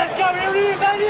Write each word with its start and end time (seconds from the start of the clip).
let's 0.00 0.18
go, 0.18 0.26
here 0.32 0.56
it 0.56 0.64
is, 0.72 0.80
Daniel! 0.80 1.08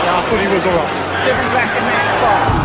Yeah, 0.00 0.16
I 0.16 0.22
thought 0.28 0.40
he 0.40 0.48
was 0.52 0.64
alright. 0.66 0.94
Different 1.24 1.52
back 1.54 1.70
in 1.78 1.84
that 1.84 2.04
spot. 2.18 2.59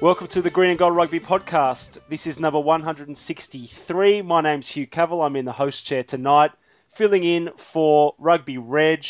Welcome 0.00 0.28
to 0.28 0.40
the 0.40 0.48
Green 0.48 0.70
and 0.70 0.78
Gold 0.78 0.96
Rugby 0.96 1.20
Podcast. 1.20 1.98
This 2.08 2.26
is 2.26 2.40
number 2.40 2.58
163. 2.58 4.22
My 4.22 4.40
name's 4.40 4.66
Hugh 4.66 4.86
Cavill. 4.86 5.22
I'm 5.22 5.36
in 5.36 5.44
the 5.44 5.52
host 5.52 5.84
chair 5.84 6.02
tonight, 6.02 6.52
filling 6.88 7.22
in 7.22 7.50
for 7.58 8.14
Rugby 8.16 8.56
Reg, 8.56 9.04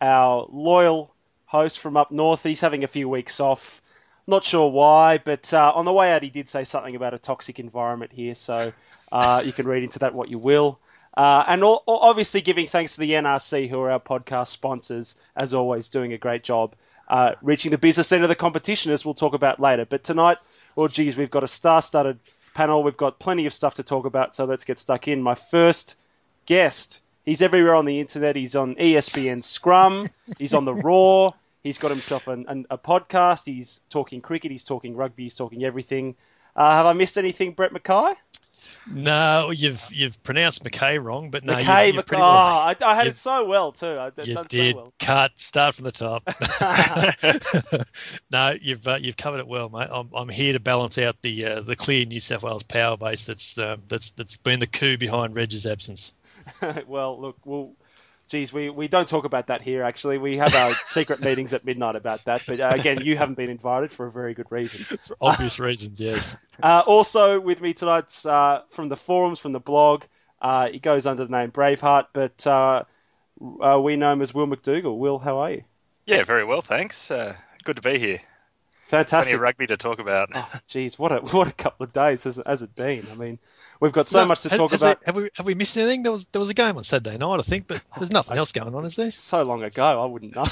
our 0.00 0.46
loyal 0.50 1.14
host 1.44 1.78
from 1.78 1.98
up 1.98 2.10
north. 2.10 2.42
He's 2.42 2.62
having 2.62 2.84
a 2.84 2.88
few 2.88 3.06
weeks 3.06 3.38
off. 3.38 3.82
Not 4.26 4.42
sure 4.42 4.70
why, 4.70 5.18
but 5.18 5.52
uh, 5.52 5.72
on 5.74 5.84
the 5.84 5.92
way 5.92 6.10
out, 6.10 6.22
he 6.22 6.30
did 6.30 6.48
say 6.48 6.64
something 6.64 6.96
about 6.96 7.12
a 7.12 7.18
toxic 7.18 7.58
environment 7.58 8.10
here, 8.10 8.34
so 8.34 8.72
uh, 9.12 9.42
you 9.44 9.52
can 9.52 9.66
read 9.66 9.82
into 9.82 9.98
that 9.98 10.14
what 10.14 10.30
you 10.30 10.38
will. 10.38 10.78
Uh, 11.18 11.44
and 11.48 11.62
obviously, 11.86 12.40
giving 12.40 12.66
thanks 12.66 12.94
to 12.94 13.00
the 13.00 13.10
NRC, 13.10 13.68
who 13.68 13.78
are 13.80 13.90
our 13.90 14.00
podcast 14.00 14.48
sponsors, 14.48 15.16
as 15.36 15.52
always, 15.52 15.90
doing 15.90 16.14
a 16.14 16.18
great 16.18 16.42
job 16.44 16.74
uh, 17.10 17.34
reaching 17.42 17.72
the 17.72 17.78
business 17.78 18.12
end 18.12 18.22
of 18.22 18.28
the 18.28 18.36
competition, 18.36 18.92
as 18.92 19.04
we'll 19.04 19.14
talk 19.14 19.34
about 19.34 19.58
later. 19.60 19.84
But 19.84 20.04
tonight, 20.04 20.38
well, 20.76 20.88
geez, 20.88 21.16
we've 21.16 21.30
got 21.30 21.42
a 21.42 21.48
star-studded 21.48 22.20
panel. 22.54 22.82
We've 22.84 22.96
got 22.96 23.18
plenty 23.18 23.46
of 23.46 23.52
stuff 23.52 23.74
to 23.74 23.82
talk 23.82 24.06
about, 24.06 24.34
so 24.34 24.44
let's 24.44 24.64
get 24.64 24.78
stuck 24.78 25.08
in. 25.08 25.20
My 25.20 25.34
first 25.34 25.96
guest, 26.46 27.02
he's 27.24 27.42
everywhere 27.42 27.74
on 27.74 27.84
the 27.84 27.98
internet. 27.98 28.36
He's 28.36 28.54
on 28.54 28.76
ESPN 28.76 29.42
Scrum. 29.42 30.08
He's 30.38 30.54
on 30.54 30.64
the 30.64 30.74
Roar. 30.86 31.30
He's 31.64 31.78
got 31.78 31.90
himself 31.90 32.28
an, 32.28 32.46
an, 32.48 32.64
a 32.70 32.78
podcast. 32.78 33.44
He's 33.44 33.80
talking 33.90 34.20
cricket. 34.20 34.52
He's 34.52 34.64
talking 34.64 34.96
rugby. 34.96 35.24
He's 35.24 35.34
talking 35.34 35.64
everything. 35.64 36.14
Uh, 36.54 36.70
have 36.70 36.86
I 36.86 36.92
missed 36.92 37.18
anything, 37.18 37.52
Brett 37.52 37.72
Mackay? 37.72 38.14
No, 38.90 39.50
you've 39.54 39.86
you've 39.92 40.22
pronounced 40.22 40.64
McKay 40.64 41.02
wrong, 41.02 41.30
but 41.30 41.44
no, 41.44 41.52
you've- 41.52 41.62
you've, 41.62 41.68
Mackay. 41.96 42.02
pretty 42.02 42.22
Oh, 42.22 42.26
well, 42.26 42.36
I, 42.36 42.76
I 42.84 42.94
had 42.94 43.06
it 43.06 43.16
so 43.16 43.44
well 43.44 43.72
too. 43.72 43.96
I 43.98 44.10
did 44.10 44.26
you 44.26 44.44
did 44.48 44.72
so 44.74 44.78
well. 44.78 44.92
cut. 44.98 45.38
Start 45.38 45.74
from 45.74 45.84
the 45.84 45.92
top. 45.92 46.22
no, 48.30 48.54
you've 48.60 48.86
uh, 48.86 48.98
you've 49.00 49.16
covered 49.16 49.38
it 49.40 49.46
well, 49.48 49.68
mate. 49.68 49.88
I'm, 49.90 50.08
I'm 50.14 50.28
here 50.28 50.52
to 50.52 50.60
balance 50.60 50.98
out 50.98 51.20
the 51.22 51.44
uh, 51.44 51.60
the 51.60 51.76
clear 51.76 52.04
New 52.06 52.20
South 52.20 52.42
Wales 52.42 52.62
power 52.62 52.96
base 52.96 53.24
that's 53.26 53.58
um, 53.58 53.82
that's 53.88 54.12
that's 54.12 54.36
been 54.36 54.60
the 54.60 54.66
coup 54.66 54.96
behind 54.96 55.34
Reg's 55.34 55.66
absence. 55.66 56.12
well, 56.86 57.20
look, 57.20 57.36
we'll. 57.44 57.72
Geez, 58.30 58.52
we, 58.52 58.70
we 58.70 58.86
don't 58.86 59.08
talk 59.08 59.24
about 59.24 59.48
that 59.48 59.60
here. 59.60 59.82
Actually, 59.82 60.16
we 60.16 60.36
have 60.38 60.54
our 60.54 60.70
secret 60.74 61.20
meetings 61.20 61.52
at 61.52 61.64
midnight 61.64 61.96
about 61.96 62.24
that. 62.26 62.42
But 62.46 62.60
uh, 62.60 62.68
again, 62.72 63.00
you 63.02 63.16
haven't 63.16 63.34
been 63.34 63.50
invited 63.50 63.90
for 63.90 64.06
a 64.06 64.12
very 64.12 64.34
good 64.34 64.46
reason. 64.50 64.98
For 65.02 65.16
obvious 65.20 65.58
reasons, 65.58 66.00
yes. 66.00 66.36
Uh, 66.62 66.82
also 66.86 67.40
with 67.40 67.62
me 67.62 67.72
tonight's 67.72 68.26
uh, 68.26 68.60
from 68.68 68.90
the 68.90 68.96
forums, 68.96 69.38
from 69.38 69.52
the 69.52 69.58
blog. 69.58 70.04
Uh, 70.42 70.68
he 70.68 70.78
goes 70.78 71.06
under 71.06 71.24
the 71.24 71.30
name 71.30 71.50
Braveheart, 71.50 72.08
but 72.12 72.46
uh, 72.46 72.84
uh, 73.64 73.80
we 73.80 73.96
know 73.96 74.12
him 74.12 74.20
as 74.20 74.34
Will 74.34 74.46
McDougall. 74.46 74.98
Will, 74.98 75.18
how 75.18 75.38
are 75.38 75.52
you? 75.52 75.64
Yeah, 76.04 76.22
very 76.22 76.44
well, 76.44 76.60
thanks. 76.60 77.10
Uh, 77.10 77.34
good 77.64 77.76
to 77.76 77.82
be 77.82 77.98
here. 77.98 78.20
Plenty 78.90 79.04
Fantastic. 79.04 79.34
of 79.36 79.40
rugby 79.40 79.66
to 79.68 79.78
talk 79.78 80.00
about. 80.00 80.28
Oh, 80.34 80.50
geez, 80.66 80.98
what 80.98 81.12
a 81.12 81.20
what 81.20 81.48
a 81.48 81.52
couple 81.52 81.84
of 81.84 81.94
days 81.94 82.24
has, 82.24 82.38
has 82.44 82.62
it 82.62 82.74
been? 82.74 83.06
I 83.10 83.14
mean, 83.14 83.38
we've 83.80 83.92
got 83.92 84.06
so 84.06 84.24
much 84.26 84.42
to 84.42 84.48
talk 84.50 84.72
about. 84.72 85.00
there- 85.00 85.06
have 85.06 85.16
we 85.16 85.30
have 85.36 85.46
we 85.46 85.54
missed 85.54 85.76
anything? 85.76 86.02
There 86.02 86.12
was 86.12 86.26
there 86.26 86.40
was 86.40 86.50
a 86.50 86.54
game 86.54 86.76
on 86.76 86.84
Saturday 86.84 87.18
night, 87.18 87.40
I 87.40 87.42
think, 87.42 87.66
but 87.66 87.82
there's 87.98 88.12
nothing 88.12 88.36
else 88.36 88.52
going 88.52 88.74
on, 88.74 88.84
is 88.84 88.96
there? 88.96 89.10
so 89.10 89.42
long 89.42 89.62
ago, 89.62 90.02
I 90.02 90.04
wouldn't 90.04 90.36
know. 90.36 90.44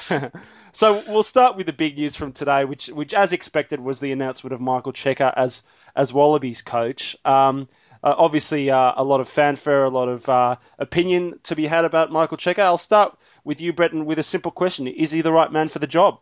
so 0.72 1.02
we'll 1.08 1.22
start 1.22 1.56
with 1.56 1.66
the 1.66 1.72
big 1.72 1.96
news 1.96 2.16
from 2.16 2.32
today, 2.32 2.64
which, 2.64 2.88
which 2.88 3.14
as 3.14 3.32
expected, 3.32 3.80
was 3.80 4.00
the 4.00 4.12
announcement 4.12 4.52
of 4.52 4.60
Michael 4.60 4.92
Cheika 4.92 5.32
as 5.36 5.62
as 5.96 6.12
Wallabies 6.12 6.62
coach. 6.62 7.16
Um, 7.24 7.68
uh, 8.02 8.14
obviously, 8.16 8.70
uh, 8.70 8.92
a 8.96 9.04
lot 9.04 9.20
of 9.20 9.28
fanfare, 9.28 9.84
a 9.84 9.90
lot 9.90 10.08
of 10.08 10.26
uh, 10.28 10.56
opinion 10.78 11.38
to 11.42 11.54
be 11.54 11.66
had 11.66 11.84
about 11.84 12.10
Michael 12.10 12.38
Cheika. 12.38 12.60
I'll 12.60 12.78
start 12.78 13.18
with 13.44 13.60
you, 13.60 13.72
Breton, 13.72 14.06
with 14.06 14.18
a 14.18 14.22
simple 14.22 14.50
question: 14.50 14.86
Is 14.86 15.10
he 15.10 15.20
the 15.20 15.32
right 15.32 15.52
man 15.52 15.68
for 15.68 15.80
the 15.80 15.86
job? 15.86 16.18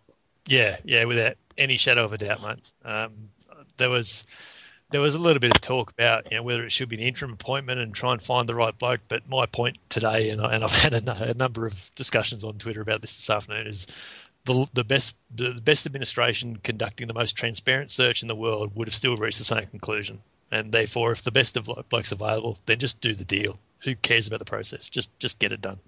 Yeah, 0.48 0.76
yeah, 0.84 1.04
without 1.04 1.36
any 1.56 1.76
shadow 1.76 2.04
of 2.04 2.12
a 2.12 2.18
doubt, 2.18 2.42
mate. 2.42 2.60
Um, 2.84 3.12
there 3.76 3.90
was 3.90 4.26
there 4.90 5.00
was 5.00 5.14
a 5.14 5.18
little 5.18 5.40
bit 5.40 5.50
of 5.54 5.60
talk 5.60 5.90
about 5.90 6.30
you 6.30 6.36
know 6.36 6.42
whether 6.42 6.64
it 6.64 6.72
should 6.72 6.88
be 6.88 6.96
an 6.96 7.02
interim 7.02 7.32
appointment 7.32 7.80
and 7.80 7.94
try 7.94 8.12
and 8.12 8.22
find 8.22 8.48
the 8.48 8.54
right 8.54 8.76
bloke. 8.78 9.00
But 9.08 9.28
my 9.28 9.46
point 9.46 9.78
today, 9.90 10.30
and, 10.30 10.40
I, 10.40 10.54
and 10.54 10.64
I've 10.64 10.74
had 10.84 10.94
a, 10.94 11.30
a 11.30 11.34
number 11.34 11.66
of 11.66 11.90
discussions 11.94 12.44
on 12.44 12.58
Twitter 12.58 12.80
about 12.80 13.00
this 13.00 13.16
this 13.16 13.30
afternoon, 13.30 13.66
is 13.66 13.86
the 14.44 14.68
the 14.72 14.84
best 14.84 15.16
the 15.34 15.60
best 15.62 15.86
administration 15.86 16.56
conducting 16.56 17.06
the 17.06 17.14
most 17.14 17.36
transparent 17.36 17.90
search 17.90 18.22
in 18.22 18.28
the 18.28 18.36
world 18.36 18.74
would 18.74 18.88
have 18.88 18.94
still 18.94 19.16
reached 19.16 19.38
the 19.38 19.44
same 19.44 19.66
conclusion. 19.66 20.22
And 20.50 20.72
therefore, 20.72 21.12
if 21.12 21.22
the 21.22 21.30
best 21.30 21.56
of 21.58 21.66
blo- 21.66 21.84
blokes 21.90 22.12
available, 22.12 22.58
then 22.66 22.78
just 22.78 23.02
do 23.02 23.14
the 23.14 23.24
deal. 23.24 23.58
Who 23.80 23.94
cares 23.94 24.26
about 24.26 24.38
the 24.38 24.44
process? 24.46 24.88
Just 24.88 25.16
just 25.18 25.38
get 25.38 25.52
it 25.52 25.60
done. 25.60 25.80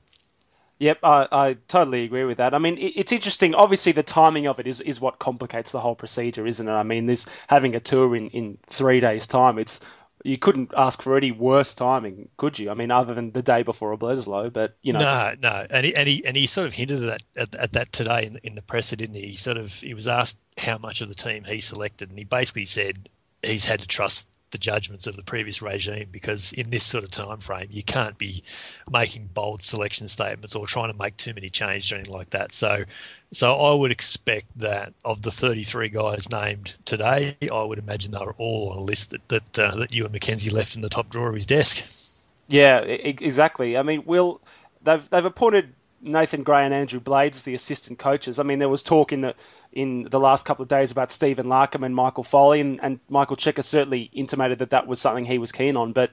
Yep, 0.81 0.99
I, 1.05 1.29
I 1.31 1.57
totally 1.69 2.05
agree 2.05 2.25
with 2.25 2.39
that. 2.39 2.55
I 2.55 2.59
mean, 2.59 2.79
it, 2.79 2.95
it's 2.97 3.13
interesting. 3.13 3.55
Obviously, 3.55 3.93
the 3.93 4.03
timing 4.03 4.47
of 4.47 4.59
it 4.59 4.67
is, 4.67 4.81
is 4.81 4.99
what 5.01 5.19
complicates 5.19 5.73
the 5.73 5.81
whole 5.81 5.95
procedure, 5.95 6.47
isn't 6.47 6.67
it? 6.69 6.73
I 6.73 6.83
mean, 6.83 7.07
this 7.07 7.27
having 7.49 7.75
a 7.75 7.81
tour 7.81 8.17
in, 8.17 8.31
in 8.31 8.59
three 8.67 8.99
days' 8.99 9.27
time, 9.27 9.59
it's 9.59 9.81
you 10.25 10.39
couldn't 10.39 10.73
ask 10.77 11.03
for 11.03 11.17
any 11.17 11.33
worse 11.33 11.75
timing, 11.75 12.31
could 12.39 12.59
you? 12.59 12.71
I 12.71 12.75
mean, 12.75 12.91
other 12.91 13.15
than 13.15 13.33
the 13.33 13.43
day 13.43 13.63
before 13.63 13.93
a 13.93 13.99
Bledisloe, 13.99 14.53
but 14.53 14.77
you 14.83 14.93
know, 14.95 15.01
No, 15.01 15.35
no, 15.41 15.67
and 15.71 15.85
he, 15.87 15.95
and 15.97 16.09
he 16.09 16.25
and 16.25 16.37
he 16.37 16.47
sort 16.47 16.67
of 16.67 16.75
hinted 16.75 17.03
at 17.03 17.07
that 17.07 17.23
at, 17.37 17.55
at 17.55 17.73
that 17.73 17.93
today 17.93 18.27
in, 18.27 18.37
in 18.43 18.55
the 18.55 18.63
presser, 18.63 18.97
didn't 18.97 19.17
he? 19.17 19.27
He 19.29 19.37
sort 19.37 19.59
of 19.59 19.75
he 19.75 19.95
was 19.95 20.09
asked 20.09 20.41
how 20.59 20.79
much 20.79 21.03
of 21.03 21.09
the 21.09 21.15
team 21.15 21.45
he 21.45 21.61
selected, 21.61 22.09
and 22.11 22.19
he 22.19 22.25
basically 22.25 22.65
said 22.65 23.09
he's 23.43 23.65
had 23.67 23.81
to 23.81 23.87
trust 23.87 24.30
the 24.51 24.59
judgments 24.59 25.07
of 25.07 25.17
the 25.17 25.23
previous 25.23 25.63
regime 25.63 26.09
because 26.11 26.53
in 26.53 26.69
this 26.71 26.85
sort 26.85 27.05
of 27.05 27.11
time 27.11 27.39
frame 27.39 27.69
you 27.71 27.83
can't 27.83 28.19
be 28.19 28.43
making 28.91 29.29
bold 29.33 29.63
selection 29.63 30.09
statements 30.09 30.55
or 30.55 30.67
trying 30.67 30.93
to 30.93 30.99
make 30.99 31.17
too 31.17 31.33
many 31.35 31.49
changes 31.49 31.93
or 31.93 31.97
anything 31.97 32.15
like 32.15 32.31
that. 32.31 32.53
So, 32.53 32.85
so 33.33 33.55
I 33.55 33.75
would 33.75 33.91
expect 33.91 34.47
that 34.59 34.93
of 35.05 35.23
the 35.23 35.31
33 35.31 35.89
guys 35.89 36.31
named 36.31 36.77
today, 36.85 37.37
I 37.53 37.63
would 37.63 37.79
imagine 37.79 38.13
they 38.13 38.25
were 38.25 38.35
all 38.39 38.71
on 38.71 38.79
a 38.79 38.83
list 38.83 39.11
that 39.11 39.29
that, 39.29 39.59
uh, 39.59 39.77
that 39.77 39.95
Ewen 39.95 40.13
McKenzie 40.13 40.53
left 40.53 40.77
in 40.77 40.83
the 40.83 40.89
top 40.89 41.11
drawer 41.11 41.29
of 41.29 41.35
his 41.35 41.47
desk. 41.47 42.25
yeah, 42.49 42.81
exactly. 42.81 43.77
I 43.77 43.83
mean, 43.83 44.05
Will, 44.05 44.41
they've 44.83 45.09
they've 45.11 45.25
appointed 45.25 45.75
Nathan 46.03 46.43
Grey 46.43 46.65
and 46.65 46.73
Andrew 46.73 47.01
Blades 47.01 47.43
the 47.43 47.55
assistant 47.55 47.99
coaches. 47.99 48.39
I 48.39 48.43
mean, 48.43 48.59
there 48.59 48.69
was 48.69 48.83
talk 48.83 49.13
in 49.13 49.21
the 49.21 49.35
in 49.73 50.05
the 50.11 50.19
last 50.19 50.47
couple 50.47 50.63
of 50.63 50.69
days 50.69 50.91
about 50.91 51.13
Stephen 51.13 51.47
Larkham 51.47 51.85
and 51.85 51.95
Michael 51.95 52.25
Foley, 52.25 52.61
and, 52.61 52.81
and 52.83 52.99
Michael 53.09 53.37
Cheika 53.37 53.63
certainly 53.63 54.11
intimated 54.13 54.59
that 54.59 54.71
that 54.71 54.87
was 54.87 55.01
something 55.01 55.25
he 55.25 55.39
was 55.39 55.53
keen 55.53 55.77
on. 55.77 55.93
But 55.93 56.11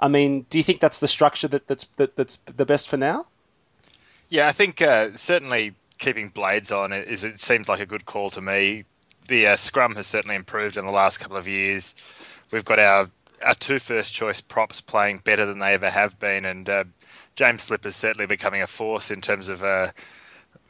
I 0.00 0.08
mean, 0.08 0.46
do 0.50 0.58
you 0.58 0.64
think 0.64 0.80
that's 0.80 0.98
the 0.98 1.08
structure 1.08 1.48
that, 1.48 1.66
that's 1.66 1.84
that, 1.96 2.16
that's 2.16 2.38
the 2.56 2.64
best 2.64 2.88
for 2.88 2.96
now? 2.96 3.26
Yeah, 4.30 4.48
I 4.48 4.52
think 4.52 4.80
uh, 4.80 5.10
certainly 5.16 5.74
keeping 5.98 6.28
blades 6.28 6.72
on 6.72 6.92
is 6.92 7.24
it 7.24 7.40
seems 7.40 7.68
like 7.68 7.80
a 7.80 7.86
good 7.86 8.06
call 8.06 8.30
to 8.30 8.40
me. 8.40 8.84
The 9.28 9.48
uh, 9.48 9.56
scrum 9.56 9.94
has 9.96 10.06
certainly 10.06 10.36
improved 10.36 10.76
in 10.76 10.86
the 10.86 10.92
last 10.92 11.18
couple 11.18 11.36
of 11.36 11.48
years. 11.48 11.94
We've 12.52 12.64
got 12.64 12.78
our 12.78 13.10
our 13.44 13.54
two 13.54 13.78
first 13.78 14.12
choice 14.12 14.40
props 14.40 14.80
playing 14.80 15.18
better 15.18 15.44
than 15.44 15.58
they 15.58 15.74
ever 15.74 15.90
have 15.90 16.18
been, 16.18 16.44
and 16.44 16.68
uh, 16.68 16.84
James 17.36 17.62
Slipper 17.62 17.88
is 17.88 17.96
certainly 17.96 18.26
becoming 18.26 18.62
a 18.62 18.66
force 18.66 19.10
in 19.10 19.20
terms 19.20 19.48
of 19.48 19.64
uh, 19.64 19.90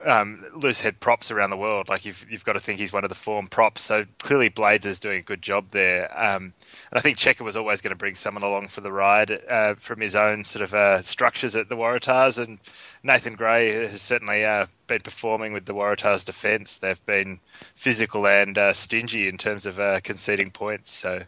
um, 0.05 0.45
loose 0.55 0.81
head 0.81 1.01
props 1.01 1.31
around 1.31 1.51
the 1.51 1.57
world. 1.57 1.89
Like 1.89 2.05
you've 2.05 2.27
you've 2.31 2.45
got 2.45 2.55
to 2.55 2.61
think 2.61 2.79
he's 2.79 2.93
one 2.93 3.05
of 3.05 3.09
the 3.09 3.15
form 3.15 3.49
props. 3.49 3.81
So 3.83 4.05
clearly 4.19 4.49
Blades 4.49 4.87
is 4.87 4.99
doing 4.99 5.19
a 5.19 5.23
good 5.23 5.43
job 5.43 5.71
there. 5.71 6.11
Um, 6.19 6.53
and 6.91 6.99
I 6.99 7.01
think 7.01 7.19
Cheika 7.19 7.43
was 7.43 7.57
always 7.57 7.81
going 7.81 7.91
to 7.91 7.97
bring 7.97 8.15
someone 8.15 8.43
along 8.43 8.69
for 8.69 8.81
the 8.81 8.93
ride 8.93 9.31
uh, 9.49 9.75
from 9.75 10.01
his 10.01 10.15
own 10.15 10.45
sort 10.45 10.63
of 10.63 10.75
uh, 10.75 11.03
structures 11.03 11.57
at 11.57 11.69
the 11.69 11.77
Waratahs. 11.77 12.43
And 12.43 12.59
Nathan 13.03 13.35
Grey 13.35 13.73
has 13.89 14.03
certainly 14.03 14.45
uh, 14.45 14.67
been 14.87 15.01
performing 15.01 15.53
with 15.53 15.67
the 15.67 15.75
Waratahs 15.75 16.25
defence. 16.25 16.79
They've 16.79 17.05
been 17.07 17.41
physical 17.75 18.27
and 18.27 18.57
uh, 18.57 18.73
stingy 18.73 19.29
in 19.29 19.39
terms 19.39 19.67
of 19.67 19.81
uh, 19.81 20.01
conceding 20.01 20.51
points. 20.51 20.91
So. 20.91 21.25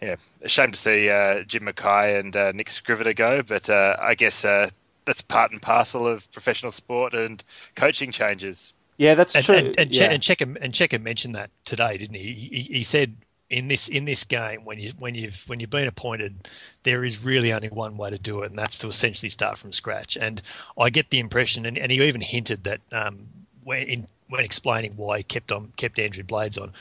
Yeah, 0.00 0.16
a 0.42 0.48
shame 0.48 0.72
to 0.72 0.76
see 0.76 1.08
uh, 1.08 1.42
Jim 1.44 1.64
Mackay 1.64 2.18
and 2.18 2.36
uh, 2.36 2.52
Nick 2.52 2.68
Scrivener 2.68 3.14
go, 3.14 3.42
but 3.42 3.70
uh, 3.70 3.96
I 3.98 4.14
guess 4.14 4.44
uh, 4.44 4.68
that's 5.06 5.22
part 5.22 5.52
and 5.52 5.62
parcel 5.62 6.06
of 6.06 6.30
professional 6.32 6.70
sport 6.70 7.14
and 7.14 7.42
coaching 7.76 8.12
changes. 8.12 8.74
Yeah, 8.98 9.14
that's 9.14 9.34
and, 9.34 9.44
true. 9.44 9.54
And, 9.54 9.80
and, 9.80 9.94
yeah. 9.94 10.08
Che- 10.08 10.14
and 10.14 10.22
Cheika 10.22 10.58
and 10.60 10.72
Cheika 10.72 11.02
mentioned 11.02 11.34
that 11.34 11.50
today, 11.64 11.96
didn't 11.96 12.16
he? 12.16 12.32
He, 12.32 12.60
he 12.60 12.82
said 12.82 13.16
in 13.48 13.68
this 13.68 13.88
in 13.88 14.04
this 14.04 14.24
game 14.24 14.64
when 14.64 14.78
you 14.78 14.92
when 14.98 15.14
you've 15.14 15.48
when 15.48 15.60
you've 15.60 15.70
been 15.70 15.88
appointed, 15.88 16.48
there 16.82 17.04
is 17.04 17.24
really 17.24 17.52
only 17.52 17.68
one 17.68 17.96
way 17.96 18.10
to 18.10 18.18
do 18.18 18.42
it, 18.42 18.50
and 18.50 18.58
that's 18.58 18.78
to 18.78 18.88
essentially 18.88 19.30
start 19.30 19.56
from 19.58 19.72
scratch. 19.72 20.16
And 20.16 20.42
I 20.78 20.90
get 20.90 21.10
the 21.10 21.18
impression, 21.18 21.66
and, 21.66 21.78
and 21.78 21.90
he 21.92 22.02
even 22.02 22.20
hinted 22.20 22.64
that 22.64 22.80
um, 22.92 23.26
when 23.64 23.86
in, 23.86 24.06
when 24.28 24.44
explaining 24.44 24.96
why 24.96 25.18
he 25.18 25.22
kept 25.22 25.52
on 25.52 25.72
kept 25.76 25.98
Andrew 25.98 26.24
Blades 26.24 26.58
on. 26.58 26.72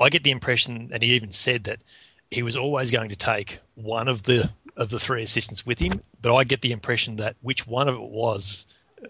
I 0.00 0.08
get 0.08 0.24
the 0.24 0.30
impression, 0.30 0.90
and 0.92 1.02
he 1.02 1.12
even 1.12 1.32
said 1.32 1.64
that 1.64 1.78
he 2.32 2.42
was 2.42 2.56
always 2.56 2.90
going 2.90 3.10
to 3.10 3.16
take 3.16 3.58
one 3.74 4.08
of 4.08 4.22
the 4.22 4.50
of 4.76 4.88
the 4.88 4.98
three 4.98 5.22
assistants 5.22 5.66
with 5.66 5.78
him. 5.78 6.00
But 6.22 6.34
I 6.34 6.44
get 6.44 6.62
the 6.62 6.72
impression 6.72 7.16
that 7.16 7.36
which 7.42 7.66
one 7.66 7.88
of 7.88 7.94
it 7.94 8.00
was, 8.00 8.66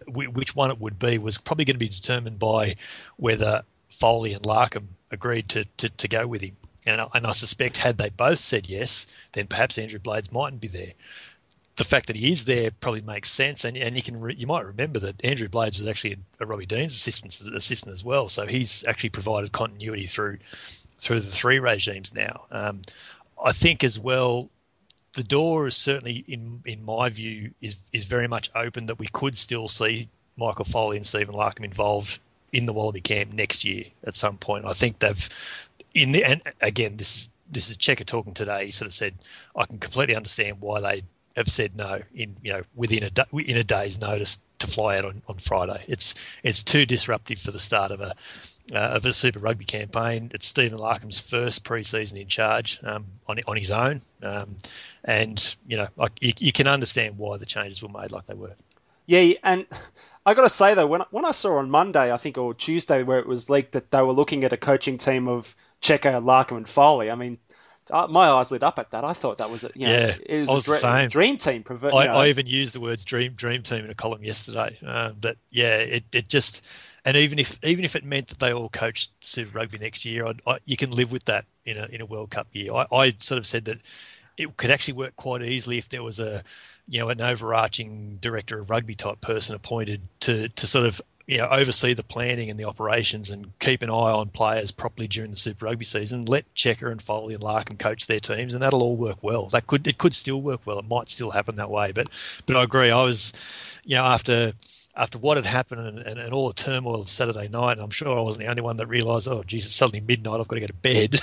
which 0.09 0.57
one 0.57 0.71
it 0.71 0.81
would 0.81 0.99
be, 0.99 1.19
was 1.19 1.39
probably 1.39 1.65
going 1.65 1.77
to 1.77 1.79
be 1.79 1.89
determined 1.89 2.39
by 2.41 2.75
whether 3.17 3.63
Foley 3.91 4.33
and 4.33 4.43
Larkham 4.43 4.89
agreed 5.13 5.49
to, 5.51 5.65
to, 5.77 5.89
to 5.89 6.09
go 6.09 6.27
with 6.27 6.41
him. 6.41 6.57
And 6.85 7.01
I, 7.01 7.07
and 7.15 7.27
I 7.27 7.33
suspect 7.33 7.77
had 7.77 7.99
they 7.99 8.11
both 8.11 8.41
said 8.41 8.69
yes, 8.69 9.07
then 9.33 9.47
perhaps 9.47 9.79
Andrew 9.79 10.01
Blades 10.01 10.33
mightn't 10.33 10.61
be 10.61 10.69
there. 10.69 10.93
The 11.77 11.85
fact 11.85 12.09
that 12.09 12.17
he 12.17 12.33
is 12.33 12.45
there 12.45 12.71
probably 12.73 13.03
makes 13.03 13.31
sense, 13.31 13.65
and, 13.65 13.77
and 13.77 13.95
you 13.95 14.03
can 14.03 14.21
re, 14.21 14.35
you 14.37 14.49
might 14.49 14.67
remember 14.67 14.99
that 14.99 15.25
Andrew 15.25 15.49
Blades 15.49 15.79
was 15.79 15.89
actually 15.89 16.15
a, 16.15 16.43
a 16.43 16.47
Robbie 16.47 16.67
Dean's 16.67 16.93
assistant 16.93 17.41
assistant 17.55 17.93
as 17.93 18.05
well, 18.05 18.29
so 18.29 18.47
he's 18.47 18.85
actually 18.85 19.11
provided 19.11 19.53
continuity 19.53 20.07
through 20.07 20.39
through 21.03 21.21
the 21.21 21.27
three 21.27 21.59
regimes 21.59 22.15
now. 22.15 22.45
Um, 22.51 22.83
I 23.44 23.53
think 23.53 23.85
as 23.85 23.99
well, 23.99 24.50
the 25.15 25.25
door 25.25 25.67
is 25.67 25.77
certainly, 25.77 26.25
in 26.27 26.62
in 26.65 26.85
my 26.85 27.09
view, 27.09 27.53
is 27.61 27.77
is 27.93 28.05
very 28.05 28.29
much 28.29 28.50
open 28.55 28.87
that 28.87 28.99
we 28.99 29.09
could 29.09 29.37
still 29.37 29.69
see 29.69 30.09
Michael 30.37 30.65
Foley 30.65 30.97
and 30.97 31.06
Stephen 31.06 31.35
Larkham 31.35 31.65
involved 31.65 32.19
in 32.53 32.67
the 32.67 32.73
Wallaby 32.73 33.00
camp 33.00 33.33
next 33.33 33.65
year 33.65 33.85
at 34.05 34.15
some 34.15 34.37
point. 34.39 34.65
I 34.65 34.73
think 34.73 34.99
they've 34.99 35.69
in 35.94 36.12
the 36.12 36.25
and 36.25 36.43
again 36.61 36.97
this 36.97 37.29
this 37.50 37.69
is 37.69 37.77
Cheika 37.77 38.05
talking 38.05 38.35
today. 38.35 38.67
He 38.67 38.73
sort 38.73 38.87
of 38.87 38.94
said 38.94 39.15
I 39.56 39.67
can 39.67 39.79
completely 39.79 40.17
understand 40.17 40.61
why 40.61 40.81
they 40.81 41.03
have 41.37 41.49
said 41.49 41.77
no 41.77 42.00
in 42.15 42.37
you 42.43 42.53
know 42.53 42.62
within 42.75 43.03
a 43.05 43.37
in 43.37 43.56
a 43.56 43.65
day's 43.65 44.00
notice 44.00 44.39
to 44.62 44.67
fly 44.67 44.99
out 44.99 45.05
on, 45.05 45.23
on 45.29 45.37
Friday. 45.37 45.85
It's 45.87 46.14
it's 46.43 46.62
too 46.62 46.87
disruptive 46.87 47.38
for 47.38 47.50
the 47.50 47.59
start 47.59 47.91
of 47.91 48.00
a 48.00 48.14
uh, 48.73 48.97
of 48.97 49.05
a 49.05 49.12
Super 49.12 49.38
Rugby 49.38 49.64
campaign. 49.64 50.31
It's 50.35 50.47
Stephen 50.47 50.79
Larkham's 50.79 51.20
first 51.20 51.64
pre-season 51.64 52.19
in 52.19 52.29
charge 52.29 52.81
um, 52.82 53.06
on 53.29 53.38
on 53.47 53.56
his 53.56 53.70
own, 53.70 54.00
um, 54.23 54.56
and 55.05 55.56
you 55.67 55.76
know 55.76 55.88
like 55.97 56.12
you, 56.20 56.32
you 56.38 56.53
can 56.53 56.69
understand 56.69 57.19
why 57.19 57.37
the 57.37 57.47
changes 57.47 57.82
were 57.82 57.88
made 57.88 58.11
like 58.11 58.26
they 58.26 58.35
were. 58.35 58.55
Yeah, 59.06 59.35
and 59.43 59.67
I 60.26 60.35
got 60.35 60.43
to 60.43 60.49
say 60.49 60.75
though, 60.75 60.87
when 60.87 61.03
when 61.11 61.25
I 61.25 61.32
saw 61.32 61.58
on 61.58 61.70
Monday, 61.70 62.12
I 62.12 62.17
think 62.17 62.38
or 62.38 62.55
Tuesday, 62.55 63.03
where 63.03 63.19
it 63.19 63.26
was 63.26 63.50
leaked 63.50 63.73
that 63.73 63.91
they 63.91 64.03
were 64.03 64.12
looking 64.12 64.44
at 64.44 64.53
a 64.53 64.56
coaching 64.56 64.99
team 64.99 65.29
of 65.29 65.55
Cheika, 65.82 66.23
Larkham, 66.23 66.58
and 66.58 66.69
Foley. 66.69 67.11
I 67.11 67.15
mean, 67.17 67.38
my 67.90 68.29
eyes 68.29 68.50
lit 68.50 68.62
up 68.62 68.79
at 68.79 68.90
that. 68.90 69.05
I 69.05 69.12
thought 69.12 69.38
that 69.38 69.50
was 69.50 69.64
a, 69.64 69.70
you 69.75 69.87
know, 69.87 69.93
yeah, 69.93 70.17
it 70.26 70.40
was, 70.49 70.69
was 70.69 70.84
a 70.84 71.08
dream, 71.08 71.37
dream 71.38 71.62
team. 71.62 71.64
I, 71.93 72.06
I, 72.06 72.29
even 72.29 72.46
used 72.46 72.75
the 72.75 72.81
words 72.81 73.05
dream 73.05 73.32
dream 73.32 73.62
team 73.62 73.84
in 73.84 73.90
a 73.90 73.94
column 73.94 74.23
yesterday. 74.23 74.79
Um, 74.84 75.17
that 75.20 75.37
yeah, 75.50 75.76
it, 75.76 76.05
it 76.12 76.29
just 76.29 76.67
and 77.05 77.17
even 77.17 77.38
if 77.38 77.58
even 77.64 77.84
if 77.84 77.96
it 77.96 78.05
meant 78.05 78.29
that 78.29 78.38
they 78.38 78.52
all 78.52 78.69
coached 78.69 79.11
Super 79.20 79.58
Rugby 79.58 79.79
next 79.79 80.05
year, 80.05 80.26
I'd, 80.26 80.40
I, 80.46 80.58
you 80.64 80.76
can 80.76 80.90
live 80.90 81.12
with 81.12 81.25
that 81.25 81.44
in 81.64 81.76
a 81.76 81.87
in 81.87 82.00
a 82.00 82.06
World 82.06 82.31
Cup 82.31 82.46
year. 82.52 82.73
I, 82.73 82.87
I 82.93 83.12
sort 83.19 83.38
of 83.38 83.46
said 83.46 83.64
that 83.67 83.79
it 84.37 84.56
could 84.56 84.70
actually 84.70 84.94
work 84.94 85.17
quite 85.17 85.43
easily 85.43 85.79
if 85.79 85.88
there 85.88 86.02
was 86.02 86.20
a 86.20 86.43
you 86.88 87.00
know 87.00 87.08
an 87.08 87.20
overarching 87.20 88.19
director 88.20 88.61
of 88.61 88.70
rugby 88.70 88.94
type 88.94 89.20
person 89.20 89.55
appointed 89.55 90.00
to 90.20 90.49
to 90.50 90.67
sort 90.67 90.87
of 90.87 91.00
you 91.27 91.39
know 91.39 91.47
oversee 91.47 91.95
the 91.95 92.03
planning 92.03 92.51
and 92.51 92.59
the 92.59 92.67
operations 92.67 93.31
and 93.31 93.57
keep 93.59 93.83
an 93.83 93.91
eye 93.91 93.93
on 93.93 94.29
players 94.29 94.71
properly 94.71 95.09
during 95.09 95.31
the 95.31 95.37
Super 95.37 95.67
Rugby 95.67 95.85
season. 95.85 96.25
Let 96.25 96.53
Cheika 96.55 96.91
and 96.91 97.01
Foley 97.01 97.35
and 97.35 97.43
Larkham 97.43 97.79
coach 97.79 98.07
their 98.07 98.21
teams, 98.21 98.55
and 98.55 98.63
that'll 98.63 98.83
all 98.83 98.97
work 98.97 99.23
well. 99.23 99.47
That 99.47 99.67
could 99.67 99.87
it 99.87 99.99
could 99.99 100.15
still 100.15 100.41
work 100.41 100.67
well. 100.67 100.79
It 100.79 100.89
might 100.89 101.09
still 101.09 101.31
happen 101.31 101.57
that 101.57 101.71
way, 101.71 101.93
but 101.93 102.09
but 102.47 102.57
I 102.57 102.63
agree. 102.63 102.91
I 102.91 103.03
was 103.03 103.81
you 103.85 103.97
know 103.97 104.05
after 104.05 104.53
after 104.95 105.19
what 105.19 105.39
had 105.39 105.47
happened 105.47 105.81
and, 105.81 105.99
and, 106.01 106.21
and, 106.21 106.35
all 106.35 106.49
the 106.49 106.55
turmoil 106.55 107.01
of 107.01 107.09
Saturday 107.09 107.49
night, 107.49 107.73
and 107.73 107.81
I'm 107.81 107.91
sure 107.91 108.19
I 108.19 108.21
wasn't 108.21 108.45
the 108.45 108.51
only 108.51 108.61
one 108.61 108.77
that 108.77 108.89
realised, 108.89 109.27
oh, 109.27 109.43
Jesus, 109.43 109.75
suddenly 109.75 110.05
midnight, 110.07 110.39
I've 110.39 110.49
got 110.49 110.57
to 110.57 110.61
go 110.61 110.67
to 110.67 110.75
bed 110.75 111.13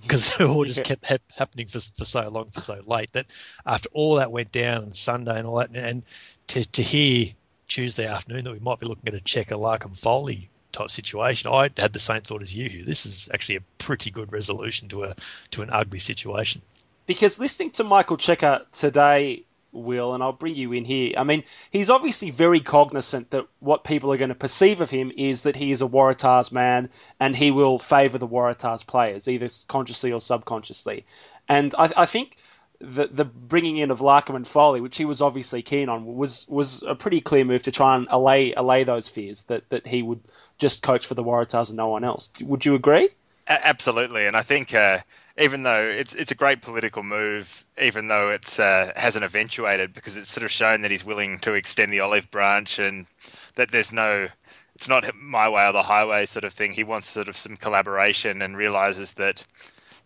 because 0.00 0.30
it 0.30 0.40
all 0.40 0.64
just 0.64 0.84
kept 0.84 1.06
ha- 1.06 1.18
happening 1.36 1.66
for, 1.66 1.78
for 1.78 2.06
so 2.06 2.28
long, 2.30 2.50
for 2.50 2.60
so 2.60 2.80
late. 2.86 3.12
That 3.12 3.26
after 3.66 3.90
all 3.92 4.14
that 4.14 4.32
went 4.32 4.50
down 4.50 4.84
on 4.84 4.92
Sunday 4.92 5.38
and 5.38 5.46
all 5.46 5.56
that, 5.56 5.68
and, 5.68 5.76
and 5.76 6.02
to, 6.48 6.64
to 6.72 6.82
hear 6.82 7.32
Tuesday 7.72 8.06
afternoon 8.06 8.44
that 8.44 8.52
we 8.52 8.58
might 8.58 8.78
be 8.80 8.86
looking 8.86 9.08
at 9.08 9.14
a 9.14 9.24
Cheika 9.24 9.58
Larkham 9.58 9.96
Foley 9.96 10.50
type 10.72 10.90
situation, 10.90 11.50
I 11.50 11.70
had 11.78 11.94
the 11.94 11.98
same 11.98 12.20
thought 12.20 12.42
as 12.42 12.54
you. 12.54 12.84
This 12.84 13.06
is 13.06 13.30
actually 13.32 13.56
a 13.56 13.62
pretty 13.78 14.10
good 14.10 14.30
resolution 14.30 14.88
to 14.88 15.04
a 15.04 15.14
to 15.52 15.62
an 15.62 15.70
ugly 15.70 15.98
situation. 15.98 16.60
Because 17.06 17.38
listening 17.38 17.70
to 17.72 17.84
Michael 17.84 18.18
Cheika 18.18 18.66
today, 18.72 19.44
Will, 19.72 20.12
and 20.12 20.22
I'll 20.22 20.34
bring 20.34 20.54
you 20.54 20.74
in 20.74 20.84
here. 20.84 21.14
I 21.16 21.24
mean, 21.24 21.44
he's 21.70 21.88
obviously 21.88 22.30
very 22.30 22.60
cognizant 22.60 23.30
that 23.30 23.46
what 23.60 23.84
people 23.84 24.12
are 24.12 24.18
going 24.18 24.28
to 24.28 24.34
perceive 24.34 24.82
of 24.82 24.90
him 24.90 25.10
is 25.16 25.42
that 25.44 25.56
he 25.56 25.72
is 25.72 25.80
a 25.80 25.86
Waratahs 25.86 26.52
man 26.52 26.90
and 27.20 27.34
he 27.34 27.50
will 27.50 27.78
favour 27.78 28.18
the 28.18 28.28
Waratahs 28.28 28.86
players, 28.86 29.28
either 29.28 29.48
consciously 29.68 30.12
or 30.12 30.20
subconsciously. 30.20 31.06
And 31.48 31.74
I, 31.78 31.90
I 31.96 32.04
think 32.04 32.36
the 32.82 33.06
the 33.06 33.24
bringing 33.24 33.76
in 33.76 33.90
of 33.90 34.00
Larkham 34.00 34.34
and 34.34 34.46
Foley, 34.46 34.80
which 34.80 34.96
he 34.96 35.04
was 35.04 35.22
obviously 35.22 35.62
keen 35.62 35.88
on, 35.88 36.16
was 36.16 36.46
was 36.48 36.82
a 36.82 36.94
pretty 36.94 37.20
clear 37.20 37.44
move 37.44 37.62
to 37.62 37.70
try 37.70 37.96
and 37.96 38.06
allay 38.10 38.52
allay 38.54 38.82
those 38.82 39.08
fears 39.08 39.44
that, 39.44 39.68
that 39.70 39.86
he 39.86 40.02
would 40.02 40.20
just 40.58 40.82
coach 40.82 41.06
for 41.06 41.14
the 41.14 41.22
Waratahs 41.22 41.68
and 41.68 41.76
no 41.76 41.88
one 41.88 42.02
else. 42.04 42.30
Would 42.42 42.64
you 42.64 42.74
agree? 42.74 43.08
Absolutely, 43.46 44.26
and 44.26 44.36
I 44.36 44.42
think 44.42 44.74
uh, 44.74 44.98
even 45.38 45.62
though 45.62 45.82
it's 45.84 46.14
it's 46.14 46.32
a 46.32 46.36
great 46.36 46.60
political 46.60 47.04
move, 47.04 47.64
even 47.80 48.08
though 48.08 48.30
it 48.30 48.58
uh, 48.58 48.92
hasn't 48.96 49.24
eventuated, 49.24 49.92
because 49.92 50.16
it's 50.16 50.30
sort 50.30 50.44
of 50.44 50.50
shown 50.50 50.82
that 50.82 50.90
he's 50.90 51.04
willing 51.04 51.38
to 51.40 51.54
extend 51.54 51.92
the 51.92 52.00
olive 52.00 52.30
branch 52.30 52.80
and 52.80 53.06
that 53.54 53.70
there's 53.70 53.92
no 53.92 54.28
it's 54.74 54.88
not 54.88 55.08
my 55.14 55.48
way 55.48 55.64
or 55.64 55.72
the 55.72 55.82
highway 55.82 56.26
sort 56.26 56.44
of 56.44 56.52
thing. 56.52 56.72
He 56.72 56.82
wants 56.82 57.08
sort 57.08 57.28
of 57.28 57.36
some 57.36 57.56
collaboration 57.56 58.42
and 58.42 58.56
realizes 58.56 59.12
that 59.14 59.44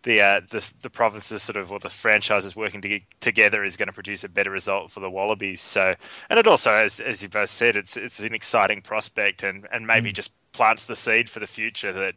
the 0.03 0.21
uh, 0.21 0.41
the 0.51 0.69
the 0.83 0.91
provinces 0.91 1.43
sort 1.43 1.57
of 1.57 1.73
or 1.73 1.79
the 1.79 1.91
franchises 1.91 2.55
working 2.55 2.81
to, 2.83 3.01
together 3.21 3.65
is 3.65 3.77
going 3.77 3.89
to 3.89 3.93
produce 3.93 4.25
a 4.25 4.29
better 4.29 4.51
result 4.51 4.91
for 4.91 5.01
the 5.01 5.11
Wallabies. 5.11 5.61
So, 5.61 5.95
and 6.31 6.39
it 6.39 6.47
also, 6.47 6.75
as 6.75 7.01
as 7.01 7.23
you 7.23 7.29
both 7.29 7.51
said, 7.51 7.77
it's 7.77 7.97
it's 7.97 8.21
an 8.21 8.35
exciting 8.35 8.83
prospect 8.83 9.43
and 9.43 9.67
and 9.73 9.87
maybe 9.87 10.11
mm. 10.11 10.15
just 10.15 10.33
plants 10.53 10.87
the 10.87 10.97
seed 10.97 11.29
for 11.29 11.41
the 11.41 11.47
future 11.47 11.93
that 11.93 12.15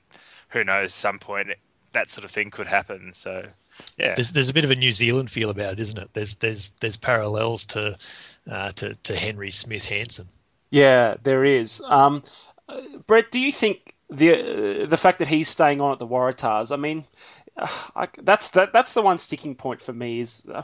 who 0.49 0.63
knows 0.63 0.93
some 0.93 1.19
point 1.19 1.49
that 1.91 2.09
sort 2.09 2.25
of 2.25 2.31
thing 2.31 2.51
could 2.51 2.67
happen. 2.67 3.11
So. 3.13 3.45
Yeah. 3.97 4.13
There's, 4.13 4.33
there's 4.33 4.49
a 4.49 4.53
bit 4.53 4.65
of 4.65 4.71
a 4.71 4.75
New 4.75 4.91
Zealand 4.91 5.31
feel 5.31 5.49
about 5.49 5.71
it, 5.73 5.79
isn't 5.79 5.97
it? 5.97 6.09
There's 6.11 6.35
there's 6.35 6.71
there's 6.81 6.97
parallels 6.97 7.65
to 7.67 7.97
uh, 8.49 8.71
to 8.71 8.95
to 8.95 9.15
Henry 9.15 9.51
Smith 9.51 9.85
Hansen. 9.85 10.27
Yeah, 10.69 11.15
there 11.23 11.45
is. 11.45 11.81
Um, 11.85 12.23
Brett, 13.07 13.31
do 13.31 13.39
you 13.39 13.51
think 13.51 13.95
the 14.09 14.83
uh, 14.83 14.85
the 14.85 14.97
fact 14.97 15.19
that 15.19 15.27
he's 15.27 15.47
staying 15.47 15.81
on 15.81 15.91
at 15.91 15.99
the 15.99 16.07
Waratahs? 16.07 16.71
I 16.71 16.75
mean, 16.75 17.03
I, 17.95 18.07
that's 18.21 18.49
that, 18.49 18.73
that's 18.73 18.93
the 18.93 19.01
one 19.01 19.17
sticking 19.17 19.55
point 19.55 19.81
for 19.81 19.93
me. 19.93 20.19
Is 20.19 20.47
uh, 20.53 20.63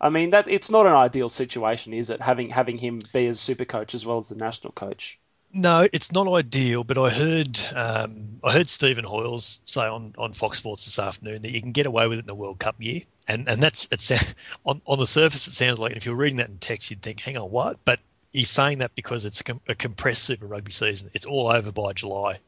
I 0.00 0.08
mean 0.08 0.30
that 0.30 0.48
it's 0.48 0.70
not 0.70 0.86
an 0.86 0.94
ideal 0.94 1.28
situation, 1.28 1.92
is 1.92 2.10
it? 2.10 2.20
Having 2.20 2.50
having 2.50 2.78
him 2.78 3.00
be 3.12 3.26
as 3.26 3.40
super 3.40 3.64
coach 3.64 3.94
as 3.94 4.06
well 4.06 4.18
as 4.18 4.28
the 4.28 4.34
national 4.34 4.72
coach. 4.72 5.18
No, 5.52 5.88
it's 5.92 6.12
not 6.12 6.28
ideal. 6.28 6.84
But 6.84 6.98
I 6.98 7.10
heard 7.10 7.58
um, 7.74 8.40
I 8.44 8.52
heard 8.52 8.68
Stephen 8.68 9.04
Hoiles 9.04 9.62
say 9.64 9.82
on, 9.82 10.12
on 10.18 10.32
Fox 10.32 10.58
Sports 10.58 10.84
this 10.84 10.98
afternoon 10.98 11.42
that 11.42 11.52
you 11.52 11.60
can 11.60 11.72
get 11.72 11.86
away 11.86 12.08
with 12.08 12.18
it 12.18 12.22
in 12.22 12.26
the 12.26 12.34
World 12.34 12.58
Cup 12.58 12.76
year, 12.78 13.02
and 13.28 13.48
and 13.48 13.62
that's 13.62 13.88
it's 13.90 14.10
on 14.64 14.82
on 14.86 14.98
the 14.98 15.06
surface 15.06 15.46
it 15.46 15.52
sounds 15.52 15.80
like. 15.80 15.92
And 15.92 15.96
if 15.96 16.06
you're 16.06 16.16
reading 16.16 16.38
that 16.38 16.48
in 16.48 16.58
text, 16.58 16.90
you'd 16.90 17.02
think, 17.02 17.20
hang 17.20 17.38
on, 17.38 17.50
what? 17.50 17.78
But 17.84 18.00
he's 18.32 18.50
saying 18.50 18.78
that 18.78 18.94
because 18.94 19.24
it's 19.24 19.40
a, 19.40 19.44
com- 19.44 19.60
a 19.68 19.74
compressed 19.74 20.24
Super 20.24 20.46
Rugby 20.46 20.72
season. 20.72 21.10
It's 21.14 21.26
all 21.26 21.48
over 21.48 21.72
by 21.72 21.92
July 21.92 22.38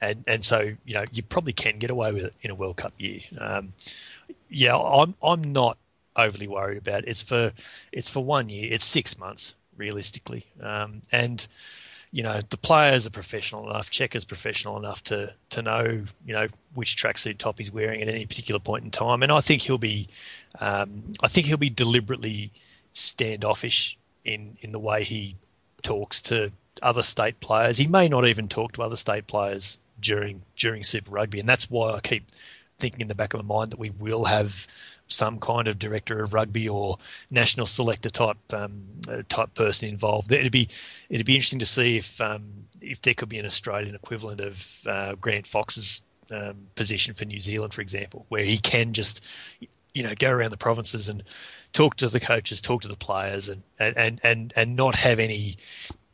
and 0.00 0.24
and 0.26 0.44
so 0.44 0.60
you 0.84 0.94
know 0.94 1.04
you 1.12 1.22
probably 1.22 1.52
can 1.52 1.78
get 1.78 1.90
away 1.90 2.12
with 2.12 2.24
it 2.24 2.34
in 2.42 2.50
a 2.50 2.54
World 2.54 2.76
Cup 2.76 2.92
year. 2.98 3.20
Um, 3.40 3.72
yeah, 4.48 4.76
I'm 4.76 5.14
I'm 5.22 5.42
not 5.52 5.78
overly 6.16 6.48
worried 6.48 6.78
about 6.78 7.00
it. 7.04 7.08
It's 7.08 7.22
for 7.22 7.52
it's 7.92 8.10
for 8.10 8.24
one 8.24 8.48
year. 8.48 8.68
It's 8.72 8.84
six 8.84 9.18
months 9.18 9.54
realistically, 9.76 10.44
um, 10.60 11.02
and 11.12 11.46
you 12.10 12.22
know 12.22 12.40
the 12.50 12.56
players 12.56 13.06
are 13.06 13.10
professional 13.10 13.68
enough. 13.70 13.90
Cheika's 13.90 14.24
professional 14.24 14.76
enough 14.76 15.02
to 15.04 15.32
to 15.50 15.62
know 15.62 16.04
you 16.24 16.32
know 16.32 16.46
which 16.74 16.96
tracksuit 16.96 17.38
top 17.38 17.58
he's 17.58 17.72
wearing 17.72 18.02
at 18.02 18.08
any 18.08 18.26
particular 18.26 18.60
point 18.60 18.84
in 18.84 18.90
time, 18.90 19.22
and 19.22 19.32
I 19.32 19.40
think 19.40 19.62
he'll 19.62 19.78
be 19.78 20.08
um, 20.60 21.02
I 21.22 21.28
think 21.28 21.46
he'll 21.46 21.56
be 21.56 21.70
deliberately 21.70 22.52
standoffish 22.92 23.98
in 24.24 24.56
in 24.60 24.72
the 24.72 24.78
way 24.78 25.04
he 25.04 25.36
talks 25.82 26.20
to 26.22 26.50
other 26.82 27.02
state 27.02 27.40
players. 27.40 27.76
He 27.76 27.86
may 27.86 28.08
not 28.08 28.26
even 28.26 28.48
talk 28.48 28.72
to 28.72 28.82
other 28.82 28.96
state 28.96 29.26
players 29.26 29.78
during 30.00 30.42
during 30.56 30.82
Super 30.82 31.10
Rugby, 31.10 31.40
and 31.40 31.48
that's 31.48 31.70
why 31.70 31.92
I 31.92 32.00
keep 32.00 32.24
thinking 32.78 33.00
in 33.00 33.08
the 33.08 33.14
back 33.14 33.34
of 33.34 33.44
my 33.44 33.56
mind 33.56 33.72
that 33.72 33.78
we 33.78 33.90
will 33.90 34.24
have 34.24 34.66
some 35.08 35.38
kind 35.40 35.68
of 35.68 35.78
director 35.78 36.22
of 36.22 36.34
rugby 36.34 36.68
or 36.68 36.96
national 37.30 37.66
selector 37.66 38.10
type 38.10 38.36
um, 38.52 38.82
uh, 39.08 39.22
type 39.28 39.52
person 39.54 39.88
involved. 39.88 40.30
It'd 40.30 40.52
be 40.52 40.68
it'd 41.08 41.26
be 41.26 41.34
interesting 41.34 41.58
to 41.60 41.66
see 41.66 41.96
if 41.96 42.20
um, 42.20 42.44
if 42.80 43.02
there 43.02 43.14
could 43.14 43.28
be 43.28 43.38
an 43.38 43.46
Australian 43.46 43.94
equivalent 43.94 44.40
of 44.40 44.86
uh, 44.86 45.14
Grant 45.16 45.46
Fox's 45.46 46.02
um, 46.30 46.56
position 46.74 47.14
for 47.14 47.24
New 47.24 47.40
Zealand, 47.40 47.74
for 47.74 47.80
example, 47.80 48.26
where 48.28 48.44
he 48.44 48.58
can 48.58 48.92
just 48.92 49.24
you 49.94 50.02
know 50.02 50.14
go 50.18 50.30
around 50.30 50.50
the 50.50 50.56
provinces 50.56 51.08
and 51.08 51.22
talk 51.72 51.96
to 51.96 52.08
the 52.08 52.20
coaches, 52.20 52.60
talk 52.60 52.82
to 52.82 52.88
the 52.88 52.96
players, 52.96 53.48
and 53.48 53.62
and 53.78 54.20
and 54.22 54.52
and 54.54 54.76
not 54.76 54.94
have 54.94 55.18
any 55.18 55.56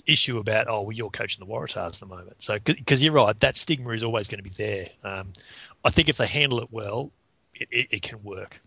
issue 0.07 0.39
about 0.39 0.69
oh 0.69 0.83
well 0.83 0.93
you're 0.93 1.11
coaching 1.11 1.45
the 1.45 1.53
Waratahs 1.53 1.95
at 1.95 2.01
the 2.01 2.07
moment. 2.07 2.43
So 2.43 2.59
because 2.59 3.03
you're 3.03 3.13
right, 3.13 3.39
that 3.41 3.57
stigma 3.57 3.91
is 3.91 4.03
always 4.03 4.29
going 4.29 4.39
to 4.39 4.45
be 4.45 4.51
there. 4.51 4.89
Um, 5.03 5.33
I 5.85 5.91
think 5.91 6.09
if 6.09 6.17
they 6.17 6.27
handle 6.27 6.61
it 6.61 6.69
well, 6.71 7.11
it, 7.55 7.69
it, 7.71 7.87
it 7.91 8.03
can 8.03 8.23
work. 8.23 8.61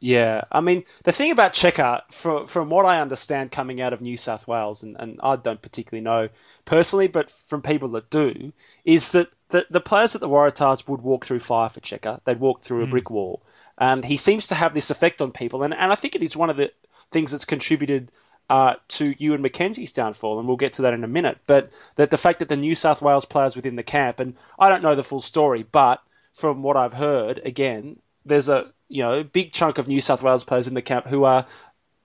Yeah, 0.00 0.42
I 0.52 0.60
mean 0.60 0.84
the 1.04 1.12
thing 1.12 1.30
about 1.30 1.54
Cheika, 1.54 2.02
from 2.10 2.46
from 2.46 2.68
what 2.68 2.84
I 2.84 3.00
understand, 3.00 3.52
coming 3.52 3.80
out 3.80 3.92
of 3.92 4.02
New 4.02 4.16
South 4.16 4.46
Wales, 4.46 4.82
and, 4.82 4.96
and 4.98 5.18
I 5.22 5.36
don't 5.36 5.62
particularly 5.62 6.04
know 6.04 6.28
personally, 6.64 7.06
but 7.08 7.30
from 7.30 7.62
people 7.62 7.88
that 7.90 8.10
do, 8.10 8.52
is 8.84 9.12
that 9.12 9.28
the, 9.48 9.64
the 9.70 9.80
players 9.80 10.14
at 10.14 10.20
the 10.20 10.28
Waratahs 10.28 10.86
would 10.88 11.00
walk 11.00 11.24
through 11.24 11.40
fire 11.40 11.68
for 11.68 11.80
Cheika. 11.80 12.20
They'd 12.24 12.40
walk 12.40 12.62
through 12.62 12.82
a 12.82 12.86
brick 12.86 13.08
wall, 13.08 13.42
and 13.78 14.04
he 14.04 14.16
seems 14.16 14.46
to 14.48 14.54
have 14.54 14.74
this 14.74 14.90
effect 14.90 15.22
on 15.22 15.32
people, 15.32 15.62
and 15.62 15.72
and 15.72 15.90
I 15.90 15.94
think 15.94 16.14
it 16.14 16.22
is 16.22 16.36
one 16.36 16.50
of 16.50 16.56
the 16.56 16.70
things 17.10 17.30
that's 17.30 17.44
contributed 17.46 18.10
uh, 18.50 18.74
to 18.88 19.14
Ewen 19.18 19.42
McKenzie's 19.42 19.92
downfall, 19.92 20.38
and 20.38 20.46
we'll 20.46 20.56
get 20.56 20.74
to 20.74 20.82
that 20.82 20.94
in 20.94 21.04
a 21.04 21.08
minute. 21.08 21.38
But 21.46 21.70
that 21.96 22.10
the 22.10 22.18
fact 22.18 22.38
that 22.40 22.48
the 22.48 22.56
New 22.56 22.74
South 22.74 23.00
Wales 23.02 23.24
players 23.24 23.56
within 23.56 23.76
the 23.76 23.82
camp, 23.82 24.20
and 24.20 24.34
I 24.58 24.68
don't 24.68 24.82
know 24.82 24.94
the 24.94 25.02
full 25.02 25.20
story, 25.20 25.64
but 25.70 26.02
from 26.32 26.62
what 26.62 26.76
I've 26.76 26.92
heard, 26.92 27.40
again, 27.44 27.98
there's 28.24 28.48
a 28.48 28.72
you 28.88 29.02
know 29.02 29.22
big 29.22 29.52
chunk 29.52 29.78
of 29.78 29.88
New 29.88 30.00
South 30.00 30.22
Wales 30.22 30.44
players 30.44 30.68
in 30.68 30.74
the 30.74 30.82
camp 30.82 31.06
who 31.06 31.24
are 31.24 31.46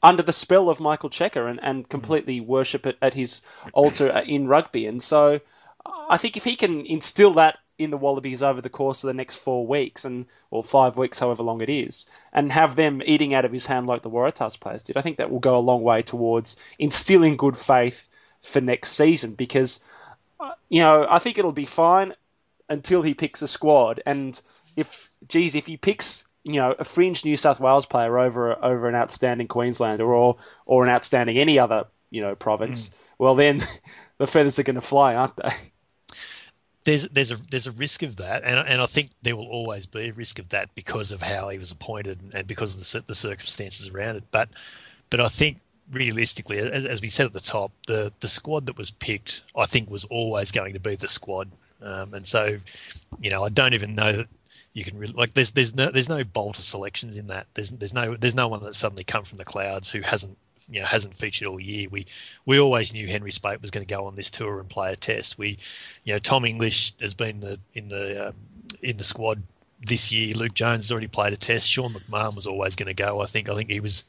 under 0.02 0.24
the 0.24 0.34
spell 0.34 0.70
of 0.70 0.80
Michael 0.80 1.10
Cheika 1.10 1.50
and, 1.50 1.60
and 1.62 1.90
completely 1.90 2.40
worship 2.40 2.86
it 2.86 2.98
at 3.02 3.14
his 3.14 3.42
altar 3.74 4.08
in 4.08 4.48
rugby. 4.48 4.86
And 4.86 5.04
so 5.04 5.42
I 6.10 6.18
think 6.18 6.38
if 6.38 6.46
he 6.46 6.56
can 6.56 6.86
instill 6.86 7.34
that 7.34 7.58
in 7.80 7.90
the 7.90 7.98
Wallabies 7.98 8.44
over 8.44 8.62
the 8.62 8.70
course 8.70 9.04
of 9.04 9.08
the 9.08 9.14
next 9.14 9.38
four 9.38 9.66
weeks 9.66 10.04
and 10.04 10.26
or 10.52 10.64
five 10.64 10.98
weeks, 10.98 11.18
however 11.18 11.42
long 11.42 11.62
it 11.62 11.70
is, 11.70 12.06
and 12.34 12.52
have 12.52 12.76
them 12.76 13.02
eating 13.06 13.34
out 13.34 13.46
of 13.46 13.54
his 13.54 13.66
hand 13.66 13.88
like 13.88 14.04
the 14.04 14.10
Waratahs 14.10 14.60
players 14.60 14.84
did, 14.84 14.98
I 14.98 15.02
think 15.02 15.18
that 15.18 15.32
will 15.32 15.40
go 15.40 15.58
a 15.58 15.62
long 15.62 15.82
way 15.82 16.02
towards 16.02 16.58
instilling 16.78 17.38
good 17.38 17.58
faith 17.58 18.08
for 18.42 18.60
next 18.62 18.92
season. 18.92 19.34
Because 19.34 19.80
uh, 20.40 20.52
you 20.68 20.82
know 20.82 21.08
I 21.10 21.20
think 21.20 21.38
it'll 21.38 21.54
be 21.54 21.66
fine 21.66 22.14
until 22.68 23.02
he 23.02 23.14
picks 23.14 23.42
a 23.42 23.48
squad, 23.48 24.04
and 24.06 24.40
if 24.76 25.10
geez, 25.28 25.56
if 25.56 25.66
he 25.66 25.78
picks 25.78 26.26
you 26.44 26.56
know 26.56 26.76
a 26.78 26.84
fringe 26.84 27.24
New 27.24 27.38
South 27.38 27.62
Wales 27.62 27.86
player 27.86 28.20
over 28.20 28.64
over 28.64 28.90
an 28.90 28.96
outstanding 28.96 29.48
Queenslander 29.48 30.14
or 30.14 30.36
or 30.66 30.84
an 30.84 30.90
outstanding 30.90 31.38
any 31.38 31.58
other 31.58 31.86
you 32.12 32.22
know 32.22 32.36
province, 32.36 32.90
mm. 32.90 32.94
well 33.20 33.36
then 33.36 33.64
the 34.18 34.28
feathers 34.28 34.60
are 34.60 34.64
going 34.64 34.76
to 34.76 34.82
fly, 34.82 35.16
aren't 35.16 35.38
they? 35.38 35.54
There's 36.86 37.08
there's 37.10 37.32
a 37.32 37.36
there's 37.50 37.68
a 37.68 37.72
risk 37.72 38.04
of 38.04 38.16
that, 38.18 38.44
and 38.44 38.60
and 38.60 38.82
I 38.82 38.86
think 38.86 39.10
there 39.22 39.36
will 39.36 39.48
always 39.48 39.86
be 39.86 40.10
a 40.10 40.14
risk 40.14 40.40
of 40.40 40.50
that 40.50 40.74
because 40.76 41.12
of 41.12 41.22
how 41.22 41.50
he 41.50 41.58
was 41.58 41.72
appointed 41.72 42.20
and 42.34 42.48
because 42.48 42.74
of 42.74 42.80
the, 42.80 43.08
the 43.08 43.16
circumstances 43.16 43.90
around 43.90 44.16
it. 44.16 44.24
But 44.32 44.50
but 45.10 45.20
I 45.20 45.28
think 45.28 45.58
realistically, 45.92 46.60
as, 46.60 46.86
as 46.86 47.02
we 47.02 47.10
said 47.10 47.26
at 47.26 47.34
the 47.34 47.40
top, 47.40 47.72
the 47.88 48.14
the 48.22 48.28
squad 48.28 48.66
that 48.68 48.78
was 48.78 48.92
picked, 48.92 49.44
I 49.58 49.66
think, 49.66 49.90
was 49.90 50.06
always 50.06 50.52
going 50.52 50.74
to 50.74 50.80
be 50.80 50.96
the 50.96 51.10
squad, 51.10 51.50
um, 51.82 52.14
and 52.14 52.26
so 52.26 52.58
you 53.20 53.30
know 53.30 53.44
I 53.44 53.50
don't 53.50 53.74
even 53.74 53.96
know 53.96 54.14
that 54.14 54.28
you 54.74 54.84
can 54.84 54.98
really 54.98 55.14
like 55.14 55.34
there's 55.34 55.52
there's 55.52 55.76
no 55.76 55.92
there's 55.92 56.10
no 56.10 56.24
bolter 56.24 56.62
selections 56.62 57.18
in 57.18 57.28
that. 57.28 57.48
There's 57.56 57.72
there's 57.72 57.94
no 57.94 58.16
there's 58.16 58.36
no 58.36 58.48
one 58.48 58.64
that's 58.64 58.78
suddenly 58.78 59.04
come 59.04 59.24
from 59.24 59.38
the 59.38 59.46
clouds 59.46 59.90
who 59.90 60.02
hasn't 60.02 60.38
you 60.70 60.80
know 60.80 60.86
hasn't 60.86 61.14
featured 61.14 61.48
all 61.48 61.60
year. 61.60 61.88
We 61.90 62.06
we 62.46 62.60
always 62.60 62.94
knew 62.94 63.08
Henry 63.08 63.32
Speight 63.32 63.62
was 63.62 63.72
going 63.72 63.86
to 63.86 63.94
go 63.94 64.06
on 64.06 64.16
this 64.16 64.32
tour 64.32 64.60
and 64.60 64.70
play 64.70 64.94
a 64.94 64.96
test. 64.96 65.38
We, 65.38 65.58
you 66.04 66.14
know, 66.14 66.20
Tom 66.20 66.46
English 66.46 66.94
has 67.02 67.14
been 67.14 67.40
the, 67.40 67.60
in 67.74 67.90
the 67.90 68.30
um, 68.30 68.36
in 68.82 68.98
the 68.98 69.04
squad 69.04 69.42
this 69.82 70.12
year. 70.12 70.34
Luke 70.36 70.54
Jones 70.54 70.86
has 70.86 70.92
already 70.92 71.08
played 71.08 71.34
a 71.34 71.38
test. 71.38 71.70
Sean 71.70 71.94
McMahon 71.94 72.36
was 72.36 72.48
always 72.48 72.76
going 72.76 72.88
to 72.88 72.94
go. 72.94 73.22
I 73.22 73.26
think 73.26 73.50
I 73.50 73.56
think 73.56 73.70
he 73.70 73.80
was 73.80 74.04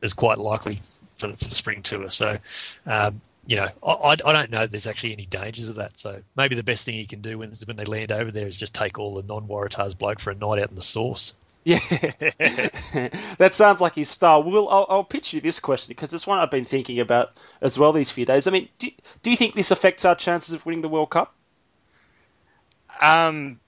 is 0.00 0.14
quite 0.14 0.38
likely 0.38 0.80
for, 1.16 1.28
for 1.28 1.44
the 1.48 1.54
spring 1.54 1.82
tour. 1.82 2.08
So. 2.10 2.38
Um, 2.86 3.20
you 3.46 3.56
know, 3.56 3.68
I, 3.82 4.16
I 4.24 4.32
don't 4.32 4.50
know 4.50 4.66
there's 4.66 4.86
actually 4.86 5.14
any 5.14 5.24
dangers 5.24 5.68
of 5.68 5.76
that. 5.76 5.96
So 5.96 6.22
maybe 6.36 6.54
the 6.54 6.62
best 6.62 6.84
thing 6.84 6.94
he 6.94 7.06
can 7.06 7.22
do 7.22 7.38
when, 7.38 7.52
when 7.64 7.76
they 7.76 7.86
land 7.86 8.12
over 8.12 8.30
there 8.30 8.46
is 8.46 8.58
just 8.58 8.74
take 8.74 8.98
all 8.98 9.14
the 9.14 9.22
non 9.22 9.48
Waratahs 9.48 9.96
bloke 9.96 10.20
for 10.20 10.30
a 10.30 10.34
night 10.34 10.60
out 10.62 10.68
in 10.68 10.74
the 10.74 10.82
sauce. 10.82 11.32
Yeah, 11.64 11.78
that 13.38 13.50
sounds 13.52 13.80
like 13.82 13.94
his 13.94 14.08
style. 14.08 14.42
Well, 14.42 14.68
I'll, 14.68 14.86
I'll 14.88 15.04
pitch 15.04 15.34
you 15.34 15.40
this 15.40 15.60
question 15.60 15.90
because 15.90 16.12
it's 16.14 16.26
one 16.26 16.38
I've 16.38 16.50
been 16.50 16.64
thinking 16.64 16.98
about 17.00 17.36
as 17.60 17.78
well 17.78 17.92
these 17.92 18.10
few 18.10 18.24
days. 18.24 18.46
I 18.46 18.50
mean, 18.50 18.68
do, 18.78 18.88
do 19.22 19.30
you 19.30 19.36
think 19.36 19.54
this 19.54 19.70
affects 19.70 20.04
our 20.06 20.14
chances 20.14 20.54
of 20.54 20.64
winning 20.64 20.80
the 20.80 20.88
World 20.88 21.10
Cup? 21.10 21.34
Um, 23.00 23.60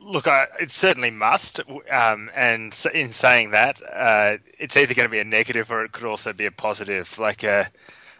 look, 0.00 0.28
I, 0.28 0.46
it 0.60 0.70
certainly 0.70 1.10
must. 1.10 1.60
Um, 1.90 2.30
and 2.34 2.74
in 2.94 3.12
saying 3.12 3.50
that, 3.50 3.80
uh, 3.92 4.38
it's 4.58 4.76
either 4.76 4.94
going 4.94 5.06
to 5.06 5.10
be 5.10 5.18
a 5.18 5.24
negative 5.24 5.70
or 5.70 5.84
it 5.84 5.92
could 5.92 6.04
also 6.06 6.32
be 6.32 6.46
a 6.46 6.52
positive. 6.52 7.18
Like, 7.18 7.44
uh, 7.44 7.64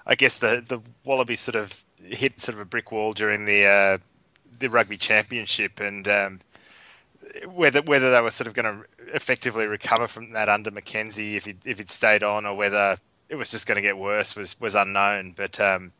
I 0.07 0.15
guess 0.15 0.39
the 0.39 0.63
the 0.67 0.81
Wallabies 1.05 1.41
sort 1.41 1.57
of 1.57 1.85
hit 2.03 2.41
sort 2.43 2.55
of 2.57 2.61
a 2.61 2.65
brick 2.65 2.91
wall 2.91 3.13
during 3.13 3.45
the 3.45 3.67
uh, 3.67 3.99
the 4.59 4.69
rugby 4.71 4.97
championship, 4.97 5.81
and 5.81 6.07
um, 6.09 6.41
whether 7.47 7.83
whether 7.83 8.11
they 8.11 8.21
were 8.21 8.31
sort 8.31 8.47
of 8.47 8.55
going 8.55 8.67
to 8.67 9.15
effectively 9.15 9.67
recover 9.67 10.07
from 10.09 10.33
that 10.33 10.49
under 10.49 10.71
McKenzie 10.71 11.37
if 11.37 11.45
he 11.45 11.55
if 11.65 11.79
he'd 11.79 11.91
stayed 11.91 12.23
on, 12.23 12.47
or 12.47 12.55
whether 12.55 12.99
it 13.29 13.37
was 13.37 13.51
just 13.51 13.67
going 13.67 13.77
to 13.77 13.83
get 13.83 13.97
worse 13.99 14.37
was 14.37 14.59
was 14.61 14.75
unknown. 14.75 15.35
But 15.37 15.61
um, 15.61 15.93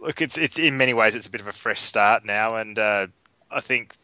look, 0.00 0.20
it's 0.20 0.38
it's 0.38 0.58
in 0.58 0.76
many 0.76 0.94
ways 0.94 1.14
it's 1.14 1.26
a 1.26 1.30
bit 1.30 1.40
of 1.40 1.48
a 1.48 1.52
fresh 1.52 1.80
start 1.80 2.24
now, 2.24 2.56
and 2.56 2.78
uh, 2.78 3.06
I 3.50 3.60
think 3.60 3.94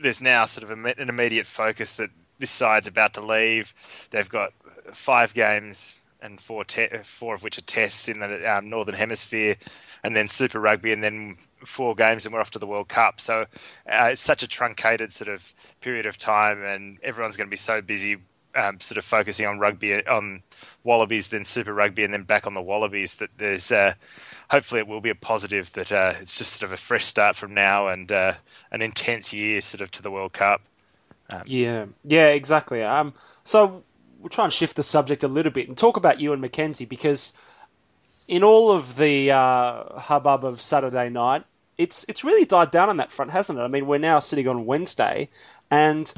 there's 0.00 0.20
now 0.20 0.44
sort 0.46 0.70
of 0.70 0.70
an 0.70 1.08
immediate 1.08 1.46
focus 1.46 1.96
that 1.96 2.10
this 2.38 2.50
side's 2.50 2.86
about 2.86 3.14
to 3.14 3.20
leave. 3.20 3.74
They've 4.10 4.28
got 4.28 4.52
five 4.92 5.32
games 5.34 5.94
and 6.20 6.40
four 6.40 6.64
te- 6.64 6.88
four 7.02 7.34
of 7.34 7.42
which 7.42 7.58
are 7.58 7.62
tests 7.62 8.08
in 8.08 8.20
the 8.20 8.56
um, 8.56 8.68
northern 8.68 8.94
hemisphere 8.94 9.56
and 10.02 10.14
then 10.14 10.28
Super 10.28 10.60
Rugby, 10.60 10.92
and 10.92 11.02
then 11.02 11.36
four 11.58 11.94
games, 11.94 12.24
and 12.24 12.34
we're 12.34 12.40
off 12.40 12.50
to 12.52 12.58
the 12.58 12.66
World 12.66 12.88
Cup. 12.88 13.20
So 13.20 13.42
uh, 13.90 14.08
it's 14.12 14.22
such 14.22 14.42
a 14.42 14.48
truncated 14.48 15.12
sort 15.12 15.28
of 15.28 15.54
period 15.80 16.06
of 16.06 16.18
time, 16.18 16.62
and 16.62 16.98
everyone's 17.02 17.36
going 17.36 17.48
to 17.48 17.50
be 17.50 17.56
so 17.56 17.80
busy. 17.80 18.18
Um, 18.54 18.80
sort 18.80 18.96
of 18.96 19.04
focusing 19.04 19.44
on 19.44 19.58
rugby, 19.58 20.06
on 20.06 20.42
Wallabies, 20.82 21.28
then 21.28 21.44
Super 21.44 21.74
Rugby, 21.74 22.04
and 22.04 22.14
then 22.14 22.22
back 22.22 22.46
on 22.46 22.54
the 22.54 22.62
Wallabies. 22.62 23.16
That 23.16 23.28
there's, 23.36 23.70
uh, 23.70 23.92
hopefully, 24.50 24.80
it 24.80 24.88
will 24.88 25.02
be 25.02 25.10
a 25.10 25.14
positive. 25.14 25.70
That 25.74 25.92
uh, 25.92 26.14
it's 26.22 26.38
just 26.38 26.52
sort 26.52 26.70
of 26.70 26.72
a 26.72 26.78
fresh 26.78 27.04
start 27.04 27.36
from 27.36 27.52
now 27.52 27.88
and 27.88 28.10
uh, 28.10 28.32
an 28.70 28.80
intense 28.80 29.30
year, 29.30 29.60
sort 29.60 29.82
of 29.82 29.90
to 29.90 30.02
the 30.02 30.10
World 30.10 30.32
Cup. 30.32 30.62
Um, 31.32 31.42
yeah, 31.44 31.84
yeah, 32.04 32.28
exactly. 32.28 32.82
Um, 32.82 33.12
so 33.44 33.82
we'll 34.20 34.30
try 34.30 34.44
and 34.44 34.52
shift 34.52 34.76
the 34.76 34.82
subject 34.82 35.22
a 35.22 35.28
little 35.28 35.52
bit 35.52 35.68
and 35.68 35.76
talk 35.76 35.96
about 35.96 36.20
Ewen 36.20 36.40
McKenzie 36.40 36.88
because 36.88 37.32
in 38.28 38.42
all 38.42 38.70
of 38.70 38.96
the 38.96 39.30
uh, 39.30 39.98
hubbub 39.98 40.44
of 40.44 40.60
Saturday 40.60 41.08
night, 41.08 41.44
it's 41.78 42.04
it's 42.08 42.24
really 42.24 42.44
died 42.44 42.70
down 42.70 42.88
on 42.88 42.96
that 42.96 43.12
front, 43.12 43.30
hasn't 43.30 43.58
it? 43.58 43.62
I 43.62 43.68
mean, 43.68 43.86
we're 43.86 43.98
now 43.98 44.20
sitting 44.20 44.48
on 44.48 44.66
Wednesday, 44.66 45.28
and 45.70 46.12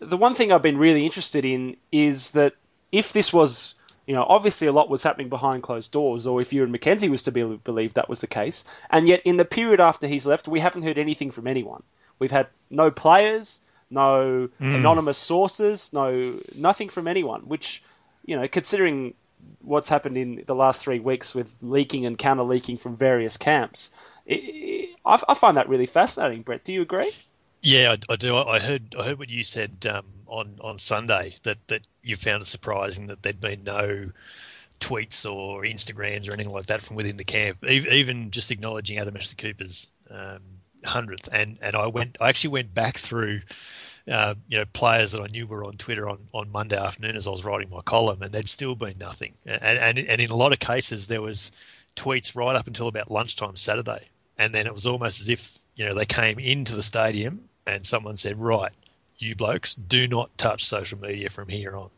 the 0.00 0.16
one 0.16 0.34
thing 0.34 0.52
I've 0.52 0.62
been 0.62 0.78
really 0.78 1.04
interested 1.04 1.44
in 1.44 1.76
is 1.92 2.32
that 2.32 2.54
if 2.92 3.12
this 3.12 3.32
was, 3.32 3.74
you 4.06 4.14
know, 4.14 4.24
obviously 4.28 4.66
a 4.66 4.72
lot 4.72 4.88
was 4.88 5.02
happening 5.02 5.28
behind 5.28 5.62
closed 5.62 5.92
doors, 5.92 6.26
or 6.26 6.40
if 6.40 6.52
Ewen 6.52 6.72
McKenzie 6.72 7.10
was 7.10 7.22
to 7.24 7.32
be 7.32 7.42
believed 7.42 7.94
that 7.94 8.08
was 8.08 8.20
the 8.20 8.26
case, 8.26 8.64
and 8.90 9.08
yet 9.08 9.22
in 9.24 9.36
the 9.36 9.44
period 9.44 9.80
after 9.80 10.06
he's 10.06 10.26
left, 10.26 10.48
we 10.48 10.60
haven't 10.60 10.82
heard 10.82 10.98
anything 10.98 11.30
from 11.30 11.46
anyone. 11.46 11.82
We've 12.18 12.30
had 12.30 12.48
no 12.70 12.90
players, 12.90 13.60
no 13.90 14.48
mm. 14.60 14.76
anonymous 14.76 15.18
sources, 15.18 15.92
no 15.92 16.34
nothing 16.56 16.88
from 16.88 17.06
anyone, 17.06 17.42
which 17.42 17.82
you 18.28 18.36
know, 18.36 18.46
considering 18.46 19.14
what's 19.60 19.88
happened 19.88 20.16
in 20.16 20.44
the 20.46 20.54
last 20.54 20.80
three 20.80 21.00
weeks 21.00 21.34
with 21.34 21.54
leaking 21.60 22.06
and 22.06 22.18
counter 22.18 22.42
leaking 22.42 22.78
from 22.78 22.96
various 22.96 23.36
camps. 23.36 23.90
It, 24.26 24.34
it, 24.34 24.96
I, 25.04 25.20
I, 25.28 25.34
find 25.34 25.56
that 25.56 25.68
really 25.68 25.86
fascinating. 25.86 26.42
Brett, 26.42 26.64
do 26.64 26.72
you 26.72 26.82
agree? 26.82 27.10
Yeah, 27.62 27.96
I, 28.08 28.12
I 28.12 28.16
do. 28.16 28.36
I 28.36 28.58
heard 28.58 28.94
I 28.98 29.04
heard 29.04 29.18
what 29.18 29.30
you 29.30 29.42
said 29.42 29.86
um, 29.90 30.06
on 30.26 30.56
on 30.60 30.78
Sunday 30.78 31.34
that 31.42 31.58
that 31.68 31.86
you 32.02 32.16
found 32.16 32.42
it 32.42 32.46
surprising 32.46 33.08
that 33.08 33.22
there'd 33.22 33.40
been 33.40 33.64
no 33.64 34.10
tweets 34.80 35.30
or 35.30 35.62
Instagrams 35.62 36.28
or 36.28 36.34
anything 36.34 36.52
like 36.52 36.66
that 36.66 36.80
from 36.80 36.96
within 36.96 37.16
the 37.16 37.24
camp, 37.24 37.64
even 37.66 38.30
just 38.30 38.50
acknowledging 38.50 38.98
Adam 38.98 39.16
Ashley 39.16 39.36
Cooper's 39.36 39.90
um, 40.10 40.40
hundredth. 40.84 41.28
And 41.32 41.58
and 41.60 41.74
I 41.76 41.86
went, 41.88 42.18
I 42.20 42.28
actually 42.28 42.50
went 42.50 42.74
back 42.74 42.96
through 42.96 43.40
uh, 44.10 44.34
you 44.48 44.58
know, 44.58 44.64
players 44.72 45.12
that 45.12 45.22
I 45.22 45.26
knew 45.26 45.46
were 45.46 45.64
on 45.64 45.76
Twitter 45.76 46.08
on, 46.08 46.18
on 46.32 46.50
Monday 46.50 46.76
afternoon 46.76 47.16
as 47.16 47.26
I 47.26 47.30
was 47.30 47.44
writing 47.44 47.70
my 47.70 47.80
column, 47.82 48.22
and 48.22 48.32
there'd 48.32 48.48
still 48.48 48.74
been 48.74 48.98
nothing. 48.98 49.34
And, 49.46 49.78
and, 49.78 49.98
and 49.98 50.20
in 50.20 50.30
a 50.30 50.36
lot 50.36 50.52
of 50.52 50.58
cases, 50.58 51.06
there 51.06 51.22
was 51.22 51.52
tweets 51.96 52.36
right 52.36 52.56
up 52.56 52.66
until 52.66 52.88
about 52.88 53.10
lunchtime 53.10 53.56
Saturday, 53.56 54.08
and 54.38 54.54
then 54.54 54.66
it 54.66 54.72
was 54.72 54.86
almost 54.86 55.20
as 55.20 55.28
if 55.28 55.58
you 55.76 55.84
know 55.84 55.94
they 55.94 56.06
came 56.06 56.38
into 56.38 56.74
the 56.74 56.82
stadium 56.82 57.48
and 57.66 57.84
someone 57.84 58.16
said, 58.16 58.38
"Right, 58.38 58.72
you 59.18 59.34
blokes, 59.34 59.74
do 59.74 60.08
not 60.08 60.36
touch 60.38 60.64
social 60.64 60.98
media 60.98 61.28
from 61.28 61.48
here 61.48 61.76
on." 61.76 61.90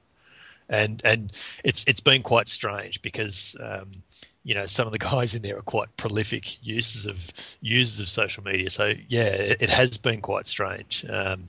And 0.69 1.03
and 1.05 1.33
it's 1.65 1.85
it's 1.85 2.01
been 2.01 2.23
quite 2.23 2.49
strange 2.49 3.03
because. 3.03 3.57
Um, 3.61 4.03
you 4.45 4.55
know 4.55 4.67
some 4.67 4.87
of 4.87 4.93
the 4.93 4.99
guys 5.11 5.35
in 5.35 5.43
there 5.43 5.57
are 5.59 5.63
quite 5.63 5.95
prolific 5.97 6.65
users 6.67 7.07
of 7.07 7.31
users 7.61 8.01
of 8.01 8.09
social 8.09 8.43
media. 8.45 8.71
So 8.71 8.95
yeah, 9.09 9.27
it, 9.27 9.71
has 9.71 9.97
been 9.97 10.21
quite 10.21 10.47
strange. 10.47 11.05
Um, 11.09 11.47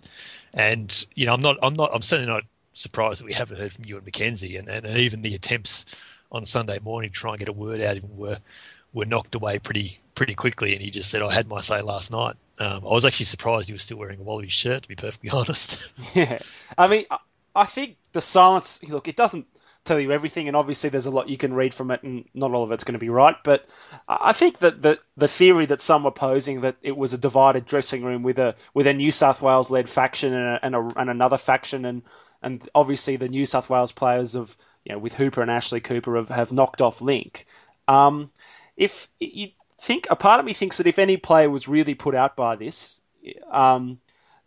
and 0.53 1.05
you 1.15 1.25
know, 1.25 1.33
I'm 1.33 1.41
not, 1.41 1.57
I'm 1.63 1.73
not, 1.73 1.91
I'm 1.93 2.01
certainly 2.01 2.31
not 2.31 2.43
surprised 2.73 3.21
that 3.21 3.25
we 3.25 3.33
haven't 3.33 3.57
heard 3.57 3.71
from 3.71 3.85
Ewen 3.85 4.03
McKenzie, 4.03 4.57
and, 4.57 4.67
and, 4.69 4.85
and 4.85 4.97
even 4.97 5.21
the 5.21 5.35
attempts 5.35 5.85
on 6.31 6.45
Sunday 6.45 6.79
morning 6.79 7.09
to 7.09 7.13
try 7.13 7.31
and 7.31 7.39
get 7.39 7.49
a 7.49 7.53
word 7.53 7.81
out 7.81 7.97
of 7.97 8.03
him 8.03 8.17
were 8.17 8.37
were 8.93 9.05
knocked 9.05 9.35
away 9.35 9.59
pretty 9.59 9.99
pretty 10.15 10.33
quickly, 10.33 10.73
and 10.73 10.81
he 10.81 10.91
just 10.91 11.09
said, 11.09 11.21
"I 11.21 11.33
had 11.33 11.47
my 11.47 11.61
say 11.61 11.81
last 11.81 12.11
night." 12.11 12.35
Um, 12.59 12.85
I 12.85 12.91
was 12.91 13.05
actually 13.05 13.25
surprised 13.25 13.69
he 13.69 13.73
was 13.73 13.81
still 13.81 13.97
wearing 13.97 14.19
a 14.19 14.23
Wallabies 14.23 14.53
shirt, 14.53 14.83
to 14.83 14.89
be 14.89 14.95
perfectly 14.95 15.29
honest. 15.33 15.89
Yeah, 16.13 16.39
I 16.77 16.87
mean, 16.87 17.05
I 17.55 17.65
think 17.65 17.97
the 18.11 18.21
silence. 18.21 18.81
Look, 18.83 19.07
it 19.07 19.15
doesn't 19.15 19.47
tell 19.83 19.99
you 19.99 20.11
everything, 20.11 20.47
and 20.47 20.55
obviously 20.55 20.89
there's 20.89 21.05
a 21.05 21.11
lot 21.11 21.29
you 21.29 21.37
can 21.37 21.53
read 21.53 21.73
from 21.73 21.91
it, 21.91 22.03
and 22.03 22.25
not 22.33 22.53
all 22.53 22.63
of 22.63 22.71
it's 22.71 22.83
going 22.83 22.93
to 22.93 22.99
be 22.99 23.09
right. 23.09 23.35
But 23.43 23.65
I 24.07 24.33
think 24.33 24.59
that 24.59 24.81
the 24.81 24.99
the 25.17 25.27
theory 25.27 25.65
that 25.67 25.81
some 25.81 26.03
were 26.03 26.11
posing 26.11 26.61
that 26.61 26.77
it 26.81 26.95
was 26.95 27.13
a 27.13 27.17
divided 27.17 27.65
dressing 27.65 28.03
room 28.03 28.23
with 28.23 28.39
a 28.39 28.55
with 28.73 28.87
a 28.87 28.93
New 28.93 29.11
South 29.11 29.41
Wales 29.41 29.71
led 29.71 29.89
faction 29.89 30.33
and, 30.33 30.45
a, 30.45 30.59
and, 30.65 30.75
a, 30.75 30.99
and 30.99 31.09
another 31.09 31.37
faction, 31.37 31.85
and 31.85 32.03
and 32.41 32.67
obviously 32.75 33.17
the 33.17 33.27
New 33.27 33.45
South 33.45 33.69
Wales 33.69 33.91
players 33.91 34.35
of 34.35 34.55
you 34.85 34.93
know 34.93 34.99
with 34.99 35.13
Hooper 35.13 35.41
and 35.41 35.51
Ashley 35.51 35.81
Cooper 35.81 36.15
have, 36.15 36.29
have 36.29 36.51
knocked 36.51 36.81
off 36.81 37.01
Link. 37.01 37.45
Um, 37.87 38.31
if 38.77 39.09
you 39.19 39.49
think 39.79 40.07
a 40.09 40.15
part 40.15 40.39
of 40.39 40.45
me 40.45 40.53
thinks 40.53 40.77
that 40.77 40.87
if 40.87 40.99
any 40.99 41.17
player 41.17 41.49
was 41.49 41.67
really 41.67 41.95
put 41.95 42.15
out 42.15 42.35
by 42.35 42.55
this, 42.55 43.01
um, 43.51 43.99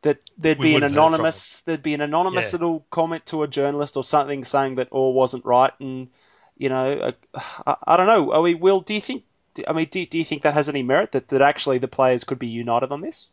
that 0.04 0.24
there'd 0.38 0.60
We 0.60 0.66
be 0.66 0.76
an 0.76 0.82
would 0.82 0.84
have 0.84 0.92
heard 0.92 1.12
from 1.14 1.32
anonymous 1.32 1.62
there'd 1.62 1.82
be 1.82 1.94
an 1.94 2.00
anonymous 2.00 2.52
Yeah. 2.52 2.58
little 2.58 2.86
comment 2.90 3.26
to 3.26 3.42
a 3.42 3.48
journalist 3.48 3.96
or 3.96 4.04
something 4.04 4.44
saying 4.44 4.76
that 4.76 4.88
all 4.92 5.12
wasn't 5.14 5.44
right, 5.44 5.72
and 5.80 6.10
you 6.58 6.70
know, 6.70 6.92
uh, 7.34 7.40
I, 7.66 7.76
I 7.86 7.96
don't 7.96 8.06
know. 8.06 8.32
I 8.32 8.42
mean, 8.44 8.60
Will, 8.60 8.80
do 8.80 8.94
you 8.94 9.00
think? 9.00 9.24
I 9.68 9.72
mean, 9.72 9.88
do, 9.90 10.06
do 10.06 10.18
you 10.18 10.24
think 10.24 10.42
that 10.42 10.54
has 10.54 10.68
any 10.68 10.82
merit 10.84 11.12
that, 11.12 11.28
that 11.28 11.42
actually 11.42 11.78
the 11.78 11.88
players 11.88 12.24
could 12.24 12.38
be 12.38 12.48
united 12.48 12.92
on 12.92 13.00
this? 13.02 13.28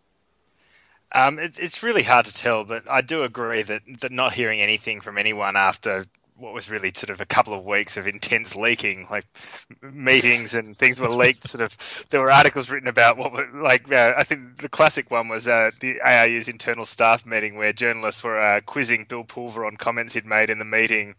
Um, 1.13 1.39
it, 1.39 1.59
it's 1.59 1.83
really 1.83 2.03
hard 2.03 2.25
to 2.27 2.33
tell, 2.33 2.63
but 2.63 2.89
I 2.89 3.01
do 3.01 3.23
agree 3.23 3.63
that, 3.63 3.81
that 3.99 4.11
not 4.11 4.33
hearing 4.33 4.61
anything 4.61 5.01
from 5.01 5.17
anyone 5.17 5.55
after 5.57 6.05
what 6.41 6.53
was 6.53 6.69
really 6.69 6.91
sort 6.95 7.11
of 7.11 7.21
a 7.21 7.25
couple 7.25 7.53
of 7.53 7.65
weeks 7.65 7.97
of 7.97 8.07
intense 8.07 8.55
leaking, 8.55 9.07
like 9.11 9.25
meetings 9.81 10.53
and 10.53 10.77
things 10.77 10.99
were 10.99 11.09
leaked. 11.09 11.45
Sort 11.45 11.61
of, 11.61 11.77
there 12.09 12.21
were 12.21 12.31
articles 12.31 12.69
written 12.69 12.89
about 12.89 13.17
what 13.17 13.31
were 13.31 13.47
like. 13.53 13.91
Uh, 13.91 14.13
I 14.17 14.23
think 14.23 14.57
the 14.57 14.69
classic 14.69 15.11
one 15.11 15.27
was 15.29 15.47
uh, 15.47 15.71
the 15.79 16.01
ARU's 16.01 16.47
internal 16.47 16.85
staff 16.85 17.25
meeting, 17.25 17.55
where 17.55 17.73
journalists 17.73 18.23
were 18.23 18.39
uh, 18.41 18.61
quizzing 18.65 19.05
Bill 19.05 19.23
Pulver 19.23 19.65
on 19.65 19.77
comments 19.77 20.13
he'd 20.15 20.25
made 20.25 20.49
in 20.49 20.59
the 20.59 20.65
meeting 20.65 21.15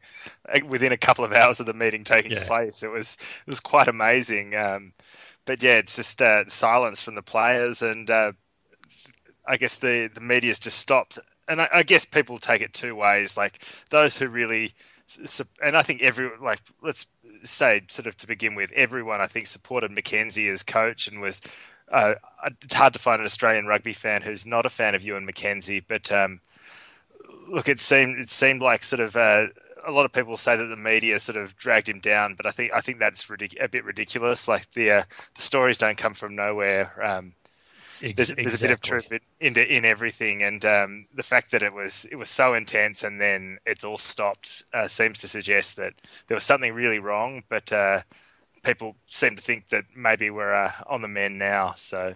uh, 0.55 0.61
within 0.67 0.93
a 0.93 0.99
couple 0.99 1.25
of 1.25 1.33
hours 1.33 1.61
of 1.61 1.67
the 1.67 1.75
meeting 1.75 2.05
taking 2.05 2.37
Yeah. 2.37 2.41
place. 2.41 2.83
It 2.83 2.91
was 2.91 3.17
it 3.47 3.50
was 3.50 3.61
quite 3.61 3.88
amazing. 3.88 4.55
Um, 4.57 4.93
but 5.45 5.62
yeah, 5.62 5.76
it's 5.79 5.97
just 5.97 6.23
uh, 6.23 6.45
silence 6.49 7.02
from 7.02 7.14
the 7.17 7.23
players 7.23 7.83
and. 7.83 8.11
Uh, 8.11 8.33
I 9.47 9.57
guess 9.57 9.76
the 9.76 10.09
the 10.12 10.21
media's 10.21 10.59
just 10.59 10.79
stopped, 10.79 11.19
and 11.49 11.61
I, 11.62 11.69
I 11.73 11.83
guess 11.83 12.05
people 12.05 12.38
take 12.38 12.62
it 12.62 12.75
two 12.75 12.95
ways. 12.95 13.37
Like 13.37 13.64
those 13.91 14.17
who 14.17 14.29
really, 14.29 14.73
and 15.62 15.76
I 15.76 15.83
think 15.83 16.02
every 16.02 16.31
like 16.40 16.61
let's 16.83 17.07
say 17.45 17.83
sort 17.88 18.07
of 18.07 18.16
to 18.19 18.26
begin 18.26 18.54
with, 18.54 18.71
everyone 18.73 19.21
I 19.21 19.26
think 19.26 19.47
supported 19.47 19.90
McKenzie 19.90 20.52
as 20.52 20.62
coach 20.62 21.09
and 21.09 21.21
was. 21.21 21.40
Uh, 21.90 22.14
it's 22.62 22.73
hard 22.73 22.95
to 22.95 22.99
find 22.99 23.21
an 23.21 23.26
Australian 23.26 23.66
rugby 23.66 23.92
fan 23.92 24.23
who's 24.23 24.47
not 24.47 24.64
a 24.64 24.71
fan 24.71 24.95
of 24.95 25.02
Ewen 25.02 25.26
McKenzie, 25.26 25.85
but 25.87 26.11
um, 26.11 26.40
look, 27.49 27.69
it 27.69 27.81
seemed 27.81 28.19
it 28.19 28.31
seemed 28.31 28.62
like 28.62 28.85
sort 28.85 29.00
of. 29.00 29.16
Uh, 29.16 29.47
a 29.85 29.90
lot 29.90 30.04
of 30.04 30.12
people 30.12 30.37
say 30.37 30.57
that 30.57 30.66
the 30.66 30.76
media 30.76 31.19
sort 31.19 31.37
of 31.37 31.57
dragged 31.57 31.88
him 31.88 31.99
down, 31.99 32.35
but 32.35 32.47
I 32.47 32.50
think 32.50 32.73
I 32.73 32.81
think 32.81 32.99
that's 32.99 33.26
ridic- 33.26 33.62
a 33.62 33.69
bit 33.69 33.85
ridiculous. 33.85 34.49
Like 34.49 34.71
the 34.73 34.90
uh, 34.90 35.02
the 35.35 35.42
stories 35.42 35.78
don't 35.78 35.99
come 35.99 36.14
from 36.14 36.35
nowhere. 36.37 36.92
Um, 37.04 37.35
There's, 38.17 38.35
there's 38.43 38.55
a 38.55 38.59
bit 38.59 38.71
of 38.71 38.81
truth 38.81 39.11
in, 39.13 39.21
in 39.41 39.57
in 39.59 39.85
everything, 39.85 40.43
and 40.43 40.65
um, 40.65 41.07
the 41.15 41.23
fact 41.23 41.51
that 41.53 41.63
it 41.63 41.73
was 41.73 42.07
it 42.11 42.17
was 42.17 42.31
so 42.31 42.55
intense 42.55 43.03
and 43.05 43.21
then 43.21 43.59
it's 43.67 43.85
all 43.85 43.97
stopped 43.97 44.63
uh, 44.75 44.89
seems 44.89 45.19
to 45.21 45.29
suggest 45.29 45.77
that 45.77 45.95
there 46.27 46.35
was 46.35 46.45
something 46.45 46.75
really 46.75 46.99
wrong. 46.99 47.43
But 47.49 47.73
uh, 47.73 48.03
people 48.65 48.97
seem 49.09 49.37
to 49.37 49.43
think 49.43 49.69
that 49.69 49.85
maybe 49.97 50.31
we're 50.31 50.55
uh, 50.55 50.73
on 50.87 51.03
the 51.03 51.09
mend 51.09 51.39
now. 51.39 51.75
So 51.77 52.15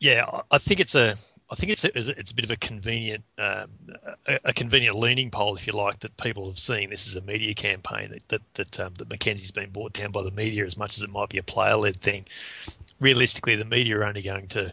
Yeah, 0.00 0.24
I- 0.50 0.58
think 0.58 0.80
it's 0.80 0.94
a. 0.94 1.16
I 1.52 1.56
think 1.56 1.72
it's 1.72 1.84
a, 1.84 1.90
it's 1.98 2.30
a 2.30 2.34
bit 2.34 2.44
of 2.44 2.52
a 2.52 2.56
convenient, 2.56 3.24
um, 3.36 3.70
a, 4.26 4.38
a 4.44 4.52
convenient 4.52 4.94
leaning 4.96 5.32
pole, 5.32 5.56
if 5.56 5.66
you 5.66 5.72
like, 5.72 5.98
that 5.98 6.16
people 6.16 6.46
have 6.46 6.60
seen 6.60 6.90
this 6.90 7.08
is 7.08 7.16
a 7.16 7.22
media 7.22 7.54
campaign 7.54 8.10
that 8.10 8.28
that 8.28 8.54
that, 8.54 8.80
um, 8.80 8.94
that 8.94 9.08
McKenzie's 9.08 9.50
been 9.50 9.70
brought 9.70 9.92
down 9.92 10.12
by 10.12 10.22
the 10.22 10.30
media 10.30 10.64
as 10.64 10.76
much 10.76 10.96
as 10.96 11.02
it 11.02 11.10
might 11.10 11.28
be 11.28 11.38
a 11.38 11.42
player-led 11.42 11.96
thing. 11.96 12.24
Realistically, 13.00 13.56
the 13.56 13.64
media 13.64 13.98
are 13.98 14.04
only 14.04 14.22
going 14.22 14.46
to 14.48 14.72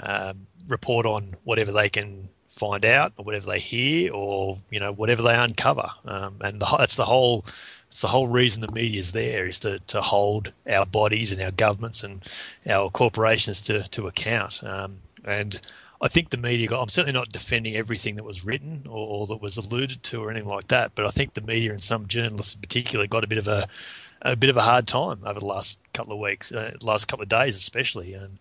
um, 0.00 0.46
report 0.68 1.06
on 1.06 1.34
whatever 1.44 1.72
they 1.72 1.88
can 1.88 2.28
find 2.48 2.84
out 2.84 3.12
or 3.16 3.24
whatever 3.24 3.46
they 3.46 3.58
hear 3.58 4.12
or 4.12 4.58
you 4.70 4.78
know 4.78 4.92
whatever 4.92 5.22
they 5.22 5.34
uncover, 5.34 5.88
um, 6.04 6.36
and 6.42 6.60
the, 6.60 6.76
that's 6.78 6.96
the 6.96 7.04
whole. 7.04 7.44
It's 7.88 8.00
the 8.00 8.08
whole 8.08 8.26
reason 8.26 8.62
the 8.62 8.72
media 8.72 8.98
is 8.98 9.12
there 9.12 9.46
is 9.46 9.58
to, 9.60 9.78
to 9.78 10.00
hold 10.00 10.50
our 10.66 10.86
bodies 10.86 11.30
and 11.30 11.42
our 11.42 11.50
governments 11.50 12.02
and 12.02 12.26
our 12.66 12.88
corporations 12.88 13.60
to, 13.62 13.82
to 13.82 14.06
account. 14.06 14.64
Um, 14.64 14.96
and 15.26 15.60
I 16.00 16.08
think 16.08 16.30
the 16.30 16.38
media 16.38 16.68
got, 16.68 16.80
I'm 16.80 16.88
certainly 16.88 17.12
not 17.12 17.28
defending 17.32 17.76
everything 17.76 18.16
that 18.16 18.24
was 18.24 18.46
written 18.46 18.86
or, 18.88 19.06
or 19.06 19.26
that 19.26 19.42
was 19.42 19.58
alluded 19.58 20.02
to 20.04 20.24
or 20.24 20.30
anything 20.30 20.48
like 20.48 20.68
that, 20.68 20.92
but 20.94 21.04
I 21.04 21.10
think 21.10 21.34
the 21.34 21.42
media 21.42 21.70
and 21.70 21.82
some 21.82 22.06
journalists 22.06 22.54
in 22.54 22.62
particular 22.62 23.06
got 23.06 23.24
a 23.24 23.28
bit 23.28 23.36
of 23.36 23.46
a, 23.46 23.68
a 24.22 24.36
bit 24.36 24.48
of 24.48 24.56
a 24.56 24.62
hard 24.62 24.88
time 24.88 25.20
over 25.26 25.38
the 25.38 25.44
last 25.44 25.78
couple 25.92 26.14
of 26.14 26.18
weeks, 26.18 26.50
uh, 26.50 26.74
last 26.82 27.08
couple 27.08 27.24
of 27.24 27.28
days 27.28 27.56
especially. 27.56 28.14
And, 28.14 28.38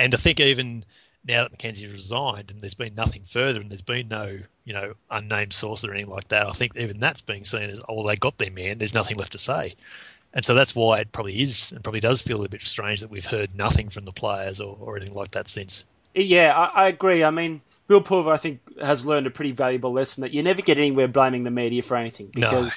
and 0.00 0.14
I 0.14 0.16
think 0.16 0.40
even 0.40 0.84
now 1.26 1.42
that 1.42 1.56
McKenzie 1.56 1.90
resigned 1.90 2.50
and 2.50 2.60
there's 2.60 2.74
been 2.74 2.94
nothing 2.94 3.22
further 3.22 3.60
and 3.60 3.70
there's 3.70 3.82
been 3.82 4.08
no, 4.08 4.38
you 4.64 4.72
know, 4.72 4.94
unnamed 5.10 5.52
source 5.52 5.84
or 5.84 5.92
anything 5.92 6.10
like 6.10 6.28
that, 6.28 6.46
I 6.46 6.52
think 6.52 6.74
even 6.76 6.98
that's 6.98 7.20
being 7.20 7.44
seen 7.44 7.68
as, 7.68 7.80
oh, 7.88 8.06
they 8.06 8.16
got 8.16 8.38
their 8.38 8.50
man, 8.50 8.78
there's 8.78 8.94
nothing 8.94 9.16
left 9.16 9.32
to 9.32 9.38
say. 9.38 9.74
And 10.32 10.44
so 10.44 10.54
that's 10.54 10.74
why 10.74 11.00
it 11.00 11.12
probably 11.12 11.42
is 11.42 11.72
and 11.72 11.84
probably 11.84 12.00
does 12.00 12.22
feel 12.22 12.42
a 12.42 12.48
bit 12.48 12.62
strange 12.62 13.00
that 13.00 13.10
we've 13.10 13.26
heard 13.26 13.54
nothing 13.54 13.90
from 13.90 14.04
the 14.06 14.12
players 14.12 14.60
or, 14.60 14.76
or 14.80 14.96
anything 14.96 15.14
like 15.14 15.32
that 15.32 15.48
since. 15.48 15.84
Yeah, 16.14 16.56
I, 16.56 16.84
I 16.84 16.88
agree. 16.88 17.22
I 17.22 17.30
mean, 17.30 17.60
Bill 17.86 18.00
Pulver, 18.00 18.32
I 18.32 18.36
think, 18.36 18.60
has 18.80 19.04
learned 19.04 19.26
a 19.26 19.30
pretty 19.30 19.52
valuable 19.52 19.92
lesson 19.92 20.22
that 20.22 20.32
you 20.32 20.42
never 20.42 20.62
get 20.62 20.78
anywhere 20.78 21.08
blaming 21.08 21.44
the 21.44 21.50
media 21.50 21.82
for 21.82 21.96
anything 21.96 22.30
No. 22.36 22.70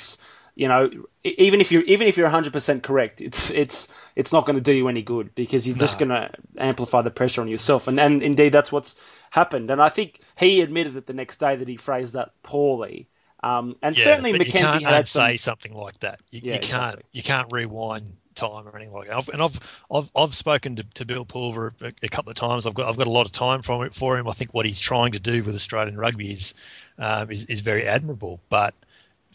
You 0.55 0.67
know 0.67 0.89
even 1.23 1.61
if 1.61 1.71
you're 1.71 1.83
even 1.83 2.07
if 2.07 2.17
you're 2.17 2.25
100 2.25 2.51
percent 2.51 2.83
correct, 2.83 3.21
it's 3.21 3.49
it's 3.51 3.87
it's 4.15 4.33
not 4.33 4.45
going 4.45 4.57
to 4.57 4.61
do 4.61 4.73
you 4.73 4.87
any 4.87 5.01
good 5.01 5.33
because 5.35 5.67
you're 5.67 5.77
just 5.77 5.97
going 5.97 6.09
to 6.09 6.29
amplify 6.57 7.01
the 7.01 7.11
pressure 7.11 7.41
on 7.41 7.47
yourself. 7.47 7.87
And 7.87 7.99
and 7.99 8.21
indeed, 8.21 8.51
that's 8.51 8.71
what's 8.71 8.95
happened. 9.29 9.71
And 9.71 9.81
I 9.81 9.89
think 9.89 10.19
he 10.35 10.61
admitted 10.61 10.95
it 10.97 11.07
the 11.07 11.13
next 11.13 11.37
day 11.37 11.55
that 11.55 11.67
he 11.67 11.77
phrased 11.77 12.13
that 12.13 12.31
poorly. 12.43 13.07
Um, 13.41 13.75
and 13.81 13.95
certainly 13.97 14.31
but 14.31 14.41
McKenzie 14.41 14.83
had 14.83 15.07
some. 15.07 15.23
unsay 15.23 15.37
something 15.37 15.73
like 15.73 15.99
that. 15.99 16.21
You, 16.31 16.41
Yeah, 16.43 16.53
you 16.53 16.59
can't 16.59 16.95
exactly. 16.95 17.03
you 17.13 17.23
can't 17.23 17.47
rewind 17.51 18.09
time 18.35 18.67
or 18.67 18.75
anything 18.75 18.93
like 18.93 19.07
that. 19.07 19.17
I've, 19.17 19.29
and 19.29 19.41
I've 19.41 19.85
I've 19.91 20.11
I've 20.15 20.35
spoken 20.35 20.75
to, 20.75 20.83
to 20.83 21.05
Bill 21.05 21.25
Pulver 21.25 21.71
a, 21.81 21.91
a 22.03 22.07
couple 22.09 22.31
of 22.31 22.35
times. 22.35 22.67
I've 22.67 22.73
got 22.73 22.89
I've 22.89 22.97
got 22.97 23.07
a 23.07 23.11
lot 23.11 23.25
of 23.25 23.31
time 23.31 23.61
from 23.61 23.81
it 23.83 23.93
for 23.93 24.17
him. 24.17 24.27
I 24.27 24.31
think 24.33 24.53
what 24.53 24.65
he's 24.65 24.81
trying 24.81 25.13
to 25.13 25.19
do 25.19 25.43
with 25.43 25.55
Australian 25.55 25.97
rugby 25.97 26.31
is 26.31 26.53
um, 26.97 27.31
is, 27.31 27.45
is 27.45 27.61
very 27.61 27.85
admirable. 27.87 28.41
But 28.49 28.73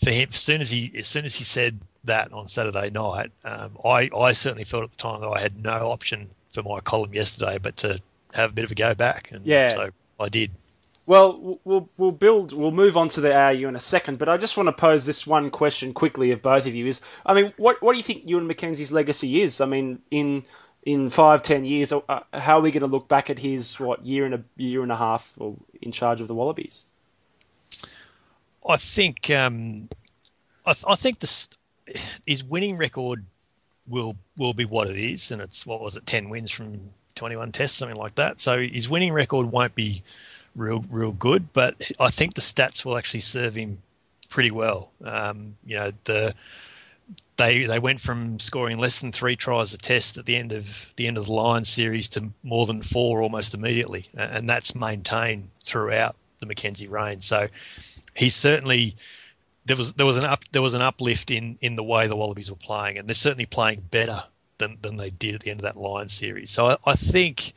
for 0.02 0.11
him, 0.11 0.28
as 0.30 0.37
soon 0.37 0.61
as 0.61 0.70
he 0.70 0.92
as 0.96 1.06
soon 1.06 1.24
as 1.24 1.34
he 1.37 1.44
said 1.44 1.78
that 2.04 2.32
on 2.32 2.48
Saturday 2.48 2.90
night, 2.90 3.30
um, 3.44 3.76
I 3.84 4.08
I 4.16 4.32
certainly 4.32 4.64
felt 4.64 4.84
at 4.84 4.90
the 4.90 4.96
time 4.96 5.20
that 5.20 5.28
I 5.28 5.40
had 5.40 5.62
no 5.62 5.90
option 5.90 6.28
for 6.50 6.62
my 6.62 6.80
column 6.80 7.12
yesterday 7.12 7.58
but 7.58 7.76
to 7.78 7.98
have 8.34 8.50
a 8.50 8.54
bit 8.54 8.64
of 8.64 8.70
a 8.72 8.74
go 8.74 8.94
back. 8.94 9.30
And 9.32 9.44
Yeah. 9.44 9.68
so 9.68 9.88
I 10.20 10.28
did. 10.28 10.50
Well, 11.06 11.58
we'll 11.64 11.88
we'll 11.96 12.12
build. 12.12 12.52
We'll 12.52 12.70
move 12.70 12.96
on 12.98 13.08
to 13.11 13.20
the 13.22 13.32
ARU 13.34 13.66
in 13.66 13.76
a 13.76 13.80
second, 13.80 14.18
but 14.18 14.28
I 14.28 14.37
just 14.37 14.58
want 14.58 14.66
to 14.66 14.72
pose 14.72 15.06
this 15.06 15.26
one 15.26 15.50
question 15.50 15.94
quickly 15.94 16.32
of 16.32 16.42
both 16.42 16.66
of 16.66 16.74
you. 16.74 16.87
Is 16.87 17.00
I 17.24 17.32
mean, 17.32 17.52
what 17.56 17.80
what 17.80 17.92
do 17.92 17.96
you 17.96 18.02
think 18.04 18.28
Ewen 18.28 18.46
McKenzie's 18.46 18.92
legacy 18.92 19.40
is? 19.40 19.61
I 19.62 19.66
mean, 19.66 20.00
in 20.11 20.44
in 20.82 21.08
five, 21.08 21.42
ten 21.42 21.64
years, 21.64 21.92
uh, 21.92 22.20
how 22.34 22.58
are 22.58 22.61
we 22.61 22.70
going 22.70 22.82
to 22.82 22.87
look 22.87 23.08
back 23.08 23.30
at 23.30 23.38
his 23.38 23.80
what 23.80 24.04
year 24.06 24.26
and 24.26 24.34
a 24.34 24.44
year 24.56 24.82
and 24.82 24.92
a 24.92 24.96
half 24.96 25.32
or 25.38 25.56
in 25.80 25.92
charge 25.92 26.20
of 26.20 26.28
the 26.28 26.34
Wallabies? 26.34 26.87
I 28.68 28.76
think 28.76 29.31
um, 29.31 29.88
I, 30.66 30.72
th- 30.72 30.85
I 30.87 30.94
think 30.94 31.20
this 31.20 31.48
his 32.26 32.44
winning 32.44 32.76
record 32.76 33.24
will 33.87 34.16
will 34.37 34.52
be 34.52 34.66
what 34.66 34.90
it 34.90 34.98
is, 34.98 35.31
and 35.31 35.40
it's 35.40 35.66
what 35.66 35.81
was 35.81 35.96
it, 35.96 36.04
ten 36.04 36.28
wins 36.28 36.50
from 36.50 36.78
twenty 37.14 37.37
one 37.37 37.50
tests, 37.50 37.78
something 37.78 37.96
like 37.96 38.14
that. 38.16 38.40
So 38.40 38.61
his 38.61 38.88
winning 38.88 39.12
record 39.12 39.46
won't 39.46 39.74
be 39.74 40.02
real 40.54 40.85
real 40.90 41.12
good, 41.12 41.52
but 41.52 41.81
I 41.98 42.11
think 42.11 42.35
the 42.35 42.42
stats 42.42 42.85
will 42.85 42.98
actually 42.98 43.20
serve 43.20 43.54
him 43.54 43.78
pretty 44.28 44.50
well. 44.50 44.90
Um, 45.02 45.57
you 45.64 45.76
know 45.76 45.92
the. 46.04 46.35
They, 47.38 47.66
they 47.66 47.78
went 47.78 48.00
from 48.00 48.40
scoring 48.40 48.78
less 48.78 49.00
than 49.00 49.12
three 49.12 49.37
tries 49.37 49.72
a 49.72 49.78
test 49.78 50.18
at 50.18 50.26
the 50.26 50.35
end 50.35 50.50
of 50.50 50.92
the 50.96 51.07
end 51.07 51.16
of 51.16 51.26
the 51.26 51.33
Lions 51.33 51.68
series 51.68 52.09
to 52.11 52.31
more 52.42 52.66
than 52.66 52.83
four 52.83 53.22
almost 53.22 53.54
immediately, 53.54 54.09
and 54.14 54.48
that's 54.48 54.74
maintained 54.74 55.48
throughout 55.62 56.16
the 56.40 56.46
McKenzie 56.46 56.90
reign. 56.90 57.20
So 57.20 57.48
he's 58.14 58.35
certainly 58.35 58.94
there 59.66 59.77
was 59.77 59.94
there 59.94 60.07
was 60.07 60.16
an 60.16 60.24
up 60.24 60.44
there 60.53 60.62
was 60.62 60.74
an 60.74 60.83
uplift 60.83 61.31
in 61.31 61.59
in 61.61 61.77
the 61.77 61.85
way 61.85 62.07
the 62.07 62.16
Wallabies 62.16 62.51
were 62.51 62.57
playing, 62.57 62.98
and 62.98 63.09
they're 63.09 63.14
certainly 63.14 63.46
playing 63.46 63.83
better 63.90 64.22
than 64.59 64.79
than 64.83 64.96
they 64.96 65.11
did 65.11 65.35
at 65.35 65.40
the 65.42 65.51
end 65.51 65.61
of 65.61 65.64
that 65.64 65.77
Lions 65.77 66.12
series. 66.12 66.51
So 66.51 66.66
I, 66.66 66.77
I 66.87 66.94
think 66.94 67.53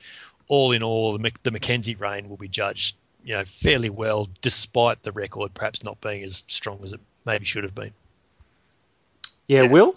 all 0.47 0.73
in 0.73 0.83
all, 0.83 1.13
the, 1.13 1.19
Mac- 1.19 1.41
the 1.43 1.51
McKenzie 1.51 1.99
reign 1.99 2.27
will 2.27 2.37
be 2.37 2.49
judged 2.49 2.97
you 3.23 3.35
know 3.35 3.43
fairly 3.45 3.89
well, 3.89 4.29
despite 4.41 5.03
the 5.03 5.11
record 5.11 5.53
perhaps 5.53 5.83
not 5.83 5.99
being 6.01 6.23
as 6.23 6.43
strong 6.47 6.79
as 6.83 6.93
it 6.93 6.99
maybe 7.25 7.45
should 7.45 7.63
have 7.63 7.75
been. 7.75 7.93
Yeah, 9.47 9.63
Yeah. 9.63 9.69
Will. 9.69 9.95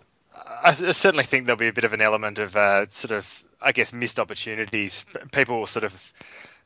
I 0.62 0.73
certainly 0.73 1.25
think 1.25 1.47
there'll 1.47 1.59
be 1.59 1.68
a 1.68 1.73
bit 1.73 1.85
of 1.85 1.92
an 1.92 2.01
element 2.01 2.38
of 2.38 2.57
uh, 2.57 2.87
sort 2.88 3.12
of, 3.12 3.44
I 3.61 3.73
guess, 3.73 3.92
missed 3.92 4.18
opportunities. 4.18 5.05
People 5.31 5.59
will 5.59 5.66
sort 5.66 5.85
of 5.85 6.12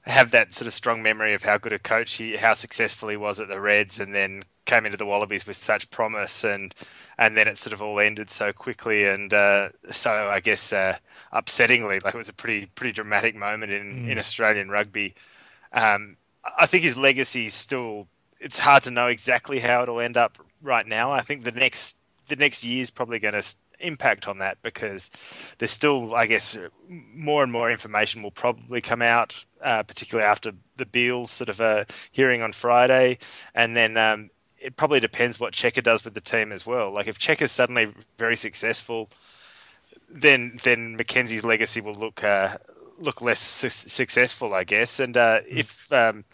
have 0.02 0.30
that 0.30 0.54
sort 0.54 0.66
of 0.66 0.74
strong 0.74 1.02
memory 1.02 1.34
of 1.34 1.42
how 1.42 1.58
good 1.58 1.72
a 1.72 1.78
coach 1.78 2.14
he, 2.14 2.36
how 2.36 2.54
successful 2.54 3.08
he 3.08 3.16
was 3.16 3.40
at 3.40 3.48
the 3.48 3.60
Reds, 3.60 4.00
and 4.00 4.14
then 4.14 4.44
came 4.64 4.86
into 4.86 4.98
the 4.98 5.06
Wallabies 5.06 5.46
with 5.46 5.56
such 5.56 5.90
promise, 5.90 6.44
and 6.44 6.74
and 7.18 7.36
then 7.36 7.48
it 7.48 7.58
sort 7.58 7.72
of 7.72 7.82
all 7.82 8.00
ended 8.00 8.30
so 8.30 8.52
quickly, 8.52 9.04
and 9.04 9.32
uh, 9.34 9.70
so 9.90 10.10
I 10.30 10.40
guess 10.40 10.72
uh, 10.72 10.96
upsettingly, 11.32 12.02
like 12.02 12.14
it 12.14 12.18
was 12.18 12.28
a 12.28 12.34
pretty 12.34 12.66
pretty 12.66 12.92
dramatic 12.92 13.34
moment 13.34 13.72
in, 13.72 13.92
mm. 13.92 14.08
in 14.10 14.18
Australian 14.18 14.70
rugby. 14.70 15.14
Um, 15.72 16.16
I 16.58 16.66
think 16.66 16.84
his 16.84 16.96
legacy 16.96 17.46
is 17.46 17.54
still. 17.54 18.06
It's 18.40 18.58
hard 18.58 18.84
to 18.84 18.90
know 18.92 19.08
exactly 19.08 19.58
how 19.58 19.82
it'll 19.82 20.00
end 20.00 20.16
up 20.16 20.38
right 20.62 20.86
now. 20.86 21.10
I 21.10 21.22
think 21.22 21.44
the 21.44 21.52
next 21.52 21.96
the 22.28 22.36
next 22.36 22.64
year 22.64 22.82
is 22.82 22.90
probably 22.90 23.18
going 23.18 23.34
to 23.34 23.42
impact 23.80 24.28
on 24.28 24.38
that 24.38 24.58
because 24.62 25.10
there's 25.58 25.70
still, 25.70 26.14
I 26.14 26.26
guess, 26.26 26.56
more 26.88 27.42
and 27.42 27.52
more 27.52 27.70
information 27.70 28.22
will 28.22 28.30
probably 28.30 28.80
come 28.80 29.02
out, 29.02 29.44
uh, 29.62 29.82
particularly 29.82 30.28
after 30.28 30.52
the 30.76 30.86
Beales 30.86 31.30
sort 31.30 31.48
of 31.48 31.60
uh, 31.60 31.84
hearing 32.12 32.42
on 32.42 32.52
Friday, 32.52 33.18
and 33.54 33.76
then 33.76 33.96
um, 33.96 34.30
it 34.58 34.76
probably 34.76 35.00
depends 35.00 35.38
what 35.38 35.52
Cheika 35.52 35.82
does 35.82 36.04
with 36.04 36.14
the 36.14 36.20
team 36.20 36.52
as 36.52 36.66
well. 36.66 36.92
Like 36.92 37.06
if 37.06 37.18
Cheika's 37.18 37.52
suddenly 37.52 37.92
very 38.18 38.36
successful, 38.36 39.08
then 40.10 40.58
then 40.62 40.96
McKenzie's 40.96 41.44
legacy 41.44 41.80
will 41.80 41.94
look 41.94 42.24
uh, 42.24 42.56
look 42.98 43.20
less 43.22 43.40
su- 43.40 43.68
successful, 43.68 44.54
I 44.54 44.64
guess. 44.64 44.98
And 45.00 45.16
uh, 45.16 45.40
mm. 45.40 45.46
if 45.48 45.92
um, 45.92 46.24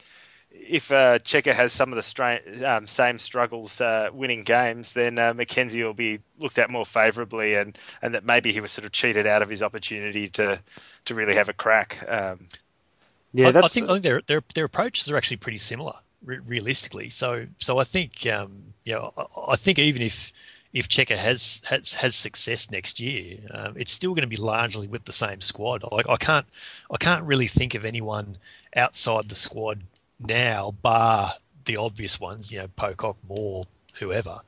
if 0.55 0.93
uh, 0.93 1.19
Cheika 1.19 1.53
has 1.53 1.73
some 1.73 1.93
of 1.93 1.97
the 1.97 2.03
stra- 2.03 2.41
um, 2.65 2.87
same 2.87 3.19
struggles 3.19 3.81
uh, 3.81 4.11
winning 4.13 4.45
games, 4.45 4.93
then 4.93 5.19
uh, 5.19 5.35
McKenzie 5.35 5.85
will 5.85 5.95
be 5.95 6.21
looked 6.39 6.59
at 6.59 6.71
more 6.71 6.87
favourably, 6.87 7.55
and, 7.55 7.77
and 8.03 8.15
that 8.15 8.25
maybe 8.25 8.53
he 8.53 8.61
was 8.61 8.71
sort 8.71 8.85
of 8.85 8.93
cheated 8.93 9.27
out 9.27 9.43
of 9.43 9.51
his 9.51 9.63
opportunity 9.63 10.29
to 10.31 10.61
to 11.07 11.15
really 11.15 11.35
have 11.35 11.49
a 11.49 11.53
crack. 11.53 12.03
Um, 12.09 12.49
yeah, 13.33 13.49
I, 13.49 13.59
I, 13.59 13.69
think, 13.69 13.89
I 13.89 13.95
think 13.95 14.05
their, 14.05 14.23
their 14.27 14.43
their 14.55 14.65
approaches 14.65 15.11
are 15.11 15.17
actually 15.17 15.39
pretty 15.39 15.59
similar, 15.59 15.95
re- 16.25 16.39
realistically. 16.39 17.09
So 17.11 17.47
so 17.59 17.79
I 17.79 17.85
think 17.85 18.27
um, 18.27 18.63
you 18.85 18.95
know, 18.95 19.13
I, 19.17 19.53
I 19.53 19.57
think 19.57 19.79
even 19.79 20.03
if 20.03 20.33
if 20.73 20.89
Cheika 20.89 21.17
has 21.17 21.63
has 21.69 21.95
has 21.95 22.15
success 22.15 22.71
next 22.71 23.01
year, 23.01 23.39
um, 23.53 23.75
it's 23.77 23.93
still 23.93 24.15
going 24.15 24.23
to 24.23 24.29
be 24.29 24.37
largely 24.37 24.87
with 24.87 25.05
the 25.05 25.13
same 25.13 25.41
squad. 25.41 25.85
Like 25.91 26.09
I 26.09 26.17
can't 26.17 26.47
I 26.91 26.97
can't 26.97 27.25
really 27.25 27.49
think 27.49 27.75
of 27.75 27.85
anyone 27.85 28.39
outside 28.77 29.29
the 29.29 29.35
squad 29.35 29.83
now, 30.27 30.73
bar 30.83 31.31
the 31.65 31.77
obvious 31.77 32.21
ones, 32.21 32.53
you 32.53 32.59
know, 32.59 32.69
Pocock, 32.77 33.17
Moore, 33.29 33.65
whoever, 33.95 34.41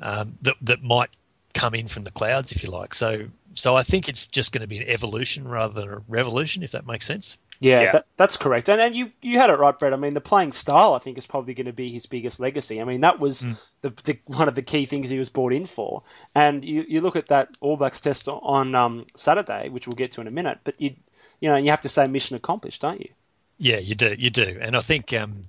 um, 0.00 0.36
that 0.42 0.56
that 0.62 0.82
might 0.82 1.16
come 1.54 1.74
in 1.74 1.86
from 1.86 2.04
the 2.04 2.10
clouds, 2.10 2.52
if 2.52 2.62
you 2.62 2.70
like. 2.70 2.92
So, 2.94 3.26
so 3.52 3.76
I 3.76 3.82
think 3.82 4.08
it's 4.08 4.26
just 4.26 4.52
going 4.52 4.62
to 4.62 4.66
be 4.66 4.78
an 4.78 4.88
evolution 4.88 5.46
rather 5.46 5.80
than 5.80 5.88
a 5.88 6.02
revolution, 6.08 6.62
if 6.62 6.72
that 6.72 6.86
makes 6.86 7.06
sense. 7.06 7.38
Yeah, 7.60 7.80
yeah. 7.80 7.92
That, 7.92 8.06
that's 8.16 8.36
correct. 8.36 8.68
And, 8.68 8.80
and 8.80 8.94
you, 8.94 9.12
you 9.22 9.38
had 9.38 9.48
it 9.48 9.54
right, 9.54 9.78
Brett. 9.78 9.92
I 9.92 9.96
mean, 9.96 10.14
the 10.14 10.20
playing 10.20 10.52
style, 10.52 10.94
I 10.94 10.98
think, 10.98 11.16
is 11.16 11.26
probably 11.26 11.54
going 11.54 11.66
to 11.66 11.72
be 11.72 11.90
his 11.90 12.06
biggest 12.06 12.40
legacy. 12.40 12.80
I 12.80 12.84
mean, 12.84 13.02
that 13.02 13.20
was 13.20 13.42
mm. 13.42 13.56
the, 13.80 13.90
the, 14.02 14.18
one 14.26 14.48
of 14.48 14.56
the 14.56 14.62
key 14.62 14.86
things 14.86 15.08
he 15.08 15.18
was 15.18 15.30
brought 15.30 15.52
in 15.52 15.64
for. 15.64 16.02
And 16.34 16.64
you, 16.64 16.84
you 16.88 17.00
look 17.00 17.16
at 17.16 17.28
that 17.28 17.56
All 17.60 17.76
Blacks 17.76 18.00
test 18.00 18.28
on 18.28 18.74
um, 18.74 19.06
Saturday, 19.14 19.68
which 19.68 19.86
we'll 19.86 19.94
get 19.94 20.12
to 20.12 20.20
in 20.20 20.26
a 20.26 20.32
minute, 20.32 20.58
but 20.64 20.80
you, 20.80 20.94
you 21.40 21.48
know, 21.48 21.56
you 21.56 21.70
have 21.70 21.82
to 21.82 21.88
say 21.88 22.06
mission 22.06 22.36
accomplished, 22.36 22.82
don't 22.82 23.00
you? 23.00 23.10
Yeah, 23.58 23.78
you 23.78 23.94
do, 23.94 24.14
you 24.18 24.30
do, 24.30 24.58
and 24.60 24.76
I 24.76 24.80
think 24.80 25.12
um, 25.12 25.44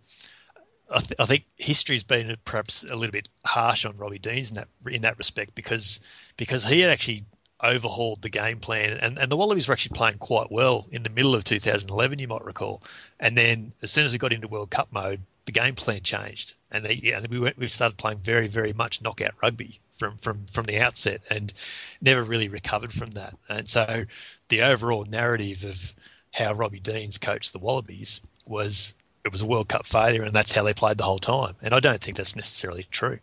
I, 0.94 1.00
th- 1.00 1.20
I, 1.20 1.26
think 1.26 1.46
history's 1.58 2.04
been 2.04 2.36
perhaps 2.46 2.84
a 2.84 2.96
little 2.96 3.12
bit 3.12 3.30
harsh 3.46 3.86
on 3.86 3.96
Robbie 3.96 4.20
Deans 4.20 4.50
in 4.50 4.56
that 4.56 4.68
in 4.88 5.02
that 5.02 5.18
respect 5.18 5.56
because 5.56 6.00
because 6.38 6.66
he 6.66 6.82
had 6.82 6.92
actually 6.92 7.26
overhauled 7.64 8.22
the 8.22 8.30
game 8.30 8.60
plan 8.60 8.98
and, 9.02 9.18
and 9.18 9.32
the 9.32 9.38
Wallabies 9.38 9.68
were 9.68 9.74
actually 9.74 9.96
playing 9.96 10.18
quite 10.18 10.52
well 10.52 10.88
in 10.92 11.04
the 11.04 11.10
middle 11.10 11.34
of 11.34 11.44
2011, 11.46 12.20
you 12.20 12.28
might 12.28 12.44
recall, 12.44 12.84
and 13.20 13.38
then 13.38 13.72
as 13.82 13.92
soon 13.92 14.06
as 14.06 14.12
we 14.12 14.20
got 14.20 14.34
into 14.34 14.48
World 14.48 14.70
Cup 14.70 14.90
mode, 14.92 15.22
the 15.46 15.52
game 15.52 15.74
plan 15.74 16.02
changed, 16.02 16.54
and 16.70 16.86
they 16.86 17.14
and 17.16 17.28
we 17.28 17.40
went, 17.40 17.58
we 17.58 17.68
started 17.68 17.98
playing 17.98 18.20
very 18.20 18.48
very 18.48 18.74
much 18.74 19.02
knockout 19.02 19.34
rugby 19.42 19.80
from 19.92 20.18
from 20.18 20.46
from 20.46 20.66
the 20.66 20.80
outset, 20.80 21.22
and 21.32 21.54
never 22.02 22.22
really 22.22 22.50
recovered 22.50 22.94
from 22.94 23.10
that, 23.12 23.36
and 23.50 23.68
so 23.68 24.06
the 24.50 24.62
overall 24.62 25.06
narrative 25.06 25.64
of 25.64 25.96
how 26.36 26.54
Robbie 26.54 26.80
Deans 26.80 27.18
coached 27.18 27.54
the 27.54 27.60
Wallabies 27.60 28.22
was 28.46 28.94
it 29.24 29.32
was 29.32 29.42
a 29.42 29.48
World 29.48 29.70
Cup 29.70 29.86
failure, 29.86 30.24
and 30.24 30.34
that's 30.34 30.52
how 30.52 30.64
they 30.64 30.74
played 30.74 30.98
the 30.98 31.04
whole 31.04 31.18
time. 31.18 31.56
And 31.62 31.74
I 31.74 31.80
don't 31.80 32.00
think 32.00 32.18
that's 32.18 32.36
necessarily 32.36 32.86
true. 32.92 33.20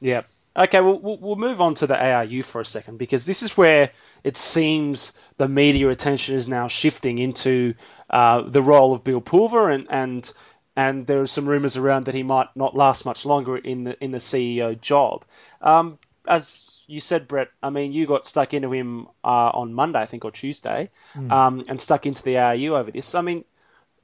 Yeah. 0.00 0.22
Okay, 0.56 0.80
well, 0.80 0.98
we'll 0.98 1.36
move 1.36 1.60
on 1.60 1.74
to 1.74 1.86
the 1.86 1.96
ARU 1.96 2.42
for 2.42 2.60
a 2.60 2.64
second 2.64 2.98
because 2.98 3.24
this 3.26 3.44
is 3.44 3.56
where 3.56 3.90
it 4.24 4.36
seems 4.36 5.12
the 5.36 5.46
media 5.46 5.88
attention 5.88 6.34
is 6.34 6.48
now 6.48 6.66
shifting 6.66 7.18
into 7.18 7.74
uh, 8.10 8.42
the 8.42 8.60
role 8.60 8.92
of 8.92 9.04
Bill 9.04 9.20
Pulver, 9.20 9.70
and 9.70 9.86
and 9.88 10.32
and 10.76 11.06
there 11.06 11.20
are 11.20 11.26
some 11.26 11.48
rumours 11.48 11.76
around 11.76 12.06
that 12.06 12.14
he 12.14 12.24
might 12.24 12.48
not 12.56 12.76
last 12.76 13.04
much 13.04 13.24
longer 13.24 13.56
in 13.56 13.84
the 13.84 14.04
in 14.04 14.10
the 14.10 14.18
CEO 14.18 14.78
job. 14.80 15.24
Um, 15.62 15.98
as 16.28 16.84
you 16.86 17.00
said, 17.00 17.26
Brett, 17.26 17.48
I 17.62 17.70
mean, 17.70 17.92
you 17.92 18.06
got 18.06 18.26
stuck 18.26 18.54
into 18.54 18.72
him 18.72 19.06
uh, 19.24 19.50
on 19.54 19.74
Monday, 19.74 20.00
I 20.00 20.06
think, 20.06 20.24
or 20.24 20.30
Tuesday, 20.30 20.90
mm. 21.14 21.30
um, 21.30 21.64
and 21.68 21.80
stuck 21.80 22.06
into 22.06 22.22
the 22.22 22.38
ARU 22.38 22.76
over 22.76 22.90
this. 22.90 23.14
I 23.14 23.20
mean, 23.20 23.44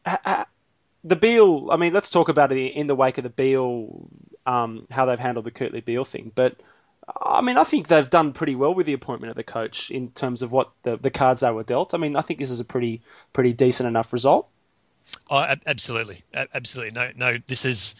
ha- 0.06 0.20
ha- 0.24 0.46
the 1.04 1.16
Beale. 1.16 1.68
I 1.70 1.76
mean, 1.76 1.92
let's 1.92 2.10
talk 2.10 2.28
about 2.28 2.52
it 2.52 2.72
in 2.72 2.87
the 2.87 2.94
wake 2.94 3.18
of 3.18 3.24
the 3.24 3.30
Beale, 3.30 4.08
um, 4.46 4.87
how 4.90 5.06
they've 5.06 5.18
handled 5.18 5.44
the 5.44 5.50
Kurtley 5.50 5.84
Beale 5.84 6.04
thing. 6.04 6.32
But 6.34 6.56
I 7.22 7.40
mean, 7.42 7.58
I 7.58 7.64
think 7.64 7.88
they've 7.88 8.08
done 8.08 8.32
pretty 8.32 8.54
well 8.54 8.74
with 8.74 8.87
the 8.87 8.94
appointment 8.94 9.30
of 9.30 9.37
the 9.37 9.44
coach 9.44 9.90
in 9.90 10.10
terms 10.10 10.42
of 10.42 10.52
what 10.52 10.70
the, 10.82 10.96
the 10.96 11.10
cards 11.10 11.40
they 11.40 11.50
were 11.50 11.62
dealt. 11.62 11.94
I 11.94 11.98
mean, 11.98 12.16
I 12.16 12.22
think 12.22 12.38
this 12.38 12.50
is 12.50 12.60
a 12.60 12.64
pretty 12.64 13.02
pretty 13.32 13.52
decent 13.52 13.87
enough 13.87 14.12
result. 14.12 14.48
Oh, 15.28 15.54
absolutely, 15.66 16.22
absolutely. 16.54 16.92
No, 16.92 17.10
no. 17.14 17.38
This 17.46 17.66
is 17.66 17.94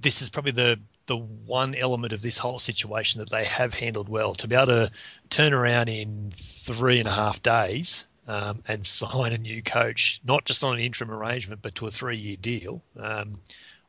this 0.00 0.22
is 0.22 0.30
probably 0.30 0.52
the 0.52 0.78
the 1.06 1.16
one 1.16 1.74
element 1.74 2.12
of 2.12 2.22
this 2.22 2.38
whole 2.38 2.58
situation 2.58 3.20
that 3.20 3.30
they 3.30 3.44
have 3.44 3.74
handled 3.74 4.08
well. 4.08 4.34
To 4.34 4.48
be 4.48 4.56
able 4.56 4.66
to 4.66 4.90
turn 5.30 5.52
around 5.52 5.88
in 5.88 6.30
three 6.32 6.98
and 6.98 7.08
a 7.08 7.12
half 7.12 7.42
days 7.42 8.06
um, 8.26 8.62
and 8.68 8.84
sign 8.86 9.32
a 9.32 9.38
new 9.38 9.62
coach, 9.62 10.20
not 10.24 10.44
just 10.44 10.62
on 10.64 10.74
an 10.74 10.80
interim 10.80 11.10
arrangement, 11.10 11.62
but 11.62 11.74
to 11.76 11.86
a 11.86 11.90
three 11.90 12.16
year 12.16 12.36
deal, 12.40 12.82
um, 12.98 13.36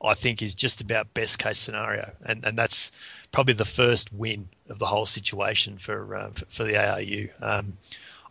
I 0.01 0.13
think 0.13 0.41
is 0.41 0.53
just 0.53 0.82
about 0.82 1.13
best 1.13 1.39
case 1.39 1.58
scenario. 1.58 2.12
And, 2.25 2.45
and 2.45 2.58
that's 2.58 2.91
probably 3.32 3.56
the 3.56 3.65
first 3.65 4.13
win 4.13 4.47
of 4.69 4.80
the 4.80 4.86
whole 4.86 5.06
situation 5.06 5.77
for, 5.77 6.15
uh, 6.15 6.30
for, 6.30 6.45
for, 6.45 6.63
the 6.63 6.77
ARU. 6.77 7.30
Um, 7.41 7.77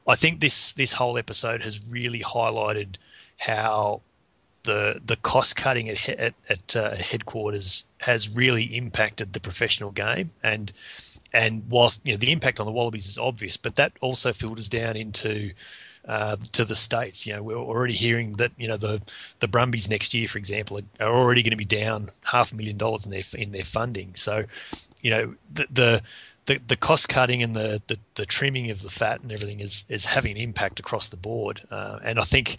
I 0.09 0.14
think 0.14 0.40
this, 0.40 0.72
this 0.75 0.92
whole 0.92 1.18
episode 1.18 1.62
has 1.62 1.81
really 1.88 2.20
highlighted 2.20 2.96
how 3.38 4.03
the 4.66 5.00
the 5.07 5.16
cost 5.16 5.57
cutting 5.57 5.88
at 5.88 6.09
at, 6.09 6.35
at 6.50 6.76
uh, 6.76 6.94
headquarters 6.96 7.85
has 8.00 8.29
really 8.29 8.64
impacted 8.64 9.33
the 9.33 9.40
professional 9.40 9.90
game 9.90 10.31
and 10.42 10.72
and 11.33 11.62
whilst 11.68 12.00
you 12.05 12.12
know 12.12 12.18
the 12.18 12.33
impact 12.33 12.61
on 12.61 12.66
the 12.66 12.72
Wallabies 12.72 13.07
is 13.07 13.18
obvious, 13.18 13.57
but 13.57 13.74
that 13.76 13.92
also 14.00 14.33
filters 14.33 14.68
down 14.68 14.96
into 14.96 15.52
uh, 16.09 16.37
to 16.52 16.64
the 16.64 16.74
states. 16.74 17.26
You 17.26 17.35
know, 17.35 17.42
we're 17.42 17.57
already 17.57 17.94
hearing 17.94 18.35
that 18.35 18.52
you 18.57 18.68
know 18.68 18.76
the 18.76 19.02
the 19.40 19.48
Brumbies 19.48 19.88
next 19.90 20.14
year, 20.14 20.29
for 20.29 20.38
example, 20.38 20.81
are 21.00 21.09
already 21.09 21.42
going 21.42 21.50
to 21.50 21.57
be 21.57 21.64
down 21.64 22.11
half 22.24 22.52
a 22.52 22.57
million 22.57 22.76
dollars 22.76 23.07
in 23.07 23.12
their 23.12 23.22
in 23.37 23.52
their 23.52 23.64
funding. 23.64 24.14
So, 24.14 24.44
you 25.00 25.11
know, 25.11 25.35
the 25.52 25.66
the 25.70 26.02
the, 26.46 26.61
the 26.68 26.76
cost 26.76 27.09
cutting 27.09 27.42
and 27.42 27.57
the, 27.57 27.83
the, 27.88 27.98
the 28.14 28.24
trimming 28.24 28.70
of 28.70 28.81
the 28.83 28.88
fat 28.88 29.20
and 29.20 29.33
everything 29.33 29.61
is 29.61 29.85
is 29.88 30.07
having 30.07 30.33
an 30.33 30.38
impact 30.38 30.81
across 30.81 31.09
the 31.09 31.16
board. 31.16 31.61
Uh, 31.70 31.98
and 32.02 32.18
I 32.20 32.22
think 32.22 32.59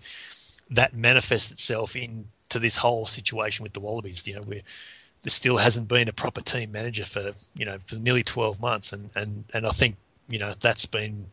that 0.72 0.94
manifests 0.94 1.52
itself 1.52 1.96
into 1.96 2.60
this 2.60 2.78
whole 2.78 3.06
situation 3.06 3.64
with 3.64 3.74
the 3.74 3.80
Wallabies. 3.80 4.28
You 4.28 4.36
know, 4.36 4.44
there 4.44 4.62
still 5.28 5.58
hasn't 5.58 5.88
been 5.88 6.08
a 6.08 6.14
proper 6.14 6.42
team 6.42 6.72
manager 6.72 7.06
for 7.06 7.32
you 7.56 7.66
know 7.66 7.78
for 7.86 7.98
nearly 8.00 8.24
12 8.24 8.62
months, 8.62 8.94
and 8.94 9.10
and 9.16 9.44
and 9.54 9.66
I 9.66 9.72
think 9.72 9.96
you 10.30 10.40
know 10.40 10.54
that's 10.60 10.86
been 10.86 11.28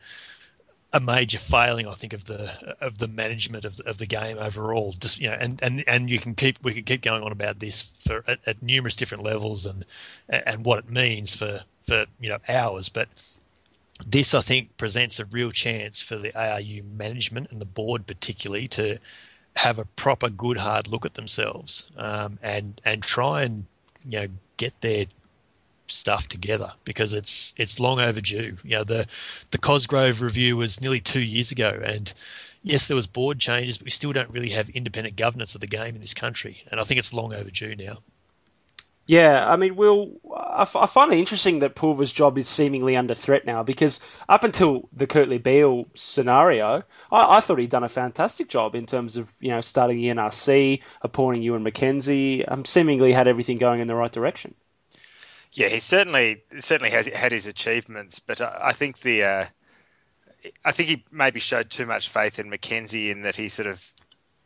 a 0.94 1.00
major 1.00 1.38
failing, 1.38 1.88
I 1.88 1.92
think, 1.92 2.12
of 2.12 2.24
the 2.24 2.76
of 2.80 2.98
the 2.98 3.08
management 3.08 3.64
of 3.64 3.76
the, 3.76 3.88
of 3.88 3.98
the 3.98 4.06
game 4.06 4.38
overall. 4.38 4.92
Just 4.92 5.20
you 5.20 5.28
know, 5.28 5.36
and, 5.38 5.60
and, 5.62 5.82
and 5.88 6.10
you 6.10 6.20
can 6.20 6.34
keep 6.34 6.62
we 6.62 6.72
can 6.72 6.84
keep 6.84 7.02
going 7.02 7.22
on 7.22 7.32
about 7.32 7.58
this 7.58 7.82
for 8.06 8.24
at, 8.28 8.38
at 8.46 8.62
numerous 8.62 8.94
different 8.94 9.24
levels 9.24 9.66
and 9.66 9.84
and 10.28 10.64
what 10.64 10.78
it 10.78 10.88
means 10.88 11.34
for 11.34 11.60
for 11.82 12.06
you 12.20 12.28
know 12.28 12.38
hours, 12.48 12.88
but 12.88 13.08
this, 14.06 14.34
I 14.34 14.40
think, 14.40 14.76
presents 14.76 15.20
a 15.20 15.24
real 15.26 15.50
chance 15.50 16.00
for 16.00 16.16
the 16.16 16.32
ARU 16.36 16.82
management 16.96 17.50
and 17.50 17.60
the 17.60 17.66
board, 17.66 18.06
particularly, 18.06 18.68
to 18.68 18.98
have 19.56 19.78
a 19.78 19.84
proper, 19.84 20.28
good, 20.28 20.56
hard 20.56 20.88
look 20.88 21.06
at 21.06 21.14
themselves 21.14 21.86
um, 21.96 22.38
and 22.42 22.80
and 22.84 23.02
try 23.02 23.42
and 23.42 23.64
you 24.04 24.20
know 24.20 24.26
get 24.56 24.80
their 24.80 25.06
stuff 25.86 26.28
together 26.28 26.72
because 26.84 27.12
it's 27.12 27.54
it's 27.56 27.78
long 27.78 28.00
overdue. 28.00 28.56
You 28.64 28.78
know, 28.78 28.84
the 28.84 29.06
the 29.50 29.58
Cosgrove 29.58 30.20
review 30.20 30.56
was 30.56 30.80
nearly 30.80 31.00
two 31.00 31.22
years 31.22 31.52
ago, 31.52 31.80
and 31.84 32.12
yes, 32.62 32.88
there 32.88 32.96
was 32.96 33.06
board 33.06 33.38
changes, 33.38 33.78
but 33.78 33.84
we 33.84 33.90
still 33.90 34.12
don't 34.12 34.30
really 34.30 34.50
have 34.50 34.68
independent 34.70 35.16
governance 35.16 35.54
of 35.54 35.60
the 35.60 35.66
game 35.66 35.94
in 35.94 36.00
this 36.00 36.14
country, 36.14 36.64
and 36.70 36.80
I 36.80 36.84
think 36.84 36.98
it's 36.98 37.14
long 37.14 37.32
overdue 37.32 37.76
now. 37.76 37.98
Yeah, 39.06 39.46
I 39.46 39.56
mean, 39.56 39.76
Will, 39.76 40.12
I, 40.54 40.62
I 40.62 40.86
find 40.86 41.12
it 41.12 41.18
interesting 41.18 41.58
that 41.58 41.74
Pulver's 41.74 42.12
job 42.12 42.38
is 42.38 42.48
seemingly 42.48 42.96
under 42.96 43.14
threat 43.14 43.44
now 43.44 43.62
because 43.62 44.00
up 44.28 44.44
until 44.44 44.88
the 44.92 45.06
Kurtley 45.06 45.42
Beale 45.42 45.86
scenario, 45.94 46.82
I, 47.10 47.36
I, 47.36 47.40
thought 47.40 47.58
he'd 47.58 47.70
done 47.70 47.84
a 47.84 47.88
fantastic 47.88 48.48
job 48.48 48.74
in 48.74 48.86
terms 48.86 49.16
of 49.16 49.32
you 49.40 49.50
know 49.50 49.60
starting 49.60 49.96
the 49.96 50.08
NRC, 50.08 50.80
appointing 51.02 51.42
Ewen 51.42 51.64
McKenzie, 51.64 52.44
um, 52.50 52.64
seemingly 52.64 53.12
had 53.12 53.28
everything 53.28 53.58
going 53.58 53.80
in 53.80 53.88
the 53.88 53.94
right 53.94 54.12
direction. 54.12 54.54
Yeah, 55.52 55.68
he 55.68 55.80
certainly 55.80 56.42
certainly 56.58 56.90
has 56.90 57.06
had 57.06 57.32
his 57.32 57.46
achievements, 57.46 58.18
but 58.18 58.40
I, 58.40 58.58
I 58.62 58.72
think 58.72 59.00
the 59.00 59.24
uh, 59.24 59.46
I 60.64 60.72
think 60.72 60.88
he 60.88 61.04
maybe 61.10 61.40
showed 61.40 61.70
too 61.70 61.86
much 61.86 62.08
faith 62.08 62.38
in 62.38 62.50
McKenzie 62.50 63.10
in 63.10 63.22
that 63.22 63.36
he 63.36 63.48
sort 63.48 63.66
of 63.66 63.93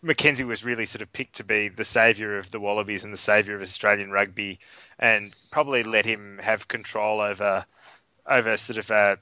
McKenzie 0.02 0.46
was 0.46 0.64
really 0.64 0.86
sort 0.86 1.02
of 1.02 1.12
picked 1.12 1.36
to 1.36 1.44
be 1.44 1.68
the 1.68 1.84
saviour 1.84 2.38
of 2.38 2.50
the 2.50 2.60
Wallabies 2.60 3.02
and 3.04 3.12
the 3.12 3.16
saviour 3.18 3.56
of 3.56 3.62
Australian 3.62 4.10
rugby, 4.10 4.58
and 4.98 5.34
probably 5.50 5.82
let 5.82 6.04
him 6.04 6.38
have 6.42 6.68
control 6.68 7.20
over 7.20 7.64
over 8.26 8.56
sort 8.56 8.78
of 8.78 8.90
uh, 8.90 9.16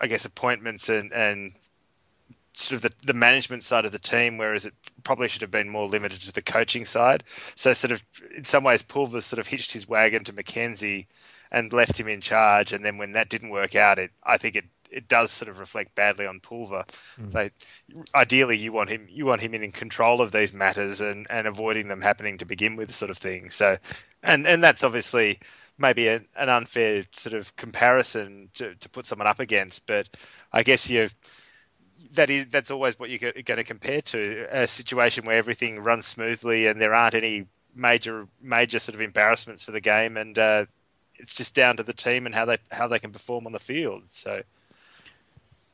I 0.00 0.06
guess 0.06 0.24
appointments 0.24 0.88
and 0.88 1.12
and 1.12 1.52
sort 2.52 2.76
of 2.76 2.82
the, 2.82 3.06
the 3.06 3.14
management 3.14 3.62
side 3.62 3.84
of 3.84 3.92
the 3.92 3.98
team, 3.98 4.36
whereas 4.36 4.66
it 4.66 4.74
probably 5.04 5.28
should 5.28 5.42
have 5.42 5.50
been 5.50 5.68
more 5.68 5.86
limited 5.86 6.20
to 6.20 6.32
the 6.32 6.42
coaching 6.42 6.84
side. 6.84 7.22
So 7.54 7.72
sort 7.72 7.92
of 7.92 8.02
in 8.36 8.44
some 8.44 8.64
ways, 8.64 8.82
Pulver 8.82 9.20
sort 9.20 9.38
of 9.38 9.46
hitched 9.46 9.72
his 9.72 9.88
wagon 9.88 10.24
to 10.24 10.32
McKenzie 10.32 11.06
and 11.50 11.72
left 11.72 11.98
him 11.98 12.08
in 12.08 12.20
charge, 12.20 12.72
and 12.72 12.84
then 12.84 12.98
when 12.98 13.12
that 13.12 13.30
didn't 13.30 13.50
work 13.50 13.74
out, 13.76 13.98
it 13.98 14.10
I 14.24 14.36
think 14.36 14.56
it 14.56 14.66
it 14.90 15.08
does 15.08 15.30
sort 15.30 15.48
of 15.48 15.58
reflect 15.58 15.94
badly 15.94 16.26
on 16.26 16.40
Pulver. 16.40 16.84
Mm. 17.20 17.32
So 17.32 17.48
ideally, 18.14 18.56
you 18.56 18.72
want 18.72 18.90
him 18.90 19.06
you 19.08 19.26
want 19.26 19.40
him 19.40 19.54
in 19.54 19.72
control 19.72 20.20
of 20.20 20.32
these 20.32 20.52
matters 20.52 21.00
and, 21.00 21.26
and 21.30 21.46
avoiding 21.46 21.88
them 21.88 22.02
happening 22.02 22.38
to 22.38 22.44
begin 22.44 22.76
with, 22.76 22.92
sort 22.92 23.10
of 23.10 23.18
thing. 23.18 23.50
So, 23.50 23.78
and 24.22 24.46
and 24.46 24.62
that's 24.62 24.84
obviously 24.84 25.38
maybe 25.78 26.08
a, 26.08 26.20
an 26.36 26.48
unfair 26.48 27.04
sort 27.12 27.34
of 27.34 27.54
comparison 27.56 28.50
to, 28.54 28.74
to 28.74 28.88
put 28.88 29.06
someone 29.06 29.28
up 29.28 29.38
against, 29.38 29.86
but 29.86 30.08
I 30.52 30.62
guess 30.62 30.90
you 30.90 31.08
that 32.12 32.30
is 32.30 32.46
that's 32.50 32.70
always 32.70 32.98
what 32.98 33.10
you're 33.10 33.32
going 33.32 33.58
to 33.58 33.64
compare 33.64 34.00
to 34.00 34.46
a 34.50 34.66
situation 34.66 35.24
where 35.24 35.36
everything 35.36 35.78
runs 35.78 36.06
smoothly 36.06 36.66
and 36.66 36.80
there 36.80 36.94
aren't 36.94 37.14
any 37.14 37.46
major 37.74 38.26
major 38.40 38.78
sort 38.78 38.94
of 38.94 39.00
embarrassments 39.00 39.62
for 39.64 39.72
the 39.72 39.80
game 39.80 40.16
and 40.16 40.38
uh, 40.38 40.64
it's 41.16 41.34
just 41.34 41.54
down 41.54 41.76
to 41.76 41.82
the 41.82 41.92
team 41.92 42.26
and 42.26 42.34
how 42.34 42.44
they 42.44 42.58
how 42.70 42.88
they 42.88 42.98
can 42.98 43.12
perform 43.12 43.46
on 43.46 43.52
the 43.52 43.58
field. 43.58 44.04
So 44.08 44.42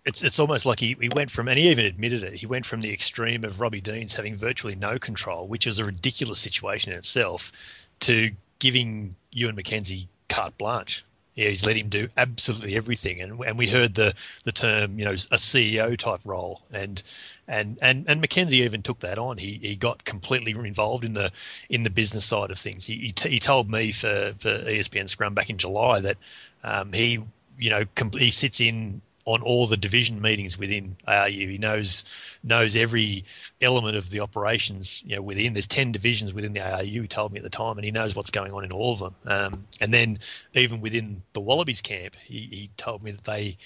it's 0.05 0.23
it's 0.23 0.38
almost 0.38 0.67
like 0.67 0.81
he, 0.81 0.97
he 1.01 1.09
went 1.14 1.31
from 1.31 1.49
and 1.49 1.59
he 1.59 1.71
even 1.71 1.87
admitted 1.87 2.23
it 2.23 2.35
he 2.35 2.47
went 2.47 2.67
from 2.67 2.81
the 2.81 2.93
extreme 2.93 3.45
of 3.45 3.61
Robbie 3.61 3.81
Deans 3.81 4.14
having 4.14 4.37
virtually 4.37 4.75
no 4.77 4.99
control 4.99 5.47
which 5.47 5.67
is 5.67 5.79
a 5.79 5.85
ridiculous 5.85 6.38
situation 6.38 6.93
in 6.93 6.99
itself 6.99 7.88
to 8.01 8.31
giving 8.59 9.14
Ewen 9.33 9.57
McKenzie 9.57 10.07
carte 10.29 10.57
blanche. 10.59 11.05
Yeah 11.35 11.49
he's 11.49 11.67
let 11.67 11.77
him 11.77 11.88
do 11.88 12.07
absolutely 12.17 12.77
everything. 12.77 13.21
And 13.21 13.40
and 13.40 13.59
we 13.59 13.69
heard 13.69 13.95
the 13.95 14.14
the 14.45 14.53
term 14.53 14.99
you 14.99 15.05
know 15.05 15.12
a 15.12 15.38
CEO 15.49 15.97
type 15.97 16.21
role. 16.25 16.62
And 16.73 17.03
and 17.49 17.79
and 17.83 18.09
and 18.09 18.23
McKenzie 18.23 18.64
even 18.64 18.83
took 18.83 19.01
that 19.01 19.19
on. 19.19 19.38
He 19.38 19.59
he 19.62 19.77
got 19.77 20.05
completely 20.05 20.53
involved 20.53 21.05
in 21.05 21.14
the 21.14 21.33
in 21.69 21.83
the 21.83 21.90
business 21.90 22.25
side 22.25 22.51
of 22.51 22.59
things. 22.59 22.87
He 22.87 22.95
he, 22.97 23.12
t- 23.12 23.31
he 23.31 23.38
told 23.38 23.71
me 23.71 23.90
for 23.90 24.33
for 24.38 24.51
ESPN 24.51 25.09
Scrum 25.09 25.35
back 25.35 25.51
in 25.51 25.59
July 25.59 26.01
that 26.01 26.19
um, 26.62 26.93
he 26.93 27.21
you 27.59 27.71
know 27.71 27.85
he 28.17 28.31
sits 28.31 28.61
in 28.61 29.01
on 29.27 29.43
all 29.43 29.67
the 29.67 29.77
division 29.77 30.21
meetings 30.21 30.59
within 30.59 30.97
ARU. 31.07 31.31
He 31.31 31.59
knows 31.59 32.05
knows 32.43 32.77
every 32.77 33.25
element 33.61 33.97
of 33.97 34.11
the 34.11 34.21
operations. 34.21 35.03
You 35.07 35.17
know, 35.17 35.23
within 35.23 35.55
there's 35.55 35.67
ten 35.67 35.93
divisions 35.93 36.35
within 36.35 36.53
the 36.53 36.61
ARU. 36.61 36.85
He 36.85 37.09
told 37.09 37.33
me 37.33 37.39
at 37.39 37.45
the 37.45 37.51
time, 37.51 37.77
and 37.77 37.85
he 37.85 37.91
knows 37.91 38.15
what's 38.15 38.31
going 38.31 38.53
on 38.53 38.65
in 38.65 38.73
all 38.73 38.93
of 38.93 38.99
them. 38.99 39.15
Um, 39.27 39.67
and 39.81 39.93
then 39.95 40.19
even 40.55 40.81
within 40.81 41.23
the 41.33 41.41
Wallabies 41.41 41.81
camp, 41.81 42.17
he, 42.17 42.41
he 42.51 42.71
told 42.77 43.03
me 43.03 43.13
that 43.13 43.25
they 43.25 43.57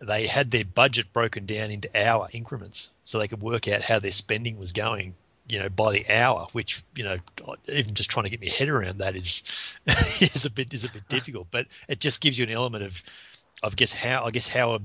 they 0.00 0.26
had 0.26 0.50
their 0.50 0.64
budget 0.64 1.12
broken 1.12 1.44
down 1.44 1.70
into 1.70 1.90
hour 1.94 2.28
increments, 2.32 2.90
so 3.04 3.18
they 3.18 3.28
could 3.28 3.42
work 3.42 3.66
out 3.68 3.82
how 3.82 3.98
their 3.98 4.12
spending 4.12 4.58
was 4.58 4.72
going 4.72 5.14
you 5.50 5.58
know 5.58 5.68
by 5.70 5.90
the 5.92 6.04
hour 6.10 6.46
which 6.52 6.82
you 6.94 7.02
know 7.02 7.16
even 7.72 7.94
just 7.94 8.10
trying 8.10 8.24
to 8.24 8.30
get 8.30 8.40
my 8.40 8.48
head 8.48 8.68
around 8.68 8.98
that 8.98 9.16
is 9.16 9.76
is 9.86 10.44
a 10.44 10.50
bit 10.50 10.72
is 10.74 10.84
a 10.84 10.90
bit 10.90 11.08
difficult 11.08 11.46
but 11.50 11.66
it 11.88 12.00
just 12.00 12.20
gives 12.20 12.38
you 12.38 12.44
an 12.44 12.52
element 12.52 12.84
of 12.84 13.02
I 13.62 13.70
guess 13.70 13.92
how 13.92 14.24
I 14.24 14.30
guess 14.30 14.48
how 14.48 14.80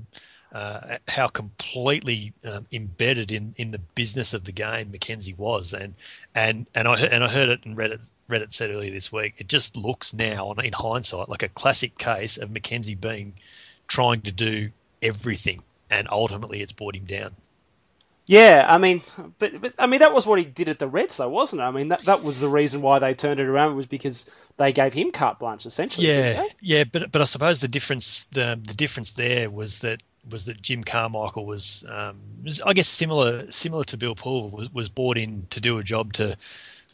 uh, 0.53 0.97
how 1.07 1.27
completely 1.27 2.31
um, 2.51 2.67
embedded 2.71 3.31
in, 3.31 3.53
in 3.57 3.71
the 3.71 3.79
business 3.95 4.33
of 4.33 4.43
the 4.43 4.51
game 4.51 4.91
McKenzie 4.91 5.38
was, 5.38 5.73
and 5.73 5.95
and 6.36 6.67
and 6.75 6.88
I 6.88 6.95
and 6.99 7.23
I 7.23 7.27
heard 7.27 7.49
it 7.49 7.65
and 7.65 7.75
read 7.75 7.91
it 7.91 8.05
read 8.27 8.41
it 8.41 8.53
said 8.53 8.69
earlier 8.69 8.91
this 8.91 9.12
week. 9.12 9.33
It 9.38 9.47
just 9.47 9.75
looks 9.75 10.13
now, 10.13 10.51
in 10.51 10.73
hindsight, 10.73 11.29
like 11.29 11.43
a 11.43 11.49
classic 11.49 11.97
case 11.97 12.38
of 12.38 12.49
McKenzie 12.49 12.99
being 12.99 13.33
trying 13.88 14.21
to 14.21 14.31
do 14.31 14.69
everything, 15.01 15.62
and 15.89 16.07
ultimately 16.12 16.62
it's 16.62 16.71
brought 16.71 16.95
him 16.95 17.05
down. 17.05 17.36
Yeah, 18.25 18.65
I 18.69 18.77
mean, 18.77 19.01
but 19.38 19.59
but 19.59 19.73
I 19.77 19.86
mean 19.86 19.99
that 19.99 20.13
was 20.13 20.25
what 20.25 20.39
he 20.39 20.45
did 20.45 20.69
at 20.69 20.79
the 20.79 20.88
Reds, 20.88 21.17
though, 21.17 21.27
wasn't 21.27 21.62
it? 21.62 21.65
I 21.65 21.71
mean 21.71 21.89
that 21.89 22.01
that 22.03 22.23
was 22.23 22.39
the 22.39 22.47
reason 22.47 22.81
why 22.81 22.99
they 22.99 23.13
turned 23.13 23.39
it 23.39 23.47
around 23.47 23.75
was 23.75 23.86
because 23.86 24.25
they 24.57 24.71
gave 24.71 24.93
him 24.93 25.12
carte 25.12 25.39
blanche, 25.39 25.65
essentially. 25.65 26.07
Yeah, 26.07 26.47
yeah, 26.62 26.83
but 26.86 27.12
but 27.12 27.21
I 27.21 27.25
suppose 27.25 27.59
the 27.59 27.67
difference 27.67 28.25
the 28.27 28.59
the 28.65 28.75
difference 28.75 29.12
there 29.12 29.49
was 29.49 29.81
that 29.81 30.01
was 30.31 30.45
that 30.45 30.62
Jim 30.62 30.83
Carmichael 30.83 31.45
was, 31.45 31.83
um, 31.89 32.17
was 32.43 32.62
I 32.62 32.73
guess 32.73 32.88
similar 32.88 33.51
similar 33.51 33.83
to 33.86 33.97
Bill 33.97 34.15
Pulver 34.15 34.55
was, 34.55 34.73
was 34.73 34.89
brought 34.89 35.17
in 35.17 35.47
to 35.49 35.59
do 35.59 35.77
a 35.77 35.83
job 35.83 36.13
to, 36.13 36.38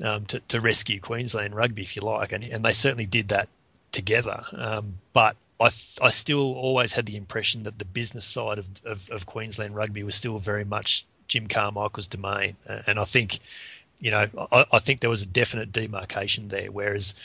um, 0.03 0.25
to 0.25 0.39
to 0.39 0.59
rescue 0.59 0.99
Queensland 0.99 1.55
rugby, 1.55 1.83
if 1.83 1.95
you 1.95 2.01
like, 2.01 2.31
and 2.31 2.43
and 2.43 2.65
they 2.65 2.73
certainly 2.73 3.05
did 3.05 3.27
that 3.27 3.49
together. 3.91 4.43
Um, 4.53 4.95
but 5.13 5.35
I, 5.59 5.65
I 6.01 6.09
still 6.09 6.53
always 6.55 6.93
had 6.93 7.05
the 7.05 7.17
impression 7.17 7.63
that 7.63 7.79
the 7.79 7.85
business 7.85 8.25
side 8.25 8.57
of, 8.57 8.69
of, 8.85 9.09
of 9.09 9.25
Queensland 9.25 9.75
rugby 9.75 10.03
was 10.03 10.15
still 10.15 10.37
very 10.37 10.63
much 10.63 11.05
Jim 11.29 11.47
Carmichael's 11.47 12.07
domain. 12.07 12.57
And 12.85 12.99
I 12.99 13.05
think, 13.05 13.39
you 13.99 14.11
know, 14.11 14.27
I, 14.51 14.65
I 14.73 14.79
think 14.79 14.99
there 14.99 15.09
was 15.09 15.21
a 15.21 15.27
definite 15.27 15.71
demarcation 15.71 16.49
there. 16.49 16.71
Whereas 16.71 17.15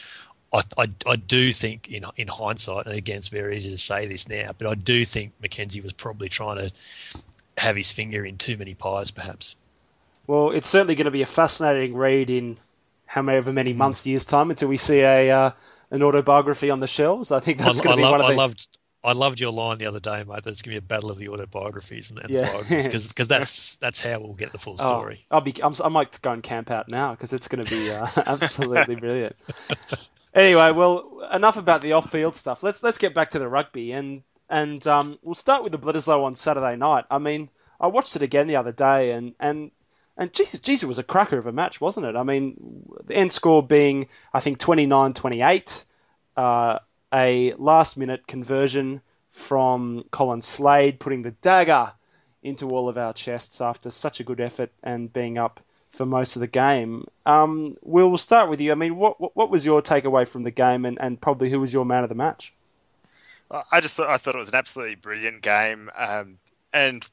I, 0.53 0.63
I, 0.79 0.91
I, 1.09 1.17
do 1.17 1.51
think 1.51 1.89
in 1.89 2.05
in 2.17 2.29
hindsight, 2.29 2.87
and 2.87 2.95
again, 2.95 3.17
it's 3.17 3.29
very 3.29 3.57
easy 3.57 3.71
to 3.71 3.79
say 3.79 4.07
this 4.07 4.29
now, 4.29 4.53
but 4.57 4.69
I 4.69 4.75
do 4.75 5.05
think 5.05 5.33
McKenzie 5.43 5.83
was 5.83 5.93
probably 5.93 6.29
trying 6.29 6.59
to 6.59 6.71
have 7.59 7.75
his 7.75 7.91
finger 7.91 8.25
in 8.25 8.39
too 8.39 8.57
many 8.57 8.75
pies, 8.75 9.11
perhaps. 9.11 9.57
Well, 10.29 10.53
it's 10.53 10.69
certainly 10.69 10.95
going 10.95 11.07
to 11.07 11.11
be 11.11 11.23
a 11.23 11.27
fascinating 11.27 11.97
read 11.97 12.31
in 12.31 12.57
however 13.07 13.53
many 13.53 13.75
mm. 13.75 13.79
months, 13.79 14.07
years 14.07 14.25
time 14.25 14.51
until 14.51 14.69
we 14.69 14.77
see 14.77 15.01
a 15.01 15.31
uh, 15.31 15.51
an 15.91 16.03
autobiography 16.03 16.71
on 16.71 16.81
the 16.81 16.87
shelves. 16.87 17.33
I 17.33 17.41
think 17.41 17.59
that's 17.59 17.81
I, 17.81 17.85
going 17.85 17.97
to 17.97 17.99
be 17.99 18.03
love, 18.03 18.13
one 18.13 18.21
of 18.21 18.27
the. 18.29 18.33
I 18.33 18.37
loved 18.37 18.69
I 19.05 19.13
loved 19.13 19.39
your 19.39 19.53
line 19.53 19.79
the 19.79 19.87
other 19.87 20.01
day, 20.01 20.25
mate. 20.27 20.43
That 20.43 20.51
it's 20.51 20.63
going 20.63 20.75
to 20.75 20.81
be 20.81 20.85
a 20.85 20.89
battle 20.89 21.11
of 21.11 21.19
the 21.19 21.29
autobiographies 21.29 22.11
and, 22.11 22.19
and 22.21 22.31
yeah. 22.31 22.41
the 22.41 22.47
biographies 22.47 22.89
because 22.89 23.29
that's 23.29 23.77
that's 23.77 24.01
how 24.01 24.19
we'll 24.19 24.33
get 24.33 24.53
the 24.53 24.59
full 24.59 24.77
oh, 24.81 24.89
story. 24.89 25.27
Oh, 25.31 25.37
I'll 25.37 25.41
be 25.43 25.55
I'm, 25.63 25.75
i 25.85 25.89
might 25.89 26.21
go 26.23 26.33
and 26.33 26.43
camp 26.43 26.71
out 26.71 26.89
now 26.89 27.13
because 27.13 27.33
it's 27.33 27.47
going 27.47 27.63
to 27.63 27.71
be 27.71 27.91
uh, 27.93 28.23
absolutely 28.27 28.97
brilliant. 28.97 29.37
Anyway, 30.35 30.73
well, 30.73 31.29
enough 31.33 31.57
about 31.57 31.81
the 31.81 31.93
off-field 31.93 32.35
stuff. 32.35 32.65
Let's 32.65 32.83
let's 32.83 32.99
get 32.99 33.15
back 33.15 33.31
to 33.31 33.39
the 33.39 33.49
rugby 33.49 33.93
and 33.93 34.23
and 34.51 34.85
um, 34.87 35.19
we'll 35.23 35.35
start 35.35 35.63
with 35.63 35.73
the 35.73 35.79
Bledisloe 35.79 36.25
on 36.25 36.35
Saturday 36.35 36.77
night. 36.77 37.05
I 37.11 37.19
mean, 37.19 37.49
I 37.81 37.87
watched 37.87 38.17
it 38.17 38.23
again 38.23 38.49
the 38.49 38.57
other 38.57 38.73
day 38.73 39.13
and 39.13 39.35
and 39.39 39.71
and 40.17 40.33
Jesus, 40.33 40.59
Jesus 40.61 40.89
was 40.89 40.99
a 40.99 41.05
cracker 41.05 41.39
of 41.39 41.47
a 41.47 41.53
match, 41.53 41.81
wasn't 41.81 42.07
it? 42.07 42.17
I 42.17 42.25
mean, 42.25 42.85
the 43.05 43.15
end 43.15 43.33
score 43.33 43.63
being 43.63 44.09
I 44.33 44.41
think 44.41 44.59
29-28. 44.59 45.85
Uh, 46.37 46.79
a 47.15 47.55
last 47.55 47.97
minute 47.97 48.27
conversion 48.27 49.01
from 49.31 50.05
Colin 50.11 50.43
Slade, 50.43 51.01
putting 51.01 51.23
the 51.23 51.31
dagger 51.31 51.93
into 52.43 52.69
all 52.69 52.89
of 52.89 52.99
our 52.99 53.13
chests 53.13 53.61
after 53.61 53.91
such 53.91 54.21
a 54.21 54.25
good 54.25 54.41
effort 54.41 54.71
and 54.83 55.13
being 55.13 55.39
up 55.39 55.61
for 55.91 56.05
most 56.05 56.37
of 56.37 56.41
the 56.41 56.47
game. 56.47 57.07
Um, 57.25 57.77
we'll 57.83 58.17
start 58.19 58.51
with 58.51 58.61
you. 58.61 58.73
I 58.73 58.75
mean, 58.75 58.97
what 58.97 59.37
what 59.37 59.51
was 59.51 59.65
your 59.65 59.81
takeaway 59.81 60.27
from 60.27 60.43
the 60.43 60.51
game, 60.51 60.85
and, 60.85 60.99
and 61.01 61.21
probably 61.21 61.51
who 61.51 61.61
was 61.61 61.73
your 61.73 61.85
man 61.85 62.03
of 62.03 62.09
the 62.09 62.15
match? 62.15 62.53
I 63.71 63.81
just 63.81 63.95
thought 63.95 64.11
I 64.11 64.19
thought 64.19 64.35
it 64.35 64.39
was 64.39 64.49
an 64.49 64.57
absolutely 64.57 64.97
brilliant 64.97 65.43
game, 65.43 65.91
um, 65.97 66.39
and 66.73 67.07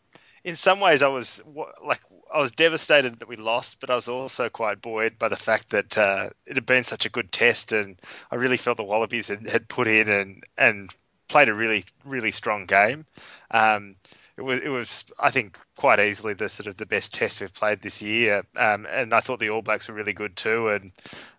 in 0.43 0.55
some 0.55 0.79
ways, 0.79 1.03
I 1.03 1.07
was 1.07 1.41
like 1.85 2.01
I 2.33 2.39
was 2.39 2.51
devastated 2.51 3.19
that 3.19 3.27
we 3.27 3.35
lost, 3.35 3.79
but 3.79 3.89
I 3.89 3.95
was 3.95 4.07
also 4.07 4.49
quite 4.49 4.81
buoyed 4.81 5.19
by 5.19 5.27
the 5.27 5.35
fact 5.35 5.69
that 5.71 5.97
uh, 5.97 6.29
it 6.45 6.55
had 6.55 6.65
been 6.65 6.83
such 6.83 7.05
a 7.05 7.09
good 7.09 7.31
test, 7.31 7.71
and 7.71 7.99
I 8.31 8.35
really 8.35 8.57
felt 8.57 8.77
the 8.77 8.83
Wallabies 8.83 9.27
had, 9.27 9.49
had 9.49 9.67
put 9.67 9.87
in 9.87 10.09
and 10.09 10.43
and 10.57 10.95
played 11.27 11.49
a 11.49 11.53
really 11.53 11.83
really 12.05 12.31
strong 12.31 12.65
game. 12.65 13.05
Um, 13.51 13.95
it 14.37 14.41
was, 14.43 14.59
it 14.63 14.69
was, 14.69 15.05
I 15.19 15.29
think, 15.29 15.57
quite 15.75 15.99
easily 15.99 16.33
the 16.33 16.49
sort 16.49 16.67
of 16.67 16.77
the 16.77 16.85
best 16.85 17.13
test 17.13 17.41
we've 17.41 17.53
played 17.53 17.81
this 17.81 18.01
year, 18.01 18.43
um, 18.55 18.87
and 18.89 19.13
I 19.13 19.19
thought 19.19 19.39
the 19.39 19.49
All 19.49 19.61
Blacks 19.61 19.87
were 19.87 19.93
really 19.93 20.13
good 20.13 20.35
too. 20.35 20.69
And 20.69 20.91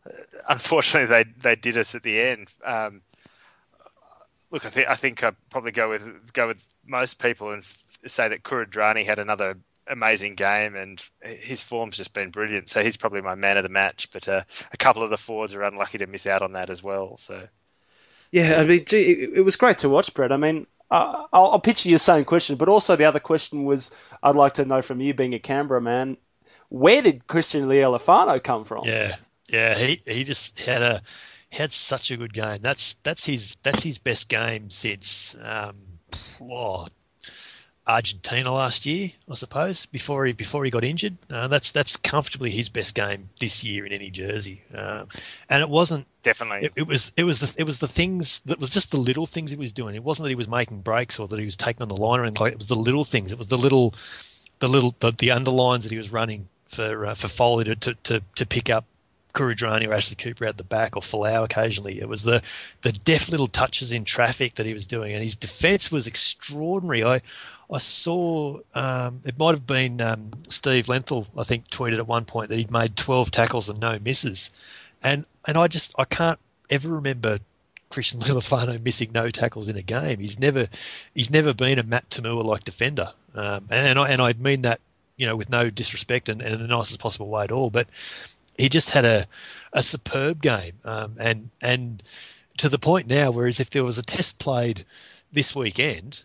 uh, 0.07 0.23
unfortunately, 0.49 1.07
they 1.07 1.25
they 1.43 1.57
did 1.57 1.79
us 1.79 1.95
at 1.95 2.03
the 2.03 2.21
end. 2.21 2.49
Um, 2.65 3.01
look, 4.51 4.67
I 4.67 4.69
think 4.69 4.89
I 4.89 4.95
think 4.95 5.25
I'd 5.25 5.37
probably 5.51 5.73
go 5.73 5.89
with 5.89 6.33
go 6.33 6.49
with 6.49 6.65
most 6.87 7.19
people 7.19 7.51
and 7.51 7.65
say 8.07 8.29
that 8.29 8.43
Kuridrani 8.43 9.05
had 9.05 9.19
another 9.19 9.57
amazing 9.89 10.35
game, 10.35 10.77
and 10.77 11.05
his 11.23 11.63
form's 11.63 11.97
just 11.97 12.13
been 12.13 12.31
brilliant. 12.31 12.69
So 12.71 12.83
he's 12.83 12.97
probably 12.97 13.21
my 13.21 13.35
man 13.35 13.57
of 13.57 13.63
the 13.63 13.69
match. 13.69 14.09
But 14.13 14.29
uh, 14.29 14.43
a 14.73 14.77
couple 14.77 15.03
of 15.03 15.11
the 15.11 15.19
forwards 15.19 15.55
are 15.55 15.63
unlucky 15.63 15.99
to 15.99 16.07
miss 16.07 16.27
out 16.27 16.43
on 16.43 16.53
that 16.53 16.71
as 16.71 16.83
well. 16.83 17.17
So 17.17 17.47
Yeah, 18.31 18.59
I 18.59 18.65
mean, 18.65 18.85
gee, 18.85 19.13
it, 19.13 19.31
it 19.37 19.41
was 19.43 19.57
great 19.57 19.79
to 19.79 19.89
watch, 19.89 20.13
Brett. 20.15 20.33
I 20.33 20.37
mean, 20.37 20.67
uh, 20.91 21.25
I'll, 21.33 21.53
I'll 21.53 21.61
pitch 21.61 21.87
you 21.87 21.95
the 21.95 21.99
same 21.99 22.25
question, 22.25 22.57
but 22.57 22.69
also 22.69 22.97
the 22.97 23.05
other 23.05 23.21
question 23.21 23.65
was 23.65 23.91
I'd 24.23 24.37
like 24.37 24.53
to 24.55 24.65
know 24.65 24.83
from 24.83 25.01
you, 25.01 25.15
being 25.15 25.35
a 25.35 25.39
Canberra 25.39 25.81
man, 25.81 26.17
where 26.69 27.03
did 27.03 27.27
Christian 27.27 27.67
Leali'ifano 27.67 28.43
come 28.43 28.65
from? 28.65 28.85
Yeah, 28.85 29.17
yeah, 29.49 29.75
he 29.75 30.03
he 30.07 30.25
just 30.25 30.61
had 30.61 30.83
a 30.83 31.03
had 31.51 31.71
such 31.71 32.11
a 32.11 32.17
good 32.17 32.33
game. 32.33 32.57
That's 32.61 32.95
that's 32.95 33.27
his 33.27 33.57
that's 33.63 33.83
his 33.83 33.99
best 33.99 34.29
game 34.29 34.71
since 34.71 35.37
um, 35.43 35.77
oh, 36.43 36.87
Argentina 37.87 38.53
last 38.53 38.87
year, 38.87 39.11
I 39.29 39.35
suppose. 39.35 39.87
Before 39.87 40.25
he 40.27 40.33
before 40.33 40.65
he 40.65 40.71
got 40.71 40.85
injured, 40.85 41.17
uh, 41.31 41.49
that's 41.49 41.73
that's 41.73 41.97
comfortably 41.97 42.51
his 42.51 42.69
best 42.69 42.95
game 42.95 43.31
this 43.41 43.65
year 43.65 43.85
in 43.87 43.93
any 43.93 44.11
jersey. 44.11 44.63
Um, 44.77 45.09
and 45.49 45.63
it 45.63 45.69
wasn't 45.69 46.07
Definitely. 46.23 46.67
It, 46.67 46.73
it 46.77 46.87
was 46.87 47.13
it 47.17 47.25
was 47.25 47.41
the 47.41 47.61
it 47.61 47.65
was 47.65 47.81
the 47.81 47.89
things 47.89 48.41
that 48.41 48.61
was 48.61 48.71
just 48.71 48.93
the 48.93 48.97
little 48.97 49.27
things 49.27 49.51
he 49.51 49.57
was 49.57 49.73
doing. 49.73 49.97
It 49.97 50.05
wasn't 50.05 50.25
that 50.25 50.31
he 50.31 50.37
was 50.37 50.49
making 50.49 50.83
breaks 50.83 51.19
or 51.19 51.27
that 51.27 51.39
he 51.39 51.45
was 51.45 51.57
taking 51.57 51.83
on 51.83 51.89
the 51.89 51.97
line 51.97 52.21
or 52.21 52.25
anything. 52.25 52.41
Like 52.41 52.53
it 52.53 52.59
was 52.59 52.69
the 52.69 52.77
little 52.77 53.05
things. 53.05 53.33
It 53.33 53.39
was 53.39 53.49
the 53.49 53.59
little 53.59 53.95
the 54.61 54.69
little 54.69 54.95
the, 55.01 55.11
the 55.11 55.33
underlines 55.33 55.83
that 55.83 55.91
he 55.91 55.97
was 55.97 56.13
running 56.13 56.49
for 56.69 57.07
uh, 57.07 57.15
for 57.15 57.27
Foley 57.27 57.65
to, 57.65 57.95
to, 57.95 58.23
to 58.37 58.47
pick 58.47 58.71
up 58.71 58.85
Kuridrani 59.33 59.89
or 59.89 59.93
Ashley 59.93 60.17
Cooper 60.17 60.47
out 60.47 60.57
the 60.57 60.65
back 60.65 60.97
or 60.97 61.03
Folau 61.03 61.45
occasionally. 61.45 62.01
It 62.01 62.09
was 62.09 62.23
the 62.23 62.43
the 62.83 62.93
deft 62.93 63.31
little 63.31 63.47
touches 63.47 63.93
in 63.93 64.05
traffic 64.05 64.55
that 64.55 64.67
he 64.67 64.73
was 64.73 64.87
doing, 64.87 65.13
and 65.13 65.23
his 65.23 65.37
defence 65.37 65.91
was 65.91 66.07
extraordinary. 66.07 67.05
I 67.05 67.21
I 67.71 67.79
saw 67.79 68.59
um, 68.75 69.23
it 69.25 69.39
might 69.39 69.53
have 69.53 69.67
been 69.67 70.01
um, 70.01 70.31
Steve 70.49 70.87
Lenthal, 70.87 71.27
I 71.37 71.43
think, 71.43 71.69
tweeted 71.69 71.99
at 71.99 72.07
one 72.07 72.25
point 72.25 72.51
that 72.51 72.59
he'd 72.59 72.71
made 72.71 72.97
12 72.97 73.31
tackles 73.31 73.69
and 73.69 73.81
no 73.81 73.99
misses, 73.99 74.51
and 75.03 75.25
and 75.47 75.57
I 75.57 75.69
just 75.69 75.95
I 75.99 76.05
can't 76.05 76.39
ever 76.71 76.89
remember 76.89 77.39
Christian 77.91 78.21
Leali'ifano 78.23 78.83
missing 78.83 79.11
no 79.13 79.31
tackles 79.31 79.69
in 79.69 79.77
a 79.77 79.83
game. 79.83 80.19
He's 80.19 80.39
never 80.39 80.69
he's 81.15 81.31
never 81.31 81.55
been 81.55 81.79
a 81.79 81.83
Matt 81.83 82.11
To'omua 82.11 82.45
like 82.45 82.65
defender, 82.65 83.13
um, 83.35 83.67
and 83.71 83.99
I 83.99 84.11
and 84.11 84.21
I 84.21 84.33
mean 84.35 84.63
that 84.63 84.81
you 85.17 85.27
know 85.27 85.37
with 85.37 85.51
no 85.51 85.71
disrespect 85.71 86.29
and, 86.29 86.43
and 86.43 86.55
in 86.55 86.61
the 86.61 86.69
nicest 86.69 87.01
possible 87.01 87.29
way 87.29 87.45
at 87.45 87.53
all, 87.53 87.71
but 87.71 87.87
he 88.59 88.69
just 88.69 88.91
had 88.91 89.05
a 89.05 89.27
a 89.73 89.83
superb 89.83 90.43
game, 90.43 90.79
um, 90.85 91.17
and 91.19 91.51
and 91.61 92.03
to 92.59 92.69
the 92.69 92.79
point 92.79 93.07
now. 93.07 93.31
Whereas 93.31 93.61
if 93.61 93.71
there 93.71 93.85
was 93.85 93.99
a 93.99 94.03
test 94.03 94.39
played 94.39 94.85
this 95.33 95.55
weekend, 95.55 96.25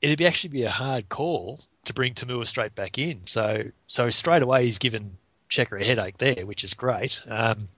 it'd 0.00 0.18
be 0.18 0.26
actually 0.26 0.50
be 0.50 0.62
a 0.62 0.70
hard 0.70 1.08
call 1.08 1.60
to 1.84 1.92
bring 1.92 2.14
To'omua 2.14 2.46
straight 2.46 2.74
back 2.74 2.98
in. 2.98 3.26
So 3.26 3.64
so 3.86 4.10
straight 4.10 4.42
away 4.42 4.64
he's 4.64 4.78
given 4.78 5.16
Cheika 5.50 5.80
a 5.80 5.84
headache 5.84 6.18
there, 6.18 6.46
which 6.46 6.64
is 6.64 6.74
great. 6.74 7.20
Um, 7.28 7.68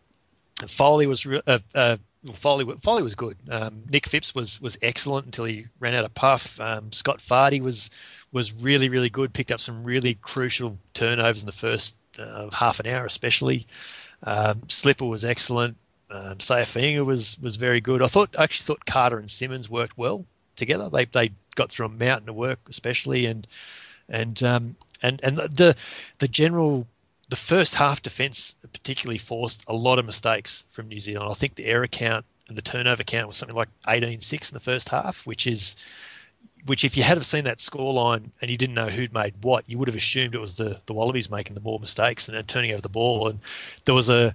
Foley 0.66 1.06
was 1.06 1.26
uh, 1.26 1.58
uh, 1.74 1.96
Foley 2.32 2.64
Foley 2.78 3.02
was 3.02 3.14
good. 3.14 3.36
Um, 3.50 3.82
Nick 3.90 4.06
Phipps 4.08 4.34
was 4.34 4.60
was 4.60 4.78
excellent 4.82 5.26
until 5.26 5.44
he 5.44 5.66
ran 5.80 5.94
out 5.94 6.04
of 6.04 6.14
puff. 6.14 6.60
Um, 6.60 6.92
Scott 6.92 7.18
Fardy 7.18 7.60
was 7.60 7.90
was 8.32 8.54
really 8.54 8.88
really 8.88 9.10
good. 9.10 9.32
Picked 9.32 9.52
up 9.52 9.60
some 9.60 9.84
really 9.84 10.14
crucial 10.14 10.78
turnovers 10.94 11.42
in 11.42 11.46
the 11.46 11.52
first 11.52 11.96
uh, 12.18 12.48
half 12.52 12.80
an 12.80 12.86
hour, 12.86 13.06
especially. 13.06 13.66
Um, 14.22 14.62
Slipper 14.68 15.04
was 15.04 15.24
excellent. 15.24 15.76
Um, 16.10 16.36
Saifingua 16.36 17.04
was 17.04 17.38
was 17.40 17.56
very 17.56 17.80
good. 17.80 18.02
I 18.02 18.06
thought 18.06 18.38
I 18.38 18.44
actually 18.44 18.64
thought 18.64 18.86
Carter 18.86 19.18
and 19.18 19.30
Simmons 19.30 19.68
worked 19.68 19.98
well 19.98 20.24
together. 20.54 20.88
They 20.88 21.04
they 21.06 21.30
got 21.54 21.70
through 21.70 21.86
a 21.86 21.90
mountain 21.90 22.28
of 22.28 22.36
work, 22.36 22.60
especially 22.68 23.26
and 23.26 23.46
and 24.08 24.42
um, 24.42 24.76
and 25.02 25.20
and 25.22 25.36
the 25.36 25.76
the 26.18 26.28
general 26.28 26.86
the 27.28 27.36
first 27.36 27.74
half 27.74 28.02
defence 28.02 28.54
particularly 28.72 29.18
forced 29.18 29.64
a 29.68 29.74
lot 29.74 29.98
of 29.98 30.06
mistakes 30.06 30.64
from 30.68 30.88
New 30.88 30.98
Zealand. 30.98 31.30
I 31.30 31.34
think 31.34 31.56
the 31.56 31.66
error 31.66 31.88
count 31.88 32.24
and 32.48 32.56
the 32.56 32.62
turnover 32.62 33.02
count 33.02 33.26
was 33.26 33.36
something 33.36 33.56
like 33.56 33.68
18-6 33.88 34.52
in 34.52 34.54
the 34.54 34.60
first 34.60 34.88
half, 34.88 35.26
which 35.26 35.46
is 35.46 35.76
which 36.66 36.84
if 36.84 36.96
you 36.96 37.02
had 37.04 37.16
have 37.16 37.24
seen 37.24 37.44
that 37.44 37.58
scoreline 37.58 38.30
and 38.40 38.50
you 38.50 38.56
didn't 38.56 38.74
know 38.74 38.88
who'd 38.88 39.12
made 39.12 39.34
what, 39.42 39.62
you 39.68 39.78
would 39.78 39.86
have 39.86 39.96
assumed 39.96 40.34
it 40.34 40.40
was 40.40 40.56
the, 40.56 40.80
the 40.86 40.94
Wallabies 40.94 41.30
making 41.30 41.54
the 41.54 41.60
more 41.60 41.78
mistakes 41.78 42.28
and 42.28 42.48
turning 42.48 42.72
over 42.72 42.82
the 42.82 42.88
ball. 42.88 43.28
And 43.28 43.38
there 43.84 43.94
was 43.94 44.08
a 44.08 44.34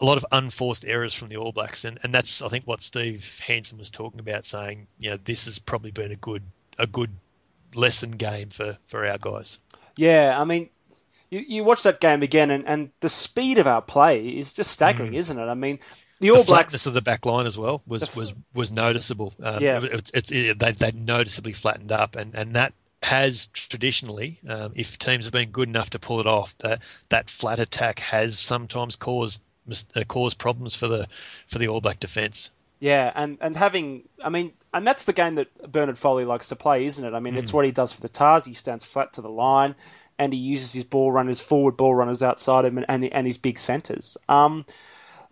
a 0.00 0.04
lot 0.04 0.16
of 0.16 0.26
unforced 0.32 0.84
errors 0.86 1.14
from 1.14 1.28
the 1.28 1.36
All 1.36 1.52
Blacks, 1.52 1.84
and, 1.84 1.98
and 2.02 2.14
that's 2.14 2.42
I 2.42 2.48
think 2.48 2.66
what 2.66 2.82
Steve 2.82 3.40
Hansen 3.46 3.78
was 3.78 3.90
talking 3.90 4.20
about, 4.20 4.44
saying 4.44 4.86
you 4.98 5.10
know 5.10 5.16
this 5.24 5.46
has 5.46 5.58
probably 5.58 5.90
been 5.90 6.12
a 6.12 6.16
good 6.16 6.42
a 6.78 6.86
good 6.86 7.10
lesson 7.74 8.12
game 8.12 8.48
for 8.48 8.76
for 8.86 9.06
our 9.06 9.18
guys. 9.18 9.58
Yeah, 9.96 10.38
I 10.38 10.44
mean, 10.44 10.68
you, 11.30 11.40
you 11.46 11.64
watch 11.64 11.82
that 11.84 12.00
game 12.00 12.22
again, 12.22 12.50
and, 12.50 12.66
and 12.66 12.90
the 13.00 13.08
speed 13.08 13.58
of 13.58 13.66
our 13.66 13.82
play 13.82 14.26
is 14.26 14.52
just 14.52 14.70
staggering, 14.70 15.12
mm. 15.12 15.16
isn't 15.16 15.38
it? 15.38 15.44
I 15.44 15.54
mean, 15.54 15.78
the 16.20 16.30
All 16.30 16.38
the 16.38 16.44
Blacks 16.44 16.48
flatness 16.48 16.86
of 16.86 16.94
the 16.94 17.02
back 17.02 17.26
line 17.26 17.46
as 17.46 17.58
well 17.58 17.82
was 17.86 18.14
was 18.14 18.34
was 18.54 18.74
noticeable. 18.74 19.34
Um, 19.42 19.62
Yeah. 19.62 19.82
it, 19.82 20.10
it's 20.14 20.32
it, 20.32 20.58
they 20.58 20.72
they 20.72 20.92
noticeably 20.92 21.52
flattened 21.52 21.92
up, 21.92 22.16
and 22.16 22.34
and 22.34 22.54
that 22.54 22.72
has 23.02 23.48
traditionally, 23.48 24.40
um, 24.48 24.72
if 24.74 24.98
teams 24.98 25.24
have 25.26 25.32
been 25.32 25.50
good 25.50 25.68
enough 25.68 25.90
to 25.90 25.98
pull 25.98 26.18
it 26.18 26.26
off, 26.26 26.56
that 26.58 26.82
that 27.10 27.28
flat 27.28 27.58
attack 27.58 27.98
has 27.98 28.38
sometimes 28.38 28.96
caused 28.96 29.42
uh, 29.94 30.04
caused 30.08 30.38
problems 30.38 30.74
for 30.74 30.88
the 30.88 31.06
for 31.46 31.58
the 31.58 31.68
All 31.68 31.80
Black 31.80 32.00
defence. 32.00 32.50
Yeah, 32.78 33.10
and, 33.14 33.38
and 33.40 33.56
having, 33.56 34.02
I 34.22 34.28
mean, 34.28 34.52
and 34.74 34.86
that's 34.86 35.04
the 35.04 35.14
game 35.14 35.36
that 35.36 35.72
Bernard 35.72 35.98
Foley 35.98 36.26
likes 36.26 36.48
to 36.48 36.56
play, 36.56 36.84
isn't 36.84 37.02
it? 37.02 37.14
I 37.14 37.20
mean, 37.20 37.34
it's 37.36 37.50
what 37.50 37.64
he 37.64 37.70
does 37.70 37.94
for 37.94 38.02
the 38.02 38.08
Tahs. 38.08 38.44
He 38.44 38.52
stands 38.52 38.84
flat 38.84 39.14
to 39.14 39.22
the 39.22 39.30
line, 39.30 39.74
and 40.18 40.32
he 40.32 40.38
uses 40.38 40.72
his 40.72 40.84
ball 40.84 41.12
runners, 41.12 41.40
forward 41.40 41.76
ball 41.76 41.94
runners 41.94 42.22
outside 42.22 42.64
him, 42.64 42.78
and, 42.78 42.86
and, 42.88 43.04
and 43.12 43.26
his 43.26 43.38
big 43.38 43.58
centres. 43.58 44.16
Um, 44.28 44.64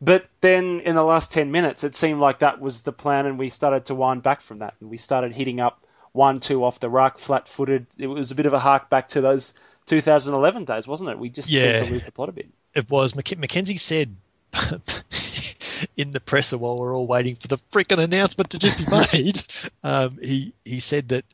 but 0.01 0.27
then 0.41 0.81
in 0.81 0.95
the 0.95 1.03
last 1.03 1.33
10 1.33 1.51
minutes, 1.51 1.85
it 1.85 1.95
seemed 1.95 2.21
like 2.21 2.41
that 2.41 2.61
was 2.61 2.83
the 2.83 2.93
plan, 2.93 3.27
and 3.27 3.39
we 3.39 3.49
started 3.49 3.87
to 3.87 3.95
wind 3.95 4.23
back 4.23 4.41
from 4.41 4.59
that. 4.59 4.75
And 4.81 4.91
we 4.91 4.99
started 4.99 5.33
hitting 5.35 5.61
up 5.61 5.83
1 6.13 6.41
2 6.41 6.63
off 6.63 6.81
the 6.81 6.91
ruck, 6.91 7.19
flat 7.19 7.49
footed. 7.49 7.87
It 7.99 8.09
was 8.09 8.31
a 8.31 8.35
bit 8.35 8.47
of 8.47 8.53
a 8.53 8.59
hark 8.59 8.91
back 8.91 9.09
to 9.11 9.21
those 9.21 9.55
2011 9.87 10.65
days, 10.65 10.87
wasn't 10.87 11.11
it? 11.11 11.19
We 11.19 11.29
just 11.29 11.49
Yeah. 11.49 11.77
seemed 11.77 11.87
to 11.87 11.93
lose 11.93 12.05
the 12.05 12.13
plot 12.13 12.29
a 12.29 12.33
bit. 12.33 12.49
It 12.75 12.91
was 12.91 13.15
Mac- 13.17 13.25
McKenzie 13.27 13.79
said 13.79 14.17
in 15.97 16.11
the 16.11 16.21
presser 16.21 16.59
while 16.59 16.77
we're 16.77 16.95
all 16.97 17.07
waiting 17.07 17.35
for 17.37 17.49
the 17.49 17.59
freaking 17.73 17.99
announcement 18.03 18.51
to 18.51 18.59
just 18.59 18.79
be 18.79 18.87
made. 19.13 19.43
um, 19.83 20.19
he 20.23 20.55
he 20.65 20.81
said 20.81 21.09
that 21.09 21.25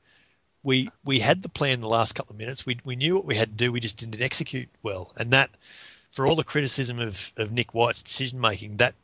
we 0.62 0.90
we 1.04 1.18
had 1.18 1.42
the 1.42 1.48
plan 1.48 1.80
the 1.80 1.88
last 1.88 2.14
couple 2.14 2.32
of 2.32 2.38
minutes. 2.38 2.66
We 2.66 2.78
we 2.84 2.96
knew 2.96 3.16
what 3.16 3.24
we 3.24 3.36
had 3.36 3.50
to 3.50 3.56
do. 3.56 3.72
We 3.72 3.80
just 3.80 3.98
didn't 3.98 4.20
execute 4.20 4.68
well, 4.82 5.12
and 5.16 5.30
that 5.30 5.50
for 6.10 6.26
all 6.26 6.34
the 6.34 6.44
criticism 6.44 6.98
of, 6.98 7.32
of 7.36 7.52
Nick 7.52 7.72
White's 7.72 8.02
decision 8.02 8.40
making, 8.40 8.78
that 8.78 8.94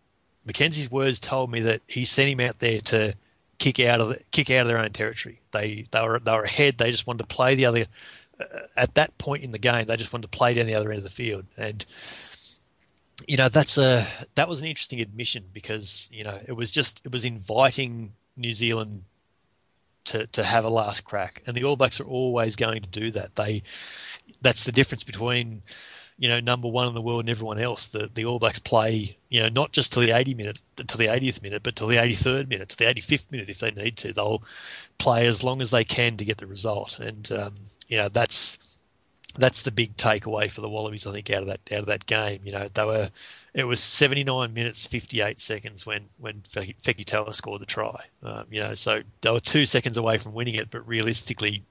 McKenzie's 0.47 0.91
words 0.91 1.21
told 1.21 1.51
me 1.51 1.61
that 1.61 1.81
he 1.87 2.05
sent 2.05 2.29
him 2.29 2.41
out 2.41 2.59
there 2.59 2.81
to 2.81 3.15
kick 3.59 3.81
out 3.81 4.01
of 4.01 4.09
the, 4.09 4.21
kick 4.33 4.51
out 4.51 4.63
of 4.63 4.69
their 4.69 4.79
own 4.79 4.91
territory. 4.91 5.41
They 5.53 5.87
they 5.91 6.07
were 6.07 6.19
they 6.19 6.33
were 6.33 6.45
ahead. 6.45 6.79
They 6.79 6.91
just 6.91 7.07
wanted 7.07 7.29
to 7.29 7.35
play 7.35 7.55
the 7.55 7.67
other. 7.67 7.87
Uh, 8.39 8.61
at 8.77 8.95
that 8.97 9.17
point 9.17 9.45
in 9.45 9.51
the 9.51 9.59
game, 9.59 9.85
they 9.85 9.97
just 9.97 10.13
wanted 10.13 10.31
to 10.31 10.37
play 10.37 10.53
down 10.53 10.67
the 10.67 10.75
other 10.75 10.91
end 10.91 10.99
of 10.99 11.05
the 11.05 11.11
field, 11.11 11.47
and 11.57 11.87
you 13.27 13.37
know 13.37 13.49
that's 13.49 13.79
a 13.79 14.07
that 14.35 14.49
was 14.49 14.61
an 14.61 14.67
interesting 14.67 15.01
admission 15.01 15.45
because 15.53 16.09
you 16.13 16.23
know 16.23 16.39
it 16.47 16.53
was 16.53 16.71
just 16.71 17.01
it 17.05 17.13
was 17.13 17.25
inviting 17.25 18.13
New 18.37 18.53
Zealand 18.53 19.05
to 20.07 20.27
to 20.29 20.43
have 20.45 20.65
a 20.65 20.71
last 20.71 21.05
crack, 21.05 21.43
and 21.47 21.57
the 21.57 21.65
All 21.65 21.77
Blacks 21.77 22.01
are 22.01 22.07
always 22.07 22.57
going 22.57 22.83
to 22.83 22.89
do 22.89 23.11
that. 23.13 23.37
They 23.37 23.63
that's 24.43 24.65
the 24.65 24.73
difference 24.73 25.05
between 25.05 25.63
you 26.19 26.29
know 26.29 26.41
number 26.41 26.69
one 26.69 26.89
in 26.89 26.95
the 26.95 27.03
world 27.03 27.21
and 27.21 27.31
everyone 27.31 27.59
else. 27.59 27.89
The 27.89 28.11
the 28.13 28.25
All 28.25 28.39
Blacks 28.39 28.59
play 28.59 29.17
you 29.29 29.43
know 29.43 29.49
not 29.49 29.73
just 29.73 29.93
to 29.93 30.01
the 30.01 30.13
80 30.13 30.35
minute 30.35 30.63
to 30.77 30.99
the 30.99 31.07
80th 31.07 31.43
minute, 31.43 31.63
but 31.63 31.77
to 31.77 31.87
the 31.87 31.97
83rd 31.97 32.49
minute, 32.49 32.71
to 32.71 32.77
the 32.77 32.85
85th 32.85 33.33
minute 33.33 33.51
if 33.51 33.61
they 33.61 33.71
need 33.71 33.97
to. 33.99 34.13
They'll 34.13 34.43
play 34.99 35.27
as 35.27 35.45
long 35.45 35.61
as 35.61 35.71
they 35.71 35.85
can 35.85 36.17
to 36.17 36.25
get 36.25 36.39
the 36.39 36.47
result, 36.47 36.99
and 36.99 37.31
um, 37.33 37.55
you 37.89 37.97
know 37.97 38.09
that's 38.09 38.59
that's 39.39 39.63
the 39.63 39.71
big 39.71 39.97
takeaway 39.97 40.51
for 40.51 40.61
the 40.61 40.69
Wallabies, 40.69 41.07
I 41.07 41.13
think, 41.13 41.31
out 41.31 41.43
of 41.43 41.47
that 41.49 41.61
out 41.73 41.81
of 41.81 41.87
that 41.87 42.07
game. 42.07 42.41
You 42.45 42.53
know, 42.53 42.67
they 42.73 42.85
were 42.85 43.11
it 43.55 43.65
was 43.65 43.81
79 43.81 44.53
minutes 44.53 44.87
58 44.87 45.41
seconds 45.41 45.87
when 45.87 46.05
when 46.19 46.43
Fe- 46.43 46.75
Fekitoa 46.75 47.35
scored 47.35 47.61
the 47.61 47.67
try. 47.67 47.97
Um, 48.23 48.47
you 48.51 48.63
know, 48.63 48.75
so 48.75 49.03
they 49.21 49.31
were 49.31 49.41
two 49.41 49.65
seconds 49.65 49.97
away 49.97 50.19
from 50.19 50.35
winning 50.35 50.55
it, 50.55 50.71
but 50.71 50.87
realistically, 50.87 51.63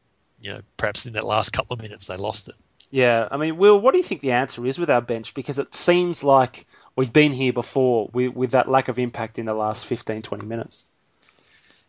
you 0.41 0.53
know, 0.53 0.61
perhaps 0.77 1.05
in 1.05 1.13
that 1.13 1.25
last 1.25 1.51
couple 1.51 1.73
of 1.73 1.81
minutes 1.81 2.07
they 2.07 2.17
lost 2.17 2.49
it. 2.49 2.55
Yeah, 2.91 3.27
I 3.31 3.37
mean, 3.37 3.57
Will, 3.57 3.79
what 3.79 3.91
do 3.91 3.97
you 3.97 4.03
think 4.03 4.21
the 4.21 4.31
answer 4.31 4.65
is 4.65 4.79
with 4.79 4.89
our 4.89 5.01
bench? 5.01 5.33
Because 5.33 5.59
it 5.59 5.73
seems 5.73 6.23
like 6.23 6.65
we've 6.95 7.11
been 7.11 7.33
here 7.33 7.51
before 7.51 8.09
with, 8.13 8.33
with 8.35 8.51
that 8.51 8.69
lack 8.69 8.87
of 8.87 8.99
impact 8.99 9.39
in 9.39 9.45
the 9.45 9.53
last 9.53 9.85
15, 9.85 10.21
20 10.21 10.45
minutes. 10.45 10.85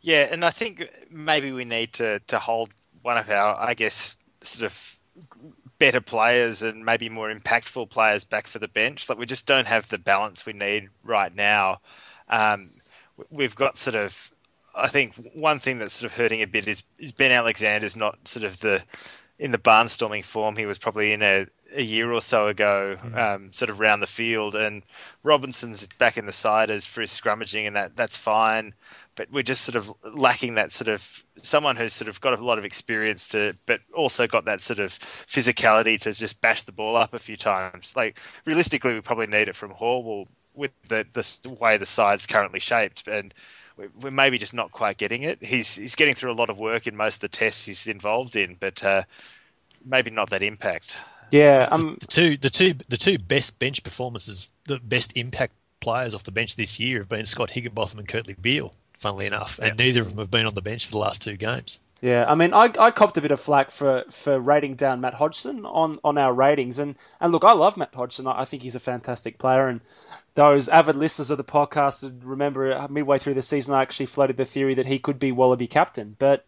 Yeah, 0.01 0.29
and 0.31 0.45
I 0.45 0.51
think 0.51 0.89
maybe 1.11 1.53
we 1.53 1.65
need 1.65 1.93
to, 1.95 2.21
to 2.27 2.39
hold 2.39 2.75
one 3.03 3.19
of 3.19 3.31
our, 3.31 3.57
I 3.57 3.75
guess, 3.75 4.17
sort 4.41 4.65
of 4.65 4.99
better 5.79 6.01
players 6.01 6.63
and 6.63 6.85
maybe 6.85 7.09
more 7.09 7.33
impactful 7.33 7.91
players 7.91 8.25
back 8.25 8.47
for 8.47 8.59
the 8.59 8.69
bench. 8.69 9.09
Like 9.09 9.19
we 9.19 9.27
just 9.27 9.47
don't 9.47 9.67
have 9.69 9.89
the 9.89 9.99
balance 9.99 10.47
we 10.47 10.53
need 10.53 10.89
right 11.05 11.35
now. 11.35 11.81
Um, 12.29 12.71
we've 13.31 13.55
got 13.55 13.79
sort 13.79 13.97
of, 13.97 14.31
I 14.77 14.89
think 14.89 15.15
one 15.35 15.59
thing 15.59 15.79
that's 15.79 15.95
sort 15.95 16.11
of 16.11 16.17
hurting 16.17 16.43
a 16.43 16.47
bit 16.47 16.67
is, 16.69 16.83
is 16.99 17.13
Ben 17.13 17.33
Alexander's 17.33 17.97
not 17.97 18.27
sort 18.27 18.45
of 18.45 18.61
the 18.61 18.83
in 19.39 19.51
the 19.51 19.59
barnstorming 19.59 20.25
form 20.25 20.57
he 20.57 20.65
was 20.65 20.79
probably 20.79 21.13
in 21.13 21.23
a, 21.23 21.47
a 21.75 21.83
year 21.83 22.11
or 22.11 22.23
so 22.23 22.49
ago, 22.49 22.97
Mm. 23.05 23.17
um, 23.17 23.53
sort 23.53 23.69
of 23.69 23.81
round 23.81 24.03
the 24.03 24.07
field. 24.07 24.55
And 24.55 24.83
Robinson's 25.23 25.87
back 25.99 26.17
in 26.17 26.25
the 26.27 26.33
side 26.33 26.71
as 26.71 26.87
for 26.87 27.03
his 27.03 27.11
scrummaging, 27.11 27.67
and 27.67 27.77
that 27.77 27.97
that's 27.97 28.17
fine. 28.17 28.75
But 29.17 29.31
we're 29.33 29.43
just 29.43 29.65
sort 29.65 29.77
of 29.77 29.93
lacking 30.17 30.55
that 30.55 30.73
sort 30.73 30.89
of 30.89 31.25
someone 31.43 31.75
who's 31.77 31.95
sort 31.95 32.09
of 32.09 32.21
got 32.21 32.39
a 32.39 32.45
lot 32.45 32.59
of 32.59 32.65
experience 32.65 33.29
to, 33.29 33.55
but 33.67 33.81
also 33.95 34.27
got 34.27 34.45
that 34.45 34.61
sort 34.61 34.79
of 34.79 34.91
physicality 34.93 35.99
to 36.03 36.13
just 36.13 36.41
bash 36.41 36.63
the 36.63 36.73
ball 36.73 36.97
up 36.97 37.15
a 37.15 37.19
few 37.19 37.37
times. 37.37 37.95
Like 37.97 38.19
realistically, 38.45 38.93
we 38.95 39.01
probably 39.01 39.27
need 39.27 39.49
it 39.49 39.57
from 39.57 39.73
Horwill 39.73 40.27
with 40.55 40.71
the 40.89 41.07
the 41.43 41.51
way 41.51 41.77
the 41.77 41.87
side's 41.87 42.27
currently 42.27 42.61
shaped, 42.61 43.09
and 43.09 43.33
we- 43.77 43.89
we're 44.01 44.11
maybe 44.11 44.39
just 44.39 44.55
not 44.55 44.71
quite 44.71 44.97
getting 44.99 45.23
it. 45.23 45.43
He's 45.43 45.75
he's 45.75 45.95
getting 45.97 46.15
through 46.15 46.33
a 46.33 46.35
lot 46.41 46.51
of 46.51 46.59
work 46.59 46.87
in 46.87 46.97
most 46.97 47.17
of 47.17 47.21
the 47.23 47.29
tests 47.29 47.65
he's 47.67 47.87
involved 47.87 48.37
in, 48.37 48.57
but 48.61 48.83
uh, 48.85 49.03
maybe 49.85 50.11
not 50.11 50.31
that 50.31 50.43
impact. 50.43 50.99
Yeah, 51.31 51.67
um, 51.73 51.97
the 52.01 52.07
two 52.07 52.37
the 52.37 52.51
two 52.51 52.75
the 52.89 52.97
two 52.97 53.19
best 53.19 53.59
bench 53.59 53.83
performances, 53.83 54.53
the 54.65 54.79
best 54.81 55.17
impact 55.17 55.55
players 55.81 56.15
off 56.15 56.25
the 56.25 56.33
bench 56.33 56.57
this 56.57 56.79
year 56.81 56.99
have 56.99 57.09
been 57.09 57.25
Scott 57.27 57.51
Higginbotham 57.51 57.99
and 57.99 58.09
Kurtley 58.09 58.41
Beale. 58.41 58.73
Funnily 58.97 59.27
enough, 59.27 59.61
and 59.63 59.77
neither 59.77 60.01
of 60.01 60.09
them 60.09 60.19
have 60.19 60.31
been 60.31 60.47
on 60.47 60.55
the 60.55 60.63
bench 60.63 60.87
for 60.87 60.93
the 60.93 60.99
last 60.99 61.21
two 61.21 61.37
games. 61.37 61.81
Yeah, 62.01 62.25
I 62.27 62.35
mean, 62.35 62.55
I, 62.55 62.73
I 62.79 62.91
copped 62.91 63.19
a 63.19 63.21
bit 63.21 63.31
of 63.31 63.41
flack 63.41 63.71
for, 63.71 64.05
for 64.11 64.41
rating 64.41 64.77
down 64.77 65.03
Matt 65.03 65.13
Hodgson 65.15 65.67
on, 65.67 65.99
on 66.03 66.17
our 66.17 66.33
ratings, 66.33 66.79
and, 66.79 66.95
and 67.21 67.31
look, 67.31 67.45
I 67.45 67.53
love 67.53 67.77
Matt 67.77 67.95
Hodgson. 67.95 68.27
I, 68.27 68.41
I 68.41 68.45
think 68.47 68.63
he's 68.63 68.75
a 68.75 68.81
fantastic 68.81 69.39
player, 69.39 69.69
and 69.69 69.83
those 70.35 70.71
avid 70.71 70.97
listeners 70.97 71.31
of 71.31 71.37
the 71.37 71.45
podcast 71.45 72.03
would 72.03 72.25
remember 72.25 72.73
uh, 72.73 72.89
midway 72.89 73.19
through 73.19 73.35
the 73.35 73.43
season, 73.43 73.75
I 73.75 73.83
actually 73.83 74.07
floated 74.07 74.39
the 74.39 74.45
theory 74.47 74.75
that 74.75 74.87
he 74.87 74.99
could 74.99 75.19
be 75.19 75.33
Wallaby 75.33 75.67
captain. 75.67 76.17
But 76.19 76.47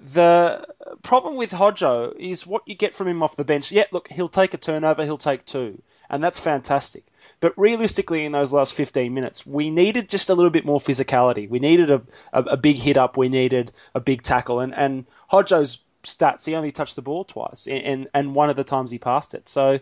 the 0.00 0.66
problem 1.02 1.36
with 1.36 1.52
Hodjo 1.52 2.16
is 2.18 2.46
what 2.46 2.62
you 2.66 2.74
get 2.74 2.94
from 2.94 3.08
him 3.08 3.22
off 3.22 3.36
the 3.36 3.44
bench. 3.44 3.70
Yeah, 3.70 3.84
look, 3.92 4.08
he'll 4.08 4.28
take 4.28 4.54
a 4.54 4.58
turnover, 4.58 5.04
he'll 5.04 5.18
take 5.18 5.44
two, 5.46 5.80
and 6.12 6.22
that's 6.22 6.38
fantastic. 6.38 7.04
But 7.40 7.54
realistically, 7.56 8.24
in 8.24 8.32
those 8.32 8.52
last 8.52 8.74
15 8.74 9.12
minutes, 9.12 9.44
we 9.44 9.70
needed 9.70 10.08
just 10.08 10.30
a 10.30 10.34
little 10.34 10.50
bit 10.50 10.64
more 10.64 10.78
physicality. 10.78 11.48
We 11.48 11.58
needed 11.58 11.90
a, 11.90 12.02
a, 12.32 12.42
a 12.42 12.56
big 12.56 12.76
hit 12.76 12.96
up. 12.96 13.16
We 13.16 13.28
needed 13.28 13.72
a 13.94 14.00
big 14.00 14.22
tackle. 14.22 14.60
And, 14.60 14.74
and 14.74 15.06
Hodjo's 15.32 15.78
stats, 16.04 16.44
he 16.44 16.54
only 16.54 16.70
touched 16.70 16.96
the 16.96 17.02
ball 17.02 17.24
twice, 17.24 17.66
and, 17.66 18.08
and 18.14 18.34
one 18.34 18.50
of 18.50 18.56
the 18.56 18.64
times 18.64 18.90
he 18.90 18.98
passed 18.98 19.34
it. 19.34 19.48
So, 19.48 19.80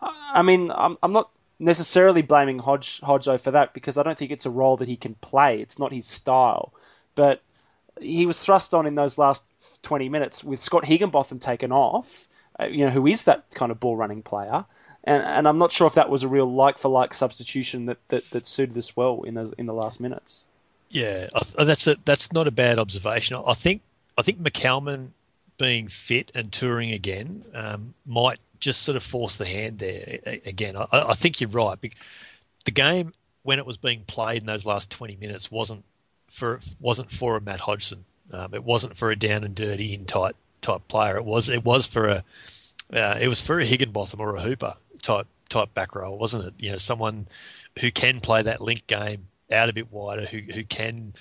I 0.00 0.42
mean, 0.42 0.70
I'm, 0.70 0.98
I'm 1.02 1.12
not 1.12 1.30
necessarily 1.58 2.22
blaming 2.22 2.58
Hodge, 2.58 3.00
Hodjo 3.00 3.40
for 3.40 3.50
that 3.52 3.74
because 3.74 3.98
I 3.98 4.02
don't 4.02 4.18
think 4.18 4.30
it's 4.30 4.46
a 4.46 4.50
role 4.50 4.76
that 4.78 4.88
he 4.88 4.96
can 4.96 5.14
play. 5.16 5.60
It's 5.60 5.78
not 5.78 5.92
his 5.92 6.06
style. 6.06 6.72
But 7.14 7.42
he 8.00 8.26
was 8.26 8.40
thrust 8.40 8.74
on 8.74 8.86
in 8.86 8.94
those 8.94 9.18
last 9.18 9.44
20 9.82 10.08
minutes 10.08 10.42
with 10.42 10.60
Scott 10.60 10.84
Higginbotham 10.84 11.38
taken 11.38 11.72
off, 11.72 12.28
uh, 12.58 12.64
you 12.64 12.84
know, 12.84 12.90
who 12.90 13.06
is 13.06 13.24
that 13.24 13.44
kind 13.54 13.70
of 13.70 13.80
ball 13.80 13.96
running 13.96 14.22
player. 14.22 14.64
And, 15.04 15.22
and 15.22 15.48
I'm 15.48 15.58
not 15.58 15.72
sure 15.72 15.86
if 15.86 15.94
that 15.94 16.10
was 16.10 16.22
a 16.22 16.28
real 16.28 16.50
like 16.50 16.78
for 16.78 16.88
like 16.88 17.14
substitution 17.14 17.86
that, 17.86 17.98
that, 18.08 18.30
that 18.30 18.46
suited 18.46 18.76
us 18.76 18.96
well 18.96 19.22
in 19.22 19.34
those 19.34 19.52
in 19.56 19.66
the 19.66 19.72
last 19.72 20.00
minutes. 20.00 20.44
Yeah, 20.90 21.28
that's 21.56 21.86
a, 21.86 21.96
that's 22.04 22.32
not 22.32 22.48
a 22.48 22.50
bad 22.50 22.78
observation. 22.78 23.36
I 23.46 23.54
think 23.54 23.82
I 24.18 24.22
think 24.22 24.42
McCalman 24.42 25.10
being 25.56 25.88
fit 25.88 26.32
and 26.34 26.50
touring 26.50 26.92
again 26.92 27.44
um, 27.54 27.94
might 28.06 28.40
just 28.58 28.82
sort 28.82 28.96
of 28.96 29.02
force 29.02 29.36
the 29.36 29.46
hand 29.46 29.78
there 29.78 30.18
again. 30.44 30.76
I, 30.76 30.86
I 30.92 31.14
think 31.14 31.40
you're 31.40 31.50
right. 31.50 31.78
The 32.64 32.70
game 32.70 33.12
when 33.42 33.58
it 33.58 33.66
was 33.66 33.76
being 33.76 34.02
played 34.06 34.42
in 34.42 34.46
those 34.46 34.66
last 34.66 34.90
20 34.90 35.16
minutes 35.16 35.50
wasn't 35.50 35.84
for 36.28 36.60
wasn't 36.80 37.10
for 37.10 37.36
a 37.36 37.40
Matt 37.40 37.60
Hodgson. 37.60 38.04
Um, 38.32 38.54
it 38.54 38.64
wasn't 38.64 38.96
for 38.96 39.10
a 39.10 39.16
down 39.16 39.44
and 39.44 39.54
dirty 39.54 39.94
in 39.94 40.04
tight 40.04 40.36
type 40.60 40.86
player. 40.88 41.16
It 41.16 41.24
was 41.24 41.48
it 41.48 41.64
was 41.64 41.86
for 41.86 42.08
a 42.08 42.24
uh, 42.92 43.18
it 43.20 43.28
was 43.28 43.40
for 43.40 43.60
a 43.60 43.64
Higginbotham 43.64 44.20
or 44.20 44.34
a 44.34 44.42
Hooper 44.42 44.74
type 45.02 45.26
type 45.48 45.74
back 45.74 45.94
row, 45.94 46.14
wasn't 46.14 46.44
it? 46.44 46.54
You 46.58 46.72
know, 46.72 46.78
someone 46.78 47.26
who 47.78 47.90
can 47.90 48.20
play 48.20 48.42
that 48.42 48.60
link 48.60 48.86
game 48.86 49.26
out 49.52 49.68
a 49.68 49.72
bit 49.72 49.92
wider, 49.92 50.26
who 50.26 50.38
who 50.38 50.64
can 50.64 51.12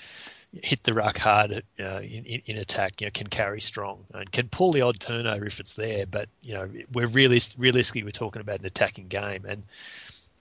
hit 0.64 0.82
the 0.84 0.94
ruck 0.94 1.18
hard 1.18 1.64
uh, 1.80 2.00
in, 2.00 2.42
in, 2.46 2.58
attack, 2.58 3.00
you 3.00 3.08
know, 3.08 3.12
can 3.14 3.28
carry 3.28 3.62
strong 3.62 4.04
and 4.16 4.32
can 4.32 4.50
pull 4.50 4.72
the 4.72 4.82
odd 4.82 5.00
turnover 5.00 5.46
if 5.46 5.60
it's 5.60 5.76
there. 5.76 6.06
But 6.06 6.28
you 6.42 6.54
know, 6.54 6.70
we're 6.94 7.08
realist, 7.08 7.56
realistically 7.60 8.04
we're 8.04 8.12
talking 8.12 8.42
about 8.42 8.60
an 8.60 8.66
attacking 8.66 9.08
game, 9.08 9.46
and 9.46 9.64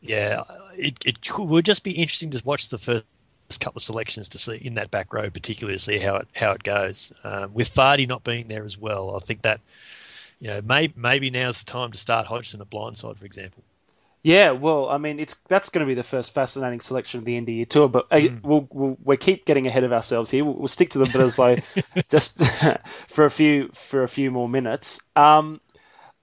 yeah, 0.01 0.43
it 0.77 0.97
it 1.05 1.19
would 1.39 1.65
just 1.65 1.85
be 1.85 1.93
interesting 1.93 2.31
to 2.31 2.43
watch 2.45 2.69
the 2.69 2.79
first 2.79 3.05
couple 3.61 3.79
of 3.79 3.83
selections 3.83 4.29
to 4.31 4.39
see 4.39 4.57
in 4.57 4.75
that 4.75 4.91
back 4.91 5.13
row, 5.13 5.31
particularly 5.31 5.77
to 5.77 5.83
see 5.83 5.99
how 5.99 6.17
it 6.17 6.29
how 6.35 6.53
it 6.53 6.63
goes. 6.63 7.13
Um, 7.25 7.53
with 7.53 7.75
Fardy 7.75 8.07
not 8.07 8.25
being 8.25 8.49
there 8.49 8.65
as 8.65 8.79
well, 8.79 9.15
I 9.15 9.19
think 9.19 9.43
that 9.43 9.61
you 10.41 10.49
know 10.49 10.61
maybe 10.63 10.95
maybe 10.97 11.31
now's 11.31 11.63
the 11.63 11.71
time 11.71 11.91
to 11.91 11.99
start 11.99 12.27
Hodgson 12.27 12.61
at 12.61 12.71
blindside, 12.71 13.17
for 13.17 13.27
example. 13.27 13.63
Yeah, 14.23 14.51
well, 14.51 14.89
I 14.89 14.99
mean, 14.99 15.21
it's 15.21 15.35
that's 15.49 15.69
going 15.69 15.87
to 15.87 15.89
be 15.89 15.95
the 15.95 16.03
first 16.03 16.35
fascinating 16.35 16.81
selection 16.81 17.19
of 17.19 17.25
the 17.25 17.37
end 17.37 17.49
of 17.49 17.55
year 17.55 17.65
tour. 17.65 17.89
But 17.89 18.09
uh, 18.11 18.29
we'll, 18.43 18.67
we'll 18.73 18.99
we 19.05 19.17
keep 19.17 19.47
getting 19.47 19.67
ahead 19.67 19.85
of 19.85 19.93
ourselves 19.93 20.31
here. 20.31 20.45
We'll, 20.45 20.55
we'll 20.55 20.69
stick 20.69 20.91
to 20.91 20.99
the 20.99 21.05
Bledisloe 21.05 22.09
just 22.11 22.43
for 23.09 23.25
a 23.25 23.31
few 23.31 23.69
for 23.73 24.03
a 24.03 24.09
few 24.09 24.31
more 24.31 24.49
minutes. 24.49 25.01
Um, 25.15 25.61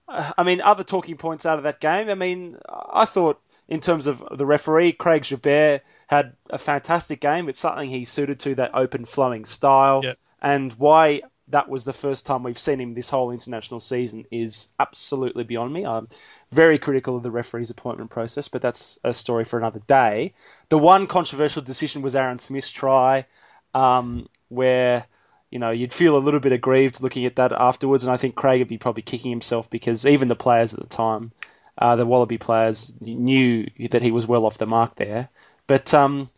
I 0.08 0.44
mean, 0.44 0.62
other 0.62 0.84
talking 0.84 1.18
points 1.18 1.46
out 1.46 1.58
of 1.58 1.64
that 1.64 1.80
game. 1.80 2.10
I 2.10 2.16
mean, 2.16 2.58
I 2.70 3.06
thought 3.06 3.42
in 3.68 3.80
terms 3.80 4.08
of 4.08 4.24
the 4.32 4.46
referee, 4.46 4.92
Craig 4.94 5.24
Joubert 5.24 5.82
had 6.08 6.34
a 6.50 6.58
fantastic 6.58 7.22
game. 7.22 7.50
It's 7.50 7.60
something 7.60 7.90
he 7.90 8.06
suited 8.06 8.40
to 8.42 8.56
that 8.56 8.76
open 8.76 9.06
flowing 9.06 9.46
style, 9.46 10.02
Yep. 10.04 10.18
and 10.42 10.74
why 10.74 11.22
that 11.50 11.70
was 11.70 11.84
the 11.84 11.94
first 11.94 12.26
time 12.26 12.44
we've 12.44 12.58
seen 12.58 12.82
him 12.82 12.94
this 12.94 13.10
whole 13.10 13.32
international 13.32 13.80
season 13.80 14.26
is 14.32 14.68
absolutely 14.80 15.44
beyond 15.44 15.72
me. 15.72 15.86
I'm 15.86 16.08
very 16.52 16.80
critical 16.80 17.16
of 17.16 17.24
the 17.24 17.32
referee's 17.32 17.70
appointment 17.70 18.10
process, 18.10 18.48
but 18.48 18.62
that's 18.62 19.00
a 19.04 19.14
story 19.14 19.46
for 19.46 19.60
another 19.60 19.82
day. 19.88 20.34
The 20.70 20.78
one 20.78 21.06
controversial 21.06 21.62
decision 21.62 22.02
was 22.02 22.16
Aaron 22.16 22.40
Smith's 22.40 22.72
try, 22.72 23.26
um, 23.74 24.28
where 24.50 25.06
you 25.52 25.60
know 25.60 25.70
you'd 25.70 25.94
feel 25.94 26.18
a 26.18 26.20
little 26.20 26.40
bit 26.40 26.52
aggrieved 26.52 27.02
looking 27.02 27.26
at 27.26 27.36
that 27.36 27.52
afterwards, 27.52 28.04
and 28.04 28.12
I 28.12 28.18
think 28.18 28.36
Craig 28.36 28.60
would 28.60 28.68
be 28.68 28.80
probably 28.80 29.04
kicking 29.04 29.32
himself 29.32 29.70
because 29.70 30.06
even 30.06 30.28
the 30.28 30.36
players 30.36 30.74
at 30.74 30.80
the 30.80 30.88
time, 30.88 31.32
uh, 31.78 31.96
the 31.96 32.06
Wallaby 32.08 32.40
players, 32.40 32.94
knew 33.02 33.70
that 33.92 34.02
he 34.02 34.12
was 34.12 34.26
well 34.26 34.46
off 34.46 34.58
the 34.58 34.66
mark 34.66 34.96
there. 34.96 35.30
But 35.68 35.94
um, 35.94 36.30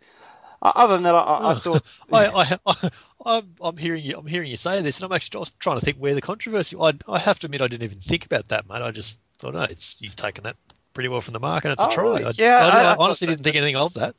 other 0.61 0.95
than 0.95 1.03
that, 1.03 1.13
I, 1.15 1.51
I 1.51 1.53
oh, 1.53 1.53
thought 1.53 1.85
I, 2.11 2.27
I, 2.27 2.57
I, 2.65 2.89
I'm, 3.25 3.51
I'm 3.61 3.77
hearing 3.77 4.03
you. 4.03 4.17
I'm 4.17 4.27
hearing 4.27 4.49
you 4.49 4.57
say 4.57 4.81
this, 4.81 4.99
and 5.01 5.05
I'm 5.11 5.15
actually 5.15 5.45
trying 5.59 5.79
to 5.79 5.85
think 5.85 5.97
where 5.97 6.15
the 6.15 6.21
controversy. 6.21 6.77
I, 6.79 6.93
I 7.07 7.19
have 7.19 7.39
to 7.39 7.47
admit, 7.47 7.61
I 7.61 7.67
didn't 7.67 7.83
even 7.83 7.99
think 7.99 8.25
about 8.25 8.47
that, 8.49 8.67
mate. 8.67 8.81
I 8.81 8.91
just 8.91 9.21
thought, 9.37 9.53
no, 9.53 9.63
it's 9.63 9.99
he's 9.99 10.15
taken 10.15 10.43
that 10.45 10.55
pretty 10.93 11.09
well 11.09 11.21
from 11.21 11.33
the 11.33 11.39
mark, 11.39 11.63
and 11.65 11.71
it's 11.71 11.83
Oh, 11.83 11.87
a 11.87 11.89
try. 11.89 12.23
I, 12.27 12.31
Yeah, 12.37 12.57
I, 12.65 12.69
I- 12.69 12.91
I 12.93 12.95
honestly 12.97 13.27
didn't 13.27 13.43
think 13.43 13.55
anything 13.55 13.75
of 13.75 13.93
that. 13.95 14.15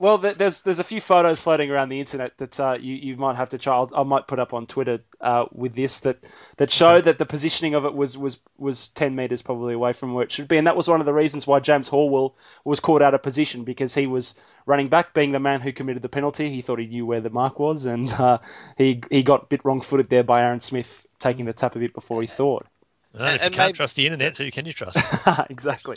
Well, 0.00 0.16
there's 0.18 0.62
there's 0.62 0.78
a 0.78 0.84
few 0.84 1.00
photos 1.00 1.40
floating 1.40 1.72
around 1.72 1.88
the 1.88 1.98
internet 1.98 2.38
that 2.38 2.60
uh, 2.60 2.76
you 2.80 2.94
you 2.94 3.16
might 3.16 3.34
have 3.34 3.48
to 3.48 3.58
try. 3.58 3.74
I'll, 3.74 3.90
I 3.96 4.04
might 4.04 4.28
put 4.28 4.38
up 4.38 4.54
on 4.54 4.64
Twitter 4.68 5.00
uh, 5.20 5.46
with 5.50 5.74
this 5.74 5.98
that 6.00 6.24
that 6.58 6.70
show 6.70 7.00
that 7.00 7.18
the 7.18 7.26
positioning 7.26 7.74
of 7.74 7.84
it 7.84 7.94
was 7.94 8.16
was 8.16 8.38
was 8.58 8.90
ten 8.90 9.16
meters 9.16 9.42
probably 9.42 9.74
away 9.74 9.92
from 9.92 10.14
where 10.14 10.22
it 10.22 10.30
should 10.30 10.46
be, 10.46 10.56
and 10.56 10.68
that 10.68 10.76
was 10.76 10.86
one 10.86 11.00
of 11.00 11.06
the 11.06 11.12
reasons 11.12 11.48
why 11.48 11.58
James 11.58 11.90
Horwill 11.90 12.34
was 12.64 12.78
caught 12.78 13.02
out 13.02 13.12
of 13.12 13.24
position 13.24 13.64
because 13.64 13.92
he 13.92 14.06
was 14.06 14.36
running 14.66 14.86
back, 14.86 15.14
being 15.14 15.32
the 15.32 15.40
man 15.40 15.60
who 15.60 15.72
committed 15.72 16.02
the 16.02 16.08
penalty. 16.08 16.48
He 16.48 16.62
thought 16.62 16.78
he 16.78 16.86
knew 16.86 17.04
where 17.04 17.20
the 17.20 17.30
mark 17.30 17.58
was, 17.58 17.84
and 17.84 18.12
uh, 18.12 18.38
he 18.76 19.02
he 19.10 19.24
got 19.24 19.42
a 19.42 19.46
bit 19.46 19.64
wrong 19.64 19.80
footed 19.80 20.10
there 20.10 20.22
by 20.22 20.42
Aaron 20.42 20.60
Smith 20.60 21.06
taking 21.18 21.44
the 21.44 21.52
tap 21.52 21.74
a 21.74 21.80
bit 21.80 21.92
before 21.92 22.20
he 22.20 22.28
thought. 22.28 22.68
No, 23.14 23.24
if 23.24 23.40
you 23.40 23.46
and 23.46 23.54
can't 23.54 23.68
maybe- 23.70 23.76
trust 23.76 23.96
the 23.96 24.06
internet, 24.06 24.36
who 24.36 24.48
can 24.52 24.64
you 24.64 24.72
trust? 24.72 24.98
exactly. 25.50 25.96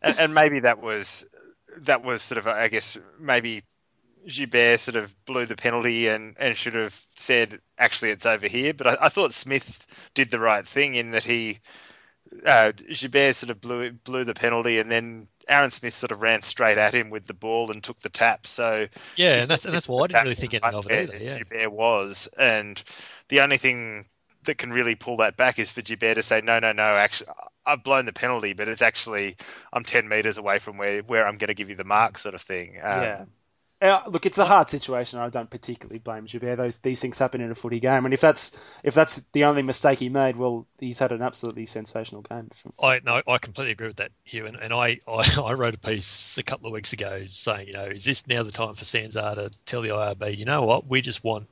and, 0.00 0.18
and 0.18 0.34
maybe 0.34 0.60
that 0.60 0.80
was 0.80 1.26
that 1.82 2.04
was 2.04 2.22
sort 2.22 2.38
of 2.38 2.46
I 2.46 2.68
guess 2.68 2.98
maybe 3.18 3.62
Joubert 4.26 4.80
sort 4.80 4.96
of 4.96 5.14
blew 5.24 5.46
the 5.46 5.56
penalty 5.56 6.08
and, 6.08 6.34
and 6.38 6.56
should 6.56 6.74
have 6.74 7.00
said 7.16 7.60
actually 7.78 8.10
it's 8.10 8.26
over 8.26 8.46
here. 8.46 8.74
But 8.74 8.86
I, 8.86 9.06
I 9.06 9.08
thought 9.08 9.32
Smith 9.32 9.86
did 10.14 10.30
the 10.30 10.40
right 10.40 10.66
thing 10.66 10.94
in 10.94 11.12
that 11.12 11.24
he 11.24 11.60
uh, 12.44 12.72
Joubert 12.90 13.34
sort 13.34 13.50
of 13.50 13.60
blew 13.60 13.92
blew 13.92 14.24
the 14.24 14.34
penalty 14.34 14.78
and 14.78 14.90
then 14.90 15.28
Aaron 15.48 15.70
Smith 15.70 15.94
sort 15.94 16.12
of 16.12 16.20
ran 16.20 16.42
straight 16.42 16.76
at 16.76 16.94
him 16.94 17.08
with 17.08 17.26
the 17.26 17.34
ball 17.34 17.70
and 17.70 17.82
took 17.82 18.00
the 18.00 18.10
tap. 18.10 18.46
So 18.46 18.86
Yeah, 19.16 19.40
and 19.40 19.48
that's 19.48 19.64
and 19.64 19.74
that's 19.74 19.88
why 19.88 20.04
I 20.04 20.06
didn't 20.08 20.22
really 20.24 20.34
think 20.34 20.54
anything 20.54 20.74
of 20.78 20.90
it 20.90 21.10
either. 21.10 21.24
Yeah, 21.24 21.38
Joubert 21.38 21.72
was, 21.72 22.28
and 22.38 22.82
the 23.28 23.40
only 23.40 23.56
thing 23.56 24.04
that 24.48 24.58
can 24.58 24.70
really 24.70 24.94
pull 24.94 25.18
that 25.18 25.36
back 25.36 25.58
is 25.58 25.70
for 25.70 25.82
Joubert 25.82 26.16
to 26.16 26.22
say, 26.22 26.40
no, 26.40 26.58
no, 26.58 26.72
no, 26.72 26.96
actually, 26.96 27.30
I've 27.64 27.84
blown 27.84 28.06
the 28.06 28.12
penalty, 28.12 28.54
but 28.54 28.66
it's 28.68 28.82
actually 28.82 29.36
I'm 29.72 29.84
ten 29.84 30.08
meters 30.08 30.38
away 30.38 30.58
from 30.58 30.76
where 30.76 31.02
where 31.02 31.26
I'm 31.26 31.38
going 31.38 31.48
to 31.48 31.54
give 31.54 31.70
you 31.70 31.76
the 31.76 31.84
mark, 31.84 32.18
sort 32.18 32.34
of 32.34 32.40
thing. 32.40 32.78
Um, 32.82 33.02
yeah. 33.02 33.24
Uh, 33.80 34.02
look, 34.08 34.26
it's 34.26 34.38
a 34.38 34.44
hard 34.44 34.68
situation. 34.68 35.20
I 35.20 35.28
don't 35.28 35.48
particularly 35.48 36.00
blame 36.00 36.26
Joubert. 36.26 36.56
Those 36.56 36.78
these 36.78 37.00
things 37.00 37.16
happen 37.16 37.40
in 37.40 37.52
a 37.52 37.54
footy 37.54 37.78
game, 37.78 38.06
and 38.06 38.12
if 38.12 38.20
that's 38.20 38.58
if 38.82 38.92
that's 38.92 39.22
the 39.32 39.44
only 39.44 39.62
mistake 39.62 40.00
he 40.00 40.08
made, 40.08 40.34
well, 40.34 40.66
he's 40.80 40.98
had 40.98 41.12
an 41.12 41.22
absolutely 41.22 41.66
sensational 41.66 42.22
game. 42.22 42.50
I 42.82 43.00
no, 43.04 43.22
I 43.28 43.38
completely 43.38 43.72
agree 43.72 43.86
with 43.86 43.96
that, 43.96 44.10
Hugh. 44.24 44.46
And, 44.46 44.56
and 44.56 44.72
I, 44.72 44.98
I, 45.06 45.42
I 45.44 45.52
wrote 45.52 45.74
a 45.74 45.78
piece 45.78 46.38
a 46.38 46.42
couple 46.42 46.66
of 46.66 46.72
weeks 46.72 46.92
ago 46.92 47.20
saying, 47.28 47.68
you 47.68 47.74
know, 47.74 47.84
is 47.84 48.04
this 48.04 48.26
now 48.26 48.42
the 48.42 48.50
time 48.50 48.74
for 48.74 48.84
Sanzar 48.84 49.36
to 49.36 49.50
tell 49.64 49.82
the 49.82 49.90
IRB, 49.90 50.36
you 50.36 50.44
know 50.44 50.62
what, 50.62 50.88
we 50.88 51.00
just 51.00 51.22
want 51.22 51.46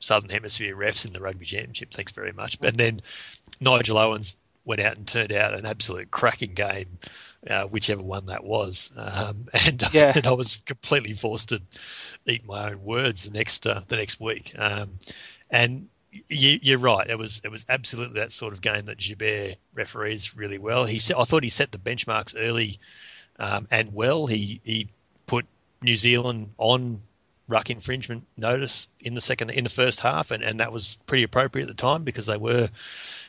Southern 0.00 0.30
Hemisphere 0.30 0.76
refs 0.76 1.06
in 1.06 1.12
the 1.12 1.20
Rugby 1.20 1.44
Championship. 1.44 1.90
Thanks 1.92 2.12
very 2.12 2.32
much. 2.32 2.58
And 2.64 2.76
then 2.76 3.00
Nigel 3.60 3.98
Owens 3.98 4.36
went 4.64 4.80
out 4.80 4.96
and 4.96 5.06
turned 5.06 5.32
out 5.32 5.54
an 5.54 5.66
absolute 5.66 6.10
cracking 6.10 6.52
game, 6.54 6.86
uh, 7.48 7.64
whichever 7.64 8.02
one 8.02 8.24
that 8.26 8.44
was. 8.44 8.92
Um, 8.96 9.46
and, 9.66 9.82
Yeah. 9.92 10.12
and 10.14 10.26
I 10.26 10.32
was 10.32 10.62
completely 10.62 11.12
forced 11.12 11.50
to 11.50 11.60
eat 12.26 12.44
my 12.46 12.70
own 12.70 12.82
words 12.84 13.24
the 13.24 13.30
next 13.36 13.66
uh, 13.66 13.80
the 13.88 13.96
next 13.96 14.20
week. 14.20 14.52
Um, 14.58 14.98
and 15.50 15.88
you, 16.28 16.58
you're 16.62 16.78
right. 16.78 17.08
It 17.08 17.18
was 17.18 17.40
it 17.44 17.50
was 17.50 17.64
absolutely 17.68 18.20
that 18.20 18.32
sort 18.32 18.52
of 18.52 18.60
game 18.60 18.84
that 18.86 18.98
Joubert 18.98 19.56
referees 19.74 20.36
really 20.36 20.58
well. 20.58 20.84
He 20.84 20.98
set, 20.98 21.18
I 21.18 21.24
thought 21.24 21.42
he 21.42 21.48
set 21.48 21.72
the 21.72 21.78
benchmarks 21.78 22.34
early 22.36 22.78
um, 23.38 23.68
and 23.70 23.92
well. 23.94 24.26
He 24.26 24.60
he 24.64 24.88
put 25.26 25.46
New 25.84 25.96
Zealand 25.96 26.50
on 26.58 27.00
ruck 27.50 27.68
infringement 27.70 28.24
notice 28.36 28.88
in 29.00 29.14
the 29.14 29.20
second 29.20 29.50
in 29.50 29.64
the 29.64 29.70
first 29.70 30.00
half, 30.00 30.30
and, 30.30 30.42
and 30.42 30.60
that 30.60 30.72
was 30.72 30.98
pretty 31.06 31.22
appropriate 31.22 31.64
at 31.64 31.76
the 31.76 31.82
time 31.82 32.04
because 32.04 32.26
they 32.26 32.36
were, 32.36 32.68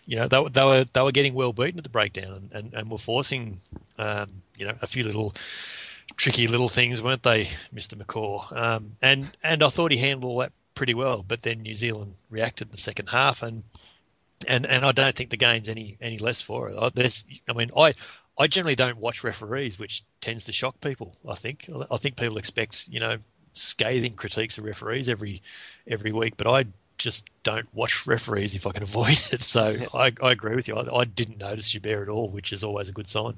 you 0.05 0.15
know, 0.15 0.27
they, 0.27 0.43
they 0.49 0.63
were 0.63 0.83
they 0.93 1.01
were 1.01 1.11
getting 1.11 1.33
well 1.33 1.53
beaten 1.53 1.77
at 1.77 1.83
the 1.83 1.89
breakdown 1.89 2.33
and, 2.33 2.51
and, 2.53 2.73
and 2.73 2.89
were 2.91 2.97
forcing, 2.97 3.57
um, 3.97 4.27
you 4.57 4.65
know, 4.65 4.73
a 4.81 4.87
few 4.87 5.03
little 5.03 5.33
tricky 6.15 6.47
little 6.47 6.69
things, 6.69 7.01
weren't 7.01 7.23
they, 7.23 7.49
Mister 7.71 7.95
McCaw? 7.95 8.55
Um, 8.55 8.91
and 9.01 9.29
and 9.43 9.63
I 9.63 9.69
thought 9.69 9.91
he 9.91 9.97
handled 9.97 10.31
all 10.31 10.39
that 10.39 10.53
pretty 10.75 10.93
well, 10.93 11.23
but 11.27 11.41
then 11.41 11.61
New 11.61 11.75
Zealand 11.75 12.13
reacted 12.29 12.67
in 12.67 12.71
the 12.71 12.77
second 12.77 13.09
half, 13.09 13.43
and 13.43 13.63
and 14.47 14.65
and 14.65 14.85
I 14.85 14.91
don't 14.91 15.15
think 15.15 15.29
the 15.29 15.37
game's 15.37 15.69
any 15.69 15.97
any 16.01 16.17
less 16.17 16.41
for 16.41 16.69
it. 16.69 16.75
I- 16.79 16.89
There's, 16.89 17.23
I 17.49 17.53
mean, 17.53 17.69
I 17.77 17.93
I 18.39 18.47
generally 18.47 18.75
don't 18.75 18.97
watch 18.97 19.23
referees, 19.23 19.77
which 19.77 20.03
tends 20.21 20.45
to 20.45 20.51
shock 20.51 20.79
people. 20.81 21.15
I 21.29 21.35
think 21.35 21.69
I 21.91 21.97
think 21.97 22.17
people 22.17 22.37
expect 22.37 22.87
you 22.87 22.99
know 22.99 23.17
scathing 23.53 24.13
critiques 24.13 24.57
of 24.57 24.65
referees 24.65 25.09
every 25.09 25.41
every 25.87 26.11
week, 26.11 26.37
but 26.37 26.47
I 26.47 26.65
just 26.97 27.29
don't 27.43 27.67
watch 27.73 28.05
referees 28.07 28.55
if 28.55 28.67
I 28.67 28.71
can 28.71 28.83
avoid 28.83 29.21
it. 29.31 29.41
So 29.41 29.75
I, 29.93 30.13
I 30.21 30.31
agree 30.31 30.55
with 30.55 30.67
you. 30.67 30.75
I, 30.75 30.99
I 30.99 31.03
didn't 31.03 31.39
notice 31.39 31.71
Joubert 31.71 32.03
at 32.03 32.09
all, 32.09 32.29
which 32.29 32.53
is 32.53 32.63
always 32.63 32.89
a 32.89 32.93
good 32.93 33.07
sign. 33.07 33.35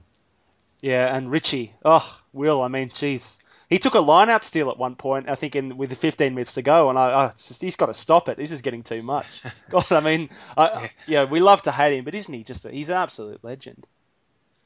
Yeah, 0.82 1.16
and 1.16 1.32
Richie. 1.32 1.74
Oh, 1.86 2.20
Will. 2.34 2.62
I 2.62 2.68
mean, 2.68 2.90
jeez. 2.90 3.38
He 3.70 3.80
took 3.80 3.96
a 3.96 4.00
line 4.00 4.30
out 4.30 4.44
steal 4.44 4.70
at 4.70 4.78
one 4.78 4.96
point, 4.96 5.30
I 5.30 5.36
think, 5.36 5.56
in 5.56 5.78
with 5.78 5.90
the 5.90 5.96
15 5.96 6.36
minutes 6.36 6.56
to 6.56 6.62
go, 6.62 6.90
and 6.90 7.00
I, 7.00 7.26
oh, 7.26 7.30
just, 7.30 7.62
he's 7.62 7.78
got 7.78 7.88
to 7.88 7.94
stop 7.94 8.30
it. 8.30 8.38
This 8.38 8.52
is 8.52 8.62
getting 8.62 8.84
too 8.84 9.02
much. 9.02 9.42
God, 9.70 9.92
I 9.92 10.02
mean, 10.02 10.30
I, 10.58 10.92
yeah, 11.08 11.24
we 11.24 11.40
love 11.40 11.62
to 11.64 11.72
hate 11.72 11.98
him, 11.98 12.04
but 12.04 12.14
isn't 12.14 12.34
he 12.34 12.44
just? 12.44 12.66
A, 12.66 12.72
he's 12.72 12.90
an 12.90 12.98
absolute 12.98 13.44
legend. 13.44 13.88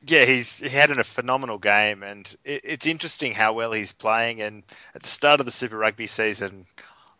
Yeah, 0.05 0.25
he's 0.25 0.57
he 0.57 0.69
had 0.69 0.91
a 0.91 1.03
phenomenal 1.03 1.57
game, 1.57 2.03
and 2.03 2.33
it, 2.43 2.61
it's 2.63 2.85
interesting 2.85 3.33
how 3.33 3.53
well 3.53 3.71
he's 3.71 3.91
playing. 3.91 4.41
And 4.41 4.63
at 4.95 5.01
the 5.03 5.09
start 5.09 5.39
of 5.39 5.45
the 5.45 5.51
Super 5.51 5.77
Rugby 5.77 6.07
season, 6.07 6.65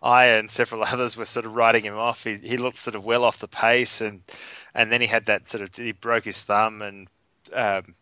I 0.01 0.25
and 0.27 0.49
several 0.51 0.83
others 0.85 1.17
were 1.17 1.25
sort 1.25 1.45
of 1.45 1.55
writing 1.55 1.83
him 1.83 1.97
off. 1.97 2.23
He, 2.23 2.35
he 2.37 2.57
looked 2.57 2.79
sort 2.79 2.95
of 2.95 3.05
well 3.05 3.23
off 3.25 3.39
the 3.39 3.47
pace, 3.47 4.01
and 4.01 4.21
and 4.75 4.91
then 4.91 5.01
he 5.01 5.07
had 5.07 5.25
that 5.25 5.49
sort 5.49 5.63
of 5.63 5.75
he 5.75 5.91
broke 5.93 6.25
his 6.25 6.41
thumb 6.43 6.81
and 6.81 7.07
um, 7.53 7.95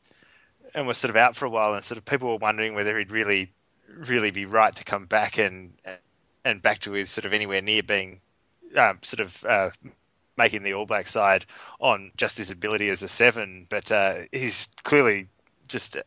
and 0.76 0.88
was 0.88 0.97
sort 0.97 1.09
of 1.11 1.15
out 1.17 1.36
for 1.36 1.45
a 1.45 1.49
while, 1.49 1.73
and 1.76 1.84
sort 1.84 1.97
of 1.97 2.05
people 2.05 2.30
were 2.30 2.38
wondering 2.38 2.76
whether 2.76 2.97
he'd 2.97 3.11
really 3.11 3.53
really 3.89 4.32
be 4.32 4.45
right 4.45 4.76
to 4.76 4.84
come 4.84 5.05
back 5.05 5.38
and 5.39 5.73
and 6.45 6.61
back 6.61 6.80
to 6.80 6.93
his 6.93 7.09
sort 7.09 7.26
of 7.26 7.34
anywhere 7.34 7.61
near 7.61 7.84
being 7.84 8.21
um, 8.78 8.99
sort 9.03 9.21
of 9.21 9.45
uh, 9.45 9.69
making 10.38 10.64
the 10.64 10.74
All 10.74 10.86
Black 10.86 11.08
side 11.08 11.46
on 11.80 12.12
just 12.18 12.38
his 12.38 12.52
ability 12.52 12.90
as 12.90 13.04
a 13.04 13.08
seven, 13.08 13.68
but 13.70 13.92
uh, 13.92 14.22
he's 14.32 14.68
clearly 14.84 15.28
just 15.68 15.98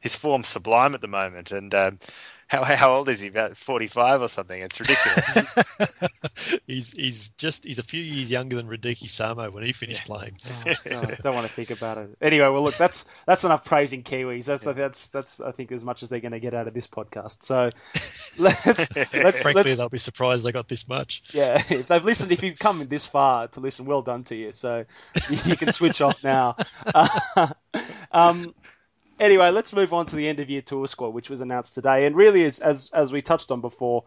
his 0.00 0.16
form 0.16 0.42
sublime 0.42 0.94
at 0.94 1.00
the 1.00 1.08
moment. 1.08 1.52
And 1.52 1.74
um, 1.74 1.98
how 2.50 2.64
how 2.64 2.96
old 2.96 3.08
is 3.08 3.20
he? 3.20 3.28
About 3.28 3.56
forty 3.56 3.86
five 3.86 4.20
or 4.20 4.26
something? 4.26 4.60
It's 4.60 4.80
ridiculous. 4.80 6.60
he's 6.66 6.92
he's 6.92 7.28
just 7.28 7.64
he's 7.64 7.78
a 7.78 7.82
few 7.84 8.02
years 8.02 8.28
younger 8.28 8.56
than 8.56 8.66
Radike 8.66 9.04
Samo 9.04 9.52
when 9.52 9.62
he 9.62 9.72
finished 9.72 10.04
playing. 10.04 10.36
Oh, 10.66 10.74
God, 10.88 11.16
don't 11.22 11.34
want 11.34 11.46
to 11.46 11.52
think 11.52 11.70
about 11.70 11.96
it. 11.96 12.10
Anyway, 12.20 12.46
well, 12.48 12.62
look, 12.62 12.76
that's 12.76 13.06
that's 13.24 13.44
enough 13.44 13.64
praising 13.64 14.02
Kiwis. 14.02 14.46
That's 14.46 14.64
that's 14.64 15.06
that's 15.08 15.40
I 15.40 15.52
think 15.52 15.70
as 15.70 15.84
much 15.84 16.02
as 16.02 16.08
they're 16.08 16.20
going 16.20 16.32
to 16.32 16.40
get 16.40 16.54
out 16.54 16.66
of 16.66 16.74
this 16.74 16.86
podcast. 16.86 17.44
So 17.44 17.70
let's 18.42 18.96
let's 18.96 19.42
Frankly, 19.42 19.62
let's 19.62 19.78
they'll 19.78 19.88
be 19.88 19.98
surprised 19.98 20.44
they 20.44 20.52
got 20.52 20.68
this 20.68 20.88
much. 20.88 21.22
yeah. 21.32 21.62
If 21.70 21.86
they've 21.86 22.04
listened, 22.04 22.32
if 22.32 22.42
you've 22.42 22.58
come 22.58 22.84
this 22.88 23.06
far 23.06 23.46
to 23.48 23.60
listen, 23.60 23.84
well 23.86 24.02
done 24.02 24.24
to 24.24 24.36
you. 24.36 24.50
So 24.50 24.84
you 25.44 25.56
can 25.56 25.70
switch 25.72 26.00
off 26.00 26.24
now. 26.24 26.56
um, 28.12 28.54
anyway, 29.20 29.50
let's 29.50 29.72
move 29.72 29.92
on 29.92 30.06
to 30.06 30.16
the 30.16 30.26
end 30.26 30.40
of 30.40 30.50
year 30.50 30.62
tour 30.62 30.88
squad, 30.88 31.10
which 31.10 31.30
was 31.30 31.40
announced 31.40 31.74
today, 31.74 32.06
and 32.06 32.16
really 32.16 32.42
is 32.42 32.58
as 32.58 32.90
as 32.92 33.12
we 33.12 33.22
touched 33.22 33.50
on 33.52 33.60
before, 33.60 34.04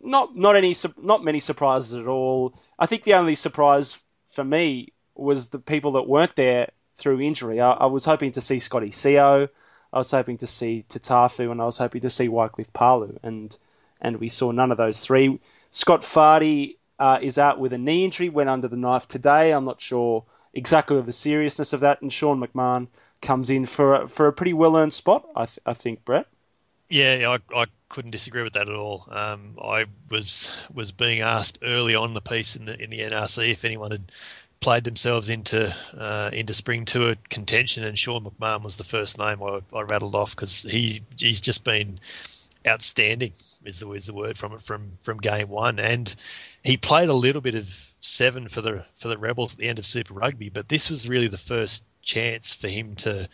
not 0.00 0.36
not 0.36 0.56
any 0.56 0.74
not 1.00 1.24
many 1.24 1.40
surprises 1.40 1.94
at 1.94 2.06
all. 2.06 2.54
I 2.78 2.86
think 2.86 3.04
the 3.04 3.14
only 3.14 3.34
surprise 3.34 3.96
for 4.30 4.44
me 4.44 4.92
was 5.14 5.48
the 5.48 5.58
people 5.58 5.92
that 5.92 6.08
weren't 6.08 6.36
there 6.36 6.70
through 6.96 7.20
injury. 7.20 7.60
I, 7.60 7.72
I 7.72 7.86
was 7.86 8.04
hoping 8.04 8.32
to 8.32 8.40
see 8.40 8.58
Scotty 8.58 8.90
Sio, 8.90 9.48
I 9.92 9.98
was 9.98 10.10
hoping 10.10 10.38
to 10.38 10.46
see 10.46 10.84
Tatafu, 10.88 11.50
and 11.50 11.62
I 11.62 11.64
was 11.64 11.78
hoping 11.78 12.02
to 12.02 12.10
see 12.10 12.28
Wycliffe 12.28 12.72
Palu, 12.72 13.18
and 13.22 13.56
and 14.00 14.18
we 14.18 14.28
saw 14.28 14.50
none 14.50 14.70
of 14.70 14.78
those 14.78 15.00
three. 15.00 15.40
Scott 15.70 16.02
Fardy 16.02 16.76
uh, 16.98 17.18
is 17.20 17.38
out 17.38 17.58
with 17.58 17.72
a 17.72 17.78
knee 17.78 18.04
injury, 18.04 18.28
went 18.28 18.50
under 18.50 18.68
the 18.68 18.76
knife 18.76 19.08
today. 19.08 19.52
I'm 19.52 19.64
not 19.64 19.80
sure 19.80 20.24
exactly 20.54 20.98
of 20.98 21.06
the 21.06 21.12
seriousness 21.12 21.72
of 21.72 21.80
that, 21.80 22.02
and 22.02 22.12
Sean 22.12 22.40
McMahon 22.40 22.88
comes 23.20 23.50
in 23.50 23.66
for 23.66 24.02
a, 24.02 24.08
for 24.08 24.26
a 24.26 24.32
pretty 24.32 24.52
well 24.52 24.76
earned 24.76 24.94
spot, 24.94 25.26
I, 25.34 25.46
th- 25.46 25.58
I 25.66 25.74
think, 25.74 26.04
Brett. 26.04 26.26
Yeah, 26.88 27.36
I, 27.54 27.60
I 27.60 27.66
couldn't 27.88 28.12
disagree 28.12 28.42
with 28.42 28.54
that 28.54 28.68
at 28.68 28.74
all. 28.74 29.06
Um, 29.10 29.56
I 29.62 29.84
was 30.10 30.56
was 30.72 30.90
being 30.92 31.20
asked 31.20 31.58
early 31.62 31.94
on 31.94 32.14
the 32.14 32.20
piece 32.20 32.56
in 32.56 32.64
the 32.64 32.82
in 32.82 32.90
the 32.90 33.00
NRC 33.00 33.52
if 33.52 33.64
anyone 33.64 33.90
had 33.90 34.10
played 34.60 34.84
themselves 34.84 35.28
into 35.28 35.74
uh, 35.96 36.30
into 36.32 36.54
spring 36.54 36.84
tour 36.84 37.14
contention, 37.28 37.84
and 37.84 37.98
Sean 37.98 38.24
McMahon 38.24 38.62
was 38.62 38.76
the 38.76 38.84
first 38.84 39.18
name 39.18 39.42
I, 39.42 39.60
I 39.74 39.82
rattled 39.82 40.14
off 40.14 40.34
because 40.34 40.62
he 40.62 41.02
he's 41.18 41.40
just 41.40 41.64
been 41.64 42.00
outstanding 42.66 43.32
is 43.64 43.80
the 43.80 43.90
is 43.92 44.06
the 44.06 44.14
word 44.14 44.36
from 44.38 44.52
it 44.52 44.62
from 44.62 44.92
from 45.00 45.18
game 45.18 45.48
one, 45.48 45.78
and 45.78 46.14
he 46.64 46.76
played 46.76 47.08
a 47.08 47.14
little 47.14 47.40
bit 47.40 47.54
of 47.54 47.66
seven 48.00 48.48
for 48.48 48.60
the 48.60 48.84
for 48.94 49.08
the 49.08 49.18
Rebels 49.18 49.54
at 49.54 49.58
the 49.58 49.68
end 49.68 49.78
of 49.78 49.86
Super 49.86 50.14
Rugby, 50.14 50.48
but 50.48 50.68
this 50.68 50.90
was 50.90 51.08
really 51.08 51.28
the 51.28 51.38
first 51.38 51.84
chance 52.02 52.54
for 52.54 52.68
him 52.68 52.94
to 52.96 53.28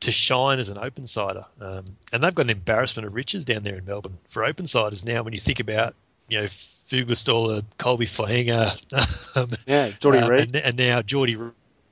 to 0.00 0.10
shine 0.10 0.58
as 0.58 0.68
an 0.68 0.78
open 0.78 1.06
sider. 1.06 1.44
Um, 1.60 1.84
and 2.12 2.22
they've 2.22 2.34
got 2.34 2.46
an 2.46 2.50
embarrassment 2.50 3.06
of 3.06 3.14
riches 3.14 3.44
down 3.44 3.62
there 3.62 3.76
in 3.76 3.84
Melbourne 3.84 4.18
for 4.28 4.44
open 4.44 4.66
siders 4.66 5.04
now. 5.04 5.22
When 5.22 5.32
you 5.32 5.38
think 5.40 5.60
about 5.60 5.94
you 6.28 6.38
know 6.38 6.44
Fuglistaller, 6.46 7.64
Colby 7.78 8.06
Fainga, 8.06 9.36
um, 9.36 9.50
Yeah, 9.66 9.90
Jordy 10.00 10.18
um, 10.18 10.30
Reid. 10.30 10.40
and, 10.40 10.56
and 10.56 10.76
now 10.76 11.02
Jordy 11.02 11.36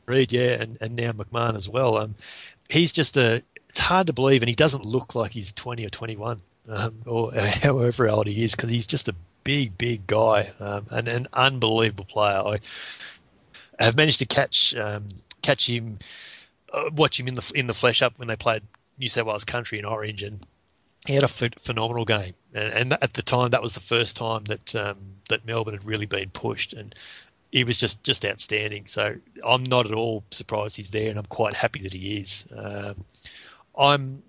Reid, 0.06 0.32
yeah, 0.32 0.60
and, 0.60 0.76
and 0.80 0.96
now 0.96 1.12
McMahon 1.12 1.54
as 1.56 1.68
well. 1.68 1.98
Um, 1.98 2.14
he's 2.68 2.92
just 2.92 3.16
a. 3.16 3.42
It's 3.68 3.78
hard 3.78 4.08
to 4.08 4.12
believe, 4.12 4.42
and 4.42 4.48
he 4.48 4.56
doesn't 4.56 4.84
look 4.84 5.14
like 5.14 5.30
he's 5.30 5.52
twenty 5.52 5.86
or 5.86 5.90
twenty-one, 5.90 6.40
um, 6.68 6.96
or 7.06 7.32
however 7.62 8.08
old 8.08 8.26
he 8.26 8.42
is, 8.42 8.56
because 8.56 8.70
he's 8.70 8.86
just 8.86 9.08
a 9.08 9.14
big, 9.44 9.78
big 9.78 10.04
guy 10.08 10.50
um, 10.58 10.84
and 10.90 11.06
an 11.06 11.28
unbelievable 11.34 12.04
player. 12.06 12.42
I 12.44 12.58
have 13.78 13.96
managed 13.96 14.18
to 14.18 14.26
catch 14.26 14.74
um, 14.74 15.04
catch 15.42 15.68
him, 15.68 15.98
uh, 16.72 16.90
watch 16.96 17.18
him 17.18 17.28
in 17.28 17.34
the 17.34 17.52
in 17.54 17.66
the 17.66 17.74
flesh 17.74 18.02
up 18.02 18.18
when 18.18 18.28
they 18.28 18.36
played 18.36 18.62
New 18.98 19.08
South 19.08 19.26
Wales 19.26 19.44
Country 19.44 19.78
in 19.78 19.84
Orange, 19.84 20.22
and 20.22 20.40
he 21.06 21.14
had 21.14 21.24
a 21.24 21.28
ph- 21.28 21.54
phenomenal 21.58 22.04
game. 22.04 22.34
And, 22.54 22.72
and 22.72 22.92
at 22.94 23.14
the 23.14 23.22
time, 23.22 23.50
that 23.50 23.62
was 23.62 23.74
the 23.74 23.80
first 23.80 24.16
time 24.16 24.44
that 24.44 24.74
um, 24.74 24.98
that 25.28 25.44
Melbourne 25.46 25.74
had 25.74 25.84
really 25.84 26.06
been 26.06 26.30
pushed, 26.30 26.72
and 26.72 26.94
he 27.52 27.64
was 27.64 27.78
just 27.78 28.04
just 28.04 28.24
outstanding. 28.24 28.86
So 28.86 29.16
I'm 29.46 29.64
not 29.64 29.86
at 29.86 29.92
all 29.92 30.24
surprised 30.30 30.76
he's 30.76 30.90
there, 30.90 31.10
and 31.10 31.18
I'm 31.18 31.26
quite 31.26 31.54
happy 31.54 31.82
that 31.82 31.92
he 31.92 32.18
is. 32.18 32.46
Um, 32.56 33.04
I'm, 33.78 34.22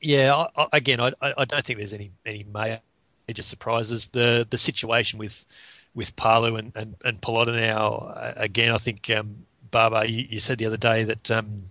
yeah. 0.00 0.34
I, 0.34 0.62
I, 0.62 0.68
again, 0.74 1.00
I, 1.00 1.12
I 1.20 1.44
don't 1.44 1.64
think 1.64 1.78
there's 1.78 1.94
any 1.94 2.10
any 2.24 2.46
major 2.52 3.42
surprises. 3.42 4.06
The 4.08 4.46
the 4.48 4.58
situation 4.58 5.18
with 5.18 5.46
with 5.94 6.14
Palu 6.16 6.56
and 6.56 6.72
and, 6.76 6.94
and 7.04 7.20
now, 7.22 8.12
again, 8.36 8.72
I 8.72 8.78
think 8.78 9.10
um, 9.10 9.46
Baba, 9.70 10.10
you, 10.10 10.26
you 10.28 10.40
said 10.40 10.58
the 10.58 10.66
other 10.66 10.76
day 10.76 11.04
that. 11.04 11.30
Um, 11.30 11.62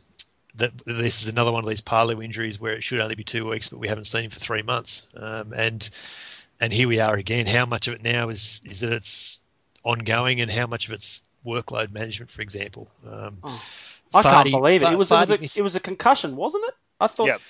that 0.56 0.76
this 0.88 1.22
is 1.22 1.28
another 1.28 1.52
one 1.52 1.64
of 1.64 1.70
these 1.70 1.82
Palu 1.82 2.20
injuries 2.20 2.60
where 2.60 2.74
it 2.74 2.82
should 2.82 3.00
only 3.00 3.14
be 3.14 3.24
two 3.24 3.48
weeks, 3.48 3.70
but 3.70 3.78
we 3.78 3.88
haven't 3.88 4.06
seen 4.06 4.24
him 4.24 4.32
for 4.32 4.40
three 4.40 4.64
months. 4.64 5.06
Um, 5.16 5.54
and 5.56 5.88
and 6.60 6.74
here 6.74 6.88
we 6.88 7.00
are 7.00 7.14
again. 7.14 7.46
How 7.46 7.68
much 7.68 7.88
of 7.88 7.94
it 7.94 8.02
now 8.02 8.30
is 8.30 8.60
is 8.66 8.80
that 8.80 8.92
it's 8.92 9.40
ongoing, 9.84 10.42
and 10.42 10.50
how 10.50 10.66
much 10.66 10.88
of 10.88 10.94
it's 10.94 11.24
workload 11.46 11.92
management, 11.92 12.32
for 12.32 12.42
example? 12.42 12.90
Um, 13.08 13.38
Oh, 13.44 14.20
I 14.20 14.24
can't 14.24 14.52
believe 14.52 14.84
it. 14.84 14.92
It 14.92 14.98
was, 14.98 15.12
it 15.12 15.16
was, 15.16 15.32
a, 15.32 15.60
it 15.60 15.64
was 15.64 15.76
a 15.76 15.80
concussion, 15.80 16.36
wasn't 16.36 16.64
it? 16.68 16.74
I 17.00 17.08
thought. 17.08 17.28
Yep. 17.28 17.42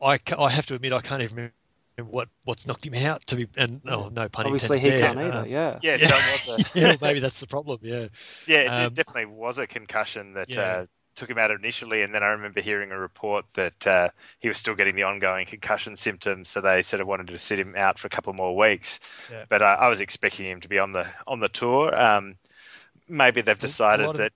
I, 0.00 0.18
I 0.38 0.50
have 0.50 0.66
to 0.66 0.74
admit 0.74 0.92
I 0.92 1.00
can't 1.00 1.22
even 1.22 1.36
remember 1.36 1.54
what 2.02 2.28
what's 2.44 2.66
knocked 2.66 2.86
him 2.86 2.94
out. 2.94 3.26
To 3.28 3.36
be 3.36 3.48
and 3.56 3.80
oh 3.88 4.10
no 4.12 4.28
pun 4.28 4.46
Obviously, 4.46 4.78
intended 4.78 4.94
he 4.94 5.00
there. 5.00 5.14
can't 5.14 5.18
either. 5.26 5.38
Um, 5.40 5.48
yeah. 5.48 5.78
yeah, 5.82 5.96
so 5.96 6.06
was 6.06 6.76
a, 6.76 6.80
yeah, 6.80 6.96
maybe 7.00 7.20
that's 7.20 7.40
the 7.40 7.46
problem. 7.46 7.78
Yeah, 7.82 8.06
yeah, 8.46 8.58
it 8.60 8.68
Um, 8.86 8.94
definitely 8.94 9.26
was 9.26 9.58
a 9.58 9.66
concussion 9.66 10.34
that 10.34 10.48
Yeah. 10.48 10.60
uh, 10.60 10.86
took 11.14 11.30
him 11.30 11.38
out 11.38 11.52
initially, 11.52 12.02
and 12.02 12.12
then 12.12 12.24
I 12.24 12.26
remember 12.26 12.60
hearing 12.60 12.90
a 12.90 12.98
report 12.98 13.44
that 13.54 13.86
uh, 13.86 14.08
he 14.40 14.48
was 14.48 14.56
still 14.58 14.74
getting 14.74 14.96
the 14.96 15.04
ongoing 15.04 15.46
concussion 15.46 15.94
symptoms, 15.94 16.48
so 16.48 16.60
they 16.60 16.82
sort 16.82 17.00
of 17.00 17.06
wanted 17.06 17.28
to 17.28 17.38
sit 17.38 17.56
him 17.58 17.76
out 17.76 18.00
for 18.00 18.08
a 18.08 18.10
couple 18.10 18.32
more 18.32 18.56
weeks. 18.56 18.98
Yeah. 19.30 19.44
But 19.48 19.62
I, 19.62 19.74
I 19.74 19.88
was 19.88 20.00
expecting 20.00 20.46
him 20.46 20.60
to 20.60 20.68
be 20.68 20.78
on 20.80 20.90
the 20.90 21.06
on 21.28 21.38
the 21.38 21.48
tour. 21.48 21.94
Um, 21.96 22.34
maybe 23.08 23.42
they've 23.42 23.56
decided 23.56 24.06
lot 24.06 24.16
of- 24.16 24.18
that 24.18 24.32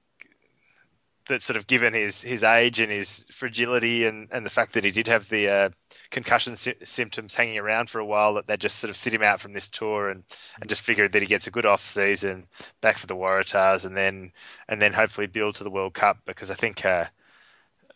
that 1.29 1.43
sort 1.43 1.57
of 1.57 1.67
given 1.67 1.95
his 1.95 2.21
his 2.21 2.43
age 2.43 2.81
and 2.81 2.91
his 2.91 3.27
fragility 3.33 4.07
and, 4.07 4.29
and 4.33 4.45
the 4.45 4.51
fact 4.51 4.73
that 4.73 4.85
he 4.85 4.91
did 4.91 5.07
have 5.07 5.29
the 5.29 5.49
uh, 5.49 5.69
concussion 6.11 6.57
sy- 6.57 6.75
symptoms 6.83 7.35
hanging 7.35 7.59
around 7.59 7.89
for 7.89 7.99
a 8.01 8.07
while 8.07 8.35
that 8.35 8.47
they 8.47 8.57
just 8.57 8.79
sort 8.79 8.91
of 8.91 8.97
sit 8.97 9.15
him 9.15 9.23
out 9.23 9.41
from 9.41 9.53
this 9.53 9.69
tour 9.69 10.09
and, 10.09 10.25
and 10.61 10.69
just 10.69 10.83
figured 10.83 11.13
that 11.13 11.23
he 11.23 11.29
gets 11.29 11.47
a 11.47 11.51
good 11.51 11.67
off 11.67 11.81
season 11.81 12.47
back 12.81 12.97
for 12.99 13.07
the 13.07 13.17
Waratahs 13.17 13.85
and 13.85 13.97
then 13.97 14.33
and 14.69 14.83
then 14.83 14.93
hopefully 14.93 15.27
build 15.27 15.55
to 15.57 15.65
the 15.65 15.71
World 15.71 15.95
Cup 15.95 16.19
because 16.27 16.51
I 16.51 16.55
think 16.55 16.85
uh, 16.85 17.07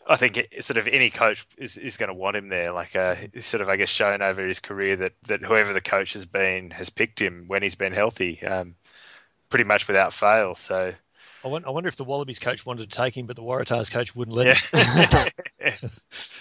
I 0.07 0.17
think 0.17 0.37
it, 0.37 0.65
sort 0.65 0.79
of 0.79 0.89
any 0.89 1.11
coach 1.11 1.47
is, 1.57 1.77
is 1.77 1.97
going 1.97 2.09
to 2.09 2.15
want 2.15 2.37
him 2.37 2.49
there. 2.49 2.73
Like 2.73 2.97
uh, 2.97 3.15
sort 3.41 3.61
of 3.61 3.69
I 3.69 3.77
guess 3.77 3.89
shown 3.89 4.23
over 4.23 4.47
his 4.47 4.61
career 4.61 4.97
that, 4.97 5.13
that 5.27 5.43
whoever 5.43 5.73
the 5.73 5.81
coach 5.81 6.13
has 6.15 6.27
been 6.27 6.71
has 6.71 6.91
picked 6.91 7.21
him 7.21 7.45
when 7.47 7.63
he's 7.63 7.75
been 7.75 7.93
healthy 7.93 8.43
um, 8.43 8.75
pretty 9.51 9.65
much 9.65 9.87
without 9.89 10.13
fail. 10.13 10.55
So 10.55 10.93
I 11.45 11.49
won- 11.49 11.65
I 11.65 11.71
wonder 11.71 11.89
if 11.89 11.97
the 11.97 12.05
Wallabies 12.05 12.39
coach 12.39 12.65
wanted 12.65 12.89
to 12.91 12.97
take 12.97 13.17
him, 13.17 13.27
but 13.27 13.37
the 13.37 13.43
Waratahs 13.43 13.91
coach 13.91 14.15
wouldn't 14.15 14.37
let 14.37 14.57
him. 14.57 15.31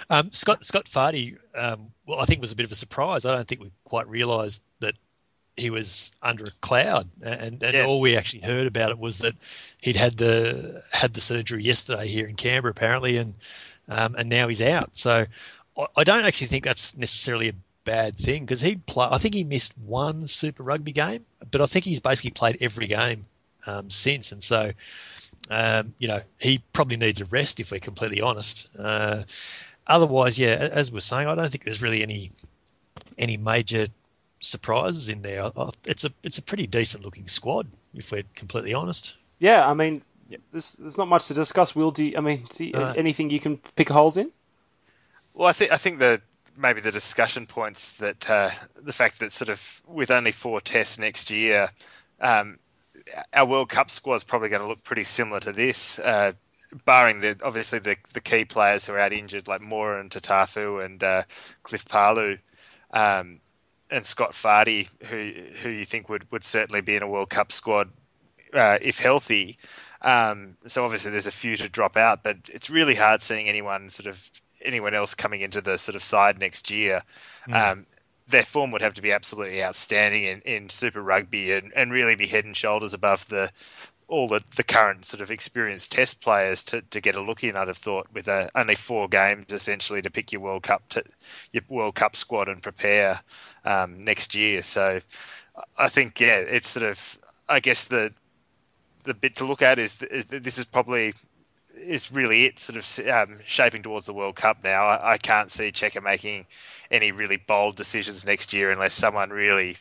Um, 0.09 0.31
Scott 0.31 0.65
Scott 0.65 0.85
Fardy, 0.85 1.37
um, 1.55 1.91
well, 2.05 2.19
I 2.19 2.25
think 2.25 2.41
was 2.41 2.51
a 2.51 2.55
bit 2.55 2.65
of 2.65 2.71
a 2.71 2.75
surprise. 2.75 3.25
I 3.25 3.33
don't 3.33 3.47
think 3.47 3.61
we 3.61 3.71
quite 3.83 4.07
realised 4.07 4.63
that 4.79 4.95
he 5.57 5.69
was 5.69 6.11
under 6.21 6.43
a 6.45 6.51
cloud, 6.61 7.09
and 7.23 7.61
and 7.63 7.73
Yeah. 7.73 7.85
all 7.85 8.01
we 8.01 8.17
actually 8.17 8.41
heard 8.41 8.67
about 8.67 8.91
it 8.91 8.99
was 8.99 9.19
that 9.19 9.35
he'd 9.81 9.95
had 9.95 10.17
the 10.17 10.83
had 10.91 11.13
the 11.13 11.21
surgery 11.21 11.63
yesterday 11.63 12.07
here 12.07 12.27
in 12.27 12.35
Canberra 12.35 12.71
apparently, 12.71 13.17
and 13.17 13.33
um, 13.87 14.15
and 14.15 14.29
now 14.29 14.47
he's 14.47 14.61
out. 14.61 14.95
So 14.97 15.25
I, 15.77 15.85
I 15.97 16.03
don't 16.03 16.25
actually 16.25 16.47
think 16.47 16.63
that's 16.65 16.97
necessarily 16.97 17.49
a 17.49 17.53
bad 17.83 18.15
thing 18.17 18.43
because 18.43 18.61
he 18.61 18.75
play. 18.75 19.07
I 19.09 19.17
think 19.17 19.33
he 19.35 19.43
missed 19.43 19.77
one 19.77 20.27
Super 20.27 20.63
Rugby 20.63 20.91
game, 20.91 21.25
but 21.51 21.61
I 21.61 21.65
think 21.67 21.85
he's 21.85 21.99
basically 21.99 22.31
played 22.31 22.57
every 22.59 22.87
game 22.87 23.23
um, 23.67 23.89
since, 23.89 24.31
and 24.31 24.41
so 24.43 24.71
um, 25.49 25.93
you 25.99 26.07
know 26.07 26.21
he 26.39 26.61
probably 26.73 26.97
needs 26.97 27.21
a 27.21 27.25
rest 27.25 27.59
if 27.59 27.71
we're 27.71 27.79
completely 27.79 28.21
honest. 28.21 28.67
Uh, 28.77 29.23
otherwise, 29.87 30.37
yeah, 30.39 30.69
as 30.71 30.91
we're 30.91 30.99
saying, 30.99 31.27
I 31.27 31.35
don't 31.35 31.49
think 31.51 31.63
there's 31.63 31.81
really 31.83 32.03
any 32.03 32.31
any 33.17 33.37
major 33.37 33.85
surprises 34.39 35.09
in 35.09 35.21
there. 35.21 35.43
I- 35.43 35.51
I- 35.57 35.69
It's 35.85 36.05
a 36.05 36.11
it's 36.23 36.37
a 36.37 36.41
pretty 36.41 36.67
decent 36.67 37.03
looking 37.05 37.27
squad 37.27 37.67
if 37.93 38.11
we're 38.11 38.23
completely 38.35 38.73
honest. 38.73 39.15
Yeah, 39.39 39.67
I 39.67 39.73
mean, 39.73 40.01
there's, 40.51 40.73
there's 40.73 40.97
not 40.97 41.07
much 41.07 41.27
to 41.27 41.33
discuss. 41.33 41.75
Will, 41.75 41.91
do 41.91 42.05
you, 42.05 42.17
I 42.17 42.21
mean, 42.21 42.45
do 42.55 42.65
you- 42.65 42.71
No. 42.73 42.93
anything 42.95 43.29
you 43.29 43.39
can 43.39 43.57
pick 43.75 43.89
holes 43.89 44.17
in? 44.17 44.31
Well, 45.33 45.47
I 45.47 45.53
think 45.53 45.71
I 45.71 45.77
think 45.77 45.99
the 45.99 46.21
maybe 46.57 46.81
the 46.81 46.91
discussion 46.91 47.47
points 47.47 47.93
that 47.93 48.29
uh, 48.29 48.51
the 48.75 48.93
fact 48.93 49.19
that 49.19 49.31
sort 49.31 49.49
of 49.49 49.81
with 49.87 50.11
only 50.11 50.31
four 50.31 50.61
tests 50.61 50.97
next 50.99 51.29
year, 51.29 51.69
um, 52.19 52.59
our 53.33 53.45
World 53.45 53.69
Cup 53.69 53.89
squad 53.89 54.15
is 54.15 54.23
probably 54.23 54.49
going 54.49 54.61
to 54.61 54.67
look 54.67 54.83
pretty 54.83 55.03
similar 55.03 55.39
to 55.41 55.51
this, 55.51 55.99
uh, 55.99 56.33
barring 56.85 57.21
the 57.21 57.37
obviously 57.43 57.79
the 57.79 57.97
the 58.13 58.21
key 58.21 58.45
players 58.45 58.85
who 58.85 58.93
are 58.93 58.99
out 58.99 59.13
injured 59.13 59.47
like 59.47 59.61
Moore 59.61 59.97
and 59.97 60.09
Tatafu 60.09 60.83
and 60.83 61.03
uh, 61.03 61.23
Cliff 61.63 61.87
Palu. 61.87 62.37
Um, 62.91 63.39
and 63.89 64.05
Scott 64.05 64.31
Fardy, 64.31 64.87
who 65.03 65.33
who 65.61 65.69
you 65.69 65.85
think 65.85 66.09
would, 66.09 66.31
would 66.31 66.43
certainly 66.43 66.81
be 66.81 66.95
in 66.95 67.03
a 67.03 67.07
World 67.07 67.29
Cup 67.29 67.51
squad 67.51 67.89
uh, 68.53 68.77
if 68.81 68.99
healthy. 68.99 69.57
Um, 70.01 70.55
so 70.65 70.83
obviously 70.83 71.11
there's 71.11 71.27
a 71.27 71.31
few 71.31 71.55
to 71.57 71.69
drop 71.69 71.97
out, 71.97 72.23
but 72.23 72.37
it's 72.51 72.69
really 72.69 72.95
hard 72.95 73.21
seeing 73.21 73.47
anyone 73.47 73.89
sort 73.89 74.07
of 74.07 74.29
anyone 74.63 74.93
else 74.93 75.13
coming 75.13 75.41
into 75.41 75.61
the 75.61 75.77
sort 75.77 75.95
of 75.95 76.03
side 76.03 76.39
next 76.39 76.69
year. 76.69 77.01
Um, 77.51 77.85
their 78.31 78.43
form 78.43 78.71
would 78.71 78.81
have 78.81 78.93
to 78.95 79.01
be 79.01 79.11
absolutely 79.11 79.63
outstanding 79.63 80.23
in, 80.23 80.41
in 80.41 80.69
Super 80.69 81.01
Rugby 81.01 81.51
and, 81.51 81.71
and 81.75 81.91
really 81.91 82.15
be 82.15 82.27
head 82.27 82.45
and 82.45 82.55
shoulders 82.55 82.93
above 82.93 83.27
the 83.27 83.51
all 84.07 84.27
the, 84.27 84.41
the 84.57 84.63
current 84.63 85.05
sort 85.05 85.21
of 85.21 85.31
experienced 85.31 85.89
test 85.93 86.19
players 86.19 86.61
to, 86.63 86.81
to 86.81 86.99
get 86.99 87.15
a 87.15 87.21
look 87.21 87.45
in. 87.45 87.55
I'd 87.55 87.69
have 87.69 87.77
thought 87.77 88.07
with 88.13 88.27
uh, 88.27 88.49
only 88.55 88.75
four 88.75 89.07
games 89.07 89.53
essentially 89.53 90.01
to 90.01 90.09
pick 90.09 90.33
your 90.33 90.41
World 90.41 90.63
Cup 90.63 90.87
to, 90.89 91.03
your 91.53 91.63
World 91.69 91.95
Cup 91.95 92.17
squad 92.17 92.49
and 92.49 92.61
prepare 92.61 93.21
um, 93.63 94.03
next 94.03 94.35
year. 94.35 94.61
So 94.61 94.99
I 95.77 95.87
think 95.87 96.19
yeah, 96.19 96.37
it's 96.39 96.69
sort 96.69 96.85
of 96.85 97.17
I 97.47 97.59
guess 97.59 97.85
the 97.85 98.13
the 99.03 99.13
bit 99.13 99.35
to 99.37 99.45
look 99.45 99.61
at 99.61 99.79
is, 99.79 100.01
is 100.03 100.25
this 100.25 100.57
is 100.57 100.65
probably 100.65 101.13
is 101.81 102.11
really 102.11 102.45
it 102.45 102.59
sort 102.59 102.77
of 102.77 103.07
um, 103.07 103.35
shaping 103.45 103.83
towards 103.83 104.05
the 104.05 104.13
World 104.13 104.35
Cup 104.35 104.63
now. 104.63 104.85
I, 104.85 105.13
I 105.13 105.17
can't 105.17 105.51
see 105.51 105.71
Cheika 105.71 106.01
making 106.01 106.45
any 106.89 107.11
really 107.11 107.37
bold 107.37 107.75
decisions 107.75 108.25
next 108.25 108.53
year 108.53 108.71
unless 108.71 108.93
someone 108.93 109.29
really 109.29 109.77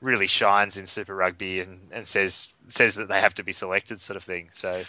really 0.00 0.26
shines 0.26 0.76
in 0.76 0.86
Super 0.86 1.14
Rugby 1.14 1.60
and, 1.60 1.80
and 1.92 2.06
says 2.06 2.48
says 2.68 2.94
that 2.96 3.08
they 3.08 3.20
have 3.20 3.34
to 3.34 3.44
be 3.44 3.52
selected, 3.52 4.00
sort 4.00 4.16
of 4.16 4.24
thing. 4.24 4.48
So 4.52 4.82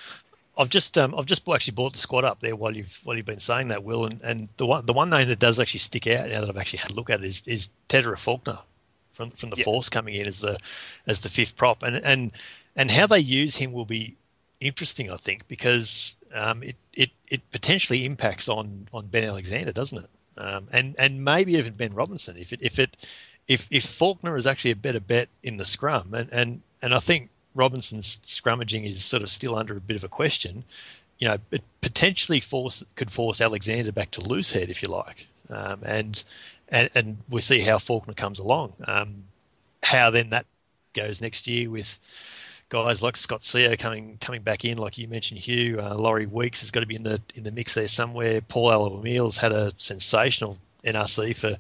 I've 0.58 0.70
just 0.70 0.98
um, 0.98 1.16
I've 1.18 1.26
just 1.26 1.48
actually 1.50 1.74
brought 1.74 1.94
the 1.94 2.00
squad 2.00 2.24
up 2.24 2.40
there 2.40 2.56
while 2.56 2.76
you've 2.76 3.00
while 3.04 3.16
you've 3.16 3.26
been 3.26 3.40
saying 3.40 3.70
that, 3.70 3.84
Will, 3.84 4.06
and, 4.06 4.22
and 4.22 4.50
the 4.58 4.66
one 4.66 4.86
the 4.86 4.94
one 4.94 5.10
name 5.10 5.28
that 5.28 5.40
does 5.40 5.60
actually 5.60 5.80
stick 5.80 6.08
out 6.08 6.28
now 6.28 6.42
that 6.42 6.50
I've 6.50 6.58
actually 6.58 6.80
had 6.80 6.92
a 6.92 6.96
look 6.96 7.10
at 7.10 7.22
it 7.22 7.26
is 7.26 7.48
is 7.48 7.70
Tetera 7.90 8.18
Faulkner 8.18 8.60
from 9.12 9.32
from 9.32 9.50
the 9.50 9.58
Yeah. 9.58 9.66
Force 9.66 9.90
coming 9.90 10.16
in 10.16 10.28
as 10.28 10.42
the 10.42 10.58
as 11.08 11.22
the 11.22 11.30
fifth 11.30 11.56
prop, 11.56 11.84
and 11.84 11.98
and 11.98 12.32
and 12.76 12.92
how 12.92 13.08
they 13.08 13.20
use 13.20 13.56
him 13.56 13.72
will 13.72 13.86
be 13.86 14.16
interesting, 14.60 15.12
I 15.12 15.16
think, 15.16 15.48
because 15.48 16.18
um, 16.34 16.64
it, 16.64 16.76
it 16.96 17.12
it 17.30 17.42
potentially 17.52 18.06
impacts 18.06 18.50
on 18.50 18.88
on 18.94 19.08
Ben 19.08 19.24
Alexander, 19.24 19.72
doesn't 19.72 20.00
it? 20.00 20.10
Um, 20.38 20.68
and 20.72 20.96
and 20.98 21.24
maybe 21.24 21.54
even 21.56 21.74
Ben 21.74 21.94
Robinson 21.94 22.38
if 22.38 22.54
it 22.54 22.60
if 22.62 22.80
it 22.80 22.98
if 23.48 23.68
if 23.72 23.84
Faulkner 23.84 24.36
is 24.36 24.48
actually 24.48 24.72
a 24.72 24.76
better 24.76 25.00
bet 25.00 25.30
in 25.44 25.58
the 25.58 25.66
scrum, 25.66 26.14
and 26.14 26.30
and 26.32 26.62
and 26.82 26.94
I 26.94 27.00
think 27.00 27.30
Robinson's 27.56 28.20
scrummaging 28.20 28.86
is 28.86 29.04
sort 29.04 29.24
of 29.24 29.30
still 29.30 29.56
under 29.56 29.78
a 29.78 29.82
bit 29.82 29.98
of 29.98 30.04
a 30.04 30.10
question. 30.10 30.64
You 31.20 31.28
know, 31.28 31.38
it 31.52 31.64
potentially 31.82 32.40
force 32.40 32.84
could 32.96 33.12
force 33.12 33.40
Alexander 33.42 33.92
back 33.92 34.12
to 34.12 34.22
loose 34.22 34.52
head 34.52 34.70
if 34.70 34.82
you 34.82 34.90
like, 34.90 35.28
um, 35.50 35.82
and 35.86 36.24
and 36.70 36.90
and 36.96 37.18
we'll 37.30 37.42
see 37.42 37.62
how 37.62 37.78
Faulkner 37.78 38.14
comes 38.14 38.40
along. 38.40 38.74
Um, 38.88 39.24
how 39.84 40.10
then 40.10 40.30
that 40.30 40.46
goes 40.94 41.22
next 41.22 41.48
year 41.48 41.70
with 41.70 42.00
guys 42.70 43.02
like 43.02 43.16
Scott 43.16 43.42
Sio 43.42 43.78
coming 43.78 44.18
coming 44.20 44.42
back 44.42 44.66
in, 44.66 44.78
like 44.78 44.98
you 44.98 45.08
mentioned, 45.08 45.40
Hugh. 45.40 45.80
Uh, 45.80 45.96
Laurie 45.96 46.26
Weeks 46.26 46.62
has 46.62 46.72
got 46.72 46.82
to 46.82 46.86
be 46.86 46.96
in 46.96 47.04
the 47.04 47.22
in 47.36 47.44
the 47.44 47.52
mix 47.52 47.74
there 47.74 47.88
somewhere. 47.88 48.42
Paul 48.42 48.72
Alo-Emile's 48.72 49.38
had 49.38 49.52
a 49.52 49.72
sensational 49.78 50.58
NRC 50.84 51.36
for 51.36 51.58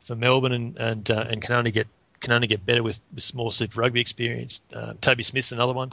for 0.00 0.16
Melbourne 0.16 0.52
and 0.52 0.78
and 0.78 1.10
uh, 1.10 1.26
and 1.30 1.42
can 1.42 1.54
only 1.54 1.70
get 1.70 1.86
can 2.20 2.32
only 2.32 2.46
get 2.46 2.64
better 2.64 2.82
with, 2.82 3.00
with 3.14 3.34
more 3.34 3.52
Super 3.52 3.80
Rugby 3.80 4.00
experience. 4.00 4.62
Uh, 4.74 4.94
Toby 5.00 5.22
Smith's 5.22 5.52
another 5.52 5.72
one. 5.72 5.90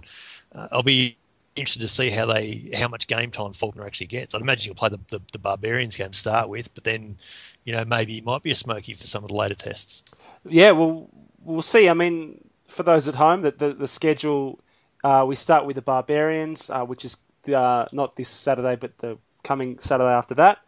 Uh, 0.54 0.68
I'll 0.72 0.84
be 0.84 1.18
interested 1.56 1.82
to 1.82 1.88
see 1.88 2.10
how 2.10 2.26
they 2.26 2.70
how 2.76 2.88
much 2.88 3.08
game 3.08 3.32
time 3.32 3.54
Faulkner 3.54 3.86
actually 3.86 4.08
gets. 4.08 4.34
I'd 4.34 4.42
imagine 4.42 4.66
he'll 4.66 4.76
play 4.76 4.90
the, 4.90 5.00
the, 5.10 5.22
the 5.32 5.40
Barbarians 5.40 5.98
game 5.98 6.12
to 6.12 6.18
start 6.18 6.50
with, 6.50 6.74
but 6.74 6.84
then 6.84 7.18
you 7.66 7.74
know 7.74 7.84
maybe 7.86 8.14
he 8.14 8.22
might 8.22 8.44
be 8.44 8.52
a 8.52 8.56
smoky 8.56 8.94
for 8.94 9.08
some 9.08 9.24
of 9.24 9.30
the 9.30 9.36
later 9.36 9.56
tests. 9.56 10.04
Yeah, 10.46 10.72
well, 10.72 11.10
we'll 11.44 11.62
see. 11.62 11.90
I 11.90 11.94
mean, 11.94 12.40
for 12.70 12.84
those 12.84 13.08
at 13.08 13.16
home, 13.16 13.42
that 13.42 13.60
the, 13.60 13.74
the 13.74 13.88
schedule, 13.88 14.60
uh, 15.04 15.26
we 15.28 15.36
start 15.36 15.66
with 15.66 15.76
the 15.76 15.82
Barbarians, 15.82 16.70
uh, 16.70 16.84
which 16.84 17.04
is 17.04 17.18
uh, 17.54 17.86
not 17.92 18.16
this 18.16 18.30
Saturday, 18.30 18.76
but 18.76 18.98
the 19.00 19.18
coming 19.44 19.80
Saturday 19.80 20.12
after 20.12 20.36
that. 20.36 20.60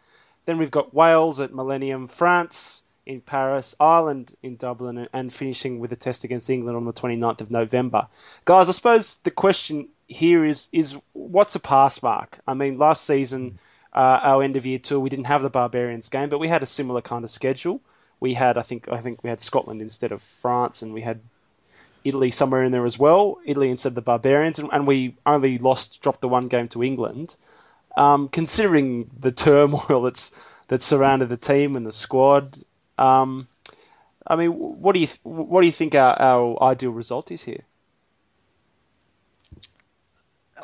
Then 0.44 0.58
we've 0.58 0.70
got 0.70 0.92
Wales 0.92 1.40
at 1.40 1.54
Millennium, 1.54 2.08
France 2.08 2.82
in 3.06 3.20
Paris, 3.20 3.74
Ireland 3.80 4.36
in 4.42 4.56
Dublin, 4.56 5.08
and, 5.12 5.32
finishing 5.32 5.78
with 5.78 5.92
a 5.92 5.96
test 5.96 6.24
against 6.24 6.50
England 6.50 6.76
on 6.76 6.84
the 6.84 6.92
29th 6.92 7.40
of 7.40 7.50
November. 7.50 8.06
Guys, 8.44 8.68
I 8.68 8.72
suppose 8.72 9.16
the 9.16 9.30
question 9.30 9.88
here 10.08 10.44
is 10.44 10.68
is 10.72 10.96
what's 11.12 11.54
a 11.54 11.60
pass 11.60 12.02
mark? 12.02 12.38
I 12.46 12.54
mean, 12.54 12.78
last 12.78 13.04
season, 13.04 13.58
uh, 13.92 14.20
our 14.22 14.42
end 14.42 14.56
of 14.56 14.66
year 14.66 14.78
tour, 14.78 15.00
we 15.00 15.10
didn't 15.10 15.26
have 15.26 15.42
the 15.42 15.50
Barbarians 15.50 16.08
game, 16.08 16.28
but 16.28 16.38
we 16.38 16.48
had 16.48 16.62
a 16.62 16.66
similar 16.66 17.00
kind 17.00 17.24
of 17.24 17.30
schedule. 17.30 17.80
We 18.20 18.34
had, 18.34 18.56
I 18.56 18.62
think, 18.62 18.88
I 18.88 19.00
think 19.00 19.24
we 19.24 19.30
had 19.30 19.40
Scotland 19.40 19.80
instead 19.82 20.12
of 20.12 20.22
France, 20.22 20.82
and 20.82 20.94
we 20.94 21.02
had 21.02 21.20
Italy 22.04 22.30
somewhere 22.30 22.62
in 22.62 22.72
there 22.72 22.86
as 22.86 22.98
well. 22.98 23.38
Italy 23.44 23.70
instead 23.70 23.90
of 23.90 23.94
the 23.96 24.02
Barbarians, 24.02 24.58
and, 24.58 24.68
and 24.72 24.86
we 24.86 25.16
only 25.26 25.58
lost, 25.58 26.00
dropped 26.02 26.20
the 26.20 26.28
one 26.28 26.48
game 26.48 26.68
to 26.68 26.82
England. 26.82 27.36
Um, 27.96 28.28
considering 28.28 29.10
the 29.18 29.32
turmoil 29.32 30.02
that's 30.04 30.32
that 30.68 30.82
surrounded 30.82 31.28
the 31.28 31.36
team 31.36 31.76
and 31.76 31.84
the 31.86 31.92
squad, 31.92 32.58
um, 32.98 33.48
I 34.26 34.36
mean, 34.36 34.50
what 34.52 34.94
do 34.94 35.00
you 35.00 35.06
th- 35.06 35.20
what 35.24 35.60
do 35.60 35.66
you 35.66 35.72
think 35.72 35.94
our, 35.94 36.20
our 36.20 36.62
ideal 36.62 36.92
result 36.92 37.30
is 37.30 37.42
here? 37.44 37.64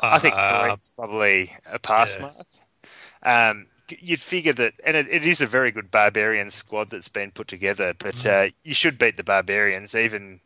I 0.01 0.19
think 0.19 0.35
Uh, 0.35 0.75
three's 0.75 0.93
probably 0.95 1.55
a 1.65 1.79
pass 1.79 2.17
yeah. 2.17 2.21
mark. 2.21 2.35
Um, 3.23 3.67
you'd 3.99 4.21
figure 4.21 4.53
that, 4.53 4.73
and 4.85 4.95
it, 4.97 5.07
it 5.09 5.25
is 5.25 5.41
a 5.41 5.47
very 5.47 5.71
good 5.71 5.91
Barbarian 5.91 6.49
squad 6.49 6.89
that's 6.89 7.09
been 7.09 7.31
put 7.31 7.47
together. 7.47 7.93
But 7.97 8.15
Mm. 8.15 8.25
uh, 8.25 8.51
you 8.63 8.73
should 8.73 8.97
beat 8.97 9.17
the 9.17 9.23
Barbarians, 9.23 9.95
even 9.95 10.41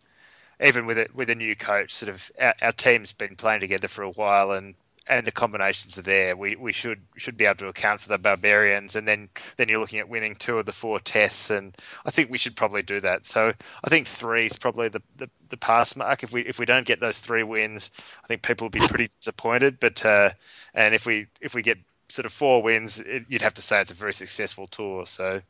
even 0.64 0.86
with 0.86 0.97
it 0.97 1.14
with 1.16 1.30
a 1.30 1.36
new 1.36 1.55
coach. 1.55 1.93
Sort 1.93 2.09
of, 2.09 2.32
our, 2.39 2.53
our 2.61 2.72
team's 2.72 3.14
been 3.14 3.36
playing 3.36 3.61
together 3.61 3.88
for 3.88 4.03
a 4.03 4.11
while, 4.11 4.51
and 4.51 4.76
and 5.07 5.28
the 5.28 5.32
combinations 5.32 5.97
are 5.97 6.03
there, 6.03 6.36
we, 6.36 6.55
we 6.55 6.72
should 6.72 7.01
should 7.18 7.36
be 7.36 7.45
able 7.45 7.57
to 7.57 7.68
account 7.68 7.99
for 7.99 8.07
the 8.09 8.18
barbarians, 8.18 8.95
and 8.95 9.07
then 9.07 9.28
then 9.57 9.68
you're 9.68 9.80
looking 9.80 9.99
at 9.99 10.07
winning 10.07 10.36
two 10.36 10.57
of 10.57 10.66
the 10.66 10.72
four 10.72 10.99
tests, 10.99 11.49
and 11.49 11.76
I 12.05 12.11
think 12.11 12.30
we 12.30 12.38
should 12.38 12.55
probably 12.55 12.84
do 12.84 13.01
that. 13.01 13.26
So 13.26 13.51
I 13.84 13.89
think 13.89 14.07
three 14.07 14.45
is 14.45 14.57
probably 14.57 14.88
the, 14.88 15.01
the, 15.18 15.30
the 15.49 15.57
pass 15.57 15.95
mark. 15.95 16.24
If 16.24 16.32
we 16.32 16.41
if 16.43 16.57
we 16.57 16.66
don't 16.66 16.86
get 16.88 16.99
those 17.01 17.20
three 17.20 17.43
wins, 17.43 17.91
I 18.24 18.28
think 18.28 18.43
people 18.43 18.66
will 18.66 18.70
be 18.70 18.88
pretty 18.88 19.09
disappointed. 19.20 19.80
But 19.80 20.05
uh, 20.05 20.30
and 20.74 20.95
if 20.95 21.05
we 21.05 21.28
if 21.41 21.53
we 21.53 21.61
get 21.61 21.78
sort 22.07 22.26
of 22.26 22.32
four 22.32 22.64
wins, 22.64 22.99
it, 23.01 23.26
you'd 23.28 23.41
have 23.41 23.53
to 23.55 23.61
say 23.61 23.82
it's 23.82 23.91
a 23.91 23.95
very 23.95 24.14
successful 24.14 24.68
tour. 24.68 25.05
So. 25.05 25.41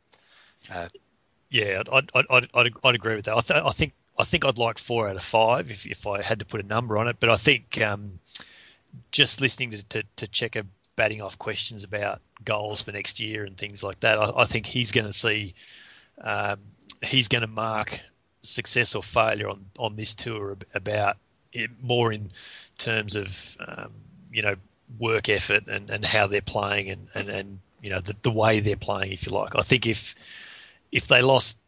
Uh, 0.72 0.88
yeah, 1.50 1.82
I'd, 1.92 2.10
I'd, 2.14 2.26
I'd, 2.54 2.72
I'd, 2.82 2.94
agree 2.94 3.14
with 3.14 3.26
that. 3.26 3.36
I, 3.36 3.40
th- 3.40 3.62
I 3.64 3.70
think 3.70 3.92
I 4.18 4.24
think 4.24 4.44
I'd 4.44 4.58
like 4.58 4.78
four 4.78 5.08
out 5.08 5.16
of 5.16 5.22
five 5.22 5.70
if, 5.70 5.86
if 5.86 6.06
I 6.06 6.22
had 6.22 6.38
to 6.38 6.44
put 6.44 6.60
a 6.60 6.66
number 6.66 6.98
on 6.98 7.08
it. 7.08 7.16
But 7.18 7.30
I 7.30 7.36
think 7.36 7.80
um, 7.80 8.18
just 9.10 9.40
listening 9.40 9.72
to, 9.72 9.82
to, 9.84 10.04
to 10.16 10.26
Cheika 10.26 10.64
batting 10.96 11.20
off 11.20 11.38
questions 11.38 11.82
about 11.82 12.20
goals 12.44 12.82
for 12.82 12.92
next 12.92 13.18
year 13.18 13.44
and 13.44 13.56
things 13.56 13.82
like 13.82 14.00
that, 14.00 14.18
I, 14.18 14.30
I 14.36 14.44
think 14.44 14.66
he's 14.66 14.92
going 14.92 15.06
to 15.06 15.12
see, 15.12 15.54
um, 16.20 16.60
he's 17.02 17.28
going 17.28 17.42
to 17.42 17.48
mark 17.48 18.00
success 18.42 18.94
or 18.94 19.02
failure 19.02 19.48
on, 19.48 19.64
on 19.78 19.96
this 19.96 20.14
tour 20.14 20.56
about 20.74 21.16
it 21.52 21.70
more 21.82 22.12
in 22.12 22.30
terms 22.78 23.16
of, 23.16 23.56
um, 23.66 23.90
you 24.32 24.42
know, 24.42 24.54
work 24.98 25.28
effort 25.28 25.66
and, 25.66 25.90
and 25.90 26.04
how 26.04 26.26
they're 26.26 26.40
playing 26.40 26.88
and, 26.88 27.08
and, 27.14 27.28
and 27.28 27.58
you 27.82 27.90
know, 27.90 27.98
the, 27.98 28.14
the 28.22 28.30
way 28.30 28.60
they're 28.60 28.76
playing, 28.76 29.12
if 29.12 29.26
you 29.26 29.32
like. 29.32 29.56
I 29.56 29.62
think 29.62 29.86
if, 29.86 30.14
if 30.92 31.08
they 31.08 31.20
lost, 31.20 31.58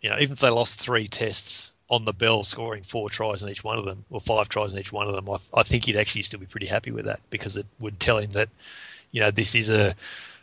you 0.00 0.08
know, 0.08 0.16
even 0.18 0.32
if 0.32 0.40
they 0.40 0.48
lost 0.48 0.80
three 0.80 1.06
tests 1.06 1.72
on 1.90 2.04
the 2.04 2.12
bell 2.12 2.44
scoring 2.44 2.84
four 2.84 3.10
tries 3.10 3.42
in 3.42 3.48
each 3.48 3.64
one 3.64 3.78
of 3.78 3.84
them, 3.84 4.04
or 4.10 4.20
five 4.20 4.48
tries 4.48 4.72
in 4.72 4.78
each 4.78 4.92
one 4.92 5.08
of 5.08 5.14
them, 5.14 5.28
I, 5.28 5.60
I, 5.60 5.62
think 5.64 5.84
he'd 5.84 5.96
actually 5.96 6.22
still 6.22 6.38
be 6.38 6.46
pretty 6.46 6.66
happy 6.66 6.92
with 6.92 7.04
that 7.04 7.20
because 7.30 7.56
it 7.56 7.66
would 7.80 7.98
tell 7.98 8.18
him 8.18 8.30
that, 8.30 8.48
you 9.10 9.20
know, 9.20 9.32
this 9.32 9.56
is 9.56 9.68
a, 9.70 9.94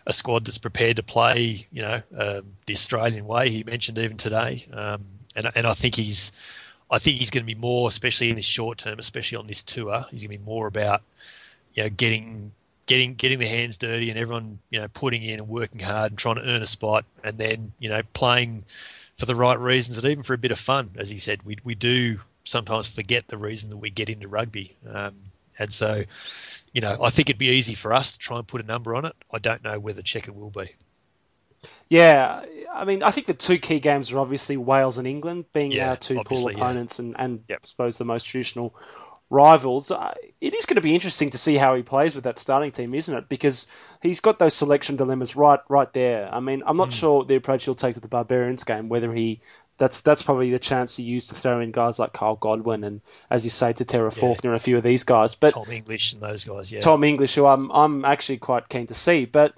a 0.06 0.14
squad 0.14 0.46
that's 0.46 0.58
prepared 0.58 0.98
to 0.98 1.04
play, 1.04 1.66
you 1.72 1.82
know, 1.82 2.02
um, 2.18 2.44
the 2.66 2.74
Australian 2.74 3.26
way. 3.26 3.50
He 3.50 3.64
mentioned 3.64 3.98
even 3.98 4.18
today, 4.18 4.66
um, 4.74 5.06
and 5.38 5.50
and 5.56 5.66
I 5.66 5.74
think 5.74 5.96
he's, 5.96 6.34
I 6.92 7.00
think 7.00 7.18
he's 7.18 7.30
going 7.30 7.44
to 7.44 7.54
be 7.54 7.60
more, 7.60 7.88
especially 7.88 8.30
in 8.30 8.36
this 8.36 8.46
short 8.46 8.78
term, 8.78 9.00
especially 9.00 9.38
on 9.38 9.48
this 9.48 9.64
tour, 9.64 10.06
he's 10.12 10.24
going 10.24 10.38
to 10.38 10.44
be 10.44 10.46
more 10.46 10.68
about, 10.68 11.02
you 11.74 11.84
know, 11.84 11.90
getting 11.90 12.52
getting 12.88 13.14
getting 13.14 13.38
their 13.38 13.48
hands 13.48 13.78
dirty 13.78 14.10
and 14.10 14.18
everyone 14.18 14.60
you 14.70 14.80
know 14.80 14.88
putting 14.88 15.22
in 15.22 15.40
and 15.40 15.48
working 15.48 15.80
hard 15.80 16.12
and 16.12 16.18
trying 16.18 16.36
to 16.36 16.42
earn 16.42 16.62
a 16.62 16.66
spot 16.66 17.06
and 17.24 17.38
then 17.38 17.72
you 17.80 17.90
know 17.90 18.02
playing 18.14 18.64
for 19.18 19.26
the 19.26 19.36
right 19.36 19.60
reasons 19.60 19.98
and 19.98 20.08
even 20.08 20.24
for 20.24 20.34
a 20.34 20.38
bit 20.38 20.52
of 20.52 20.60
fun. 20.60 20.92
As 20.98 21.10
he 21.10 21.18
said, 21.18 21.44
we 21.44 21.58
we 21.64 21.76
do 21.76 22.20
sometimes 22.44 22.88
forget 22.88 23.28
the 23.28 23.38
reason 23.38 23.70
that 23.70 23.78
we 23.78 23.90
get 23.90 24.10
into 24.10 24.28
rugby. 24.28 24.76
Um, 24.92 25.16
and 25.60 25.72
so, 25.72 26.04
you 26.72 26.82
know, 26.82 26.98
I 27.02 27.10
think 27.10 27.30
it'd 27.30 27.40
be 27.40 27.48
easy 27.48 27.74
for 27.74 27.94
us 27.94 28.14
to 28.14 28.20
try 28.20 28.38
and 28.38 28.48
put 28.48 28.62
a 28.62 28.66
number 28.66 28.96
on 28.96 29.06
it. 29.06 29.14
I 29.34 29.40
don't 29.40 29.64
know 29.64 29.80
whether 29.80 30.02
Cheika 30.02 30.30
will 30.30 30.52
be. 30.52 30.70
Yeah, 31.90 32.46
I 32.72 32.86
mean, 32.86 33.02
I 33.02 33.12
think 33.12 33.28
the 33.28 33.34
two 33.34 33.58
key 33.58 33.80
games 33.80 34.12
are 34.12 34.20
obviously 34.20 34.58
Wales 34.58 34.98
and 34.98 35.08
England, 35.08 35.46
being 35.54 35.72
yeah, 35.72 35.92
our 35.92 35.96
two 35.96 36.22
pool 36.26 36.50
opponents, 36.50 37.00
yeah. 37.00 37.06
and, 37.06 37.16
and 37.18 37.44
yep. 37.48 37.62
I 37.64 37.68
suppose 37.68 37.98
the 37.98 38.06
most 38.06 38.26
traditional 38.26 38.76
rivals. 39.30 39.92
Uh, 39.92 40.14
it 40.40 40.54
is 40.54 40.66
going 40.66 40.76
to 40.76 40.82
be 40.82 40.96
interesting 40.96 41.30
to 41.32 41.38
see 41.38 41.56
how 41.56 41.76
he 41.76 41.84
plays 41.84 42.16
with 42.16 42.24
that 42.24 42.40
starting 42.40 42.72
team, 42.72 42.94
isn't 42.94 43.16
it? 43.16 43.30
Because 43.30 43.68
he's 44.02 44.20
got 44.20 44.40
those 44.40 44.54
selection 44.54 44.96
dilemmas 44.96 45.36
right, 45.36 45.60
right 45.70 45.92
there. 45.94 46.34
I 46.34 46.40
mean, 46.40 46.64
I'm 46.66 46.78
not 46.78 46.90
mm. 46.90 46.94
sure 46.94 47.26
the 47.26 47.36
approach 47.36 47.66
he'll 47.66 47.76
take 47.76 47.96
to 47.96 48.00
the 48.00 48.08
Barbarians 48.08 48.64
game, 48.64 48.90
whether 48.90 49.14
he 49.14 49.42
that's 49.78 50.02
that's 50.02 50.24
probably 50.24 50.50
the 50.50 50.60
chance 50.60 50.96
he 50.96 51.04
used 51.04 51.30
to 51.30 51.36
throw 51.36 51.60
in 51.60 51.72
guys 51.72 52.00
like 52.00 52.14
Kyle 52.14 52.36
Godwin 52.36 52.84
and, 52.84 53.02
as 53.30 53.44
you 53.44 53.52
say, 53.52 53.74
Tetera 53.74 54.14
yeah. 54.16 54.22
Faulkner 54.22 54.52
and 54.52 54.60
a 54.60 54.64
few 54.64 54.78
of 54.78 54.84
these 54.84 55.04
guys. 55.04 55.36
But 55.36 55.52
Tom 55.52 55.70
English 55.72 56.14
and 56.14 56.22
those 56.22 56.44
guys, 56.44 56.72
yeah. 56.72 56.82
Tom 56.82 57.04
English, 57.04 57.36
who 57.36 57.46
I'm 57.46 57.72
I'm 57.72 58.06
actually 58.06 58.38
quite 58.38 58.70
keen 58.70 58.88
to 58.88 58.94
see, 58.94 59.26
but. 59.26 59.58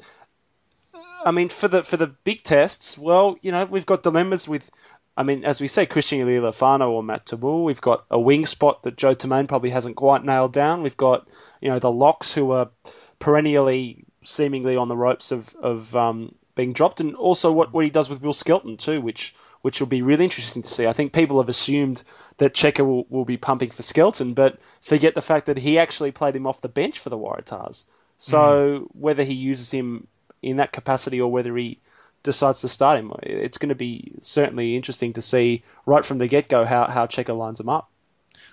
I 1.22 1.32
mean, 1.32 1.50
for 1.50 1.68
the 1.68 1.84
for 1.84 1.98
the 1.98 2.08
big 2.08 2.44
tests, 2.44 2.98
well, 2.98 3.38
you 3.42 3.52
know, 3.52 3.66
we've 3.66 3.86
got 3.86 4.04
dilemmas 4.04 4.48
with 4.48 4.72
I 5.20 5.24
mean, 5.24 5.44
as 5.44 5.60
we 5.60 5.68
say, 5.68 5.86
Christian 5.86 6.20
Leali'ifano 6.20 6.90
or 6.90 7.04
Matt 7.04 7.26
To'o. 7.26 7.64
We've 7.64 7.82
got 7.82 8.06
a 8.10 8.18
wing 8.18 8.46
spot 8.46 8.84
that 8.84 8.96
Joe 8.96 9.14
Tomane 9.14 9.50
probably 9.50 9.70
hasn't 9.70 9.98
quite 9.98 10.24
nailed 10.24 10.54
down. 10.54 10.82
We've 10.82 10.96
got, 10.96 11.28
you 11.60 11.68
know, 11.70 11.78
the 11.78 11.92
locks 11.92 12.32
who 12.32 12.52
are 12.52 12.70
perennially 13.20 14.06
seemingly 14.24 14.78
on 14.78 14.88
the 14.88 14.96
ropes 14.96 15.34
of, 15.34 15.54
of 15.62 15.94
um, 15.94 16.34
being 16.56 16.72
dropped, 16.72 17.02
and 17.02 17.18
also 17.18 17.52
what, 17.52 17.74
what 17.74 17.84
he 17.84 17.90
does 17.90 18.10
with 18.10 18.22
Will 18.22 18.32
Skelton 18.32 18.78
too, 18.78 19.02
which 19.02 19.36
which 19.62 19.82
will 19.82 19.88
be 19.88 20.02
really 20.02 20.24
interesting 20.24 20.62
to 20.62 20.70
see. 20.70 20.88
I 20.88 20.94
think 20.94 21.12
people 21.12 21.38
have 21.42 21.50
assumed 21.50 22.04
that 22.38 22.54
Cheika 22.54 22.86
will, 22.86 23.06
will 23.10 23.26
be 23.26 23.36
pumping 23.36 23.72
for 23.72 23.84
Skelton, 23.84 24.34
but 24.34 24.58
forget 24.82 25.16
the 25.16 25.22
fact 25.22 25.48
that 25.48 25.58
he 25.58 25.78
actually 25.78 26.14
played 26.14 26.38
him 26.38 26.48
off 26.48 26.62
the 26.62 26.70
bench 26.70 26.98
for 26.98 27.10
the 27.10 27.18
Waratahs. 27.18 27.84
So 28.18 28.40
mm. 28.40 28.88
whether 28.94 29.26
he 29.26 29.34
uses 29.34 29.70
him 29.70 30.08
in 30.42 30.56
that 30.58 30.72
capacity 30.72 31.20
or 31.20 31.30
whether 31.30 31.58
he 31.58 31.78
decides 32.24 32.62
to 32.62 32.68
start 32.68 33.00
him. 33.00 33.14
It's 33.24 33.58
going 33.58 33.70
to 33.70 33.76
be 33.76 34.12
certainly 34.22 34.76
interesting 34.76 35.14
to 35.14 35.22
see 35.22 35.64
right 35.86 36.06
from 36.06 36.18
the 36.18 36.28
get 36.28 36.50
go 36.50 36.66
how 36.66 36.86
how 36.86 37.06
Cheika 37.08 37.36
lines 37.36 37.60
him 37.60 37.70
up. 37.70 37.90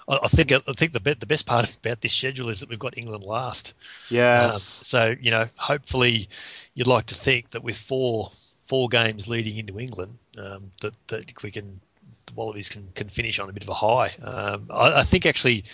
I 0.08 0.28
think 0.28 0.52
I 0.52 0.58
think 0.58 0.92
the 0.92 1.16
the 1.18 1.26
best 1.26 1.46
part 1.46 1.76
about 1.76 2.00
this 2.00 2.14
schedule 2.14 2.48
is 2.48 2.60
that 2.60 2.68
we've 2.68 2.78
got 2.78 2.96
England 2.96 3.24
last. 3.24 3.74
Yes. 4.08 4.54
Um, 4.54 4.58
so 4.60 5.14
you 5.20 5.30
know, 5.30 5.46
hopefully, 5.56 6.28
you'd 6.74 6.86
like 6.86 7.06
to 7.06 7.14
think 7.14 7.50
that 7.50 7.64
with 7.64 7.76
four 7.76 8.30
four 8.64 8.88
games 8.88 9.28
leading 9.28 9.56
into 9.58 9.80
England, 9.80 10.16
um, 10.38 10.70
that 10.80 10.94
that 11.08 11.42
we 11.42 11.50
can 11.50 11.80
the 12.26 12.34
Wallabies 12.34 12.68
can 12.68 12.88
can 12.94 13.08
finish 13.08 13.40
on 13.40 13.48
a 13.48 13.52
bit 13.52 13.64
of 13.64 13.68
a 13.68 13.74
high. 13.74 14.14
Um, 14.22 14.68
I, 14.70 15.00
I, 15.00 15.02
think 15.02 15.26
actually 15.26 15.64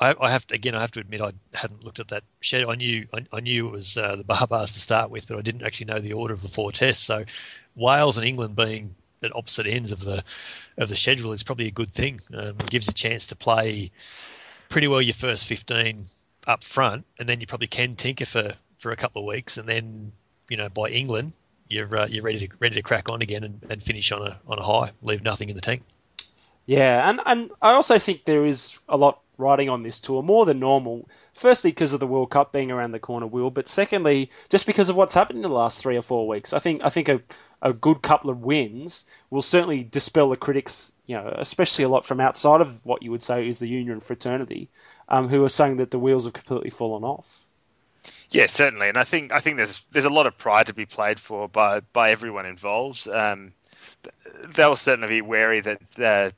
I, 0.00 0.14
I, 0.20 0.30
have 0.30 0.46
to, 0.48 0.54
again. 0.54 0.74
I 0.74 0.80
have 0.80 0.90
to 0.92 1.00
admit 1.00 1.20
I 1.20 1.32
hadn't 1.54 1.84
looked 1.84 2.00
at 2.00 2.08
that 2.08 2.24
schedule. 2.40 2.70
I 2.70 2.76
knew 2.76 3.06
I, 3.12 3.24
I 3.32 3.40
knew 3.40 3.68
it 3.68 3.72
was 3.72 3.96
uh, 3.96 4.16
the 4.16 4.24
Barbars 4.24 4.74
to 4.74 4.80
start 4.80 5.10
with, 5.10 5.28
but 5.28 5.36
I 5.36 5.42
didn't 5.42 5.62
actually 5.62 5.86
know 5.86 6.00
the 6.00 6.14
order 6.14 6.34
of 6.34 6.42
the 6.42 6.48
four 6.48 6.72
tests. 6.72 7.04
So 7.04 7.24
Wales 7.76 8.16
and 8.16 8.26
England 8.26 8.56
being 8.56 8.94
at 9.22 9.34
opposite 9.36 9.66
ends 9.66 9.92
of 9.92 10.00
the 10.00 10.22
of 10.78 10.88
the 10.88 10.96
schedule 10.96 11.32
is 11.32 11.42
probably 11.42 11.68
a 11.68 11.72
good 11.72 11.90
thing. 11.90 12.20
Um, 12.34 12.56
it 12.60 12.70
gives 12.70 12.86
you 12.86 12.92
a 12.92 12.94
chance 12.94 13.26
to 13.28 13.36
play 13.36 13.90
pretty 14.68 14.88
well 14.88 15.02
your 15.02 15.14
first 15.14 15.46
fifteen 15.46 16.04
up 16.46 16.64
front, 16.64 17.04
and 17.18 17.28
then 17.28 17.40
you 17.40 17.46
probably 17.46 17.68
can 17.68 17.94
tinker 17.94 18.26
for, 18.26 18.54
for 18.78 18.90
a 18.90 18.96
couple 18.96 19.22
of 19.22 19.28
weeks, 19.28 19.58
and 19.58 19.68
then 19.68 20.12
you 20.50 20.56
know 20.56 20.68
by 20.68 20.88
England 20.88 21.32
you're 21.68 21.96
uh, 21.96 22.06
you're 22.08 22.24
ready 22.24 22.46
to 22.46 22.56
ready 22.58 22.74
to 22.74 22.82
crack 22.82 23.08
on 23.08 23.22
again 23.22 23.44
and, 23.44 23.60
and 23.70 23.82
finish 23.82 24.12
on 24.12 24.26
a 24.26 24.38
on 24.46 24.58
a 24.58 24.62
high, 24.62 24.90
leave 25.02 25.22
nothing 25.22 25.48
in 25.48 25.54
the 25.54 25.60
tank. 25.60 25.82
Yeah, 26.66 27.08
and 27.08 27.20
and 27.26 27.50
I 27.62 27.72
also 27.72 27.98
think 27.98 28.24
there 28.24 28.46
is 28.46 28.78
a 28.88 28.96
lot 28.96 29.20
riding 29.42 29.68
on 29.68 29.82
this 29.82 30.00
tour 30.00 30.22
more 30.22 30.46
than 30.46 30.58
normal. 30.58 31.08
Firstly, 31.34 31.70
because 31.70 31.92
of 31.92 32.00
the 32.00 32.06
World 32.06 32.30
Cup 32.30 32.52
being 32.52 32.70
around 32.70 32.92
the 32.92 32.98
corner, 32.98 33.26
Will, 33.26 33.50
but 33.50 33.68
secondly, 33.68 34.30
just 34.48 34.66
because 34.66 34.88
of 34.88 34.96
what's 34.96 35.14
happened 35.14 35.38
in 35.38 35.42
the 35.42 35.48
last 35.48 35.80
three 35.80 35.96
or 35.96 36.02
four 36.02 36.26
weeks. 36.28 36.52
I 36.52 36.58
think 36.58 36.82
I 36.84 36.90
think 36.90 37.08
a, 37.08 37.20
a 37.60 37.72
good 37.72 38.02
couple 38.02 38.30
of 38.30 38.42
wins 38.42 39.04
will 39.30 39.42
certainly 39.42 39.82
dispel 39.82 40.30
the 40.30 40.36
critics, 40.36 40.92
you 41.06 41.16
know, 41.16 41.34
especially 41.38 41.84
a 41.84 41.88
lot 41.88 42.06
from 42.06 42.20
outside 42.20 42.60
of 42.60 42.84
what 42.86 43.02
you 43.02 43.10
would 43.10 43.22
say 43.22 43.46
is 43.48 43.58
the 43.58 43.68
union 43.68 44.00
fraternity, 44.00 44.68
um, 45.08 45.28
who 45.28 45.44
are 45.44 45.48
saying 45.48 45.76
that 45.76 45.90
the 45.90 45.98
wheels 45.98 46.24
have 46.24 46.34
completely 46.34 46.70
fallen 46.70 47.04
off. 47.04 47.40
Yeah, 48.30 48.46
certainly, 48.46 48.88
and 48.88 48.98
I 48.98 49.04
think 49.04 49.32
I 49.32 49.40
think 49.40 49.56
there's 49.56 49.82
there's 49.92 50.04
a 50.04 50.10
lot 50.10 50.26
of 50.26 50.38
pride 50.38 50.66
to 50.66 50.74
be 50.74 50.86
played 50.86 51.20
for 51.20 51.48
by 51.48 51.80
by 51.92 52.10
everyone 52.10 52.46
involved. 52.46 53.06
Um, 53.08 53.52
they'll 54.54 54.76
certainly 54.76 55.08
be 55.08 55.20
wary 55.20 55.60
that 55.60 55.80
uh, 55.98 56.30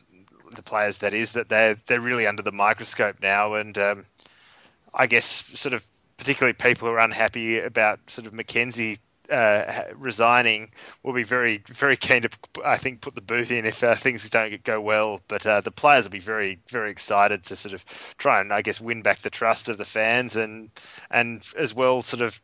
the 0.54 0.62
players 0.62 0.98
that 0.98 1.14
is 1.14 1.32
that 1.32 1.48
they're 1.48 1.76
they're 1.86 2.00
really 2.00 2.26
under 2.26 2.42
the 2.42 2.52
microscope 2.52 3.16
now, 3.22 3.54
and 3.54 3.76
um, 3.78 4.04
I 4.92 5.06
guess 5.06 5.26
sort 5.58 5.74
of 5.74 5.84
particularly 6.16 6.54
people 6.54 6.88
who 6.88 6.94
are 6.94 6.98
unhappy 6.98 7.58
about 7.58 7.98
sort 8.08 8.26
of 8.26 8.32
McKenzie 8.32 8.98
uh, 9.30 9.84
resigning 9.96 10.70
will 11.02 11.14
be 11.14 11.22
very 11.22 11.62
very 11.68 11.96
keen 11.96 12.22
to 12.22 12.28
I 12.64 12.76
think 12.76 13.00
put 13.00 13.14
the 13.14 13.20
boot 13.20 13.50
in 13.50 13.64
if 13.64 13.82
uh, 13.82 13.94
things 13.94 14.28
don't 14.28 14.62
go 14.64 14.80
well. 14.80 15.20
But 15.28 15.46
uh, 15.46 15.60
the 15.60 15.70
players 15.70 16.04
will 16.04 16.12
be 16.12 16.18
very 16.18 16.58
very 16.68 16.90
excited 16.90 17.44
to 17.44 17.56
sort 17.56 17.74
of 17.74 17.84
try 18.18 18.40
and 18.40 18.52
I 18.52 18.62
guess 18.62 18.80
win 18.80 19.02
back 19.02 19.18
the 19.20 19.30
trust 19.30 19.68
of 19.68 19.78
the 19.78 19.84
fans 19.84 20.36
and 20.36 20.70
and 21.10 21.46
as 21.56 21.74
well 21.74 22.02
sort 22.02 22.22
of 22.22 22.40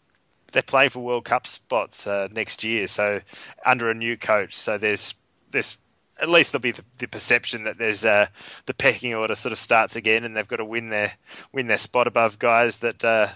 they're 0.52 0.62
playing 0.62 0.90
for 0.90 1.00
World 1.00 1.24
Cup 1.24 1.46
spots 1.46 2.06
uh, 2.06 2.28
next 2.32 2.64
year, 2.64 2.86
so 2.86 3.20
under 3.64 3.90
a 3.90 3.94
new 3.94 4.16
coach. 4.16 4.54
So 4.54 4.78
there's 4.78 5.14
there's 5.50 5.76
at 6.20 6.28
least 6.28 6.52
there'll 6.52 6.62
be 6.62 6.72
the, 6.72 6.84
the 6.98 7.08
perception 7.08 7.64
that 7.64 7.78
there's 7.78 8.04
uh, 8.04 8.26
the 8.66 8.74
pecking 8.74 9.14
order 9.14 9.34
sort 9.34 9.52
of 9.52 9.58
starts 9.58 9.96
again, 9.96 10.24
and 10.24 10.36
they've 10.36 10.48
got 10.48 10.56
to 10.56 10.64
win 10.64 10.90
their 10.90 11.12
win 11.52 11.66
their 11.66 11.78
spot 11.78 12.06
above 12.06 12.38
guys 12.38 12.78
that 12.78 13.04
uh, 13.04 13.28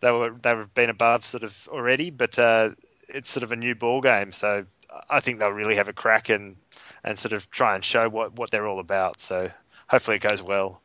they 0.00 0.10
were 0.10 0.30
they've 0.42 0.72
been 0.74 0.90
above 0.90 1.24
sort 1.24 1.44
of 1.44 1.68
already. 1.72 2.10
But 2.10 2.38
uh, 2.38 2.70
it's 3.08 3.30
sort 3.30 3.44
of 3.44 3.52
a 3.52 3.56
new 3.56 3.74
ball 3.74 4.00
game, 4.00 4.32
so 4.32 4.66
I 5.08 5.20
think 5.20 5.38
they'll 5.38 5.50
really 5.50 5.76
have 5.76 5.88
a 5.88 5.92
crack 5.92 6.28
and 6.28 6.56
and 7.04 7.18
sort 7.18 7.32
of 7.32 7.50
try 7.50 7.74
and 7.74 7.84
show 7.84 8.08
what, 8.08 8.36
what 8.36 8.50
they're 8.50 8.66
all 8.66 8.80
about. 8.80 9.20
So 9.20 9.50
hopefully 9.88 10.16
it 10.16 10.22
goes 10.22 10.42
well. 10.42 10.80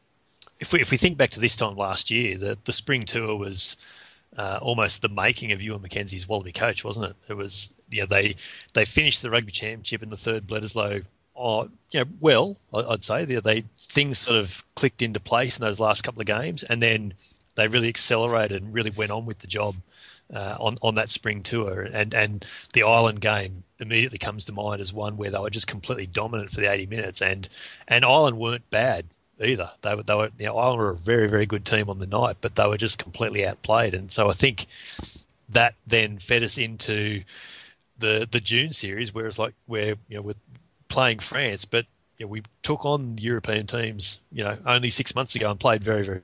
If 0.60 0.74
we 0.74 0.82
if 0.82 0.92
we 0.92 0.98
think 0.98 1.18
back 1.18 1.32
to 1.32 1.40
this 1.40 1.56
time 1.56 1.76
last 1.76 2.12
year, 2.12 2.38
the 2.38 2.58
the 2.64 2.74
spring 2.74 3.06
tour 3.06 3.36
was. 3.36 3.78
Uh, 4.38 4.60
almost 4.62 5.02
the 5.02 5.10
making 5.10 5.52
of 5.52 5.60
Ewen 5.60 5.80
McKenzie's 5.82 6.30
Wallaby 6.30 6.52
coach, 6.52 6.86
wasn't 6.86 7.08
it? 7.08 7.16
It 7.30 7.34
was, 7.34 7.74
you 7.90 8.02
know, 8.02 8.06
they 8.06 8.36
they 8.76 8.86
finished 8.86 9.24
the 9.24 9.32
rugby 9.32 9.52
championship 9.52 10.04
in 10.04 10.10
the 10.10 10.16
third 10.16 10.46
Bledisloe 10.46 11.04
uh, 11.40 11.68
you 11.92 12.02
know, 12.02 12.06
well, 12.20 12.58
I'd 12.74 13.04
say 13.04 13.26
they, 13.26 13.40
they 13.40 13.64
things 13.80 14.20
sort 14.20 14.38
of 14.38 14.64
clicked 14.76 15.02
into 15.02 15.20
place 15.20 15.58
in 15.58 15.64
those 15.64 15.80
last 15.80 16.04
couple 16.04 16.22
of 16.22 16.28
games, 16.28 16.64
and 16.64 16.82
then 16.82 17.14
they 17.56 17.68
really 17.68 17.88
accelerated 17.88 18.62
and 18.62 18.74
really 18.74 18.92
went 18.92 19.12
on 19.12 19.26
with 19.26 19.40
the 19.40 19.48
job 19.48 19.76
uh, 20.34 20.58
on 20.60 20.76
on 20.82 20.96
that 20.96 21.10
spring 21.10 21.42
tour. 21.42 21.88
And 21.92 22.14
and 22.14 22.46
the 22.74 22.84
Ireland 22.84 23.22
game 23.22 23.64
immediately 23.80 24.18
comes 24.18 24.46
to 24.46 24.52
mind 24.52 24.82
as 24.82 24.94
one 24.94 25.18
where 25.18 25.32
they 25.32 25.40
were 25.40 25.50
just 25.50 25.68
completely 25.68 26.06
dominant 26.06 26.52
for 26.52 26.62
the 26.62 26.72
80 26.72 26.88
minutes. 26.88 27.22
And 27.22 27.48
and 27.88 28.06
Ireland 28.06 28.38
weren't 28.38 28.70
bad 28.70 29.06
either. 29.42 29.72
They 29.82 29.96
were 29.96 30.04
they 30.04 30.16
were 30.16 30.30
you 30.38 30.48
know, 30.48 30.58
Ireland 30.58 30.80
were 30.80 30.92
a 30.92 30.98
very 30.98 31.30
very 31.30 31.46
good 31.46 31.66
team 31.66 31.90
on 31.90 32.00
the 32.00 32.08
night, 32.08 32.38
but 32.42 32.56
they 32.56 32.68
were 32.68 32.78
just 32.78 33.02
completely 33.02 33.46
outplayed. 33.48 33.94
And 33.94 34.12
so 34.12 34.30
I 34.30 34.34
think 34.34 34.68
that 35.50 35.76
then 35.88 36.18
fed 36.18 36.44
us 36.44 36.58
into 36.58 37.24
the 37.98 38.28
the 38.30 38.40
June 38.40 38.72
series, 38.72 39.14
where 39.14 39.26
it's 39.26 39.40
like 39.40 39.54
where 39.66 39.96
you 40.08 40.18
know 40.18 40.22
we're 40.22 40.34
playing 40.90 41.20
France, 41.20 41.66
but 41.66 41.86
you 42.18 42.26
know, 42.26 42.30
we 42.30 42.44
took 42.64 42.86
on 42.86 43.18
European 43.18 43.66
teams, 43.66 44.20
you 44.32 44.44
know, 44.44 44.58
only 44.66 44.90
six 44.90 45.16
months 45.16 45.36
ago 45.36 45.50
and 45.50 45.60
played 45.60 45.84
very 45.84 46.04
very 46.04 46.22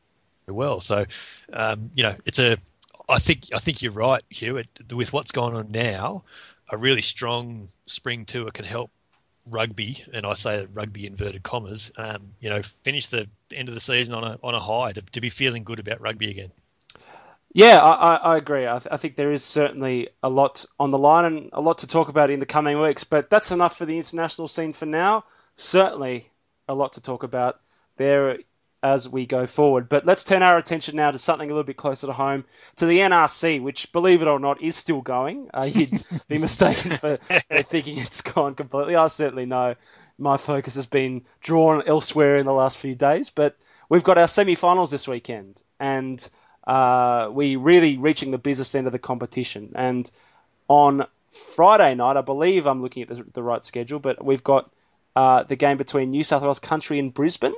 well. 0.47 0.81
So, 0.81 1.05
um, 1.53 1.89
you 1.95 2.03
know, 2.03 2.15
it's 2.25 2.39
a 2.39 2.57
I 3.07 3.19
think 3.19 3.45
I 3.53 3.59
think 3.59 3.81
you're 3.81 3.91
right, 3.91 4.23
Hugh. 4.29 4.57
It, 4.57 4.67
with 4.93 5.13
what's 5.13 5.31
going 5.31 5.55
on 5.55 5.69
now, 5.69 6.23
a 6.71 6.77
really 6.77 7.01
strong 7.01 7.67
spring 7.85 8.25
tour 8.25 8.51
can 8.51 8.65
help 8.65 8.91
rugby, 9.45 10.03
and 10.13 10.25
I 10.25 10.33
say 10.33 10.67
rugby 10.73 11.05
inverted 11.05 11.43
commas. 11.43 11.91
Um, 11.97 12.33
you 12.39 12.49
know, 12.49 12.61
finish 12.61 13.07
the 13.07 13.29
end 13.53 13.67
of 13.67 13.75
the 13.75 13.81
season 13.81 14.15
on 14.15 14.23
a 14.23 14.39
on 14.43 14.55
a 14.55 14.59
high 14.59 14.91
to, 14.93 15.01
to 15.01 15.21
be 15.21 15.29
feeling 15.29 15.63
good 15.63 15.79
about 15.79 16.01
rugby 16.01 16.31
again. 16.31 16.51
Yeah, 17.55 17.77
I, 17.77 18.15
I 18.15 18.37
agree. 18.37 18.67
I, 18.67 18.79
th- 18.79 18.91
I, 18.91 18.97
think 18.97 19.15
there 19.15 19.31
is 19.31 19.41
certainly 19.41 20.09
a 20.21 20.27
lot 20.27 20.65
on 20.77 20.91
the 20.91 20.97
line 20.97 21.23
and 21.23 21.49
a 21.53 21.61
lot 21.61 21.77
to 21.77 21.87
talk 21.87 22.09
about 22.09 22.29
in 22.29 22.41
the 22.41 22.45
coming 22.45 22.81
weeks. 22.81 23.05
But 23.05 23.29
that's 23.29 23.49
enough 23.51 23.77
for 23.77 23.85
the 23.85 23.95
international 23.95 24.49
scene 24.49 24.73
for 24.73 24.85
now. 24.85 25.23
Certainly 25.55 26.29
a 26.67 26.75
lot 26.75 26.91
to 26.93 27.01
talk 27.01 27.23
about 27.23 27.61
there 27.95 28.39
as 28.83 29.07
we 29.07 29.25
go 29.25 29.47
forward. 29.47 29.87
But 29.87 30.05
let's 30.05 30.25
turn 30.25 30.43
our 30.43 30.57
attention 30.57 30.97
now 30.97 31.11
to 31.11 31.17
something 31.17 31.49
a 31.49 31.53
little 31.53 31.63
bit 31.63 31.77
closer 31.77 32.07
to 32.07 32.11
home, 32.11 32.43
to 32.75 32.85
the 32.85 32.99
NRC, 32.99 33.61
which, 33.63 33.89
believe 33.93 34.21
it 34.21 34.27
or 34.27 34.37
not, 34.37 34.61
is 34.61 34.75
still 34.75 34.99
going. 34.99 35.49
Uh, 35.53 35.65
you'd 35.65 35.91
be 36.27 36.37
mistaken 36.37 36.97
for, 36.97 37.15
for 37.15 37.63
thinking 37.63 37.99
it's 37.99 38.19
gone 38.19 38.55
completely. 38.55 38.97
I 38.97 39.07
certainly 39.07 39.45
know 39.45 39.75
my 40.17 40.35
focus 40.35 40.75
has 40.75 40.87
been 40.87 41.23
drawn 41.39 41.87
elsewhere 41.87 42.35
in 42.35 42.45
the 42.45 42.51
last 42.51 42.79
few 42.79 42.95
days. 42.95 43.29
But 43.29 43.55
we've 43.87 44.03
got 44.03 44.17
our 44.17 44.27
semi-finals 44.27 44.91
this 44.91 45.07
weekend, 45.07 45.63
and 45.79 46.27
uh, 46.67 47.29
we 47.31 47.55
really 47.55 47.97
reaching 47.97 48.31
the 48.31 48.37
business 48.37 48.75
end 48.75 48.87
of 48.87 48.93
the 48.93 48.99
competition. 48.99 49.71
And 49.75 50.09
on 50.67 51.05
Friday 51.55 51.95
night, 51.95 52.17
I 52.17 52.21
believe 52.21 52.65
I'm 52.65 52.81
looking 52.81 53.03
at 53.03 53.09
the, 53.09 53.25
the 53.33 53.43
right 53.43 53.63
schedule, 53.65 53.99
but 53.99 54.23
we've 54.23 54.43
got 54.43 54.71
uh, 55.15 55.43
the 55.43 55.55
game 55.55 55.77
between 55.77 56.11
New 56.11 56.23
South 56.23 56.41
Wales 56.41 56.59
Country 56.59 56.99
and 56.99 57.13
Brisbane. 57.13 57.55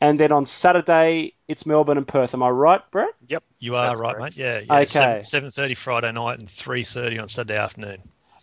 And 0.00 0.20
then 0.20 0.30
on 0.30 0.46
Saturday, 0.46 1.32
it's 1.48 1.66
Melbourne 1.66 1.98
and 1.98 2.06
Perth. 2.06 2.32
Am 2.32 2.42
I 2.42 2.50
right, 2.50 2.88
Brett? 2.92 3.14
Yep, 3.26 3.42
you 3.58 3.74
are 3.74 3.88
That's 3.88 4.00
right, 4.00 4.14
correct. 4.14 4.38
mate. 4.38 4.44
Yeah, 4.44 4.60
yeah. 4.60 4.80
Okay. 4.82 5.20
Seven 5.22 5.50
thirty 5.50 5.74
Friday 5.74 6.12
night 6.12 6.38
and 6.38 6.48
three 6.48 6.84
thirty 6.84 7.18
on 7.18 7.26
Saturday 7.26 7.58
afternoon. 7.58 7.98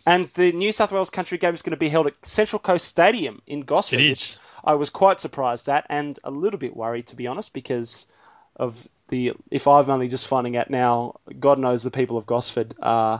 And 0.06 0.28
the 0.34 0.52
New 0.52 0.70
South 0.70 0.92
Wales 0.92 1.10
Country 1.10 1.38
game 1.38 1.54
is 1.54 1.62
going 1.62 1.70
to 1.70 1.78
be 1.78 1.88
held 1.88 2.06
at 2.06 2.14
Central 2.24 2.58
Coast 2.60 2.86
Stadium 2.86 3.40
in 3.46 3.62
Gosford. 3.62 4.00
It 4.00 4.02
which 4.02 4.10
is. 4.12 4.38
I 4.64 4.74
was 4.74 4.90
quite 4.90 5.18
surprised 5.18 5.68
at 5.68 5.86
and 5.88 6.18
a 6.24 6.30
little 6.30 6.58
bit 6.58 6.76
worried, 6.76 7.06
to 7.08 7.16
be 7.16 7.26
honest, 7.26 7.52
because 7.54 8.06
of 8.56 8.86
the. 9.08 9.32
If 9.50 9.66
I'm 9.66 9.88
only 9.90 10.08
just 10.08 10.26
finding 10.26 10.56
out 10.56 10.70
now, 10.70 11.16
God 11.38 11.58
knows 11.58 11.82
the 11.82 11.90
people 11.90 12.16
of 12.16 12.26
Gosford 12.26 12.74
uh, 12.80 13.18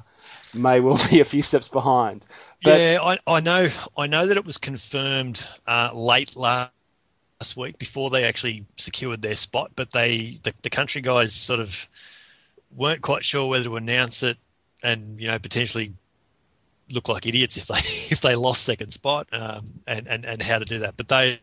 may 0.54 0.80
well 0.80 0.98
be 1.10 1.20
a 1.20 1.24
few 1.24 1.42
steps 1.42 1.68
behind. 1.68 2.26
But 2.62 2.78
yeah, 2.78 2.98
I, 3.02 3.18
I 3.26 3.40
know. 3.40 3.68
I 3.96 4.06
know 4.06 4.26
that 4.26 4.36
it 4.36 4.44
was 4.44 4.58
confirmed 4.58 5.48
uh, 5.66 5.90
late 5.94 6.36
last 6.36 6.70
week 7.56 7.78
before 7.78 8.10
they 8.10 8.24
actually 8.24 8.64
secured 8.76 9.22
their 9.22 9.34
spot, 9.34 9.72
but 9.76 9.90
they 9.90 10.38
the, 10.42 10.52
the 10.62 10.70
country 10.70 11.00
guys 11.00 11.34
sort 11.34 11.60
of 11.60 11.88
weren't 12.74 13.02
quite 13.02 13.24
sure 13.24 13.46
whether 13.46 13.64
to 13.64 13.76
announce 13.76 14.22
it 14.22 14.36
and 14.82 15.20
you 15.20 15.26
know 15.26 15.38
potentially 15.38 15.92
look 16.90 17.08
like 17.08 17.26
idiots 17.26 17.56
if 17.56 17.66
they 17.66 17.74
if 18.14 18.20
they 18.20 18.34
lost 18.34 18.64
second 18.64 18.90
spot 18.90 19.26
um, 19.32 19.64
and, 19.86 20.06
and 20.08 20.24
and 20.24 20.42
how 20.42 20.58
to 20.58 20.64
do 20.64 20.78
that. 20.80 20.96
But 20.96 21.08
they, 21.08 21.40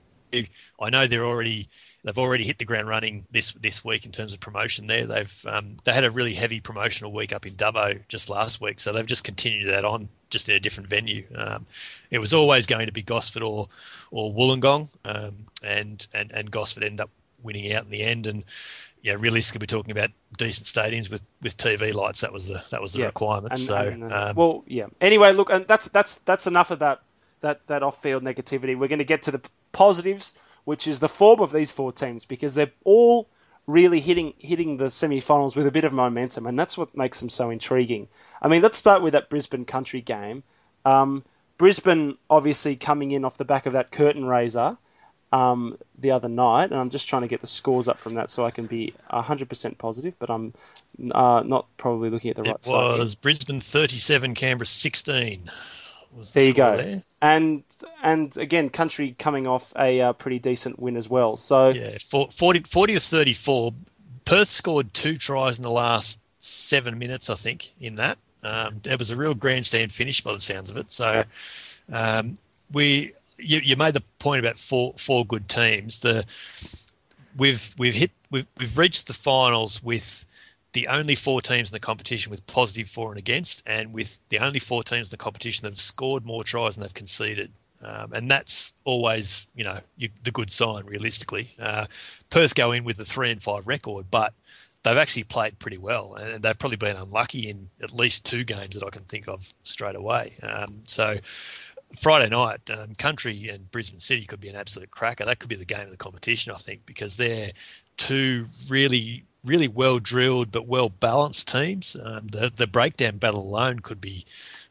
I 0.80 0.90
know 0.90 1.08
they're 1.08 1.26
already 1.26 1.70
they've 2.04 2.18
already 2.18 2.44
hit 2.44 2.58
the 2.60 2.66
ground 2.66 2.88
running 2.88 3.26
this 3.32 3.52
this 3.54 3.84
week 3.84 4.06
in 4.06 4.12
terms 4.12 4.34
of 4.34 4.40
promotion. 4.40 4.88
There, 4.88 5.06
they've 5.06 5.46
um, 5.48 5.78
they 5.84 5.94
had 5.94 6.04
a 6.04 6.12
really 6.12 6.34
heavy 6.34 6.60
promotional 6.60 7.12
week 7.12 7.34
up 7.34 7.46
in 7.46 7.54
Dubbo 7.54 8.00
just 8.08 8.30
last 8.30 8.62
week, 8.62 8.80
so 8.80 8.92
they've 8.92 9.06
just 9.06 9.24
continued 9.24 9.70
that 9.70 9.86
on 9.86 10.10
just 10.30 10.50
in 10.50 10.56
a 10.56 10.60
different 10.60 10.90
venue. 10.90 11.26
Um, 11.36 11.66
it 12.10 12.20
was 12.20 12.34
always 12.34 12.66
going 12.66 12.88
to 12.88 12.92
be 12.94 13.02
Gosford 13.02 13.44
or 13.44 13.68
or 14.12 14.34
Wollongong, 14.34 14.90
um, 15.06 15.36
and 15.64 16.06
and 16.14 16.32
and 16.32 16.52
Gosford 16.52 16.84
ended 16.84 17.02
up 17.02 17.10
winning 17.42 17.74
out 17.74 17.86
in 17.86 17.90
the 17.92 18.02
end. 18.02 18.28
And 18.28 18.44
yeah, 19.02 19.16
realistically, 19.20 19.64
we're 19.64 19.78
talking 19.78 19.92
about 19.92 20.12
decent 20.38 20.66
stadiums 20.66 21.12
with, 21.12 21.22
with 21.42 21.58
TV 21.58 21.94
lights. 21.94 22.22
That 22.22 22.32
was 22.34 22.48
the 22.48 22.64
that 22.72 22.82
was 22.82 22.94
the 22.94 23.00
Yeah, 23.00 23.06
requirement. 23.08 23.54
And- 23.54 23.62
so 23.62 23.78
and, 23.78 24.12
uh, 24.12 24.34
well, 24.36 24.64
yeah. 24.68 24.88
Anyway, 25.02 25.32
look, 25.34 25.50
and 25.50 25.68
that's 25.68 25.88
that's 25.90 26.18
that's 26.26 26.48
enough 26.48 26.72
about 26.72 27.02
that 27.42 27.62
that 27.68 27.84
off-field 27.84 28.24
negativity. 28.24 28.78
We're 28.78 28.88
going 28.88 29.00
to 29.00 29.06
get 29.06 29.22
to 29.24 29.32
the 29.32 29.42
positives, 29.74 30.34
which 30.66 30.88
is 30.88 31.00
the 31.00 31.10
form 31.10 31.40
of 31.40 31.52
these 31.52 31.72
four 31.72 31.92
teams 31.92 32.26
because 32.26 32.54
they're 32.54 32.72
all 32.84 33.28
really 33.68 34.00
hitting 34.00 34.34
hitting 34.38 34.78
the 34.78 34.90
semi-finals 34.90 35.56
with 35.56 35.68
a 35.68 35.72
bit 35.72 35.84
of 35.84 35.94
momentum, 35.94 36.48
and 36.48 36.58
that's 36.58 36.78
what 36.78 36.96
makes 36.96 37.20
them 37.20 37.30
so 37.30 37.50
intriguing. 37.50 38.08
I 38.42 38.48
mean, 38.48 38.62
let's 38.62 38.78
start 38.78 39.02
with 39.02 39.14
that 39.14 39.30
Brisbane 39.30 39.66
Country 39.66 40.02
game. 40.02 40.44
Um, 40.86 41.24
Brisbane 41.58 42.18
obviously 42.30 42.76
coming 42.76 43.12
in 43.12 43.24
off 43.24 43.38
the 43.38 43.46
back 43.46 43.66
of 43.66 43.74
that 43.74 43.92
curtain 43.92 44.26
raiser 44.26 44.78
um, 45.32 45.78
the 45.98 46.12
other 46.12 46.28
night, 46.28 46.72
and 46.72 46.80
I'm 46.80 46.90
just 46.90 47.08
trying 47.08 47.22
to 47.22 47.28
get 47.28 47.42
the 47.42 47.48
scores 47.48 47.88
up 47.88 47.98
from 47.98 48.16
that 48.16 48.30
so 48.30 48.46
I 48.46 48.52
can 48.52 48.66
be 48.66 48.94
100% 49.12 49.78
positive, 49.78 50.14
but 50.20 50.30
I'm 50.30 50.54
uh, 51.12 51.42
not 51.46 51.66
probably 51.78 52.10
looking 52.10 52.32
at 52.32 52.36
the 52.36 52.44
right 52.44 52.56
it 52.56 52.66
side. 52.66 53.00
was 53.00 53.16
Brisbane 53.16 53.60
37, 53.60 54.36
Canberra 54.36 54.66
16. 54.66 55.50
There 56.34 56.44
you 56.44 56.54
go. 56.54 56.78
There. 56.78 57.02
And 57.22 57.64
and 58.02 58.36
again, 58.38 58.70
country 58.70 59.16
coming 59.18 59.48
off 59.48 59.74
a 59.78 60.02
uh, 60.02 60.14
pretty 60.14 60.40
decent 60.40 60.80
win 60.80 60.98
as 60.98 61.10
well. 61.10 61.38
So 61.38 61.70
Yeah, 61.70 61.98
for- 62.00 62.30
40, 62.30 62.62
40 62.62 62.94
to 62.94 63.00
34. 63.00 63.74
Perth 64.26 64.48
scored 64.48 64.94
two 64.94 65.18
tries 65.18 65.58
in 65.58 65.64
the 65.64 65.72
last 65.72 66.22
seven 66.38 66.98
minutes, 66.98 67.30
I 67.30 67.36
think, 67.36 67.72
in 67.80 67.96
that. 67.96 68.18
Um, 68.44 68.82
it 68.86 69.00
was 69.00 69.10
a 69.10 69.16
real 69.16 69.34
grandstand 69.34 69.92
finish 69.92 70.22
by 70.22 70.34
the 70.34 70.40
sounds 70.40 70.70
of 70.70 70.78
it. 70.78 70.92
So 70.92 71.24
um, 71.92 72.38
we, 72.72 73.14
you, 73.38 73.60
you 73.60 73.76
made 73.76 73.94
the 73.94 74.04
point 74.20 74.40
about 74.40 74.60
four 74.60 74.94
four 74.98 75.26
good 75.26 75.48
teams. 75.50 76.02
The 76.02 76.26
we've 77.38 77.74
we've 77.78 77.94
hit 77.94 78.12
we've 78.32 78.48
we've 78.60 78.78
reached 78.78 79.08
the 79.08 79.14
finals 79.14 79.82
with 79.84 80.26
the 80.74 80.88
only 80.88 81.16
four 81.16 81.42
teams 81.42 81.70
in 81.70 81.74
the 81.74 81.80
competition 81.80 82.30
with 82.30 82.46
positive 82.48 82.90
for 82.90 83.12
and 83.12 83.20
against, 83.20 83.64
and 83.68 83.94
with 83.94 84.28
the 84.30 84.40
only 84.40 84.60
four 84.60 84.84
teams 84.84 85.08
in 85.08 85.12
the 85.12 85.24
competition 85.24 85.64
that 85.64 85.72
have 85.72 85.80
scored 85.80 86.26
more 86.26 86.44
tries 86.44 86.76
than 86.76 86.82
they've 86.82 86.94
conceded. 86.94 87.52
Um, 87.82 88.14
and 88.14 88.32
that's 88.32 88.74
always, 88.86 89.48
you 89.56 89.64
know, 89.64 89.80
you, 89.98 90.10
the 90.24 90.32
good 90.32 90.50
sign, 90.50 90.86
realistically. 90.86 91.50
Uh, 91.60 91.86
Perth 92.30 92.56
go 92.56 92.72
in 92.72 92.86
with 92.86 93.00
a 93.00 93.06
three 93.06 93.30
and 93.30 93.42
five 93.42 93.68
record, 93.68 94.06
but 94.10 94.34
they've 94.84 94.98
actually 94.98 95.24
played 95.24 95.60
pretty 95.60 95.78
well, 95.78 96.16
and 96.16 96.42
they've 96.42 96.58
probably 96.58 96.78
been 96.78 96.96
unlucky 96.96 97.50
in 97.50 97.70
at 97.82 97.94
least 97.94 98.26
two 98.26 98.44
games 98.44 98.76
that 98.76 98.86
I 98.86 98.90
can 98.90 99.04
think 99.04 99.28
of 99.28 99.54
straight 99.64 99.96
away. 99.96 100.34
Um, 100.42 100.80
so 100.84 101.18
Friday 102.00 102.30
night, 102.30 102.62
um, 102.70 102.96
Country 102.96 103.50
and 103.50 103.70
Brisbane 103.70 104.00
City 104.00 104.26
could 104.26 104.40
be 104.40 104.50
an 104.50 104.56
absolute 104.56 104.90
cracker. 104.90 105.26
That 105.26 105.40
could 105.40 105.50
be 105.50 105.56
the 105.56 105.66
game 105.66 105.82
of 105.82 105.92
the 105.92 105.98
competition, 105.98 106.54
I 106.54 106.58
think, 106.58 106.86
because 106.86 107.18
they're 107.18 107.52
two 107.98 108.46
really, 108.70 109.26
really 109.46 109.68
well 109.68 110.00
drilled 110.00 110.52
but 110.52 110.68
well 110.68 110.90
balanced 110.90 111.50
teams. 111.50 111.96
Um, 112.02 112.28
the 112.28 112.52
the 112.56 112.68
breakdown 112.68 113.18
battle 113.18 113.42
alone 113.42 113.80
could 113.80 114.02
be 114.02 114.26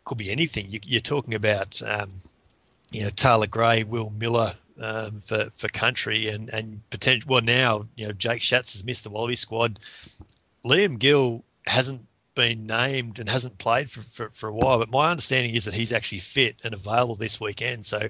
could 0.04 0.18
be 0.18 0.30
anything. 0.30 0.70
You, 0.70 0.80
you're 0.84 1.00
talking 1.00 1.34
about, 1.34 1.80
um, 1.82 2.10
you 2.90 3.04
know, 3.04 3.10
Taylor 3.10 3.46
Gray, 3.46 3.84
Will 3.84 4.10
Miller. 4.10 4.54
Um, 4.80 5.18
for 5.18 5.50
for 5.52 5.68
country 5.68 6.28
and 6.28 6.48
and 6.48 6.80
potential 6.88 7.28
well 7.30 7.42
now 7.42 7.86
you 7.94 8.06
know 8.06 8.12
Jake 8.12 8.40
Schatz 8.40 8.72
has 8.72 8.84
missed 8.84 9.04
the 9.04 9.10
Wallaby 9.10 9.36
squad. 9.36 9.78
Liam 10.64 10.98
Gill 10.98 11.44
hasn't 11.66 12.06
been 12.34 12.66
named 12.66 13.18
and 13.18 13.28
hasn't 13.28 13.58
played 13.58 13.90
for, 13.90 14.00
for, 14.00 14.30
for 14.30 14.48
a 14.48 14.54
while, 14.54 14.78
but 14.78 14.90
my 14.90 15.10
understanding 15.10 15.54
is 15.54 15.66
that 15.66 15.74
he's 15.74 15.92
actually 15.92 16.20
fit 16.20 16.56
and 16.64 16.74
available 16.74 17.14
this 17.14 17.40
weekend. 17.40 17.84
So, 17.84 18.08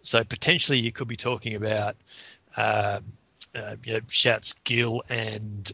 so 0.00 0.24
potentially 0.24 0.78
you 0.78 0.92
could 0.92 1.08
be 1.08 1.16
talking 1.16 1.54
about 1.54 1.96
um, 2.56 3.04
uh, 3.54 3.76
you 3.84 3.94
know, 3.94 4.00
Schatz, 4.08 4.54
Gill, 4.64 5.02
and 5.08 5.70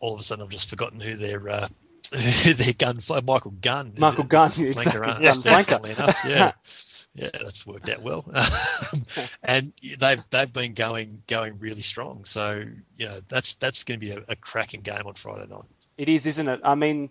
all 0.00 0.14
of 0.14 0.20
a 0.20 0.22
sudden 0.22 0.44
I've 0.44 0.50
just 0.50 0.68
forgotten 0.68 1.00
who 1.00 1.16
their 1.16 1.48
uh, 1.48 1.68
who 2.12 2.52
their 2.54 2.74
gun 2.74 2.96
Michael 3.26 3.54
Gunn, 3.60 3.94
Michael 3.96 4.24
Gunn, 4.24 4.50
flanker, 4.50 4.66
exactly, 4.66 5.00
aren't 5.04 5.22
gun 5.22 5.42
flanker. 5.42 5.96
Enough, 5.96 6.18
yeah. 6.26 6.52
Yeah, 7.14 7.28
that's 7.34 7.66
worked 7.66 7.90
out 7.90 8.00
well, 8.00 8.24
and 9.42 9.74
they've 9.98 10.24
they've 10.30 10.50
been 10.50 10.72
going 10.72 11.22
going 11.26 11.58
really 11.58 11.82
strong. 11.82 12.24
So 12.24 12.64
you 12.96 13.06
know 13.06 13.18
that's 13.28 13.56
that's 13.56 13.84
going 13.84 14.00
to 14.00 14.06
be 14.06 14.12
a, 14.12 14.22
a 14.28 14.36
cracking 14.36 14.80
game 14.80 15.02
on 15.04 15.12
Friday 15.12 15.46
night. 15.46 15.66
it 15.98 16.08
is, 16.08 16.24
isn't 16.24 16.48
it? 16.48 16.60
I 16.64 16.74
mean, 16.74 17.10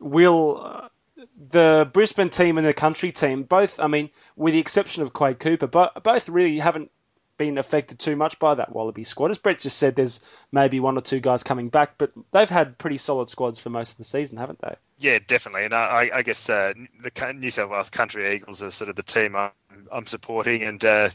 will 0.00 0.58
uh, 0.64 0.88
the 1.50 1.86
Brisbane 1.92 2.30
team 2.30 2.56
and 2.56 2.66
the 2.66 2.72
country 2.72 3.12
team 3.12 3.42
both? 3.42 3.78
I 3.78 3.88
mean, 3.88 4.08
with 4.36 4.54
the 4.54 4.58
exception 4.58 5.02
of 5.02 5.12
Quade 5.12 5.38
Cooper, 5.38 5.66
but 5.66 6.02
both 6.02 6.30
really 6.30 6.58
haven't 6.58 6.90
been 7.38 7.58
affected 7.58 7.98
too 7.98 8.16
much 8.16 8.38
by 8.38 8.54
that 8.54 8.74
Wallaby 8.74 9.04
squad. 9.04 9.30
As 9.30 9.38
Brett 9.38 9.60
just 9.60 9.78
said, 9.78 9.96
there's 9.96 10.20
maybe 10.52 10.80
one 10.80 10.96
or 10.96 11.00
two 11.00 11.20
guys 11.20 11.42
coming 11.42 11.68
back, 11.68 11.94
but 11.98 12.12
they've 12.30 12.48
had 12.48 12.78
pretty 12.78 12.98
solid 12.98 13.28
squads 13.28 13.58
for 13.58 13.70
most 13.70 13.92
of 13.92 13.98
the 13.98 14.04
season, 14.04 14.36
haven't 14.36 14.60
they? 14.60 14.74
Yeah, 14.98 15.18
definitely. 15.26 15.64
And 15.64 15.74
I, 15.74 16.10
I 16.14 16.22
guess 16.22 16.48
uh, 16.48 16.72
the 17.02 17.32
New 17.32 17.50
South 17.50 17.70
Wales 17.70 17.90
Country 17.90 18.34
Eagles 18.34 18.62
are 18.62 18.70
sort 18.70 18.90
of 18.90 18.96
the 18.96 19.02
team 19.02 19.34
I'm, 19.34 19.50
I'm 19.90 20.06
supporting, 20.06 20.62
and 20.62 20.84
uh, 20.84 21.10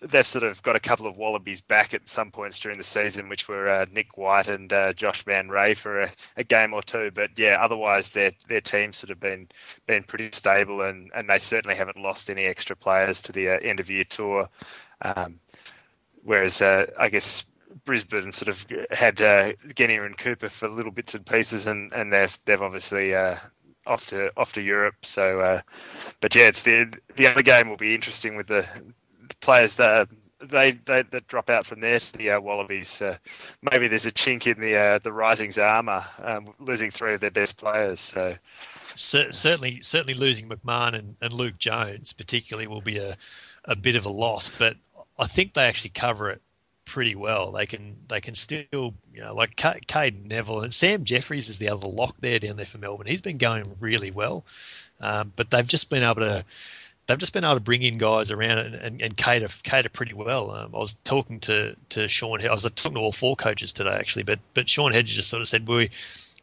they've 0.00 0.26
sort 0.26 0.44
of 0.44 0.62
got 0.62 0.76
a 0.76 0.80
couple 0.80 1.06
of 1.06 1.16
Wallabies 1.16 1.60
back 1.60 1.94
at 1.94 2.08
some 2.08 2.30
points 2.30 2.58
during 2.58 2.78
the 2.78 2.84
season, 2.84 3.28
which 3.28 3.48
were 3.48 3.68
uh, 3.68 3.86
Nick 3.92 4.16
White 4.16 4.48
and 4.48 4.72
uh, 4.72 4.92
Josh 4.92 5.26
Mann-Rea 5.26 5.74
for 5.74 6.02
a, 6.02 6.10
a, 6.36 6.44
game 6.44 6.74
or 6.74 6.82
two. 6.82 7.10
But 7.12 7.30
yeah, 7.36 7.58
otherwise 7.60 8.10
their 8.10 8.32
their 8.48 8.60
team's 8.60 8.98
sort 8.98 9.10
of 9.10 9.20
been 9.20 9.48
been 9.86 10.02
pretty 10.02 10.30
stable, 10.32 10.82
and, 10.82 11.10
and 11.14 11.28
they 11.28 11.38
certainly 11.38 11.76
haven't 11.76 11.96
lost 11.96 12.30
any 12.30 12.44
extra 12.44 12.76
players 12.76 13.20
to 13.22 13.32
the 13.32 13.50
uh, 13.50 13.58
end 13.62 13.80
of 13.80 13.90
year 13.90 14.04
tour. 14.04 14.48
Um, 15.02 15.40
whereas 16.22 16.62
uh, 16.62 16.86
I 16.98 17.08
guess 17.08 17.44
Brisbane 17.84 18.32
sort 18.32 18.48
of 18.48 18.66
had 18.90 19.20
uh, 19.20 19.52
and 19.78 20.18
Cooper 20.18 20.48
for 20.48 20.68
little 20.68 20.92
bits 20.92 21.14
and 21.14 21.24
pieces, 21.24 21.66
and, 21.66 21.92
and 21.92 22.12
they've 22.12 22.38
they've 22.44 22.62
obviously 22.62 23.14
uh, 23.14 23.36
off 23.86 24.06
to 24.08 24.30
off 24.36 24.52
to 24.54 24.62
Europe. 24.62 24.96
So, 25.04 25.40
uh, 25.40 25.60
but 26.20 26.34
yeah, 26.34 26.48
it's 26.48 26.62
the 26.62 26.92
the 27.16 27.26
other 27.26 27.42
game 27.42 27.68
will 27.68 27.76
be 27.76 27.94
interesting 27.94 28.36
with 28.36 28.48
the, 28.48 28.66
the 29.28 29.34
players 29.36 29.76
that 29.76 30.08
they, 30.40 30.72
they 30.72 31.02
that 31.02 31.26
drop 31.28 31.50
out 31.50 31.66
from 31.66 31.80
there 31.80 32.00
to 32.00 32.12
the 32.14 32.30
uh, 32.30 32.40
Wallabies. 32.40 33.02
Maybe 33.70 33.88
there's 33.88 34.06
a 34.06 34.12
chink 34.12 34.46
in 34.46 34.60
the 34.60 34.76
uh, 34.76 34.98
the 34.98 35.12
Rising's 35.12 35.58
armour, 35.58 36.04
um, 36.24 36.48
losing 36.58 36.90
three 36.90 37.14
of 37.14 37.20
their 37.20 37.30
best 37.30 37.56
players. 37.56 38.00
So. 38.00 38.36
certainly, 39.30 39.82
certainly 39.82 40.14
losing 40.14 40.48
McMahon 40.48 40.94
and, 40.94 41.16
and 41.20 41.32
Luke 41.32 41.58
Jones, 41.58 42.14
particularly, 42.14 42.66
will 42.66 42.80
be 42.80 42.96
a, 42.96 43.14
a 43.66 43.76
bit 43.76 43.94
of 43.94 44.06
a 44.06 44.08
loss. 44.08 44.50
But 44.58 44.78
I 45.18 45.26
think 45.26 45.54
they 45.54 45.64
actually 45.64 45.90
cover 45.90 46.30
it 46.30 46.42
pretty 46.84 47.14
well. 47.14 47.52
They 47.52 47.66
can 47.66 47.96
they 48.08 48.20
can 48.20 48.34
still 48.34 48.66
you 48.72 48.94
know 49.20 49.34
like 49.34 49.56
Cadeyrn 49.56 50.26
Neville 50.26 50.62
and 50.62 50.72
Sam 50.72 51.04
Jeffries 51.04 51.48
is 51.48 51.58
the 51.58 51.68
other 51.68 51.88
lock 51.88 52.16
there 52.20 52.38
down 52.38 52.56
there 52.56 52.66
for 52.66 52.78
Melbourne. 52.78 53.06
He's 53.06 53.20
been 53.20 53.38
going 53.38 53.74
really 53.80 54.10
well, 54.10 54.44
um, 55.00 55.32
but 55.36 55.50
they've 55.50 55.66
just 55.66 55.90
been 55.90 56.02
able 56.02 56.16
to 56.16 56.44
they've 57.06 57.18
just 57.18 57.32
been 57.32 57.44
able 57.44 57.54
to 57.54 57.60
bring 57.60 57.82
in 57.82 57.98
guys 57.98 58.30
around 58.30 58.58
and, 58.58 58.74
and, 58.74 59.02
and 59.02 59.16
cater 59.16 59.48
cater 59.62 59.88
pretty 59.88 60.14
well. 60.14 60.50
Um, 60.52 60.74
I 60.74 60.78
was 60.78 60.94
talking 61.04 61.40
to 61.40 61.76
to 61.90 62.08
Sean. 62.08 62.40
I 62.46 62.50
was 62.50 62.62
talking 62.74 62.94
to 62.94 63.00
all 63.00 63.12
four 63.12 63.36
coaches 63.36 63.72
today 63.72 63.96
actually, 63.98 64.22
but 64.22 64.38
but 64.54 64.68
Sean 64.68 64.92
Hedges 64.92 65.16
just 65.16 65.28
sort 65.28 65.42
of 65.42 65.48
said 65.48 65.68
we 65.68 65.90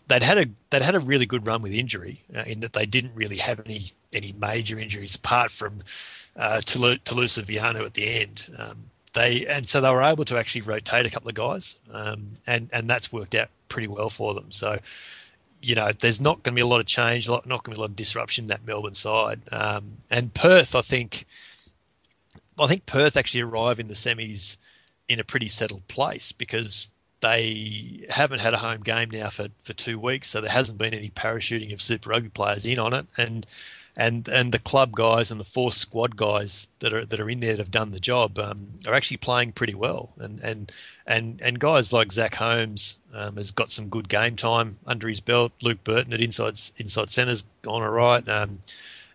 they'd 0.07 0.23
had 0.23 0.37
a 0.37 0.45
they'd 0.69 0.81
had 0.81 0.95
a 0.95 0.99
really 0.99 1.25
good 1.25 1.45
run 1.45 1.61
with 1.61 1.73
injury 1.73 2.21
uh, 2.35 2.43
in 2.45 2.59
that 2.61 2.73
they 2.73 2.85
didn't 2.85 3.15
really 3.15 3.37
have 3.37 3.59
any 3.65 3.91
any 4.13 4.33
major 4.39 4.77
injuries 4.77 5.15
apart 5.15 5.51
from 5.51 5.81
uh, 6.35 6.61
Toulouse, 6.61 6.99
Toulouse 7.03 7.37
Viano 7.37 7.85
at 7.85 7.93
the 7.93 8.21
end. 8.21 8.49
Um, 8.57 8.77
they 9.13 9.45
and 9.45 9.67
so 9.67 9.81
they 9.81 9.89
were 9.89 10.03
able 10.03 10.25
to 10.25 10.37
actually 10.37 10.61
rotate 10.61 11.05
a 11.05 11.09
couple 11.09 11.29
of 11.29 11.35
guys, 11.35 11.77
um, 11.91 12.37
and 12.47 12.69
and 12.73 12.89
that's 12.89 13.13
worked 13.13 13.35
out 13.35 13.49
pretty 13.69 13.87
well 13.87 14.09
for 14.09 14.33
them. 14.33 14.51
So, 14.51 14.79
you 15.61 15.75
know, 15.75 15.91
there's 15.99 16.21
not 16.21 16.43
going 16.43 16.53
to 16.53 16.55
be 16.55 16.61
a 16.61 16.67
lot 16.67 16.79
of 16.79 16.85
change, 16.85 17.29
not 17.29 17.45
going 17.47 17.59
to 17.63 17.71
be 17.71 17.75
a 17.75 17.79
lot 17.79 17.89
of 17.89 17.95
disruption 17.95 18.45
in 18.45 18.47
that 18.49 18.65
Melbourne 18.65 18.93
side. 18.93 19.41
Um, 19.51 19.97
and 20.11 20.33
Perth, 20.33 20.75
I 20.75 20.81
think, 20.81 21.25
I 22.59 22.67
think 22.67 22.85
Perth 22.85 23.17
actually 23.17 23.41
arrive 23.41 23.79
in 23.79 23.87
the 23.87 23.95
semis 23.95 24.57
in 25.07 25.19
a 25.19 25.23
pretty 25.23 25.47
settled 25.47 25.87
place 25.87 26.31
because 26.31 26.91
they 27.23 28.05
haven't 28.09 28.41
had 28.41 28.53
a 28.53 28.57
home 28.57 28.81
game 28.81 29.09
now 29.09 29.29
for, 29.29 29.47
for 29.63 29.73
two 29.73 29.97
weeks, 29.97 30.27
so 30.27 30.41
there 30.41 30.51
hasn't 30.51 30.77
been 30.77 30.93
any 30.93 31.09
parachuting 31.09 31.71
of 31.71 31.81
Super 31.81 32.09
Rugby 32.09 32.29
players 32.29 32.65
in 32.65 32.79
on 32.79 32.93
it, 32.93 33.05
and 33.17 33.45
and 33.95 34.27
and 34.27 34.51
the 34.51 34.59
club 34.59 34.91
guys 34.91 35.31
and 35.31 35.39
the 35.39 35.45
four 35.45 35.71
squad 35.71 36.17
guys 36.17 36.67
that 36.79 36.93
are 36.93 37.05
that 37.05 37.19
are 37.19 37.29
in 37.29 37.39
there 37.39 37.53
that 37.53 37.59
have 37.59 37.71
done 37.71 37.91
the 37.91 37.99
job 37.99 38.37
um, 38.39 38.67
are 38.87 38.93
actually 38.93 39.17
playing 39.17 39.53
pretty 39.53 39.73
well. 39.73 40.11
And 40.17 40.41
and 40.41 40.71
and 41.07 41.39
and 41.41 41.59
guys 41.59 41.93
like 41.93 42.11
Zach 42.11 42.35
Holmes 42.35 42.99
um, 43.13 43.37
has 43.37 43.51
got 43.51 43.69
some 43.69 43.87
good 43.87 44.09
game 44.09 44.35
time 44.35 44.77
under 44.85 45.07
his 45.07 45.21
belt. 45.21 45.53
Luke 45.61 45.83
Burton 45.85 46.11
at 46.13 46.21
inside 46.21 46.59
inside 46.77 47.09
centre's 47.09 47.45
gone 47.61 47.83
all 47.83 47.89
right. 47.89 48.27
Um, 48.27 48.59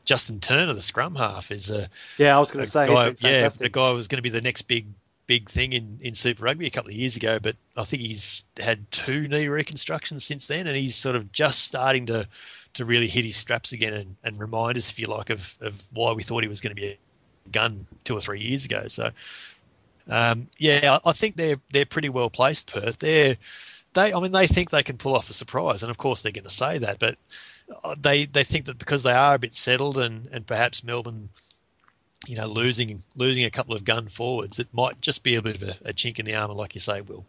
Justin 0.07 0.41
Turner, 0.41 0.73
the 0.73 0.81
scrum 0.81 1.17
half, 1.17 1.51
is 1.51 1.71
a 1.71 1.91
yeah. 2.17 2.35
I 2.35 2.39
was 2.39 2.51
going 2.51 2.65
to 2.65 2.71
say, 2.71 2.87
guy, 2.87 3.15
yeah, 3.19 3.49
the 3.51 3.69
guy 3.69 3.91
was 3.91 4.09
going 4.09 4.17
to 4.17 4.23
be 4.23 4.31
the 4.31 4.41
next 4.41 4.63
big 4.63 4.87
big 5.29 5.49
thing 5.49 5.75
in, 5.75 5.99
in 6.01 6.15
Super 6.15 6.45
Rugby 6.45 6.67
a 6.67 6.71
couple 6.71 6.91
of 6.91 6.97
years 6.97 7.15
ago, 7.15 7.39
but 7.41 7.55
I 7.77 7.85
think 7.85 8.03
he's 8.03 8.45
had 8.59 8.91
two 8.91 9.29
knee 9.29 9.47
reconstructions 9.47 10.25
since 10.25 10.49
then, 10.49 10.67
and 10.67 10.77
he's 10.77 10.97
sort 10.97 11.15
of 11.15 11.31
just 11.31 11.63
starting 11.63 12.07
to 12.07 12.27
to 12.75 12.85
really 12.85 13.07
hit 13.07 13.25
his 13.25 13.37
straps 13.37 13.73
again 13.73 13.93
and, 13.93 14.17
and 14.25 14.39
remind 14.39 14.77
us, 14.77 14.91
if 14.91 14.99
you 14.99 15.07
like, 15.07 15.31
of, 15.31 15.57
of 15.61 15.83
why 15.95 16.13
we 16.13 16.23
thought 16.23 16.43
he 16.43 16.49
was 16.49 16.61
going 16.61 16.75
to 16.75 16.81
be 16.81 16.89
a 16.89 16.99
gun 17.51 17.87
two 18.05 18.15
or 18.15 18.21
three 18.21 18.41
years 18.41 18.65
ago. 18.65 18.89
So, 18.89 19.11
um, 20.09 20.49
yeah, 20.59 20.99
I, 21.05 21.11
I 21.11 21.13
think 21.13 21.37
they're 21.37 21.61
they're 21.71 21.87
pretty 21.87 22.09
well 22.09 22.31
placed. 22.31 22.73
Perth, 22.73 22.99
they're 22.99 23.37
they, 23.95 24.13
I 24.13 24.21
mean, 24.21 24.33
they 24.33 24.47
think 24.47 24.71
they 24.71 24.83
can 24.83 24.97
pull 24.97 25.15
off 25.15 25.31
a 25.31 25.35
surprise, 25.35 25.83
and 25.83 25.91
of 25.91 25.99
course 25.99 26.23
they're 26.23 26.33
going 26.33 26.45
to 26.45 26.51
say 26.51 26.79
that, 26.79 26.99
but 26.99 27.17
uh, 27.85 27.95
they 28.01 28.25
they 28.25 28.45
think 28.45 28.65
that 28.65 28.79
because 28.79 29.03
they 29.03 29.13
are 29.13 29.35
a 29.35 29.39
bit 29.39 29.55
settled 29.55 29.99
and 29.99 30.27
and 30.33 30.47
perhaps 30.47 30.83
Melbourne 30.85 31.29
you 32.27 32.37
know, 32.37 32.47
losing 32.47 33.03
losing 33.17 33.45
a 33.45 33.51
couple 33.51 33.75
of 33.75 33.85
gun 33.85 34.09
forwards, 34.09 34.59
it 34.59 34.69
might 34.73 35.01
just 35.01 35.23
be 35.23 35.37
a 35.37 35.43
bit 35.43 35.63
of 35.63 35.63
a, 35.63 35.91
a 35.91 35.93
chink 35.93 36.19
in 36.19 36.25
the 36.25 36.35
armour, 36.35 36.55
like 36.55 36.75
you 36.75 36.81
say, 36.81 37.01
Will. 37.01 37.25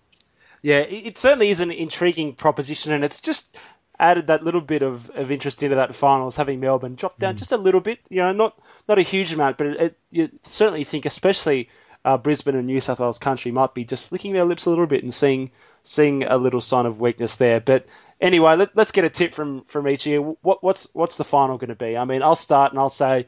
Yeah, 0.61 0.79
it 0.79 1.17
certainly 1.17 1.49
is 1.49 1.61
an 1.61 1.71
intriguing 1.71 2.33
proposition, 2.33 2.91
and 2.91 3.03
it's 3.03 3.21
just 3.21 3.57
added 3.99 4.27
that 4.27 4.43
little 4.43 4.61
bit 4.61 4.81
of, 4.81 5.09
of 5.11 5.31
interest 5.31 5.61
into 5.61 5.75
that 5.75 5.93
finals, 5.93 6.35
having 6.35 6.59
Melbourne 6.59 6.95
drop 6.95 7.17
down 7.17 7.35
mm. 7.35 7.37
just 7.37 7.51
a 7.51 7.57
little 7.57 7.81
bit. 7.81 7.99
You 8.09 8.21
know, 8.21 8.31
not 8.31 8.59
not 8.87 8.99
a 8.99 9.03
huge 9.03 9.31
amount, 9.31 9.57
but 9.57 9.67
it, 9.67 9.81
it, 9.81 9.97
you 10.11 10.29
certainly 10.43 10.83
think, 10.83 11.05
especially 11.05 11.69
uh, 12.03 12.17
Brisbane 12.17 12.55
and 12.55 12.65
New 12.65 12.81
South 12.81 12.99
Wales 12.99 13.19
country, 13.19 13.51
might 13.51 13.73
be 13.73 13.85
just 13.85 14.11
licking 14.11 14.33
their 14.33 14.45
lips 14.45 14.65
a 14.65 14.69
little 14.69 14.87
bit 14.87 15.03
and 15.03 15.13
seeing 15.13 15.51
seeing 15.83 16.23
a 16.23 16.37
little 16.37 16.61
sign 16.61 16.85
of 16.85 16.99
weakness 16.99 17.35
there. 17.37 17.59
But 17.59 17.85
anyway, 18.21 18.55
let, 18.55 18.77
us 18.77 18.91
get 18.91 19.05
a 19.05 19.09
tip 19.09 19.33
from 19.33 19.63
from 19.63 19.87
each 19.87 20.05
year. 20.05 20.21
What, 20.21 20.63
what's 20.63 20.87
what's 20.93 21.17
the 21.17 21.23
final 21.23 21.57
going 21.57 21.69
to 21.69 21.75
be? 21.75 21.97
I 21.97 22.05
mean, 22.05 22.21
I'll 22.21 22.35
start 22.35 22.71
and 22.71 22.79
I'll 22.79 22.89
say 22.89 23.27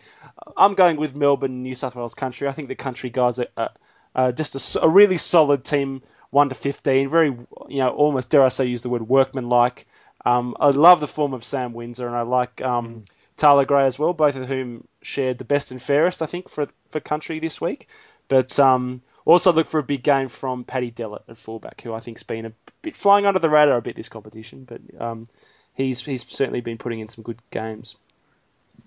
I'm 0.57 0.73
going 0.73 0.97
with 0.97 1.15
Melbourne, 1.15 1.63
New 1.63 1.75
South 1.75 1.95
Wales 1.95 2.15
country. 2.15 2.47
I 2.47 2.51
think 2.51 2.67
the 2.67 2.75
country 2.75 3.09
guys 3.09 3.39
are, 3.39 3.47
are, 3.57 3.71
are 4.15 4.31
just 4.31 4.75
a, 4.75 4.83
a, 4.83 4.89
really 4.89 5.17
solid 5.17 5.63
team, 5.63 6.01
one 6.29 6.49
to 6.49 6.55
fifteen. 6.55 7.09
Very, 7.09 7.29
you 7.69 7.79
know, 7.79 7.89
almost 7.89 8.29
dare 8.29 8.43
I 8.43 8.49
say, 8.49 8.65
use 8.65 8.83
the 8.83 8.89
word 8.89 9.07
workmanlike. 9.07 9.85
Um, 10.25 10.55
I 10.59 10.69
love 10.69 10.99
the 10.99 11.07
form 11.07 11.33
of 11.33 11.43
Sam 11.43 11.73
Windsor, 11.73 12.07
and 12.07 12.15
I 12.15 12.21
like 12.21 12.61
um, 12.61 12.87
mm. 12.87 13.09
Tyler 13.37 13.65
Gray 13.65 13.85
as 13.85 13.97
well. 13.97 14.13
Both 14.13 14.35
of 14.35 14.47
whom 14.47 14.87
shared 15.01 15.37
the 15.37 15.45
best 15.45 15.71
and 15.71 15.81
fairest, 15.81 16.21
I 16.21 16.25
think, 16.25 16.49
for 16.49 16.67
for 16.89 16.99
country 16.99 17.39
this 17.39 17.59
week. 17.59 17.87
But 18.27 18.59
um, 18.59 19.01
also 19.25 19.51
look 19.51 19.67
for 19.67 19.79
a 19.79 19.83
big 19.83 20.03
game 20.03 20.27
from 20.27 20.63
Paddy 20.63 20.91
Dellett 20.91 21.23
at 21.27 21.37
fullback, 21.37 21.81
who 21.81 21.93
I 21.93 21.99
think's 21.99 22.23
been 22.23 22.45
a 22.45 22.51
bit 22.81 22.95
flying 22.95 23.25
under 23.25 23.39
the 23.39 23.49
radar 23.49 23.77
a 23.77 23.81
bit 23.81 23.95
this 23.95 24.09
competition, 24.09 24.65
but 24.65 24.81
um, 25.01 25.27
he's 25.73 26.01
he's 26.01 26.25
certainly 26.27 26.61
been 26.61 26.77
putting 26.77 26.99
in 26.99 27.09
some 27.09 27.23
good 27.23 27.41
games. 27.51 27.95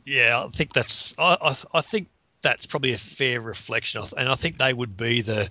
Yeah, 0.04 0.44
I 0.44 0.48
think 0.48 0.72
that's 0.72 1.14
I, 1.18 1.36
I, 1.40 1.78
I 1.78 1.80
think 1.80 2.08
that's 2.42 2.66
probably 2.66 2.92
a 2.92 2.98
fair 2.98 3.40
reflection, 3.40 4.02
and 4.16 4.28
I 4.28 4.34
think 4.34 4.58
they 4.58 4.72
would 4.72 4.96
be 4.96 5.20
the 5.20 5.48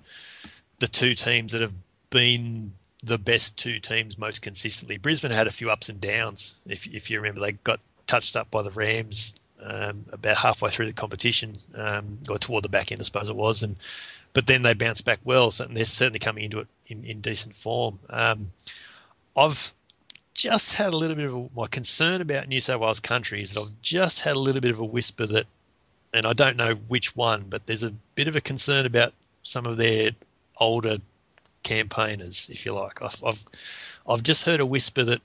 the 0.80 0.88
two 0.88 1.14
teams 1.14 1.54
that 1.54 1.62
have 1.62 1.74
been 2.10 2.74
the 3.04 3.18
best 3.18 3.58
two 3.58 3.80
teams 3.80 4.18
most 4.18 4.42
consistently. 4.42 4.98
Brisbane 4.98 5.32
had 5.32 5.48
a 5.48 5.52
few 5.52 5.70
ups 5.70 5.90
and 5.90 6.00
downs. 6.00 6.56
If 6.66 6.88
if 6.88 7.10
you 7.10 7.18
remember, 7.18 7.42
they 7.42 7.54
got 7.54 7.80
touched 8.08 8.36
up 8.36 8.52
by 8.52 8.62
the 8.62 8.72
Rams 8.72 9.34
um, 9.64 10.06
about 10.12 10.38
halfway 10.38 10.70
through 10.70 10.88
the 10.88 10.94
competition, 10.94 11.54
um, 11.78 12.20
or 12.30 12.38
toward 12.38 12.64
the 12.64 12.70
back 12.70 12.92
end, 12.92 13.02
I 13.02 13.04
suppose 13.04 13.30
it 13.30 13.36
was, 13.36 13.64
and 13.64 13.78
but 14.34 14.48
then 14.48 14.64
they 14.64 14.74
bounce 14.74 15.02
back 15.02 15.20
well. 15.24 15.52
So 15.52 15.66
they're 15.66 15.86
certainly 15.86 16.20
coming 16.20 16.44
into 16.44 16.60
it 16.60 16.68
in, 16.88 17.04
in 17.04 17.22
decent 17.22 17.56
form. 17.56 18.00
Um, 18.10 18.48
I've 19.38 19.74
just 20.34 20.76
had 20.76 20.94
a 20.94 20.98
little 20.98 21.16
bit 21.16 21.26
of 21.26 21.36
a, 21.36 21.50
my 21.56 21.68
concern 21.68 22.22
about 22.22 22.48
New 22.48 22.60
South 22.60 22.82
Wales 22.82 23.00
country 23.00 23.42
is 23.42 23.54
that 23.54 23.62
I've 23.62 23.82
just 23.82 24.22
had 24.22 24.36
a 24.36 24.40
little 24.40 24.62
bit 24.62 24.72
of 24.72 24.80
a 24.80 24.86
whisper 24.86 25.26
that, 25.28 25.46
and 26.14 26.26
I 26.26 26.34
don't 26.34 26.58
know 26.58 26.74
which 26.88 27.16
one, 27.16 27.46
but 27.50 27.66
there's 27.66 27.84
a 27.84 27.94
bit 28.16 28.28
of 28.28 28.36
a 28.36 28.42
concern 28.42 28.86
about 28.86 29.14
some 29.44 29.66
of 29.66 29.78
their 29.78 30.12
older 30.58 30.98
campaigners, 31.64 32.50
if 32.52 32.66
you 32.66 32.74
like. 32.74 33.02
I've, 33.02 33.24
I've, 33.26 34.02
I've 34.08 34.24
just 34.24 34.46
heard 34.46 34.60
a 34.60 34.66
whisper 34.66 35.04
that 35.04 35.22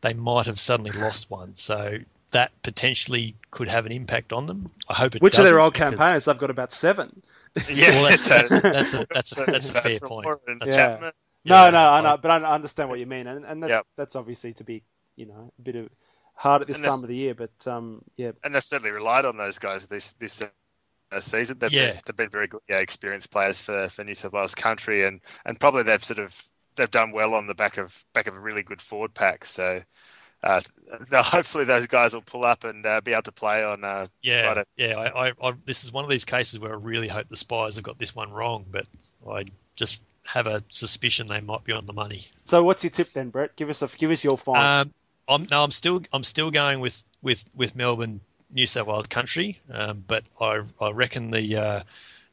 they 0.00 0.14
might 0.14 0.46
have 0.46 0.58
suddenly 0.58 0.92
lost 0.92 1.30
one. 1.30 1.54
So 1.54 1.98
that 2.30 2.50
potentially 2.62 3.34
could 3.50 3.68
have 3.68 3.86
an 3.86 3.92
impact 3.92 4.32
on 4.32 4.46
them. 4.46 4.70
I 4.88 4.94
hope 4.94 5.16
it. 5.16 5.22
Which 5.22 5.38
of 5.38 5.44
their 5.44 5.60
old 5.60 5.74
campaigners? 5.74 6.28
I've 6.28 6.38
got 6.38 6.50
about 6.50 6.72
seven. 6.72 7.22
Yeah, 7.68 7.90
well, 7.90 8.08
that's, 8.08 8.28
that's, 8.28 8.50
that's, 8.60 8.94
a 8.94 9.06
that's 9.14 9.38
a 9.38 9.44
that's 9.44 9.70
a 9.70 9.80
fair 9.80 10.00
point. 10.00 10.28
That's 10.60 10.76
yeah. 10.76 11.10
No, 11.44 11.64
yeah, 11.64 11.70
no, 11.70 11.78
I 11.78 12.00
know, 12.02 12.16
but 12.16 12.30
I 12.30 12.54
understand 12.54 12.90
what 12.90 12.98
you 12.98 13.06
mean, 13.06 13.26
and, 13.26 13.44
and 13.44 13.62
that's, 13.62 13.70
yep. 13.70 13.86
that's 13.96 14.14
obviously 14.14 14.52
to 14.54 14.64
be, 14.64 14.82
you 15.16 15.26
know, 15.26 15.52
a 15.58 15.62
bit 15.62 15.76
of 15.76 15.88
hard 16.34 16.62
at 16.62 16.68
this 16.68 16.80
time 16.80 16.94
of 16.94 17.08
the 17.08 17.16
year, 17.16 17.34
but 17.34 17.66
um, 17.66 18.02
yeah. 18.16 18.32
And 18.44 18.54
they've 18.54 18.62
certainly 18.62 18.90
relied 18.90 19.24
on 19.24 19.36
those 19.36 19.58
guys 19.58 19.86
this 19.86 20.12
this 20.12 20.42
uh, 20.42 21.20
season. 21.20 21.58
They've, 21.58 21.72
yeah. 21.72 21.92
been, 21.92 22.00
they've 22.06 22.16
been 22.16 22.30
very 22.30 22.46
good, 22.46 22.60
yeah, 22.68 22.78
experienced 22.78 23.30
players 23.30 23.60
for, 23.60 23.88
for 23.88 24.04
New 24.04 24.14
South 24.14 24.32
Wales 24.32 24.54
country, 24.54 25.06
and, 25.06 25.20
and 25.44 25.58
probably 25.58 25.82
they've 25.82 26.04
sort 26.04 26.18
of 26.18 26.38
they've 26.76 26.90
done 26.90 27.12
well 27.12 27.34
on 27.34 27.46
the 27.46 27.54
back 27.54 27.78
of 27.78 28.04
back 28.12 28.26
of 28.26 28.34
a 28.34 28.40
really 28.40 28.62
good 28.62 28.82
forward 28.82 29.14
pack. 29.14 29.44
So 29.44 29.80
uh, 30.42 30.60
hopefully 31.12 31.64
those 31.64 31.86
guys 31.86 32.14
will 32.14 32.22
pull 32.22 32.44
up 32.44 32.64
and 32.64 32.84
uh, 32.86 33.00
be 33.00 33.12
able 33.12 33.22
to 33.22 33.32
play 33.32 33.62
on. 33.62 33.84
Uh, 33.84 34.04
Yeah, 34.22 34.52
Friday. 34.52 34.68
yeah. 34.76 34.98
I, 34.98 35.28
I, 35.28 35.32
I, 35.42 35.52
this 35.66 35.84
is 35.84 35.92
one 35.92 36.04
of 36.04 36.10
these 36.10 36.24
cases 36.24 36.58
where 36.58 36.72
I 36.72 36.76
really 36.76 37.08
hope 37.08 37.28
the 37.28 37.36
Spies 37.36 37.76
have 37.76 37.84
got 37.84 37.98
this 37.98 38.14
one 38.14 38.30
wrong, 38.30 38.64
but 38.70 38.86
I 39.28 39.44
just 39.76 40.04
have 40.26 40.46
a 40.46 40.60
suspicion 40.68 41.26
they 41.26 41.40
might 41.40 41.64
be 41.64 41.72
on 41.72 41.86
the 41.86 41.92
money. 41.92 42.22
So 42.44 42.62
what's 42.62 42.84
your 42.84 42.90
tip 42.90 43.12
then, 43.12 43.30
Brett? 43.30 43.56
Give 43.56 43.68
us 43.68 43.82
a 43.82 43.88
give 43.88 44.10
us 44.10 44.22
your 44.24 44.38
final. 44.38 44.62
Um, 44.62 44.94
I'm 45.28 45.46
no, 45.50 45.62
I'm 45.62 45.70
still 45.70 46.02
I'm 46.12 46.22
still 46.22 46.50
going 46.50 46.80
with 46.80 47.04
with 47.22 47.50
with 47.54 47.76
Melbourne, 47.76 48.20
New 48.52 48.66
South 48.66 48.86
Wales 48.86 49.06
country, 49.06 49.58
um, 49.72 50.04
but 50.06 50.24
I 50.40 50.62
I 50.80 50.90
reckon 50.90 51.30
the 51.30 51.56
uh, 51.56 51.82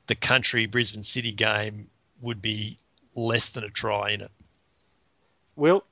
the 0.08 0.16
country 0.16 0.66
Brisbane 0.66 1.04
City 1.04 1.32
game 1.32 1.88
would 2.22 2.42
be 2.42 2.78
less 3.16 3.50
than 3.50 3.64
a 3.64 3.70
try 3.70 4.12
in 4.12 4.22
it. 4.22 4.32
Will 5.56 5.84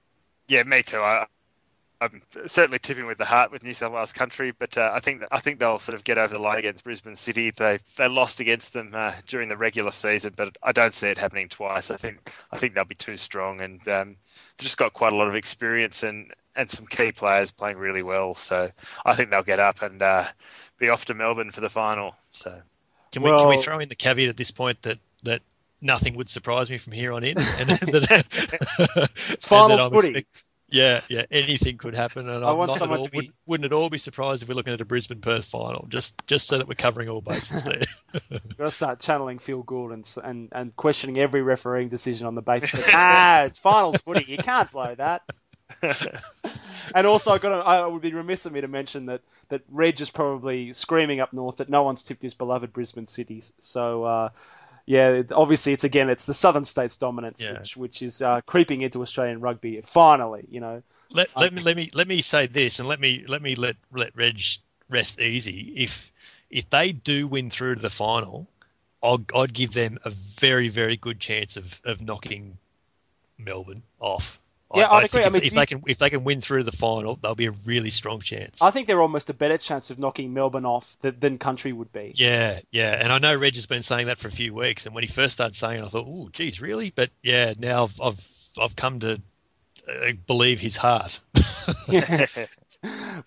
Yeah, 0.47 0.63
me 0.63 0.84
too. 0.84 0.99
I, 0.99 1.26
I'm 2.01 2.21
certainly 2.45 2.79
tipping 2.79 3.05
with 3.05 3.17
the 3.17 3.25
heart 3.25 3.51
with 3.51 3.63
New 3.63 3.73
South 3.73 3.93
Wales 3.93 4.11
country, 4.11 4.51
but 4.51 4.77
uh, 4.77 4.91
I 4.93 4.99
think 4.99 5.23
I 5.31 5.39
think 5.39 5.59
they'll 5.59 5.79
sort 5.79 5.95
of 5.95 6.03
get 6.03 6.17
over 6.17 6.33
the 6.33 6.41
line 6.41 6.59
against 6.59 6.83
Brisbane 6.83 7.15
City. 7.15 7.51
They 7.51 7.79
they 7.95 8.07
lost 8.07 8.39
against 8.39 8.73
them 8.73 8.91
uh, 8.93 9.13
during 9.27 9.49
the 9.49 9.57
regular 9.57 9.91
season, 9.91 10.33
but 10.35 10.57
I 10.61 10.71
don't 10.71 10.93
see 10.93 11.07
it 11.07 11.17
happening 11.17 11.49
twice. 11.49 11.91
I 11.91 11.97
think 11.97 12.31
I 12.51 12.57
think 12.57 12.73
they'll 12.73 12.83
be 12.83 12.95
too 12.95 13.17
strong, 13.17 13.61
and 13.61 13.79
um, 13.87 14.15
they've 14.57 14.65
just 14.65 14.77
got 14.77 14.93
quite 14.93 15.13
a 15.13 15.15
lot 15.15 15.27
of 15.27 15.35
experience 15.35 16.03
and 16.03 16.31
and 16.55 16.69
some 16.69 16.85
key 16.85 17.11
players 17.11 17.51
playing 17.51 17.77
really 17.77 18.03
well. 18.03 18.35
So 18.35 18.71
I 19.05 19.15
think 19.15 19.29
they'll 19.29 19.43
get 19.43 19.59
up 19.59 19.81
and 19.81 20.01
uh, 20.01 20.25
be 20.77 20.89
off 20.89 21.05
to 21.05 21.13
Melbourne 21.13 21.51
for 21.51 21.61
the 21.61 21.69
final. 21.69 22.15
So 22.31 22.61
Can 23.11 23.23
we 23.23 23.31
can 23.35 23.47
we 23.47 23.57
throw 23.57 23.79
in 23.79 23.89
the 23.89 23.95
caveat 23.95 24.29
at 24.29 24.37
this 24.37 24.51
point 24.51 24.81
that 24.83 24.99
that 25.23 25.41
nothing 25.81 26.15
would 26.15 26.29
surprise 26.29 26.69
me 26.69 26.77
from 26.77 26.93
here 26.93 27.13
on 27.13 27.23
in, 27.23 27.37
and 27.59 27.69
that, 27.69 28.25
it's 29.33 29.45
finals 29.45 29.91
footy. 29.91 30.25
Yeah, 30.70 31.01
yeah, 31.09 31.26
anything 31.30 31.78
could 31.78 31.95
happen, 31.95 32.28
and 32.28 32.43
I 32.43 32.51
I'm 32.51 32.57
want 32.57 32.70
not 32.70 32.76
at 32.76 32.80
someone 32.80 32.99
all, 32.99 33.05
to 33.05 33.11
be- 33.11 33.18
would, 33.18 33.34
wouldn't 33.45 33.66
at 33.66 33.74
all 33.74 33.89
be 33.89 33.97
surprised 33.97 34.41
if 34.41 34.49
we're 34.49 34.55
looking 34.55 34.74
at 34.74 34.82
a 34.82 34.86
Brisbane 34.86 35.22
Perth 35.22 35.45
final, 35.45 35.86
just 35.89 36.26
just 36.28 36.47
so 36.47 36.57
that 36.57 36.68
we're 36.68 36.74
covering 36.74 37.07
all 37.07 37.22
bases 37.22 37.63
there. 37.63 37.84
Got 38.57 38.66
to 38.66 38.72
start 38.72 38.99
channeling 38.99 39.38
Phil 39.39 39.61
Gould 39.63 39.91
and, 39.91 40.09
and 40.24 40.49
and 40.51 40.76
questioning 40.76 41.20
every 41.20 41.43
refereeing 41.43 41.89
decision 41.89 42.26
on 42.26 42.34
the 42.34 42.41
basis 42.41 42.86
that 42.88 42.93
ah, 42.95 43.43
it's 43.43 43.59
finals 43.59 43.97
footy. 43.97 44.26
You 44.28 44.38
can't 44.38 44.72
blow 44.72 44.95
that. 44.95 45.22
and 46.95 47.07
also, 47.07 47.32
I 47.32 47.38
got. 47.38 47.49
To, 47.49 47.55
I 47.57 47.86
would 47.86 48.01
be 48.01 48.13
remiss 48.13 48.45
of 48.45 48.53
me 48.53 48.61
to 48.61 48.68
mention 48.68 49.05
that 49.07 49.22
that 49.49 49.61
Reg 49.70 50.01
is 50.01 50.09
probably 50.09 50.74
screaming 50.74 51.20
up 51.20 51.32
north 51.32 51.57
that 51.57 51.70
no 51.70 51.84
one's 51.84 52.03
tipped 52.03 52.24
his 52.24 52.34
beloved 52.34 52.74
Brisbane 52.74 53.07
cities. 53.07 53.53
So. 53.59 54.03
Uh, 54.03 54.30
yeah, 54.86 55.09
it- 55.09 55.31
obviously 55.31 55.73
it's 55.73 55.83
again 55.83 56.09
it's 56.09 56.25
the 56.25 56.33
southern 56.33 56.65
states 56.65 56.95
dominance 56.95 57.41
Yeah. 57.41 57.53
which 57.59 57.77
which 57.77 58.01
is 58.01 58.21
uh, 58.21 58.41
creeping 58.45 58.81
into 58.81 59.01
Australian 59.01 59.39
rugby 59.41 59.81
finally. 59.81 60.45
You 60.49 60.59
know, 60.59 60.83
let, 61.11 61.29
let 61.38 61.53
me 61.53 61.61
let 61.61 61.75
me 61.75 61.89
let 61.93 62.07
me 62.07 62.21
say 62.21 62.47
this, 62.47 62.79
and 62.79 62.88
let 62.88 62.99
me 62.99 63.25
let 63.27 63.41
me 63.41 63.55
let 63.55 63.75
let 63.91 64.15
Reg 64.15 64.39
rest 64.89 65.19
easy. 65.19 65.73
If 65.75 66.11
if 66.49 66.69
they 66.69 66.91
do 66.91 67.27
win 67.27 67.49
through 67.49 67.75
to 67.75 67.81
the 67.81 67.89
final, 67.89 68.47
I'd, 69.03 69.25
I'd 69.36 69.53
give 69.53 69.73
them 69.73 69.97
a 70.05 70.09
very 70.09 70.67
very 70.67 70.97
good 70.97 71.19
chance 71.19 71.57
of 71.57 71.81
of 71.86 72.01
knocking 72.01 72.57
Melbourne 73.38 73.83
off. 73.99 74.39
Yeah, 74.74 74.89
I'd 74.89 75.05
agree. 75.05 75.22
think 75.22 75.24
I 75.24 75.28
if, 75.28 75.34
mean, 75.34 75.43
if 75.43 75.53
you- 75.53 75.59
they 75.59 75.66
can 75.66 75.84
if 75.88 75.97
they 75.99 76.09
can 76.09 76.24
win 76.24 76.41
through 76.41 76.63
the 76.63 76.72
final, 76.72 77.16
they'll 77.16 77.36
be 77.36 77.45
a 77.45 77.51
really 77.66 77.89
strong 77.91 78.20
chance. 78.20 78.61
I 78.61 78.72
think 78.72 78.88
they're 78.88 79.01
almost 79.01 79.30
a 79.30 79.34
better 79.34 79.57
chance 79.57 79.91
of 79.91 79.99
knocking 79.99 80.34
Melbourne 80.34 80.66
off 80.66 80.97
than, 81.01 81.20
than 81.20 81.38
Country 81.38 81.72
would 81.72 81.91
be. 81.93 82.13
Yeah, 82.16 82.59
yeah, 82.72 82.99
and 83.01 83.13
I 83.13 83.20
know 83.20 83.36
Reg 83.38 83.55
has 83.55 83.68
been 83.68 83.84
saying 83.84 84.07
that 84.07 84.18
for 84.18 84.28
a 84.28 84.32
few 84.32 84.53
weeks. 84.53 84.86
And 84.86 84.95
when 84.95 85.03
he 85.03 85.07
first 85.07 85.34
started 85.34 85.55
saying, 85.55 85.82
it, 85.82 85.86
I 85.86 85.88
thought, 85.88 86.07
"Oh, 86.07 86.30
geez, 86.32 86.61
really?" 86.61 86.89
But 86.89 87.11
yeah, 87.22 87.53
now 87.59 87.84
I've 87.84 88.01
I've, 88.01 88.28
I've 88.59 88.76
come 88.76 88.99
to 89.01 89.22
uh, 89.88 90.11
believe 90.26 90.59
his 90.59 90.78
heart. 90.78 91.22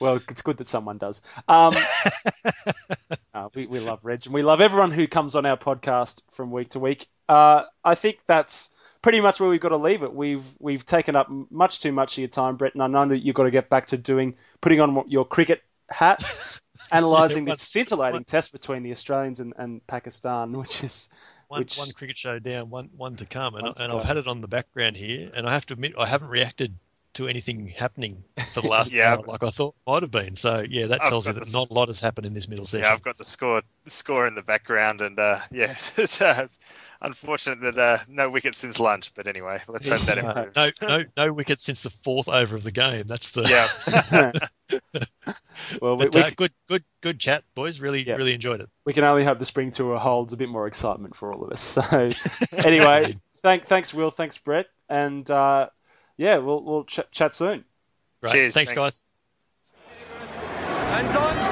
well, 0.01 0.20
it's 0.28 0.43
good 0.43 0.57
that 0.59 0.68
someone 0.68 0.99
does. 0.99 1.22
Um, 1.49 1.72
uh, 3.34 3.49
we, 3.55 3.66
we 3.66 3.80
love 3.80 4.01
Reg 4.03 4.22
and 4.24 4.34
we 4.34 4.43
love 4.43 4.61
everyone 4.61 4.91
who 4.91 5.07
comes 5.07 5.34
on 5.34 5.47
our 5.47 5.57
podcast 5.57 6.22
from 6.32 6.51
week 6.51 6.70
to 6.70 6.78
week. 6.78 7.07
Uh, 7.28 7.62
I 7.84 7.95
think 7.95 8.18
that's 8.26 8.70
pretty 9.09 9.22
much 9.22 9.40
where 9.40 9.48
we've 9.48 9.62
got 9.62 9.70
to 9.70 9.76
leave 9.78 10.02
it. 10.02 10.12
We've 10.12 10.44
we've 10.59 10.84
taken 10.84 11.16
up 11.16 11.28
much 11.50 11.80
too 11.80 11.92
much 11.92 12.12
of 12.12 12.18
your 12.18 12.28
time, 12.28 12.56
Brett, 12.56 12.74
and 12.74 12.82
I 12.82 12.88
know 12.88 13.09
that 13.09 13.24
you've 13.24 13.34
got 13.34 13.44
to 13.44 13.50
get 13.50 13.70
back 13.70 13.86
to 13.86 13.96
doing 13.96 14.34
putting 14.61 14.82
on 14.82 15.02
your 15.09 15.24
cricket 15.24 15.62
hat, 15.88 16.22
analysing 16.92 17.46
Yeah, 17.46 17.54
this 17.54 17.62
scintillating 17.62 18.24
test 18.24 18.52
between 18.52 18.82
the 18.82 18.92
Australians 18.92 19.40
and, 19.40 19.54
and 19.56 19.86
Pakistan, 19.86 20.52
which 20.59 20.84
is 20.84 21.09
one, 21.46 21.61
Which- 21.61 21.78
one 21.78 21.90
cricket 21.92 22.18
show 22.18 22.38
down, 22.38 22.68
one 22.68 22.90
one 22.94 23.16
to 23.16 23.24
come, 23.24 23.54
and, 23.54 23.62
One 23.62 23.74
to 23.76 23.84
and. 23.84 23.92
I've 23.94 24.04
had 24.04 24.18
it 24.18 24.28
on 24.28 24.42
the 24.42 24.48
background 24.48 24.98
here, 24.98 25.30
and 25.34 25.48
I 25.48 25.54
have 25.54 25.64
to 25.66 25.72
admit 25.72 25.94
I 25.96 26.04
haven't 26.04 26.28
reacted 26.28 26.74
to 27.14 27.26
anything 27.28 27.66
happening 27.68 28.22
for 28.52 28.61
the 28.61 28.68
last 28.76 28.92
Yeah. 28.92 29.12
hour 29.14 29.22
like 29.26 29.42
I 29.42 29.50
thought 29.50 29.74
might 29.86 30.02
have 30.02 30.11
been. 30.11 30.36
So 30.36 30.64
yeah, 30.68 30.86
that 30.86 31.02
I've 31.02 31.09
tells 31.09 31.26
you 31.26 31.32
that 31.32 31.44
this- 31.44 31.52
not 31.52 31.70
a 31.70 31.74
lot 31.74 31.88
has 31.88 32.00
happened 32.00 32.26
in 32.26 32.34
this 32.34 32.48
middle 32.48 32.64
session. 32.64 32.84
yeah, 32.84 32.92
I've 32.92 33.02
got 33.02 33.16
the 33.18 33.24
score 33.24 33.62
the 33.84 33.90
score 33.90 34.26
in 34.26 34.34
the 34.34 34.42
background, 34.42 35.00
and 35.00 35.18
uh, 35.18 35.40
yeah, 35.50 35.76
it's 35.96 36.20
uh, 36.20 36.46
unfortunate 37.02 37.61
that 37.62 37.78
uh, 37.78 37.98
no 38.09 38.28
wicket 38.30 38.54
since 38.54 38.78
lunch. 38.78 39.12
But 39.14 39.26
anyway, 39.26 39.61
let's 39.68 39.88
hope 39.88 40.00
that 40.02 40.18
improves. 40.56 40.80
no, 40.82 40.88
no, 40.88 41.04
no 41.16 41.32
wickets 41.32 41.64
since 41.64 41.82
the 41.82 41.90
fourth 41.90 42.28
over 42.28 42.54
of 42.56 42.62
the 42.64 42.70
game. 42.72 43.04
That's 43.06 43.30
the 43.30 43.42
yeah. 43.48 44.32
well, 45.80 45.96
we, 45.96 46.04
But, 46.06 46.14
we, 46.14 46.20
uh, 46.22 46.30
good, 46.36 46.52
good, 46.68 46.84
good 47.00 47.18
chat, 47.18 47.44
boys. 47.54 47.80
Really, 47.80 48.06
Yeah. 48.06 48.16
really 48.16 48.34
enjoyed 48.34 48.61
it. 48.61 48.68
we 48.84 48.92
can 48.92 49.04
only 49.04 49.24
hope 49.24 49.38
the 49.38 49.44
spring 49.44 49.72
tour 49.72 49.98
holds 49.98 50.32
a 50.32 50.36
bit 50.36 50.48
more 50.48 50.66
excitement 50.66 51.14
for 51.16 51.32
all 51.32 51.42
of 51.44 51.50
us. 51.52 51.61
So 51.61 51.82
anyway, 52.59 53.16
thank, 53.38 53.66
thanks 53.66 53.92
Will, 53.94 54.11
thanks 54.11 54.36
Brett, 54.38 54.66
and 54.88 55.28
uh, 55.30 55.68
yeah, 56.18 56.36
we'll 56.36 56.62
we'll 56.62 56.84
ch- 56.84 57.00
chat 57.10 57.32
soon. 57.32 57.64
Right. 58.20 58.32
Cheers, 58.32 58.52
Thanks, 58.52 58.72
thanks. 58.72 59.00
guys. 59.00 59.02
Hands 60.90 61.16
on. 61.16 61.47